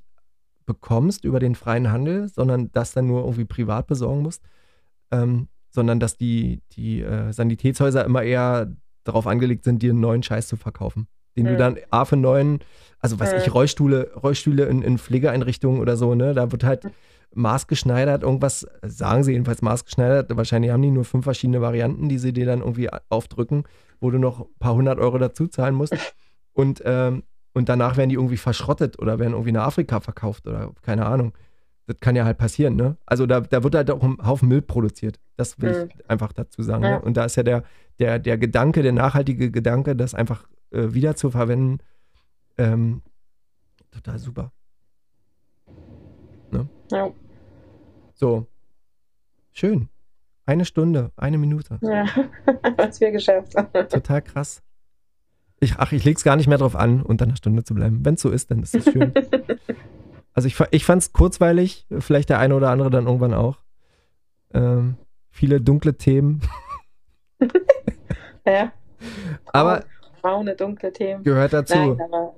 bekommst 0.68 1.24
über 1.24 1.40
den 1.40 1.54
freien 1.56 1.90
Handel, 1.90 2.28
sondern 2.28 2.70
das 2.72 2.92
dann 2.92 3.06
nur 3.06 3.22
irgendwie 3.22 3.46
privat 3.46 3.86
besorgen 3.88 4.22
musst. 4.22 4.42
Ähm, 5.10 5.48
sondern 5.70 5.98
dass 5.98 6.16
die, 6.16 6.62
die 6.72 7.00
äh, 7.00 7.32
Sanitätshäuser 7.32 8.04
immer 8.04 8.22
eher 8.22 8.70
darauf 9.04 9.26
angelegt 9.26 9.64
sind, 9.64 9.82
dir 9.82 9.90
einen 9.92 10.00
neuen 10.00 10.22
Scheiß 10.22 10.46
zu 10.46 10.56
verkaufen. 10.56 11.08
Den 11.36 11.46
du 11.46 11.54
Mhm. 11.54 11.58
dann 11.58 11.76
A 11.90 12.04
für 12.04 12.16
neuen, 12.16 12.58
also 13.00 13.18
was 13.18 13.32
Mhm. 13.32 13.38
ich, 13.38 13.54
Rollstühle, 13.54 14.12
Rollstühle 14.14 14.66
in, 14.66 14.82
in 14.82 14.98
Pflegeeinrichtungen 14.98 15.80
oder 15.80 15.96
so, 15.96 16.14
ne, 16.14 16.34
da 16.34 16.52
wird 16.52 16.64
halt 16.64 16.84
maßgeschneidert, 17.34 18.22
irgendwas, 18.22 18.66
sagen 18.84 19.22
sie 19.24 19.32
jedenfalls 19.32 19.62
maßgeschneidert, 19.62 20.36
wahrscheinlich 20.36 20.70
haben 20.72 20.82
die 20.82 20.90
nur 20.90 21.04
fünf 21.04 21.24
verschiedene 21.24 21.60
Varianten, 21.60 22.08
die 22.08 22.18
sie 22.18 22.32
dir 22.32 22.46
dann 22.46 22.60
irgendwie 22.60 22.88
aufdrücken, 23.08 23.64
wo 24.00 24.10
du 24.10 24.18
noch 24.18 24.40
ein 24.40 24.58
paar 24.58 24.74
hundert 24.74 24.98
Euro 24.98 25.18
dazu 25.18 25.46
zahlen 25.46 25.74
musst. 25.74 25.94
Und, 26.52 26.82
ähm, 26.84 27.22
und 27.58 27.68
danach 27.68 27.96
werden 27.96 28.08
die 28.08 28.14
irgendwie 28.14 28.36
verschrottet 28.36 29.00
oder 29.00 29.18
werden 29.18 29.32
irgendwie 29.32 29.50
nach 29.50 29.66
Afrika 29.66 29.98
verkauft 30.00 30.46
oder 30.46 30.72
keine 30.82 31.06
Ahnung. 31.06 31.32
Das 31.86 31.98
kann 31.98 32.14
ja 32.14 32.24
halt 32.24 32.38
passieren, 32.38 32.76
ne? 32.76 32.96
Also 33.04 33.26
da, 33.26 33.40
da 33.40 33.64
wird 33.64 33.74
halt 33.74 33.90
auch 33.90 34.02
ein 34.02 34.16
Haufen 34.24 34.48
Müll 34.48 34.62
produziert. 34.62 35.18
Das 35.36 35.60
will 35.60 35.88
ich 35.90 36.08
einfach 36.10 36.32
dazu 36.32 36.62
sagen. 36.62 36.84
Ja. 36.84 36.90
Ne? 36.90 37.00
Und 37.00 37.16
da 37.16 37.24
ist 37.24 37.34
ja 37.36 37.42
der, 37.42 37.64
der, 37.98 38.20
der 38.20 38.38
Gedanke, 38.38 38.82
der 38.82 38.92
nachhaltige 38.92 39.50
Gedanke, 39.50 39.96
das 39.96 40.14
einfach 40.14 40.46
äh, 40.70 40.92
wieder 40.92 41.16
zu 41.16 41.30
verwenden, 41.30 41.78
ähm, 42.58 43.02
total 43.90 44.18
super. 44.18 44.52
Ja, 46.92 47.10
So. 48.14 48.46
Schön. 49.52 49.88
Eine 50.46 50.64
Stunde, 50.64 51.10
eine 51.16 51.38
Minute. 51.38 51.78
ja. 51.82 52.06
was 52.76 53.00
wir 53.00 53.10
geschafft 53.10 53.56
haben. 53.56 53.88
Total 53.88 54.22
krass. 54.22 54.62
Ich, 55.60 55.74
ach, 55.78 55.92
ich 55.92 56.04
leg's 56.04 56.22
gar 56.24 56.36
nicht 56.36 56.46
mehr 56.46 56.58
drauf 56.58 56.76
an, 56.76 57.02
unter 57.02 57.24
einer 57.24 57.36
Stunde 57.36 57.64
zu 57.64 57.74
bleiben. 57.74 58.04
Wenn 58.04 58.14
es 58.14 58.22
so 58.22 58.30
ist, 58.30 58.50
dann 58.50 58.62
ist 58.62 58.74
es 58.76 58.84
schön. 58.84 59.12
also 60.34 60.46
ich, 60.46 60.56
ich 60.70 60.84
fand's 60.84 61.12
kurzweilig, 61.12 61.86
vielleicht 61.98 62.28
der 62.30 62.38
eine 62.38 62.54
oder 62.54 62.70
andere 62.70 62.90
dann 62.90 63.06
irgendwann 63.06 63.34
auch. 63.34 63.58
Ähm, 64.54 64.96
viele 65.30 65.60
dunkle 65.60 65.94
Themen, 65.96 66.40
ja. 68.46 68.72
aber 69.52 69.84
Braune, 70.22 70.54
dunkle 70.56 70.92
Themen. 70.92 71.22
gehört 71.22 71.52
dazu. 71.52 71.74
Nein, 71.76 72.00
aber 72.00 72.34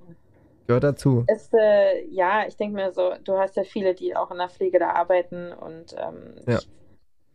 Gehört 0.67 0.85
dazu. 0.85 1.25
es, 1.27 1.51
äh, 1.53 2.07
ja, 2.11 2.47
ich 2.47 2.57
denke 2.57 2.77
mir 2.77 2.93
so, 2.93 3.13
du 3.25 3.39
hast 3.39 3.57
ja 3.57 3.65
viele, 3.65 3.95
die 3.95 4.15
auch 4.17 4.31
in 4.31 4.39
der 4.39 4.49
Pflege 4.49 4.79
da 4.79 4.91
arbeiten 4.91 5.53
und 5.53 5.95
ähm, 5.99 6.35
Ja. 6.47 6.59
ich 6.59 6.69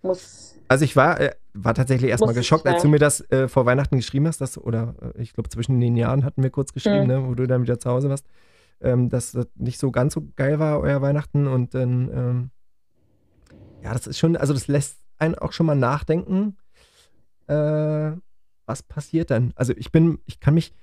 muss, 0.06 0.56
Also 0.68 0.86
ich 0.86 0.95
war, 0.95 1.20
äh, 1.20 1.36
war 1.53 1.74
tatsächlich 1.74 2.10
erstmal 2.10 2.34
geschockt, 2.34 2.66
als 2.68 2.82
du 2.82 2.88
mir 2.89 2.99
das 2.99 3.22
äh, 3.32 3.47
vor 3.47 3.66
Weihnachten 3.66 3.95
geschrieben 3.97 4.28
hast, 4.28 4.41
dass, 4.41 4.58
oder 4.58 4.95
äh, 5.16 5.22
ich 5.22 5.34
glaube 5.34 5.49
zwischen 5.49 5.80
den 5.80 5.95
Jahren 5.95 6.24
hatten 6.26 6.41
wir 6.43 6.49
kurz 6.49 6.74
geschrieben, 6.74 7.01
Mhm. 7.01 7.08
ne, 7.08 7.28
wo 7.28 7.36
du 7.36 7.47
dann 7.47 7.62
wieder 7.64 7.80
zu 7.80 7.89
Hause 7.89 8.10
warst, 8.10 8.26
ähm, 8.82 9.10
dass 9.10 9.32
das 9.34 9.47
nicht 9.56 9.80
so 9.80 9.91
ganz 9.91 10.14
so 10.14 10.28
geil 10.36 10.60
war, 10.60 10.80
euer 10.80 11.01
Weihnachten 11.01 11.47
und 11.47 11.74
dann, 11.74 12.10
ähm, 12.14 12.49
ja, 13.84 13.93
das 13.93 14.08
ist 14.08 14.18
schon, 14.20 14.36
also 14.36 14.53
das 14.53 14.68
lässt 14.68 14.97
einen 15.18 15.36
auch 15.36 15.51
schon 15.53 15.66
mal 15.66 15.76
nachdenken, 15.76 16.58
äh, 17.47 18.12
was 18.66 18.82
passiert 18.84 19.30
dann? 19.30 19.53
Also 19.56 19.74
ich 19.78 19.91
bin, 19.91 20.20
ich 20.26 20.39
kann 20.39 20.56
mich 20.56 20.74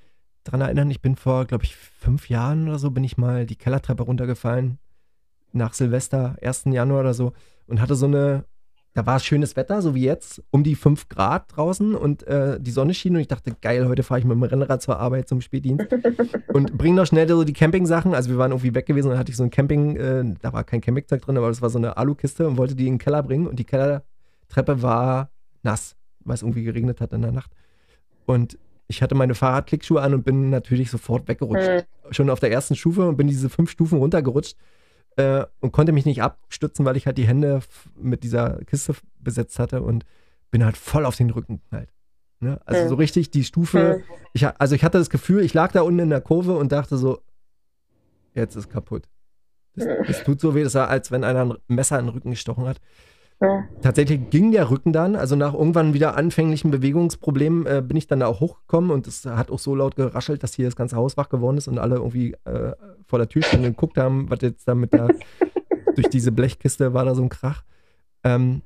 daran 0.44 0.60
erinnern, 0.60 0.90
ich 0.90 1.02
bin 1.02 1.16
vor, 1.16 1.44
glaube 1.46 1.64
ich, 1.64 1.74
fünf 1.76 2.28
Jahren 2.28 2.68
oder 2.68 2.78
so, 2.78 2.90
bin 2.90 3.04
ich 3.04 3.16
mal 3.16 3.44
die 3.46 3.56
Kellertreppe 3.56 4.04
runtergefallen, 4.04 4.78
nach 5.52 5.74
Silvester, 5.74 6.36
1. 6.40 6.72
Januar 6.72 7.00
oder 7.00 7.14
so, 7.14 7.32
und 7.66 7.80
hatte 7.80 7.94
so 7.94 8.06
eine, 8.06 8.44
da 8.94 9.06
war 9.06 9.18
schönes 9.20 9.56
Wetter, 9.56 9.80
so 9.80 9.94
wie 9.94 10.04
jetzt, 10.04 10.42
um 10.50 10.62
die 10.64 10.74
5 10.74 11.08
Grad 11.08 11.56
draußen 11.56 11.94
und 11.94 12.26
äh, 12.26 12.60
die 12.60 12.70
Sonne 12.70 12.92
schien 12.92 13.14
und 13.14 13.20
ich 13.20 13.28
dachte, 13.28 13.52
geil, 13.60 13.88
heute 13.88 14.02
fahre 14.02 14.20
ich 14.20 14.26
mit 14.26 14.34
dem 14.34 14.42
Rennrad 14.42 14.82
zur 14.82 14.98
Arbeit 14.98 15.28
zum 15.28 15.40
Spätdienst 15.40 15.86
und 16.52 16.76
bring 16.76 16.94
noch 16.94 17.06
schnell 17.06 17.26
so 17.26 17.44
die 17.44 17.54
Campingsachen. 17.54 18.14
Also 18.14 18.28
wir 18.28 18.36
waren 18.36 18.50
irgendwie 18.50 18.74
weg 18.74 18.84
gewesen 18.86 19.10
und 19.10 19.18
hatte 19.18 19.30
ich 19.30 19.36
so 19.36 19.44
ein 19.44 19.50
Camping, 19.50 19.96
äh, 19.96 20.24
da 20.42 20.52
war 20.52 20.64
kein 20.64 20.82
Campingzeug 20.82 21.22
drin, 21.22 21.38
aber 21.38 21.48
das 21.48 21.62
war 21.62 21.70
so 21.70 21.78
eine 21.78 21.96
Alukiste 21.96 22.46
und 22.46 22.58
wollte 22.58 22.74
die 22.74 22.86
in 22.86 22.94
den 22.94 22.98
Keller 22.98 23.22
bringen 23.22 23.46
und 23.46 23.58
die 23.58 23.64
Kellertreppe 23.64 24.82
war 24.82 25.30
nass, 25.62 25.96
weil 26.24 26.34
es 26.34 26.42
irgendwie 26.42 26.64
geregnet 26.64 27.00
hat 27.00 27.12
in 27.14 27.22
der 27.22 27.32
Nacht. 27.32 27.52
Und 28.26 28.58
ich 28.88 29.00
hatte 29.00 29.14
meine 29.14 29.34
Fahrradklickschuhe 29.34 30.02
an 30.02 30.12
und 30.12 30.22
bin 30.24 30.50
natürlich 30.50 30.90
sofort 30.90 31.28
weggerutscht. 31.28 31.66
hm, 32.04 32.12
Schon 32.12 32.28
auf 32.28 32.40
der 32.40 32.52
ersten 32.52 32.74
Stufe 32.76 33.08
und 33.08 33.16
bin 33.16 33.26
diese 33.26 33.48
fünf 33.48 33.70
Stufen 33.70 33.98
runtergerutscht 33.98 34.56
äh, 35.16 35.44
und 35.60 35.72
konnte 35.72 35.92
mich 35.92 36.06
nicht 36.06 36.22
abstützen, 36.22 36.84
weil 36.84 36.96
ich 36.96 37.06
halt 37.06 37.18
die 37.18 37.26
Hände 37.26 37.60
mit 37.96 38.22
dieser 38.24 38.58
Kiste 38.64 38.94
besetzt 39.18 39.58
hatte 39.58 39.82
und 39.82 40.04
bin 40.50 40.64
halt 40.64 40.76
voll 40.76 41.04
auf 41.06 41.16
den 41.16 41.30
Rücken 41.30 41.60
geknallt. 41.62 41.92
Ne? 42.40 42.60
Also 42.64 42.84
Mhm. 42.84 42.88
so 42.88 42.94
richtig 42.96 43.30
die 43.30 43.44
Stufe. 43.44 43.96
hm, 44.06 44.14
Ich, 44.34 44.46
also 44.46 44.74
ich 44.74 44.84
hatte 44.84 44.98
das 44.98 45.10
Gefühl, 45.10 45.42
ich 45.42 45.54
lag 45.54 45.72
da 45.72 45.82
unten 45.82 46.00
in 46.00 46.10
der 46.10 46.20
Kurve 46.20 46.56
und 46.56 46.72
dachte 46.72 46.96
so, 46.96 47.20
jetzt 48.34 48.56
ist 48.56 48.70
kaputt. 48.70 49.08
Das 50.06 50.22
tut 50.24 50.40
so 50.40 50.54
weh, 50.54 50.62
das 50.64 50.74
war, 50.74 50.88
als 50.88 51.10
wenn 51.10 51.24
einer 51.24 51.42
ein 51.54 51.56
Messer 51.68 51.98
in 51.98 52.06
den 52.06 52.14
Rücken 52.14 52.30
gestochen 52.30 52.66
hat. 52.66 52.80
Ja. 53.42 53.64
Tatsächlich 53.82 54.30
ging 54.30 54.52
der 54.52 54.70
Rücken 54.70 54.92
dann, 54.92 55.16
also 55.16 55.36
nach 55.36 55.52
irgendwann 55.52 55.92
wieder 55.94 56.16
anfänglichen 56.16 56.70
Bewegungsproblemen 56.70 57.66
äh, 57.66 57.82
bin 57.86 57.96
ich 57.96 58.06
dann 58.06 58.20
da 58.20 58.26
auch 58.26 58.40
hochgekommen 58.40 58.90
und 58.90 59.06
es 59.06 59.26
hat 59.26 59.50
auch 59.50 59.58
so 59.58 59.74
laut 59.74 59.96
geraschelt, 59.96 60.42
dass 60.42 60.54
hier 60.54 60.66
das 60.66 60.76
ganze 60.76 60.96
Haus 60.96 61.16
wach 61.16 61.28
geworden 61.28 61.58
ist 61.58 61.68
und 61.68 61.78
alle 61.78 61.96
irgendwie 61.96 62.34
äh, 62.44 62.72
vor 63.06 63.18
der 63.18 63.28
Tür 63.28 63.42
standen 63.42 63.66
und 63.66 63.72
geguckt 63.72 63.98
haben, 63.98 64.30
was 64.30 64.38
jetzt 64.42 64.66
da 64.68 64.74
mit 64.74 64.92
der, 64.92 65.08
durch 65.96 66.08
diese 66.08 66.32
Blechkiste 66.32 66.94
war 66.94 67.04
da 67.04 67.14
so 67.14 67.22
ein 67.22 67.28
Krach. 67.28 67.64
Ähm, 68.24 68.62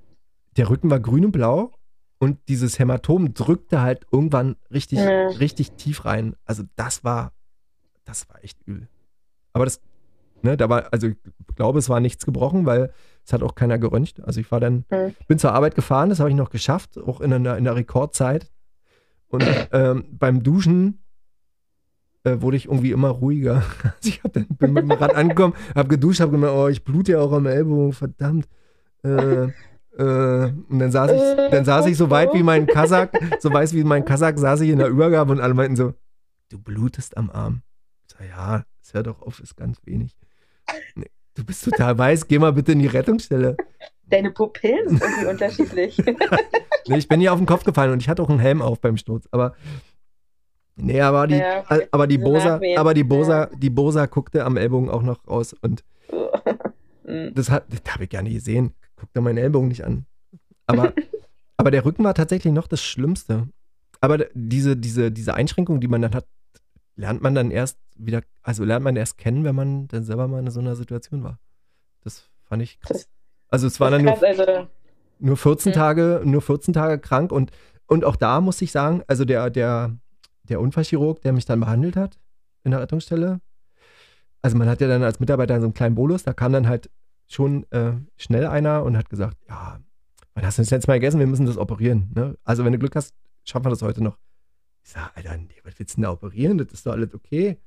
der 0.57 0.69
Rücken 0.71 0.91
war 0.91 1.01
grün 1.01 1.25
und 1.25 1.33
blau 1.33 1.73
und 2.19 2.39
dieses 2.49 2.79
Hämatom 2.79 3.35
drückte 3.35 3.81
halt 3.83 4.07
irgendwann 4.13 4.57
richtig, 4.71 4.99
Ja. 5.01 5.29
richtig 5.29 5.73
tief 5.73 6.05
rein. 6.05 6.35
Also 6.45 6.63
das 6.77 7.05
war, 7.05 7.33
das 8.05 8.29
war 8.29 8.43
echt 8.45 8.59
übel. 8.67 8.89
Aber 9.53 9.65
das, 9.65 9.81
ne, 10.43 10.57
da 10.57 10.69
war, 10.69 10.93
also 10.93 11.09
ich 11.09 11.17
glaube, 11.55 11.79
es 11.79 11.89
war 11.89 12.01
nichts 12.01 12.25
gebrochen, 12.25 12.67
weil 12.67 12.93
es 13.27 13.33
hat 13.33 13.43
auch 13.43 13.55
keiner 13.57 13.79
geröntgt. 13.79 14.23
Also 14.23 14.41
ich 14.41 14.51
war 14.53 14.61
dann, 14.61 14.85
Mhm. 14.91 15.15
bin 15.27 15.39
zur 15.39 15.53
Arbeit 15.53 15.75
gefahren, 15.75 16.09
das 16.09 16.21
habe 16.21 16.31
ich 16.31 16.37
noch 16.37 16.51
geschafft, 16.51 16.97
auch 16.99 17.21
in 17.21 17.33
einer, 17.33 17.57
in 17.57 17.67
einer 17.67 17.77
Rekordzeit. 17.77 18.51
Und 19.29 19.45
ähm, 19.73 20.05
beim 20.13 20.43
Duschen 20.45 21.03
äh, 22.25 22.41
wurde 22.41 22.57
ich 22.57 22.67
irgendwie 22.67 22.93
immer 22.93 23.09
ruhiger. 23.09 23.63
Also 23.83 24.09
ich 24.09 24.23
hab 24.23 24.33
dann, 24.33 24.47
bin 24.49 24.73
mit 24.73 24.85
dem 24.85 24.93
Rad 24.93 25.15
angekommen, 25.17 25.55
habe 25.75 25.89
geduscht, 25.89 26.21
habe 26.21 26.31
gemerkt, 26.33 26.55
oh, 26.57 26.69
ich 26.69 26.85
blute 26.85 27.13
ja 27.13 27.21
auch 27.21 27.33
am 27.33 27.47
Ellbogen, 27.47 27.93
verdammt. 27.93 28.47
Äh, 29.03 29.49
äh, 29.99 30.53
und 30.69 30.79
dann 30.79 30.91
saß 30.93 31.11
ich, 31.11 31.51
dann 31.51 31.65
saß 31.65 31.87
ich 31.87 31.97
so 31.97 32.11
weit 32.11 32.33
wie 32.35 32.43
mein 32.45 32.67
Kasach, 32.67 33.09
so 33.41 33.53
weiß 33.53 33.73
wie 33.75 33.83
mein 33.85 34.05
Kasach, 34.05 34.37
saß 34.37 34.61
ich 34.61 34.71
in 34.71 34.79
der 34.79 34.89
Übergabe 34.89 35.33
und 35.33 35.41
alle 35.41 35.55
meinten 35.55 35.75
so, 35.77 35.95
du 36.51 36.59
blutest 36.61 37.17
am 37.17 37.31
Arm. 37.31 37.63
Ich 38.09 38.15
sag, 38.17 38.29
ja, 38.29 38.65
das 38.83 38.95
hör 38.95 39.03
doch 39.03 39.23
auf, 39.23 39.41
ist 39.41 39.57
ganz 39.57 39.79
wenig. 39.85 40.17
Nee, 40.95 41.11
du 41.37 41.45
bist 41.45 41.65
total 41.65 41.97
weiß, 41.97 42.27
geh 42.29 42.39
mal 42.39 42.53
bitte 42.53 42.73
in 42.73 42.81
die 42.81 42.87
Rettungsstelle. 42.87 43.57
Deine 44.09 44.31
Pupillen 44.31 44.89
sind 44.89 45.03
irgendwie 45.03 45.27
unterschiedlich. 45.27 46.03
Nee, 46.89 46.99
ich 46.99 47.09
bin 47.09 47.19
hier 47.19 47.33
auf 47.33 47.41
den 47.41 47.47
Kopf 47.47 47.65
gefallen 47.65 47.91
und 47.91 48.01
ich 48.01 48.09
hatte 48.09 48.23
auch 48.23 48.31
einen 48.31 48.39
Helm 48.39 48.63
auf 48.63 48.81
beim 48.81 48.97
Sturz, 48.97 49.27
aber 49.33 49.57
Nee, 50.77 51.01
aber 51.01 51.27
die, 51.27 51.35
Ja, 51.39 51.65
aber 51.91 52.07
die 52.07 52.19
Bosa, 52.19 52.61
aber 52.77 52.95
die 52.95 53.03
Bosa, 53.03 53.49
Ja. 53.51 53.57
die 53.59 53.71
Bosa 53.71 54.07
guckte 54.07 54.45
am 54.45 54.57
Ellbogen 54.57 54.89
auch 54.91 55.03
noch 55.03 55.27
raus 55.27 55.53
und 55.63 55.83
Mm. 57.09 57.35
das 57.35 57.51
hat, 57.51 57.67
das 57.71 57.93
habe 57.95 58.05
ich 58.05 58.11
gar 58.11 58.23
nicht 58.23 58.35
gesehen. 58.35 58.73
Guck 58.97 59.13
da 59.13 59.21
meinen 59.21 59.39
Ellbogen 59.39 59.69
nicht 59.69 59.85
an. 59.85 60.07
Aber, 60.67 60.93
aber 61.57 61.71
der 61.71 61.85
Rücken 61.85 62.03
war 62.05 62.15
tatsächlich 62.15 62.53
noch 62.53 62.67
das 62.69 62.83
Schlimmste. 62.83 63.49
Aber 64.01 64.27
diese, 64.35 64.77
diese, 64.77 65.11
diese 65.13 65.35
Einschränkung, 65.35 65.81
die 65.81 65.87
man 65.89 66.03
dann 66.03 66.15
hat, 66.15 66.27
lernt 66.97 67.23
man 67.23 67.35
dann 67.37 67.51
erst 67.53 67.79
wieder, 67.99 68.23
also 68.43 68.65
lernt 68.65 68.85
man 68.85 68.97
erst 68.97 69.19
kennen, 69.19 69.45
wenn 69.45 69.55
man 69.55 69.89
dann 69.89 70.05
selber 70.05 70.29
mal 70.29 70.41
in 70.41 70.51
so 70.51 70.61
einer 70.61 70.77
Situation 70.77 71.23
war. 71.23 71.39
Das 72.03 72.31
fand 72.45 72.63
ich 72.63 72.81
krass. 72.81 73.09
Also 73.49 73.67
es 73.67 73.79
waren 73.81 73.93
dann 73.93 74.03
nur, 74.03 74.23
also, 74.23 74.69
nur 75.19 75.37
14 75.37 75.71
Mhm. 75.71 75.75
Tage, 75.75 76.23
nur 76.25 76.43
14 76.43 76.75
Tage 76.75 76.99
krank 76.99 77.33
und, 77.33 77.51
und 77.87 78.05
auch 78.05 78.17
da 78.17 78.41
muss 78.41 78.61
ich 78.63 78.73
sagen, 78.73 79.03
also 79.07 79.25
der, 79.25 79.51
der, 79.51 79.97
der 80.45 80.61
Unfallchirurg, 80.61 81.21
der 81.23 81.33
mich 81.33 81.45
dann 81.45 81.61
behandelt 81.61 81.97
hat 81.97 82.19
in 82.65 82.73
der 82.73 82.81
Rettungsstelle, 82.81 83.41
also 84.43 84.57
man 84.57 84.69
hat 84.69 84.81
ja 84.81 84.89
dann 84.89 85.03
als 85.03 85.21
Mitarbeiter 85.21 85.59
so 85.61 85.67
einen 85.67 85.75
kleinen 85.75 85.95
Bolus, 85.95 86.23
da 86.23 86.33
kam 86.33 86.53
dann 86.53 86.69
halt 86.69 86.91
schon 87.27 87.65
äh, 87.73 87.93
schnell 88.17 88.47
einer 88.47 88.85
und 88.85 88.97
hat 88.97 89.11
gesagt, 89.11 89.37
ja, 89.49 89.81
wann 90.35 90.47
hast 90.47 90.59
du 90.59 90.63
das 90.63 90.71
letzte 90.71 90.91
Mal 90.91 91.01
gegessen? 91.01 91.19
Wir 91.19 91.27
müssen 91.27 91.47
das 91.47 91.59
operieren. 91.59 92.13
Ne? 92.15 92.37
Also 92.45 92.65
wenn 92.65 92.73
du 92.73 92.79
Glück 92.79 92.95
hast, 92.95 93.15
schaffen 93.45 93.67
wir 93.67 93.71
das 93.71 93.83
heute 93.83 94.03
noch. 94.03 94.19
Ich 94.85 94.91
sage, 94.93 95.11
Alter, 95.17 95.37
nee, 95.37 95.49
was 95.65 95.77
willst 95.79 95.95
du 95.95 95.97
denn 95.97 96.03
da 96.05 96.13
operieren? 96.13 96.59
Das 96.59 96.69
ist 96.73 96.87
doch 96.87 96.93
alles 96.93 97.13
okay. 97.13 97.59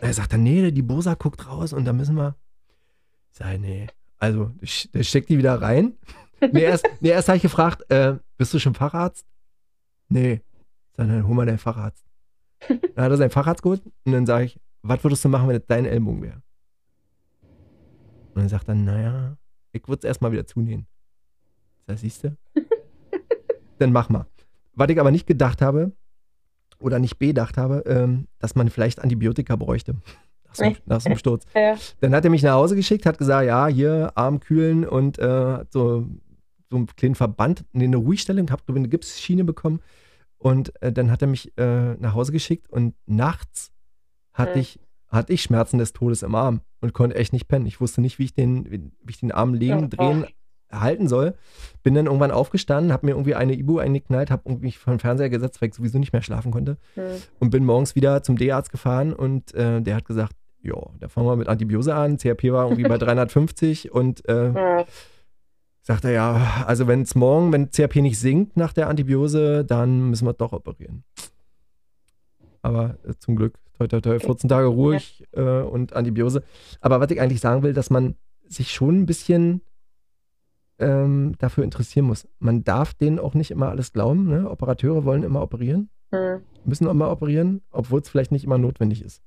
Er 0.00 0.12
sagt 0.12 0.32
dann, 0.32 0.42
nee, 0.42 0.70
die 0.70 0.82
Bosa 0.82 1.14
guckt 1.14 1.46
raus 1.46 1.72
und 1.72 1.84
da 1.84 1.92
müssen 1.92 2.16
wir. 2.16 2.36
Sage, 3.32 3.58
nee. 3.58 3.86
Also, 4.18 4.50
der 4.94 5.02
steckt 5.02 5.28
die 5.28 5.38
wieder 5.38 5.60
rein. 5.60 5.94
Nee, 6.40 6.62
erst, 6.62 6.86
nee, 7.00 7.10
erst 7.10 7.28
habe 7.28 7.36
ich 7.36 7.42
gefragt, 7.42 7.90
äh, 7.90 8.16
bist 8.36 8.52
du 8.54 8.58
schon 8.58 8.74
Facharzt? 8.74 9.26
Nee. 10.08 10.40
Dann, 10.94 11.08
dann 11.08 11.26
hol 11.26 11.34
mal 11.34 11.46
deinen 11.46 11.58
Facharzt. 11.58 12.04
Dann 12.68 13.04
hat 13.04 13.10
er 13.10 13.16
seinen 13.16 13.30
Facharzt 13.30 13.62
geholt 13.62 13.82
und 14.04 14.12
dann 14.12 14.26
sage 14.26 14.46
ich, 14.46 14.60
was 14.82 15.02
würdest 15.04 15.24
du 15.24 15.28
machen, 15.28 15.48
wenn 15.48 15.56
das 15.56 15.66
dein 15.66 15.84
Ellbogen 15.84 16.22
wäre? 16.22 16.42
Und 18.34 18.42
dann 18.42 18.48
sagt 18.48 18.68
er, 18.68 18.74
naja, 18.74 19.36
ich 19.72 19.86
würde 19.88 20.00
es 20.00 20.04
erstmal 20.04 20.32
wieder 20.32 20.46
zunähen. 20.46 20.86
Das 21.86 22.00
siehst 22.00 22.24
du? 22.24 22.36
dann 23.78 23.92
mach 23.92 24.08
mal. 24.08 24.26
Was 24.74 24.88
ich 24.90 25.00
aber 25.00 25.10
nicht 25.10 25.26
gedacht 25.26 25.62
habe, 25.62 25.92
oder 26.78 26.98
nicht 26.98 27.18
bedacht 27.18 27.56
habe, 27.56 27.82
ähm, 27.86 28.26
dass 28.38 28.54
man 28.54 28.68
vielleicht 28.70 29.00
Antibiotika 29.00 29.56
bräuchte. 29.56 29.94
Nach 30.86 31.00
so, 31.00 31.08
einem- 31.10 31.18
Sturz. 31.18 31.44
ja. 31.54 31.76
Dann 32.00 32.14
hat 32.14 32.24
er 32.24 32.30
mich 32.30 32.42
nach 32.42 32.54
Hause 32.54 32.76
geschickt, 32.76 33.04
hat 33.04 33.18
gesagt, 33.18 33.46
ja, 33.46 33.66
hier 33.66 34.12
Arm 34.14 34.40
kühlen 34.40 34.86
und 34.86 35.18
äh, 35.18 35.64
so, 35.70 36.06
so 36.70 36.76
einen 36.76 36.86
kleinen 36.86 37.14
Verband, 37.14 37.64
nee, 37.72 37.84
eine 37.84 37.98
Ruhigstellung, 37.98 38.50
hab 38.50 38.62
eine 38.68 38.88
Gipsschiene 38.88 39.44
bekommen. 39.44 39.80
Und 40.38 40.72
äh, 40.82 40.92
dann 40.92 41.10
hat 41.10 41.20
er 41.20 41.28
mich 41.28 41.52
äh, 41.58 41.94
nach 41.96 42.14
Hause 42.14 42.32
geschickt 42.32 42.70
und 42.70 42.94
nachts 43.06 43.70
hatte, 44.32 44.54
Hm. 44.54 44.60
ich, 44.60 44.80
hatte 45.08 45.32
ich 45.34 45.42
Schmerzen 45.42 45.78
des 45.78 45.92
Todes 45.92 46.22
im 46.22 46.34
Arm 46.34 46.60
und 46.80 46.92
konnte 46.94 47.16
echt 47.16 47.32
nicht 47.34 47.48
pennen. 47.48 47.66
Ich 47.66 47.80
wusste 47.80 48.00
nicht, 48.00 48.18
wie 48.18 48.24
ich 48.24 48.34
den, 48.34 48.70
wie, 48.70 48.78
wie 49.02 49.10
ich 49.10 49.20
den 49.20 49.32
Arm 49.32 49.52
legen, 49.54 49.84
Oh, 49.84 49.88
drehen, 49.96 50.26
halten 50.70 51.08
soll. 51.08 51.34
Bin 51.82 51.94
dann 51.94 52.06
irgendwann 52.06 52.30
aufgestanden, 52.30 52.92
habe 52.92 53.06
mir 53.06 53.12
irgendwie 53.12 53.34
eine 53.34 53.54
Ibu 53.54 53.78
eingeknallt, 53.78 54.30
habe 54.30 54.42
vor 54.78 54.92
den 54.94 54.98
Fernseher 55.00 55.30
gesetzt, 55.30 55.60
weil 55.62 55.68
ich 55.68 55.74
sowieso 55.74 55.98
nicht 55.98 56.12
mehr 56.12 56.22
schlafen 56.22 56.50
konnte 56.50 56.76
Hm. 56.94 57.04
und 57.38 57.50
bin 57.50 57.64
morgens 57.64 57.94
wieder 57.94 58.22
zum 58.22 58.36
D-Arzt 58.36 58.70
gefahren 58.70 59.12
und 59.12 59.54
äh, 59.54 59.80
der 59.80 59.96
hat 59.96 60.04
gesagt, 60.04 60.32
ja, 60.62 60.74
da 60.98 61.08
fangen 61.08 61.28
wir 61.28 61.36
mit 61.36 61.48
Antibiose 61.48 61.94
an. 61.94 62.16
CRP 62.18 62.50
war 62.52 62.64
irgendwie 62.64 62.82
bei 62.88 62.98
350 62.98 63.92
und 63.92 64.28
äh, 64.28 64.50
Ja. 64.52 64.84
sagt 65.82 66.04
er 66.04 66.10
ja, 66.10 66.64
also 66.66 66.88
wenn 66.88 67.02
es 67.02 67.14
morgen, 67.14 67.52
wenn 67.52 67.70
CRP 67.70 67.96
nicht 68.02 68.18
sinkt 68.18 68.56
nach 68.56 68.72
der 68.72 68.88
Antibiose, 68.88 69.64
dann 69.64 70.10
müssen 70.10 70.26
wir 70.26 70.32
doch 70.32 70.52
operieren. 70.52 71.04
Aber 72.62 72.96
äh, 73.06 73.14
zum 73.18 73.36
Glück, 73.36 73.54
toi, 73.78 73.86
toi, 73.86 74.00
toi, 74.00 74.18
14 74.18 74.48
Tage 74.48 74.66
ruhig 74.66 75.24
äh, 75.32 75.60
und 75.60 75.92
Antibiose. 75.94 76.42
Aber 76.80 76.98
was 77.00 77.10
ich 77.10 77.20
eigentlich 77.20 77.40
sagen 77.40 77.62
will, 77.62 77.72
dass 77.72 77.90
man 77.90 78.16
sich 78.48 78.72
schon 78.72 78.98
ein 79.00 79.06
bisschen 79.06 79.60
ähm, 80.78 81.34
dafür 81.38 81.64
interessieren 81.64 82.06
muss. 82.06 82.28
Man 82.38 82.64
darf 82.64 82.94
denen 82.94 83.18
auch 83.18 83.34
nicht 83.34 83.50
immer 83.50 83.68
alles 83.68 83.92
glauben. 83.92 84.28
Ne? 84.28 84.50
Operateure 84.50 85.04
wollen 85.04 85.22
immer 85.22 85.42
operieren 85.42 85.90
Hm. 86.10 86.42
müssen 86.64 86.86
auch 86.86 86.94
mal 86.94 87.10
operieren, 87.10 87.62
obwohl 87.70 88.00
es 88.00 88.08
vielleicht 88.08 88.32
nicht 88.32 88.44
immer 88.44 88.58
notwendig 88.58 89.02
ist. 89.02 89.22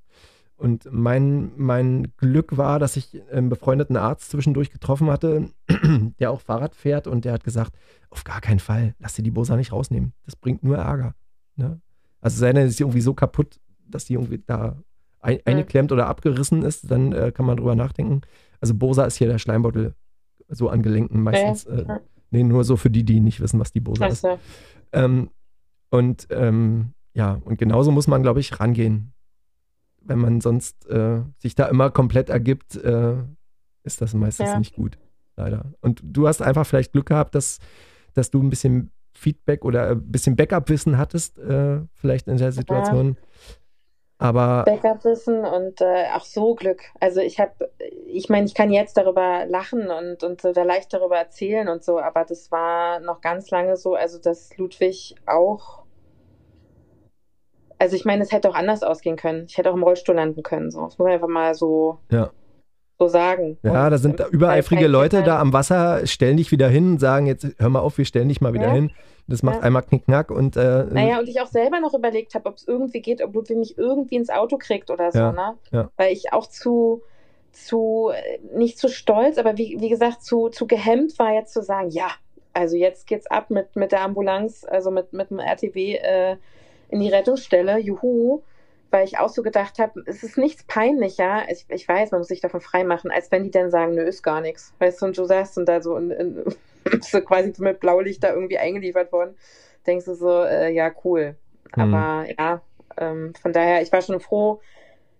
Und 0.56 0.88
mein, 0.92 1.52
mein 1.56 2.14
Glück 2.18 2.58
war, 2.58 2.80
dass 2.80 2.98
ich 2.98 3.22
einen 3.32 3.50
befreundeten 3.50 3.96
Arzt 3.96 4.30
zwischendurch 4.30 4.72
getroffen 4.72 5.10
hatte, 5.10 5.50
der 6.20 6.32
auch 6.32 6.42
Fahrrad 6.42 6.76
fährt 6.76 7.08
und 7.08 7.24
der 7.24 7.34
hat 7.34 7.44
gesagt, 7.44 7.78
auf 8.10 8.26
gar 8.26 8.42
keinen 8.42 8.60
Fall, 8.60 8.94
lass 9.00 9.14
dir 9.14 9.24
die 9.24 9.32
Bosa 9.32 9.56
nicht 9.56 9.72
rausnehmen. 9.72 10.14
Das 10.26 10.36
bringt 10.36 10.64
nur 10.64 10.78
Ärger. 10.78 11.16
Ne? 11.56 11.80
Also 12.20 12.40
sei 12.40 12.52
denn, 12.52 12.68
ist 12.68 12.80
irgendwie 12.80 13.02
so 13.02 13.14
kaputt, 13.14 13.60
dass 13.88 14.06
die 14.06 14.16
irgendwie 14.16 14.44
da 14.46 14.82
ein, 15.22 15.40
eingeklemmt 15.46 15.92
oder 15.94 16.08
abgerissen 16.08 16.64
ist, 16.64 16.92
dann 16.92 17.14
äh, 17.14 17.32
kann 17.32 17.46
man 17.46 17.58
drüber 17.58 17.76
nachdenken. 17.76 18.22
Also 18.60 18.74
Bosa 18.74 19.06
ist 19.06 19.18
hier 19.18 19.28
der 19.28 19.40
Schleimbeutel 19.40 19.96
so 20.50 20.70
an 20.70 20.82
Gelenken 20.82 21.22
meistens. 21.22 21.66
Äh, 21.66 21.86
ja. 21.88 22.00
nee, 22.32 22.44
nur 22.44 22.64
so 22.64 22.76
für 22.78 22.90
die, 22.90 23.04
die 23.04 23.20
nicht 23.20 23.40
wissen, 23.40 23.60
was 23.60 23.72
die 23.72 23.80
Bosa 23.80 24.08
ist. 24.08 24.28
Ähm, 24.92 25.30
und 25.90 26.28
ähm, 26.32 26.94
ja, 27.14 27.40
und 27.44 27.58
genauso 27.58 27.92
muss 27.92 28.08
man, 28.08 28.22
glaube 28.22 28.40
ich, 28.40 28.60
rangehen. 28.60 29.14
Wenn 30.02 30.20
man 30.20 30.42
sonst 30.42 30.88
äh, 30.88 31.22
sich 31.38 31.56
da 31.56 31.66
immer 31.68 31.92
komplett 31.92 32.30
ergibt, 32.30 32.76
äh, 32.78 33.16
ist 33.84 34.02
das 34.02 34.14
meistens 34.14 34.50
Ja. 34.50 34.60
nicht 34.60 34.76
gut, 34.76 34.98
leider. 35.36 35.74
Und 35.82 36.02
du 36.04 36.28
hast 36.28 36.42
einfach 36.42 36.66
vielleicht 36.66 36.94
Glück 36.94 37.08
gehabt, 37.08 37.36
dass, 37.36 37.60
dass 38.14 38.32
du 38.32 38.42
ein 38.42 38.50
bisschen 38.50 38.92
Feedback 39.14 39.66
oder 39.66 39.90
ein 39.90 40.12
bisschen 40.12 40.36
Backup-Wissen 40.36 40.98
hattest, 40.98 41.38
äh, 41.40 41.82
vielleicht 41.94 42.28
in 42.28 42.38
der 42.38 42.52
Situation. 42.52 43.18
Aber 44.20 44.64
Backup-Wissen 44.66 45.46
und 45.46 45.80
äh, 45.80 46.08
auch 46.14 46.26
so 46.26 46.54
Glück. 46.54 46.82
Also 47.00 47.22
ich 47.22 47.40
habe, 47.40 47.72
ich 48.06 48.28
meine, 48.28 48.46
ich 48.46 48.54
kann 48.54 48.70
jetzt 48.70 48.98
darüber 48.98 49.46
lachen 49.48 49.90
und, 49.90 50.24
und 50.24 50.42
so 50.42 50.52
da 50.52 50.64
leicht 50.64 50.94
darüber 50.94 51.18
erzählen 51.18 51.70
und 51.70 51.84
so, 51.86 52.00
aber 52.00 52.26
das 52.26 52.52
war 52.52 53.00
noch 53.00 53.22
ganz 53.22 53.50
lange 53.50 53.78
so, 53.78 53.96
also 53.96 54.20
dass 54.20 54.56
Ludwig 54.58 55.16
auch, 55.26 55.84
also 57.78 57.96
ich 57.96 58.04
meine, 58.04 58.22
es 58.22 58.34
hätte 58.34 58.50
auch 58.50 58.56
anders 58.56 58.84
ausgehen 58.84 59.16
können. 59.16 59.46
Ich 59.48 59.58
hätte 59.58 59.72
auch 59.72 59.76
im 59.76 59.84
Rollstuhl 59.84 60.16
landen 60.16 60.44
können. 60.44 60.70
So, 60.70 60.82
das 60.84 60.98
muss 60.98 61.06
man 61.06 61.14
einfach 61.14 61.30
mal 61.30 61.56
so, 61.56 62.00
Ja. 62.12 62.32
so 63.00 63.08
sagen. 63.08 63.58
ja, 63.64 63.86
Und 63.86 63.92
da 63.92 63.98
sind 63.98 64.20
übereifrige 64.32 64.88
Leute 64.88 65.24
da 65.24 65.40
am 65.40 65.54
Wasser, 65.54 66.06
stellen 66.06 66.36
dich 66.36 66.52
wieder 66.52 66.68
hin 66.68 66.98
sagen, 66.98 67.26
jetzt 67.26 67.48
hör 67.58 67.70
mal 67.70 67.80
auf, 67.80 67.98
wir 67.98 68.04
stellen 68.04 68.28
dich 68.28 68.42
mal 68.42 68.54
wieder 68.54 68.68
Ja. 68.68 68.74
hin. 68.74 68.92
Das 69.30 69.44
macht 69.44 69.58
Ja. 69.58 69.62
einmal 69.62 69.84
Knickknack 69.84 70.32
und 70.32 70.58
äh, 70.58 70.84
Naja, 70.86 71.20
und 71.20 71.30
ich 71.30 71.40
auch 71.40 71.48
selber 71.48 71.80
noch 71.80 71.94
überlegt 71.94 72.36
habe, 72.36 72.50
ob 72.50 72.56
es 72.56 72.68
irgendwie 72.68 73.02
geht, 73.02 73.22
ob 73.24 73.34
Ludwig 73.36 73.58
mich 73.58 73.78
irgendwie 73.78 74.16
ins 74.16 74.30
Auto 74.30 74.58
kriegt 74.58 74.90
oder 74.90 75.12
so, 75.12 75.20
Ja, 75.20 75.32
ne? 75.32 75.58
ja. 75.72 75.90
Weil 75.98 76.12
ich 76.14 76.34
auch 76.34 76.48
zu, 76.48 77.02
zu, 77.52 78.12
äh, 78.14 78.40
nicht 78.58 78.78
zu 78.80 78.88
stolz, 78.90 79.38
aber 79.38 79.58
wie, 79.58 79.78
wie 79.80 79.90
gesagt, 79.90 80.24
zu, 80.24 80.50
zu 80.50 80.68
gehemmt 80.68 81.18
war 81.20 81.34
jetzt 81.34 81.54
zu 81.54 81.62
sagen, 81.62 81.90
ja, 81.90 82.10
also 82.54 82.76
jetzt 82.76 83.08
geht's 83.08 83.28
ab 83.28 83.50
mit, 83.52 83.76
mit 83.76 83.92
der 83.92 84.02
Ambulanz, 84.02 84.66
also 84.70 84.92
mit, 84.92 85.14
mit 85.14 85.30
dem 85.30 85.40
RTW 85.40 85.96
äh, 85.96 86.38
in 86.90 87.00
die 87.00 87.10
Rettungsstelle, 87.10 87.78
juhu. 87.80 88.42
Weil 88.92 89.06
ich 89.06 89.20
auch 89.20 89.30
so 89.30 89.44
gedacht 89.44 89.78
habe, 89.78 90.02
es 90.08 90.24
ist 90.24 90.36
nichts 90.40 90.64
peinlicher, 90.64 91.44
ich, 91.52 91.64
ich 91.70 91.88
weiß, 91.88 92.10
man 92.10 92.22
muss 92.22 92.28
sich 92.28 92.42
davon 92.42 92.60
freimachen, 92.60 93.12
als 93.12 93.32
wenn 93.32 93.44
die 93.44 93.52
dann 93.52 93.70
sagen, 93.70 93.94
nö, 93.94 94.02
ist 94.02 94.24
gar 94.24 94.42
nichts. 94.42 94.74
Weißt 94.80 95.00
du, 95.00 95.06
und 95.06 95.16
du 95.16 95.26
sagst 95.26 95.60
und 95.60 95.68
da 95.70 95.80
so, 95.80 95.96
in, 95.96 96.10
in, 96.10 96.44
so 97.02 97.22
quasi 97.22 97.54
mit 97.60 97.80
Blaulicht 97.80 98.24
da 98.24 98.34
irgendwie 98.34 98.58
eingeliefert 98.58 99.12
worden, 99.12 99.36
denkst 99.86 100.06
du 100.06 100.16
so, 100.16 100.44
äh, 100.44 100.72
ja, 100.72 100.92
cool. 101.04 101.36
Mhm. 101.76 101.82
Aber 101.82 102.26
ja, 102.38 102.62
ähm, 102.98 103.34
von 103.42 103.54
daher, 103.54 103.82
ich 103.82 103.92
war 103.92 104.02
schon 104.02 104.20
froh, 104.20 104.62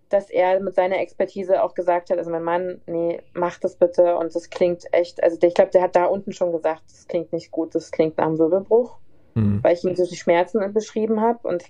dass 0.08 0.28
er 0.28 0.60
mit 0.60 0.74
seiner 0.74 0.98
Expertise 0.98 1.62
auch 1.62 1.74
gesagt 1.74 2.10
hat, 2.10 2.18
also 2.18 2.30
mein 2.30 2.42
Mann, 2.42 2.80
nee, 2.86 3.22
mach 3.32 3.58
das 3.58 3.76
bitte 3.76 4.16
und 4.16 4.34
das 4.34 4.50
klingt 4.50 4.84
echt, 4.92 5.22
also 5.22 5.38
ich 5.40 5.54
glaube, 5.54 5.70
der 5.70 5.82
hat 5.82 5.94
da 5.94 6.06
unten 6.06 6.32
schon 6.32 6.52
gesagt, 6.52 6.82
das 6.90 7.06
klingt 7.06 7.32
nicht 7.32 7.52
gut, 7.52 7.74
das 7.74 7.92
klingt 7.92 8.18
nach 8.18 8.26
einem 8.26 8.38
Wirbelbruch, 8.38 8.98
hm. 9.34 9.62
weil 9.62 9.74
ich 9.74 9.84
ihm 9.84 9.94
so 9.94 10.04
die 10.04 10.16
Schmerzen 10.16 10.72
beschrieben 10.72 11.20
habe 11.20 11.46
und 11.46 11.64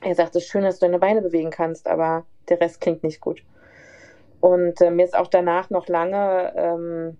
er 0.00 0.16
sagt, 0.16 0.34
es 0.34 0.42
ist 0.42 0.50
schön, 0.50 0.64
dass 0.64 0.80
du 0.80 0.86
deine 0.86 0.98
Beine 0.98 1.22
bewegen 1.22 1.50
kannst, 1.50 1.86
aber 1.86 2.26
der 2.48 2.60
Rest 2.60 2.80
klingt 2.80 3.04
nicht 3.04 3.20
gut. 3.20 3.42
Und 4.40 4.80
äh, 4.80 4.90
mir 4.90 5.04
ist 5.04 5.16
auch 5.16 5.28
danach 5.28 5.70
noch 5.70 5.88
lange, 5.88 6.52
ähm, 6.56 7.16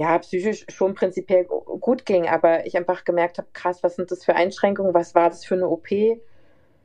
ja, 0.00 0.18
psychisch 0.18 0.64
schon 0.70 0.94
prinzipiell 0.94 1.44
gu- 1.44 1.78
gut 1.78 2.06
ging, 2.06 2.26
aber 2.28 2.66
ich 2.66 2.76
einfach 2.76 3.04
gemerkt 3.04 3.38
habe, 3.38 3.48
krass, 3.52 3.82
was 3.82 3.96
sind 3.96 4.10
das 4.10 4.24
für 4.24 4.34
Einschränkungen, 4.34 4.94
was 4.94 5.14
war 5.14 5.28
das 5.30 5.44
für 5.44 5.54
eine 5.56 5.68
OP? 5.68 6.20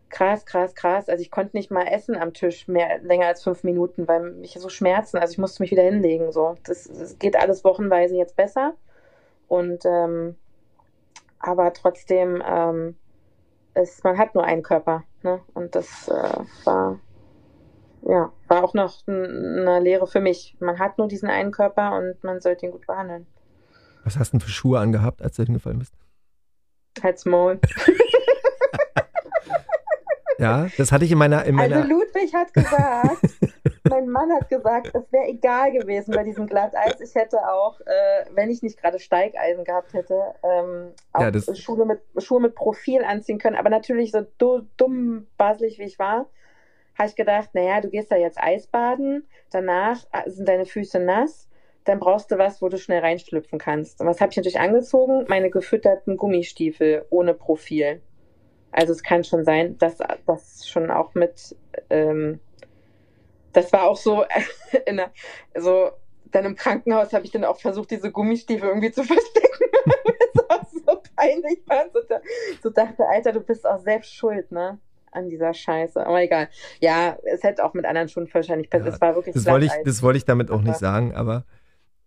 Krass, 0.09 0.45
krass, 0.45 0.75
krass. 0.75 1.09
Also 1.09 1.21
ich 1.21 1.31
konnte 1.31 1.57
nicht 1.57 1.71
mal 1.71 1.87
essen 1.87 2.15
am 2.17 2.33
Tisch 2.33 2.67
mehr 2.67 2.99
länger 2.99 3.27
als 3.27 3.43
fünf 3.43 3.63
Minuten, 3.63 4.07
weil 4.07 4.21
mich 4.33 4.53
so 4.59 4.69
Schmerzen, 4.69 5.17
also 5.17 5.31
ich 5.33 5.37
musste 5.39 5.63
mich 5.63 5.71
wieder 5.71 5.83
hinlegen. 5.83 6.31
So, 6.31 6.55
das, 6.65 6.85
das 6.85 7.19
geht 7.19 7.37
alles 7.37 7.63
wochenweise 7.65 8.15
jetzt 8.17 8.35
besser. 8.37 8.75
Und 9.49 9.85
ähm, 9.85 10.37
aber 11.39 11.73
trotzdem, 11.73 12.43
ähm, 12.45 12.95
es, 13.73 14.03
man 14.03 14.17
hat 14.17 14.35
nur 14.35 14.43
einen 14.45 14.63
Körper, 14.63 15.03
ne? 15.23 15.41
Und 15.53 15.75
das 15.75 16.07
äh, 16.09 16.13
war 16.65 16.99
ja 18.05 18.31
war 18.47 18.63
auch 18.63 18.73
noch 18.73 19.07
eine 19.07 19.79
Lehre 19.81 20.07
für 20.07 20.21
mich. 20.21 20.55
Man 20.59 20.79
hat 20.79 20.97
nur 20.97 21.07
diesen 21.07 21.29
einen 21.29 21.51
Körper 21.51 21.97
und 21.97 22.23
man 22.23 22.41
sollte 22.41 22.65
ihn 22.65 22.71
gut 22.71 22.87
behandeln. 22.87 23.27
Was 24.03 24.17
hast 24.17 24.33
du 24.33 24.37
denn 24.37 24.45
für 24.45 24.51
Schuhe 24.51 24.79
angehabt, 24.79 25.21
als 25.21 25.35
du 25.35 25.43
hingefallen 25.43 25.79
bist? 25.79 25.93
Halt's 27.01 27.25
Maul. 27.25 27.59
Ja, 30.37 30.67
das 30.77 30.91
hatte 30.91 31.05
ich 31.05 31.11
in 31.11 31.17
meiner. 31.17 31.45
In 31.45 31.55
meiner 31.55 31.77
also 31.77 31.89
Ludwig 31.89 32.33
hat 32.33 32.53
gesagt, 32.53 33.21
mein 33.89 34.09
Mann 34.09 34.31
hat 34.33 34.49
gesagt, 34.49 34.91
es 34.93 35.11
wäre 35.11 35.27
egal 35.27 35.71
gewesen 35.71 36.13
bei 36.13 36.23
diesem 36.23 36.47
Glatteis. 36.47 36.99
Ich 36.99 37.15
hätte 37.15 37.37
auch, 37.49 37.79
äh, 37.81 38.25
wenn 38.31 38.49
ich 38.49 38.61
nicht 38.61 38.81
gerade 38.81 38.99
Steigeisen 38.99 39.63
gehabt 39.63 39.93
hätte, 39.93 40.35
ähm, 40.43 40.91
auch 41.13 41.21
ja, 41.21 41.55
Schuhe, 41.55 41.85
mit, 41.85 41.99
Schuhe 42.17 42.41
mit 42.41 42.55
Profil 42.55 43.03
anziehen 43.03 43.39
können. 43.39 43.55
Aber 43.55 43.69
natürlich 43.69 44.11
so 44.11 44.25
dumm 44.77 45.27
baselig 45.37 45.79
wie 45.79 45.83
ich 45.83 45.99
war, 45.99 46.27
habe 46.97 47.09
ich 47.09 47.15
gedacht, 47.15 47.49
naja, 47.53 47.81
du 47.81 47.89
gehst 47.89 48.11
da 48.11 48.15
jetzt 48.15 48.41
Eisbaden, 48.41 49.27
danach 49.51 50.05
äh, 50.11 50.29
sind 50.29 50.47
deine 50.47 50.65
Füße 50.65 50.99
nass, 50.99 51.47
dann 51.83 51.99
brauchst 51.99 52.31
du 52.31 52.37
was, 52.37 52.61
wo 52.61 52.69
du 52.69 52.77
schnell 52.77 53.01
reinschlüpfen 53.01 53.59
kannst. 53.59 54.01
Und 54.01 54.07
was 54.07 54.19
habe 54.19 54.31
ich 54.31 54.37
natürlich 54.37 54.59
angezogen? 54.59 55.25
Meine 55.27 55.49
gefütterten 55.49 56.17
Gummistiefel 56.17 57.05
ohne 57.09 57.33
Profil. 57.33 58.01
Also 58.71 58.91
es 58.91 59.03
kann 59.03 59.23
schon 59.23 59.45
sein, 59.45 59.77
dass 59.77 59.99
das 60.25 60.67
schon 60.67 60.89
auch 60.89 61.13
mit, 61.13 61.55
ähm, 61.89 62.39
das 63.53 63.71
war 63.71 63.83
auch 63.83 63.97
so, 63.97 64.25
in 64.85 64.97
der, 64.97 65.11
so 65.55 65.91
dann 66.31 66.45
im 66.45 66.55
Krankenhaus 66.55 67.13
habe 67.13 67.25
ich 67.25 67.31
dann 67.31 67.45
auch 67.45 67.59
versucht, 67.59 67.91
diese 67.91 68.11
Gummistiefel 68.11 68.67
irgendwie 68.67 68.91
zu 68.91 69.03
verstecken. 69.05 69.65
das 70.33 70.49
war 70.49 70.67
so 70.85 71.01
peinlich. 71.15 71.61
So, 71.93 72.01
so 72.63 72.69
dachte, 72.69 73.07
Alter, 73.07 73.31
du 73.31 73.41
bist 73.41 73.65
auch 73.65 73.79
selbst 73.79 74.13
schuld, 74.13 74.51
ne? 74.51 74.79
An 75.15 75.29
dieser 75.29 75.53
Scheiße. 75.53 76.05
Aber 76.05 76.21
egal. 76.21 76.49
Ja, 76.79 77.17
es 77.23 77.43
hätte 77.43 77.63
auch 77.63 77.73
mit 77.73 77.85
anderen 77.85 78.09
Schuhen 78.09 78.29
wahrscheinlich 78.31 78.69
passiert. 78.69 78.89
Ja, 78.89 78.95
es 78.95 79.01
war 79.01 79.15
wirklich 79.15 79.33
das 79.33 79.45
wollte 79.45 79.65
ich, 79.65 79.71
Das 79.83 80.03
wollte 80.03 80.17
ich 80.17 80.25
damit 80.25 80.51
auch 80.51 80.61
nicht 80.61 80.77
sagen, 80.77 81.15
aber, 81.15 81.45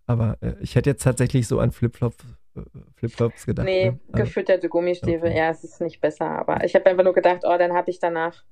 aber 0.06 0.36
äh, 0.40 0.52
ich 0.60 0.76
hätte 0.76 0.90
jetzt 0.90 1.02
tatsächlich 1.02 1.48
so 1.48 1.58
an 1.60 1.72
Flipflops 1.72 2.24
äh, 2.56 2.60
Flipflops 2.96 3.46
gedacht. 3.46 3.66
Nee, 3.66 3.90
ne? 3.90 3.98
gefütterte 4.12 4.68
Gummistiefel, 4.68 5.28
okay. 5.28 5.38
ja, 5.38 5.50
es 5.50 5.64
ist 5.64 5.80
nicht 5.80 6.00
besser. 6.00 6.26
Aber 6.26 6.64
ich 6.64 6.74
habe 6.74 6.86
einfach 6.86 7.04
nur 7.04 7.14
gedacht, 7.14 7.40
oh, 7.44 7.56
dann 7.58 7.72
habe 7.72 7.90
ich 7.90 7.98
danach 7.98 8.44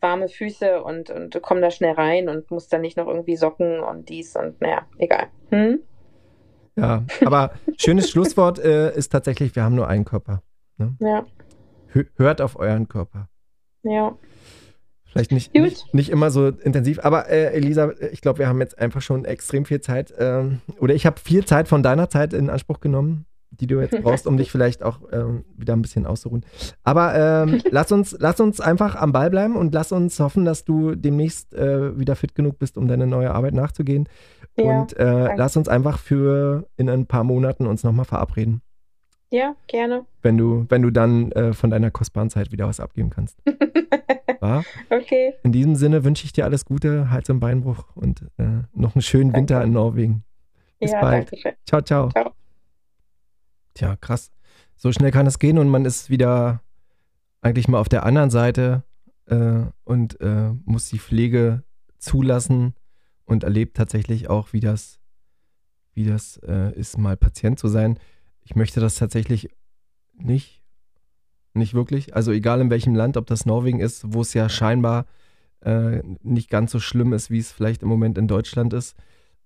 warme 0.00 0.28
Füße 0.28 0.82
und, 0.82 1.10
und 1.10 1.40
komme 1.42 1.60
da 1.60 1.70
schnell 1.70 1.94
rein 1.94 2.28
und 2.28 2.50
muss 2.50 2.68
dann 2.68 2.82
nicht 2.82 2.96
noch 2.96 3.06
irgendwie 3.06 3.36
Socken 3.36 3.80
und 3.80 4.08
dies 4.08 4.36
und 4.36 4.60
naja, 4.60 4.86
egal. 4.98 5.28
Hm? 5.50 5.80
Ja, 6.76 7.04
aber 7.24 7.52
schönes 7.78 8.10
Schlusswort 8.10 8.58
äh, 8.58 8.94
ist 8.94 9.10
tatsächlich, 9.10 9.56
wir 9.56 9.62
haben 9.62 9.74
nur 9.74 9.88
einen 9.88 10.04
Körper. 10.04 10.42
Ne? 10.76 10.94
Ja. 11.00 11.24
Hört 12.16 12.40
auf 12.40 12.58
euren 12.58 12.88
Körper. 12.88 13.28
Ja. 13.84 14.16
Vielleicht 15.14 15.30
nicht, 15.30 15.54
nicht, 15.54 15.94
nicht, 15.94 16.10
immer 16.10 16.32
so 16.32 16.48
intensiv. 16.48 16.98
Aber 17.04 17.28
äh, 17.28 17.54
Elisa, 17.54 17.92
ich 18.10 18.20
glaube, 18.20 18.40
wir 18.40 18.48
haben 18.48 18.60
jetzt 18.60 18.76
einfach 18.80 19.00
schon 19.00 19.24
extrem 19.24 19.64
viel 19.64 19.80
Zeit. 19.80 20.12
Ähm, 20.18 20.60
oder 20.80 20.92
ich 20.92 21.06
habe 21.06 21.20
viel 21.20 21.44
Zeit 21.44 21.68
von 21.68 21.84
deiner 21.84 22.10
Zeit 22.10 22.32
in 22.32 22.50
Anspruch 22.50 22.80
genommen, 22.80 23.24
die 23.50 23.68
du 23.68 23.80
jetzt 23.80 23.96
brauchst, 24.02 24.26
um 24.26 24.36
dich 24.36 24.50
vielleicht 24.50 24.82
auch 24.82 25.02
ähm, 25.12 25.44
wieder 25.56 25.74
ein 25.74 25.82
bisschen 25.82 26.04
auszuruhen. 26.04 26.44
Aber 26.82 27.14
ähm, 27.14 27.62
lass, 27.70 27.92
uns, 27.92 28.16
lass 28.18 28.40
uns 28.40 28.60
einfach 28.60 28.96
am 28.96 29.12
Ball 29.12 29.30
bleiben 29.30 29.54
und 29.54 29.72
lass 29.72 29.92
uns 29.92 30.18
hoffen, 30.18 30.44
dass 30.44 30.64
du 30.64 30.96
demnächst 30.96 31.54
äh, 31.54 31.96
wieder 31.96 32.16
fit 32.16 32.34
genug 32.34 32.58
bist, 32.58 32.76
um 32.76 32.88
deine 32.88 33.06
neue 33.06 33.32
Arbeit 33.32 33.54
nachzugehen. 33.54 34.08
Ja, 34.56 34.80
und 34.80 34.96
äh, 34.96 35.36
lass 35.36 35.56
uns 35.56 35.68
einfach 35.68 35.98
für 36.00 36.66
in 36.76 36.90
ein 36.90 37.06
paar 37.06 37.22
Monaten 37.22 37.68
uns 37.68 37.84
nochmal 37.84 38.04
verabreden. 38.04 38.62
Ja, 39.30 39.56
gerne. 39.66 40.06
Wenn 40.22 40.38
du, 40.38 40.66
wenn 40.68 40.82
du 40.82 40.90
dann 40.90 41.32
äh, 41.32 41.52
von 41.52 41.70
deiner 41.70 41.90
kostbaren 41.90 42.30
Zeit 42.30 42.52
wieder 42.52 42.68
was 42.68 42.80
abgeben 42.80 43.10
kannst. 43.10 43.38
War? 44.40 44.64
Okay. 44.90 45.34
In 45.42 45.52
diesem 45.52 45.74
Sinne 45.74 46.04
wünsche 46.04 46.24
ich 46.24 46.32
dir 46.32 46.44
alles 46.44 46.64
Gute, 46.64 47.10
Hals- 47.10 47.30
und 47.30 47.40
Beinbruch 47.40 47.84
und 47.96 48.22
äh, 48.38 48.62
noch 48.74 48.94
einen 48.94 49.02
schönen 49.02 49.32
danke. 49.32 49.54
Winter 49.54 49.64
in 49.64 49.72
Norwegen. 49.72 50.24
Bis 50.78 50.92
ja, 50.92 51.00
bald. 51.00 51.32
Ciao, 51.66 51.80
ciao. 51.82 52.10
Ciao. 52.10 52.32
Tja, 53.74 53.96
krass. 53.96 54.30
So 54.76 54.92
schnell 54.92 55.10
kann 55.10 55.26
es 55.26 55.38
gehen 55.38 55.58
und 55.58 55.68
man 55.68 55.84
ist 55.84 56.10
wieder 56.10 56.62
eigentlich 57.40 57.68
mal 57.68 57.78
auf 57.78 57.88
der 57.88 58.04
anderen 58.04 58.30
Seite 58.30 58.84
äh, 59.26 59.62
und 59.84 60.20
äh, 60.20 60.50
muss 60.64 60.88
die 60.88 60.98
Pflege 60.98 61.62
zulassen 61.98 62.74
und 63.24 63.44
erlebt 63.44 63.76
tatsächlich 63.76 64.28
auch, 64.28 64.52
wie 64.52 64.60
das, 64.60 65.00
wie 65.94 66.04
das 66.04 66.38
äh, 66.46 66.72
ist, 66.74 66.98
mal 66.98 67.16
Patient 67.16 67.58
zu 67.58 67.68
sein 67.68 67.98
ich 68.44 68.54
möchte 68.54 68.80
das 68.80 68.96
tatsächlich 68.96 69.48
nicht. 70.14 70.62
Nicht 71.54 71.74
wirklich. 71.74 72.16
Also 72.16 72.32
egal 72.32 72.60
in 72.60 72.70
welchem 72.70 72.94
Land, 72.94 73.16
ob 73.16 73.26
das 73.26 73.46
Norwegen 73.46 73.80
ist, 73.80 74.12
wo 74.12 74.22
es 74.22 74.34
ja 74.34 74.48
scheinbar 74.48 75.06
äh, 75.60 76.02
nicht 76.22 76.50
ganz 76.50 76.72
so 76.72 76.80
schlimm 76.80 77.12
ist, 77.12 77.30
wie 77.30 77.38
es 77.38 77.52
vielleicht 77.52 77.82
im 77.82 77.88
Moment 77.88 78.18
in 78.18 78.28
Deutschland 78.28 78.72
ist. 78.72 78.96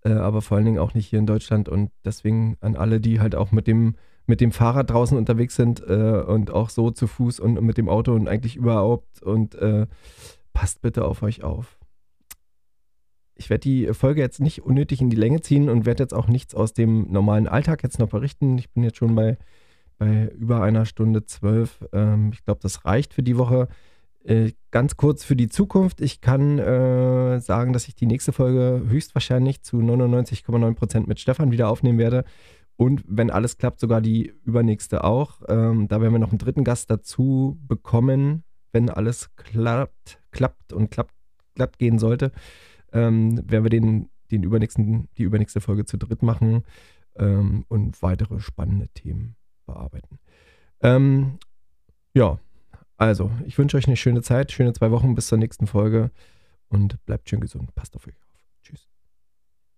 Äh, 0.04 0.12
aber 0.12 0.40
vor 0.40 0.56
allen 0.56 0.64
Dingen 0.64 0.78
auch 0.78 0.94
nicht 0.94 1.06
hier 1.06 1.18
in 1.18 1.26
Deutschland. 1.26 1.68
Und 1.68 1.90
deswegen 2.04 2.56
an 2.60 2.76
alle, 2.76 3.00
die 3.00 3.20
halt 3.20 3.34
auch 3.34 3.52
mit 3.52 3.66
dem, 3.66 3.94
mit 4.26 4.40
dem 4.40 4.52
Fahrrad 4.52 4.90
draußen 4.90 5.18
unterwegs 5.18 5.54
sind 5.54 5.80
äh, 5.86 6.22
und 6.26 6.50
auch 6.50 6.70
so 6.70 6.90
zu 6.90 7.06
Fuß 7.06 7.40
und, 7.40 7.60
mit 7.60 7.76
dem 7.76 7.90
Auto 7.90 8.14
und 8.14 8.26
eigentlich 8.26 8.56
überhaupt. 8.56 9.22
Und 9.22 9.54
äh, 9.56 9.86
passt 10.54 10.80
bitte 10.80 11.04
auf 11.04 11.22
euch 11.22 11.44
auf 11.44 11.77
ich 13.38 13.50
werde 13.50 13.60
die 13.60 13.94
Folge 13.94 14.20
jetzt 14.20 14.40
nicht 14.40 14.62
unnötig 14.62 15.00
in 15.00 15.10
die 15.10 15.16
Länge 15.16 15.40
ziehen 15.40 15.70
und 15.70 15.86
werde 15.86 16.02
jetzt 16.02 16.12
auch 16.12 16.26
nichts 16.26 16.54
aus 16.54 16.74
dem 16.74 17.10
normalen 17.10 17.46
Alltag 17.46 17.84
jetzt 17.84 18.00
noch 18.00 18.08
berichten. 18.08 18.58
Ich 18.58 18.70
bin 18.70 18.82
jetzt 18.82 18.98
schon 18.98 19.14
bei, 19.14 19.38
bei 19.96 20.28
über 20.36 20.60
einer 20.60 20.84
Stunde 20.84 21.24
zwölf. 21.24 21.84
Ähm, 21.92 22.30
ich 22.34 22.44
glaube, 22.44 22.60
das 22.60 22.84
reicht 22.84 23.14
für 23.14 23.22
die 23.22 23.38
Woche. 23.38 23.68
Äh, 24.24 24.52
ganz 24.72 24.96
kurz 24.96 25.22
für 25.24 25.36
die 25.36 25.48
Zukunft. 25.48 26.00
Ich 26.00 26.20
kann 26.20 26.58
äh, 26.58 27.40
sagen, 27.40 27.72
dass 27.72 27.86
ich 27.86 27.94
die 27.94 28.06
nächste 28.06 28.32
Folge 28.32 28.82
höchstwahrscheinlich 28.88 29.62
zu 29.62 29.78
99,9 29.78 30.74
Prozent 30.74 31.06
mit 31.06 31.20
Stefan 31.20 31.52
wieder 31.52 31.68
aufnehmen 31.68 31.98
werde. 31.98 32.24
Und 32.74 33.04
wenn 33.06 33.30
alles 33.30 33.56
klappt, 33.56 33.78
sogar 33.78 34.00
die 34.00 34.34
übernächste 34.44 35.04
auch. 35.04 35.42
Ähm, 35.48 35.86
da 35.86 36.00
werden 36.00 36.12
wir 36.12 36.18
noch 36.18 36.30
einen 36.30 36.38
dritten 36.38 36.64
Gast 36.64 36.90
dazu 36.90 37.56
bekommen, 37.68 38.42
wenn 38.72 38.90
alles 38.90 39.30
klappt, 39.36 40.20
klappt 40.32 40.72
und 40.72 40.90
klappt, 40.90 41.14
glatt 41.54 41.78
gehen 41.78 42.00
sollte 42.00 42.32
ähm, 42.92 43.38
werden 43.50 43.64
wir 43.64 43.70
den, 43.70 44.08
den 44.30 44.42
übernächsten, 44.42 45.08
die 45.16 45.22
übernächste 45.22 45.60
Folge 45.60 45.84
zu 45.84 45.96
dritt 45.96 46.22
machen 46.22 46.64
ähm, 47.16 47.64
und 47.68 48.00
weitere 48.02 48.40
spannende 48.40 48.88
Themen 48.88 49.36
bearbeiten. 49.66 50.18
Ähm, 50.80 51.38
ja, 52.14 52.38
also 52.96 53.30
ich 53.46 53.56
wünsche 53.58 53.76
euch 53.76 53.86
eine 53.86 53.96
schöne 53.96 54.22
Zeit, 54.22 54.52
schöne 54.52 54.72
zwei 54.72 54.90
Wochen 54.90 55.14
bis 55.14 55.28
zur 55.28 55.38
nächsten 55.38 55.66
Folge 55.66 56.10
und 56.68 57.04
bleibt 57.06 57.28
schön 57.28 57.40
gesund. 57.40 57.74
Passt 57.74 57.94
auf 57.96 58.06
euch 58.06 58.14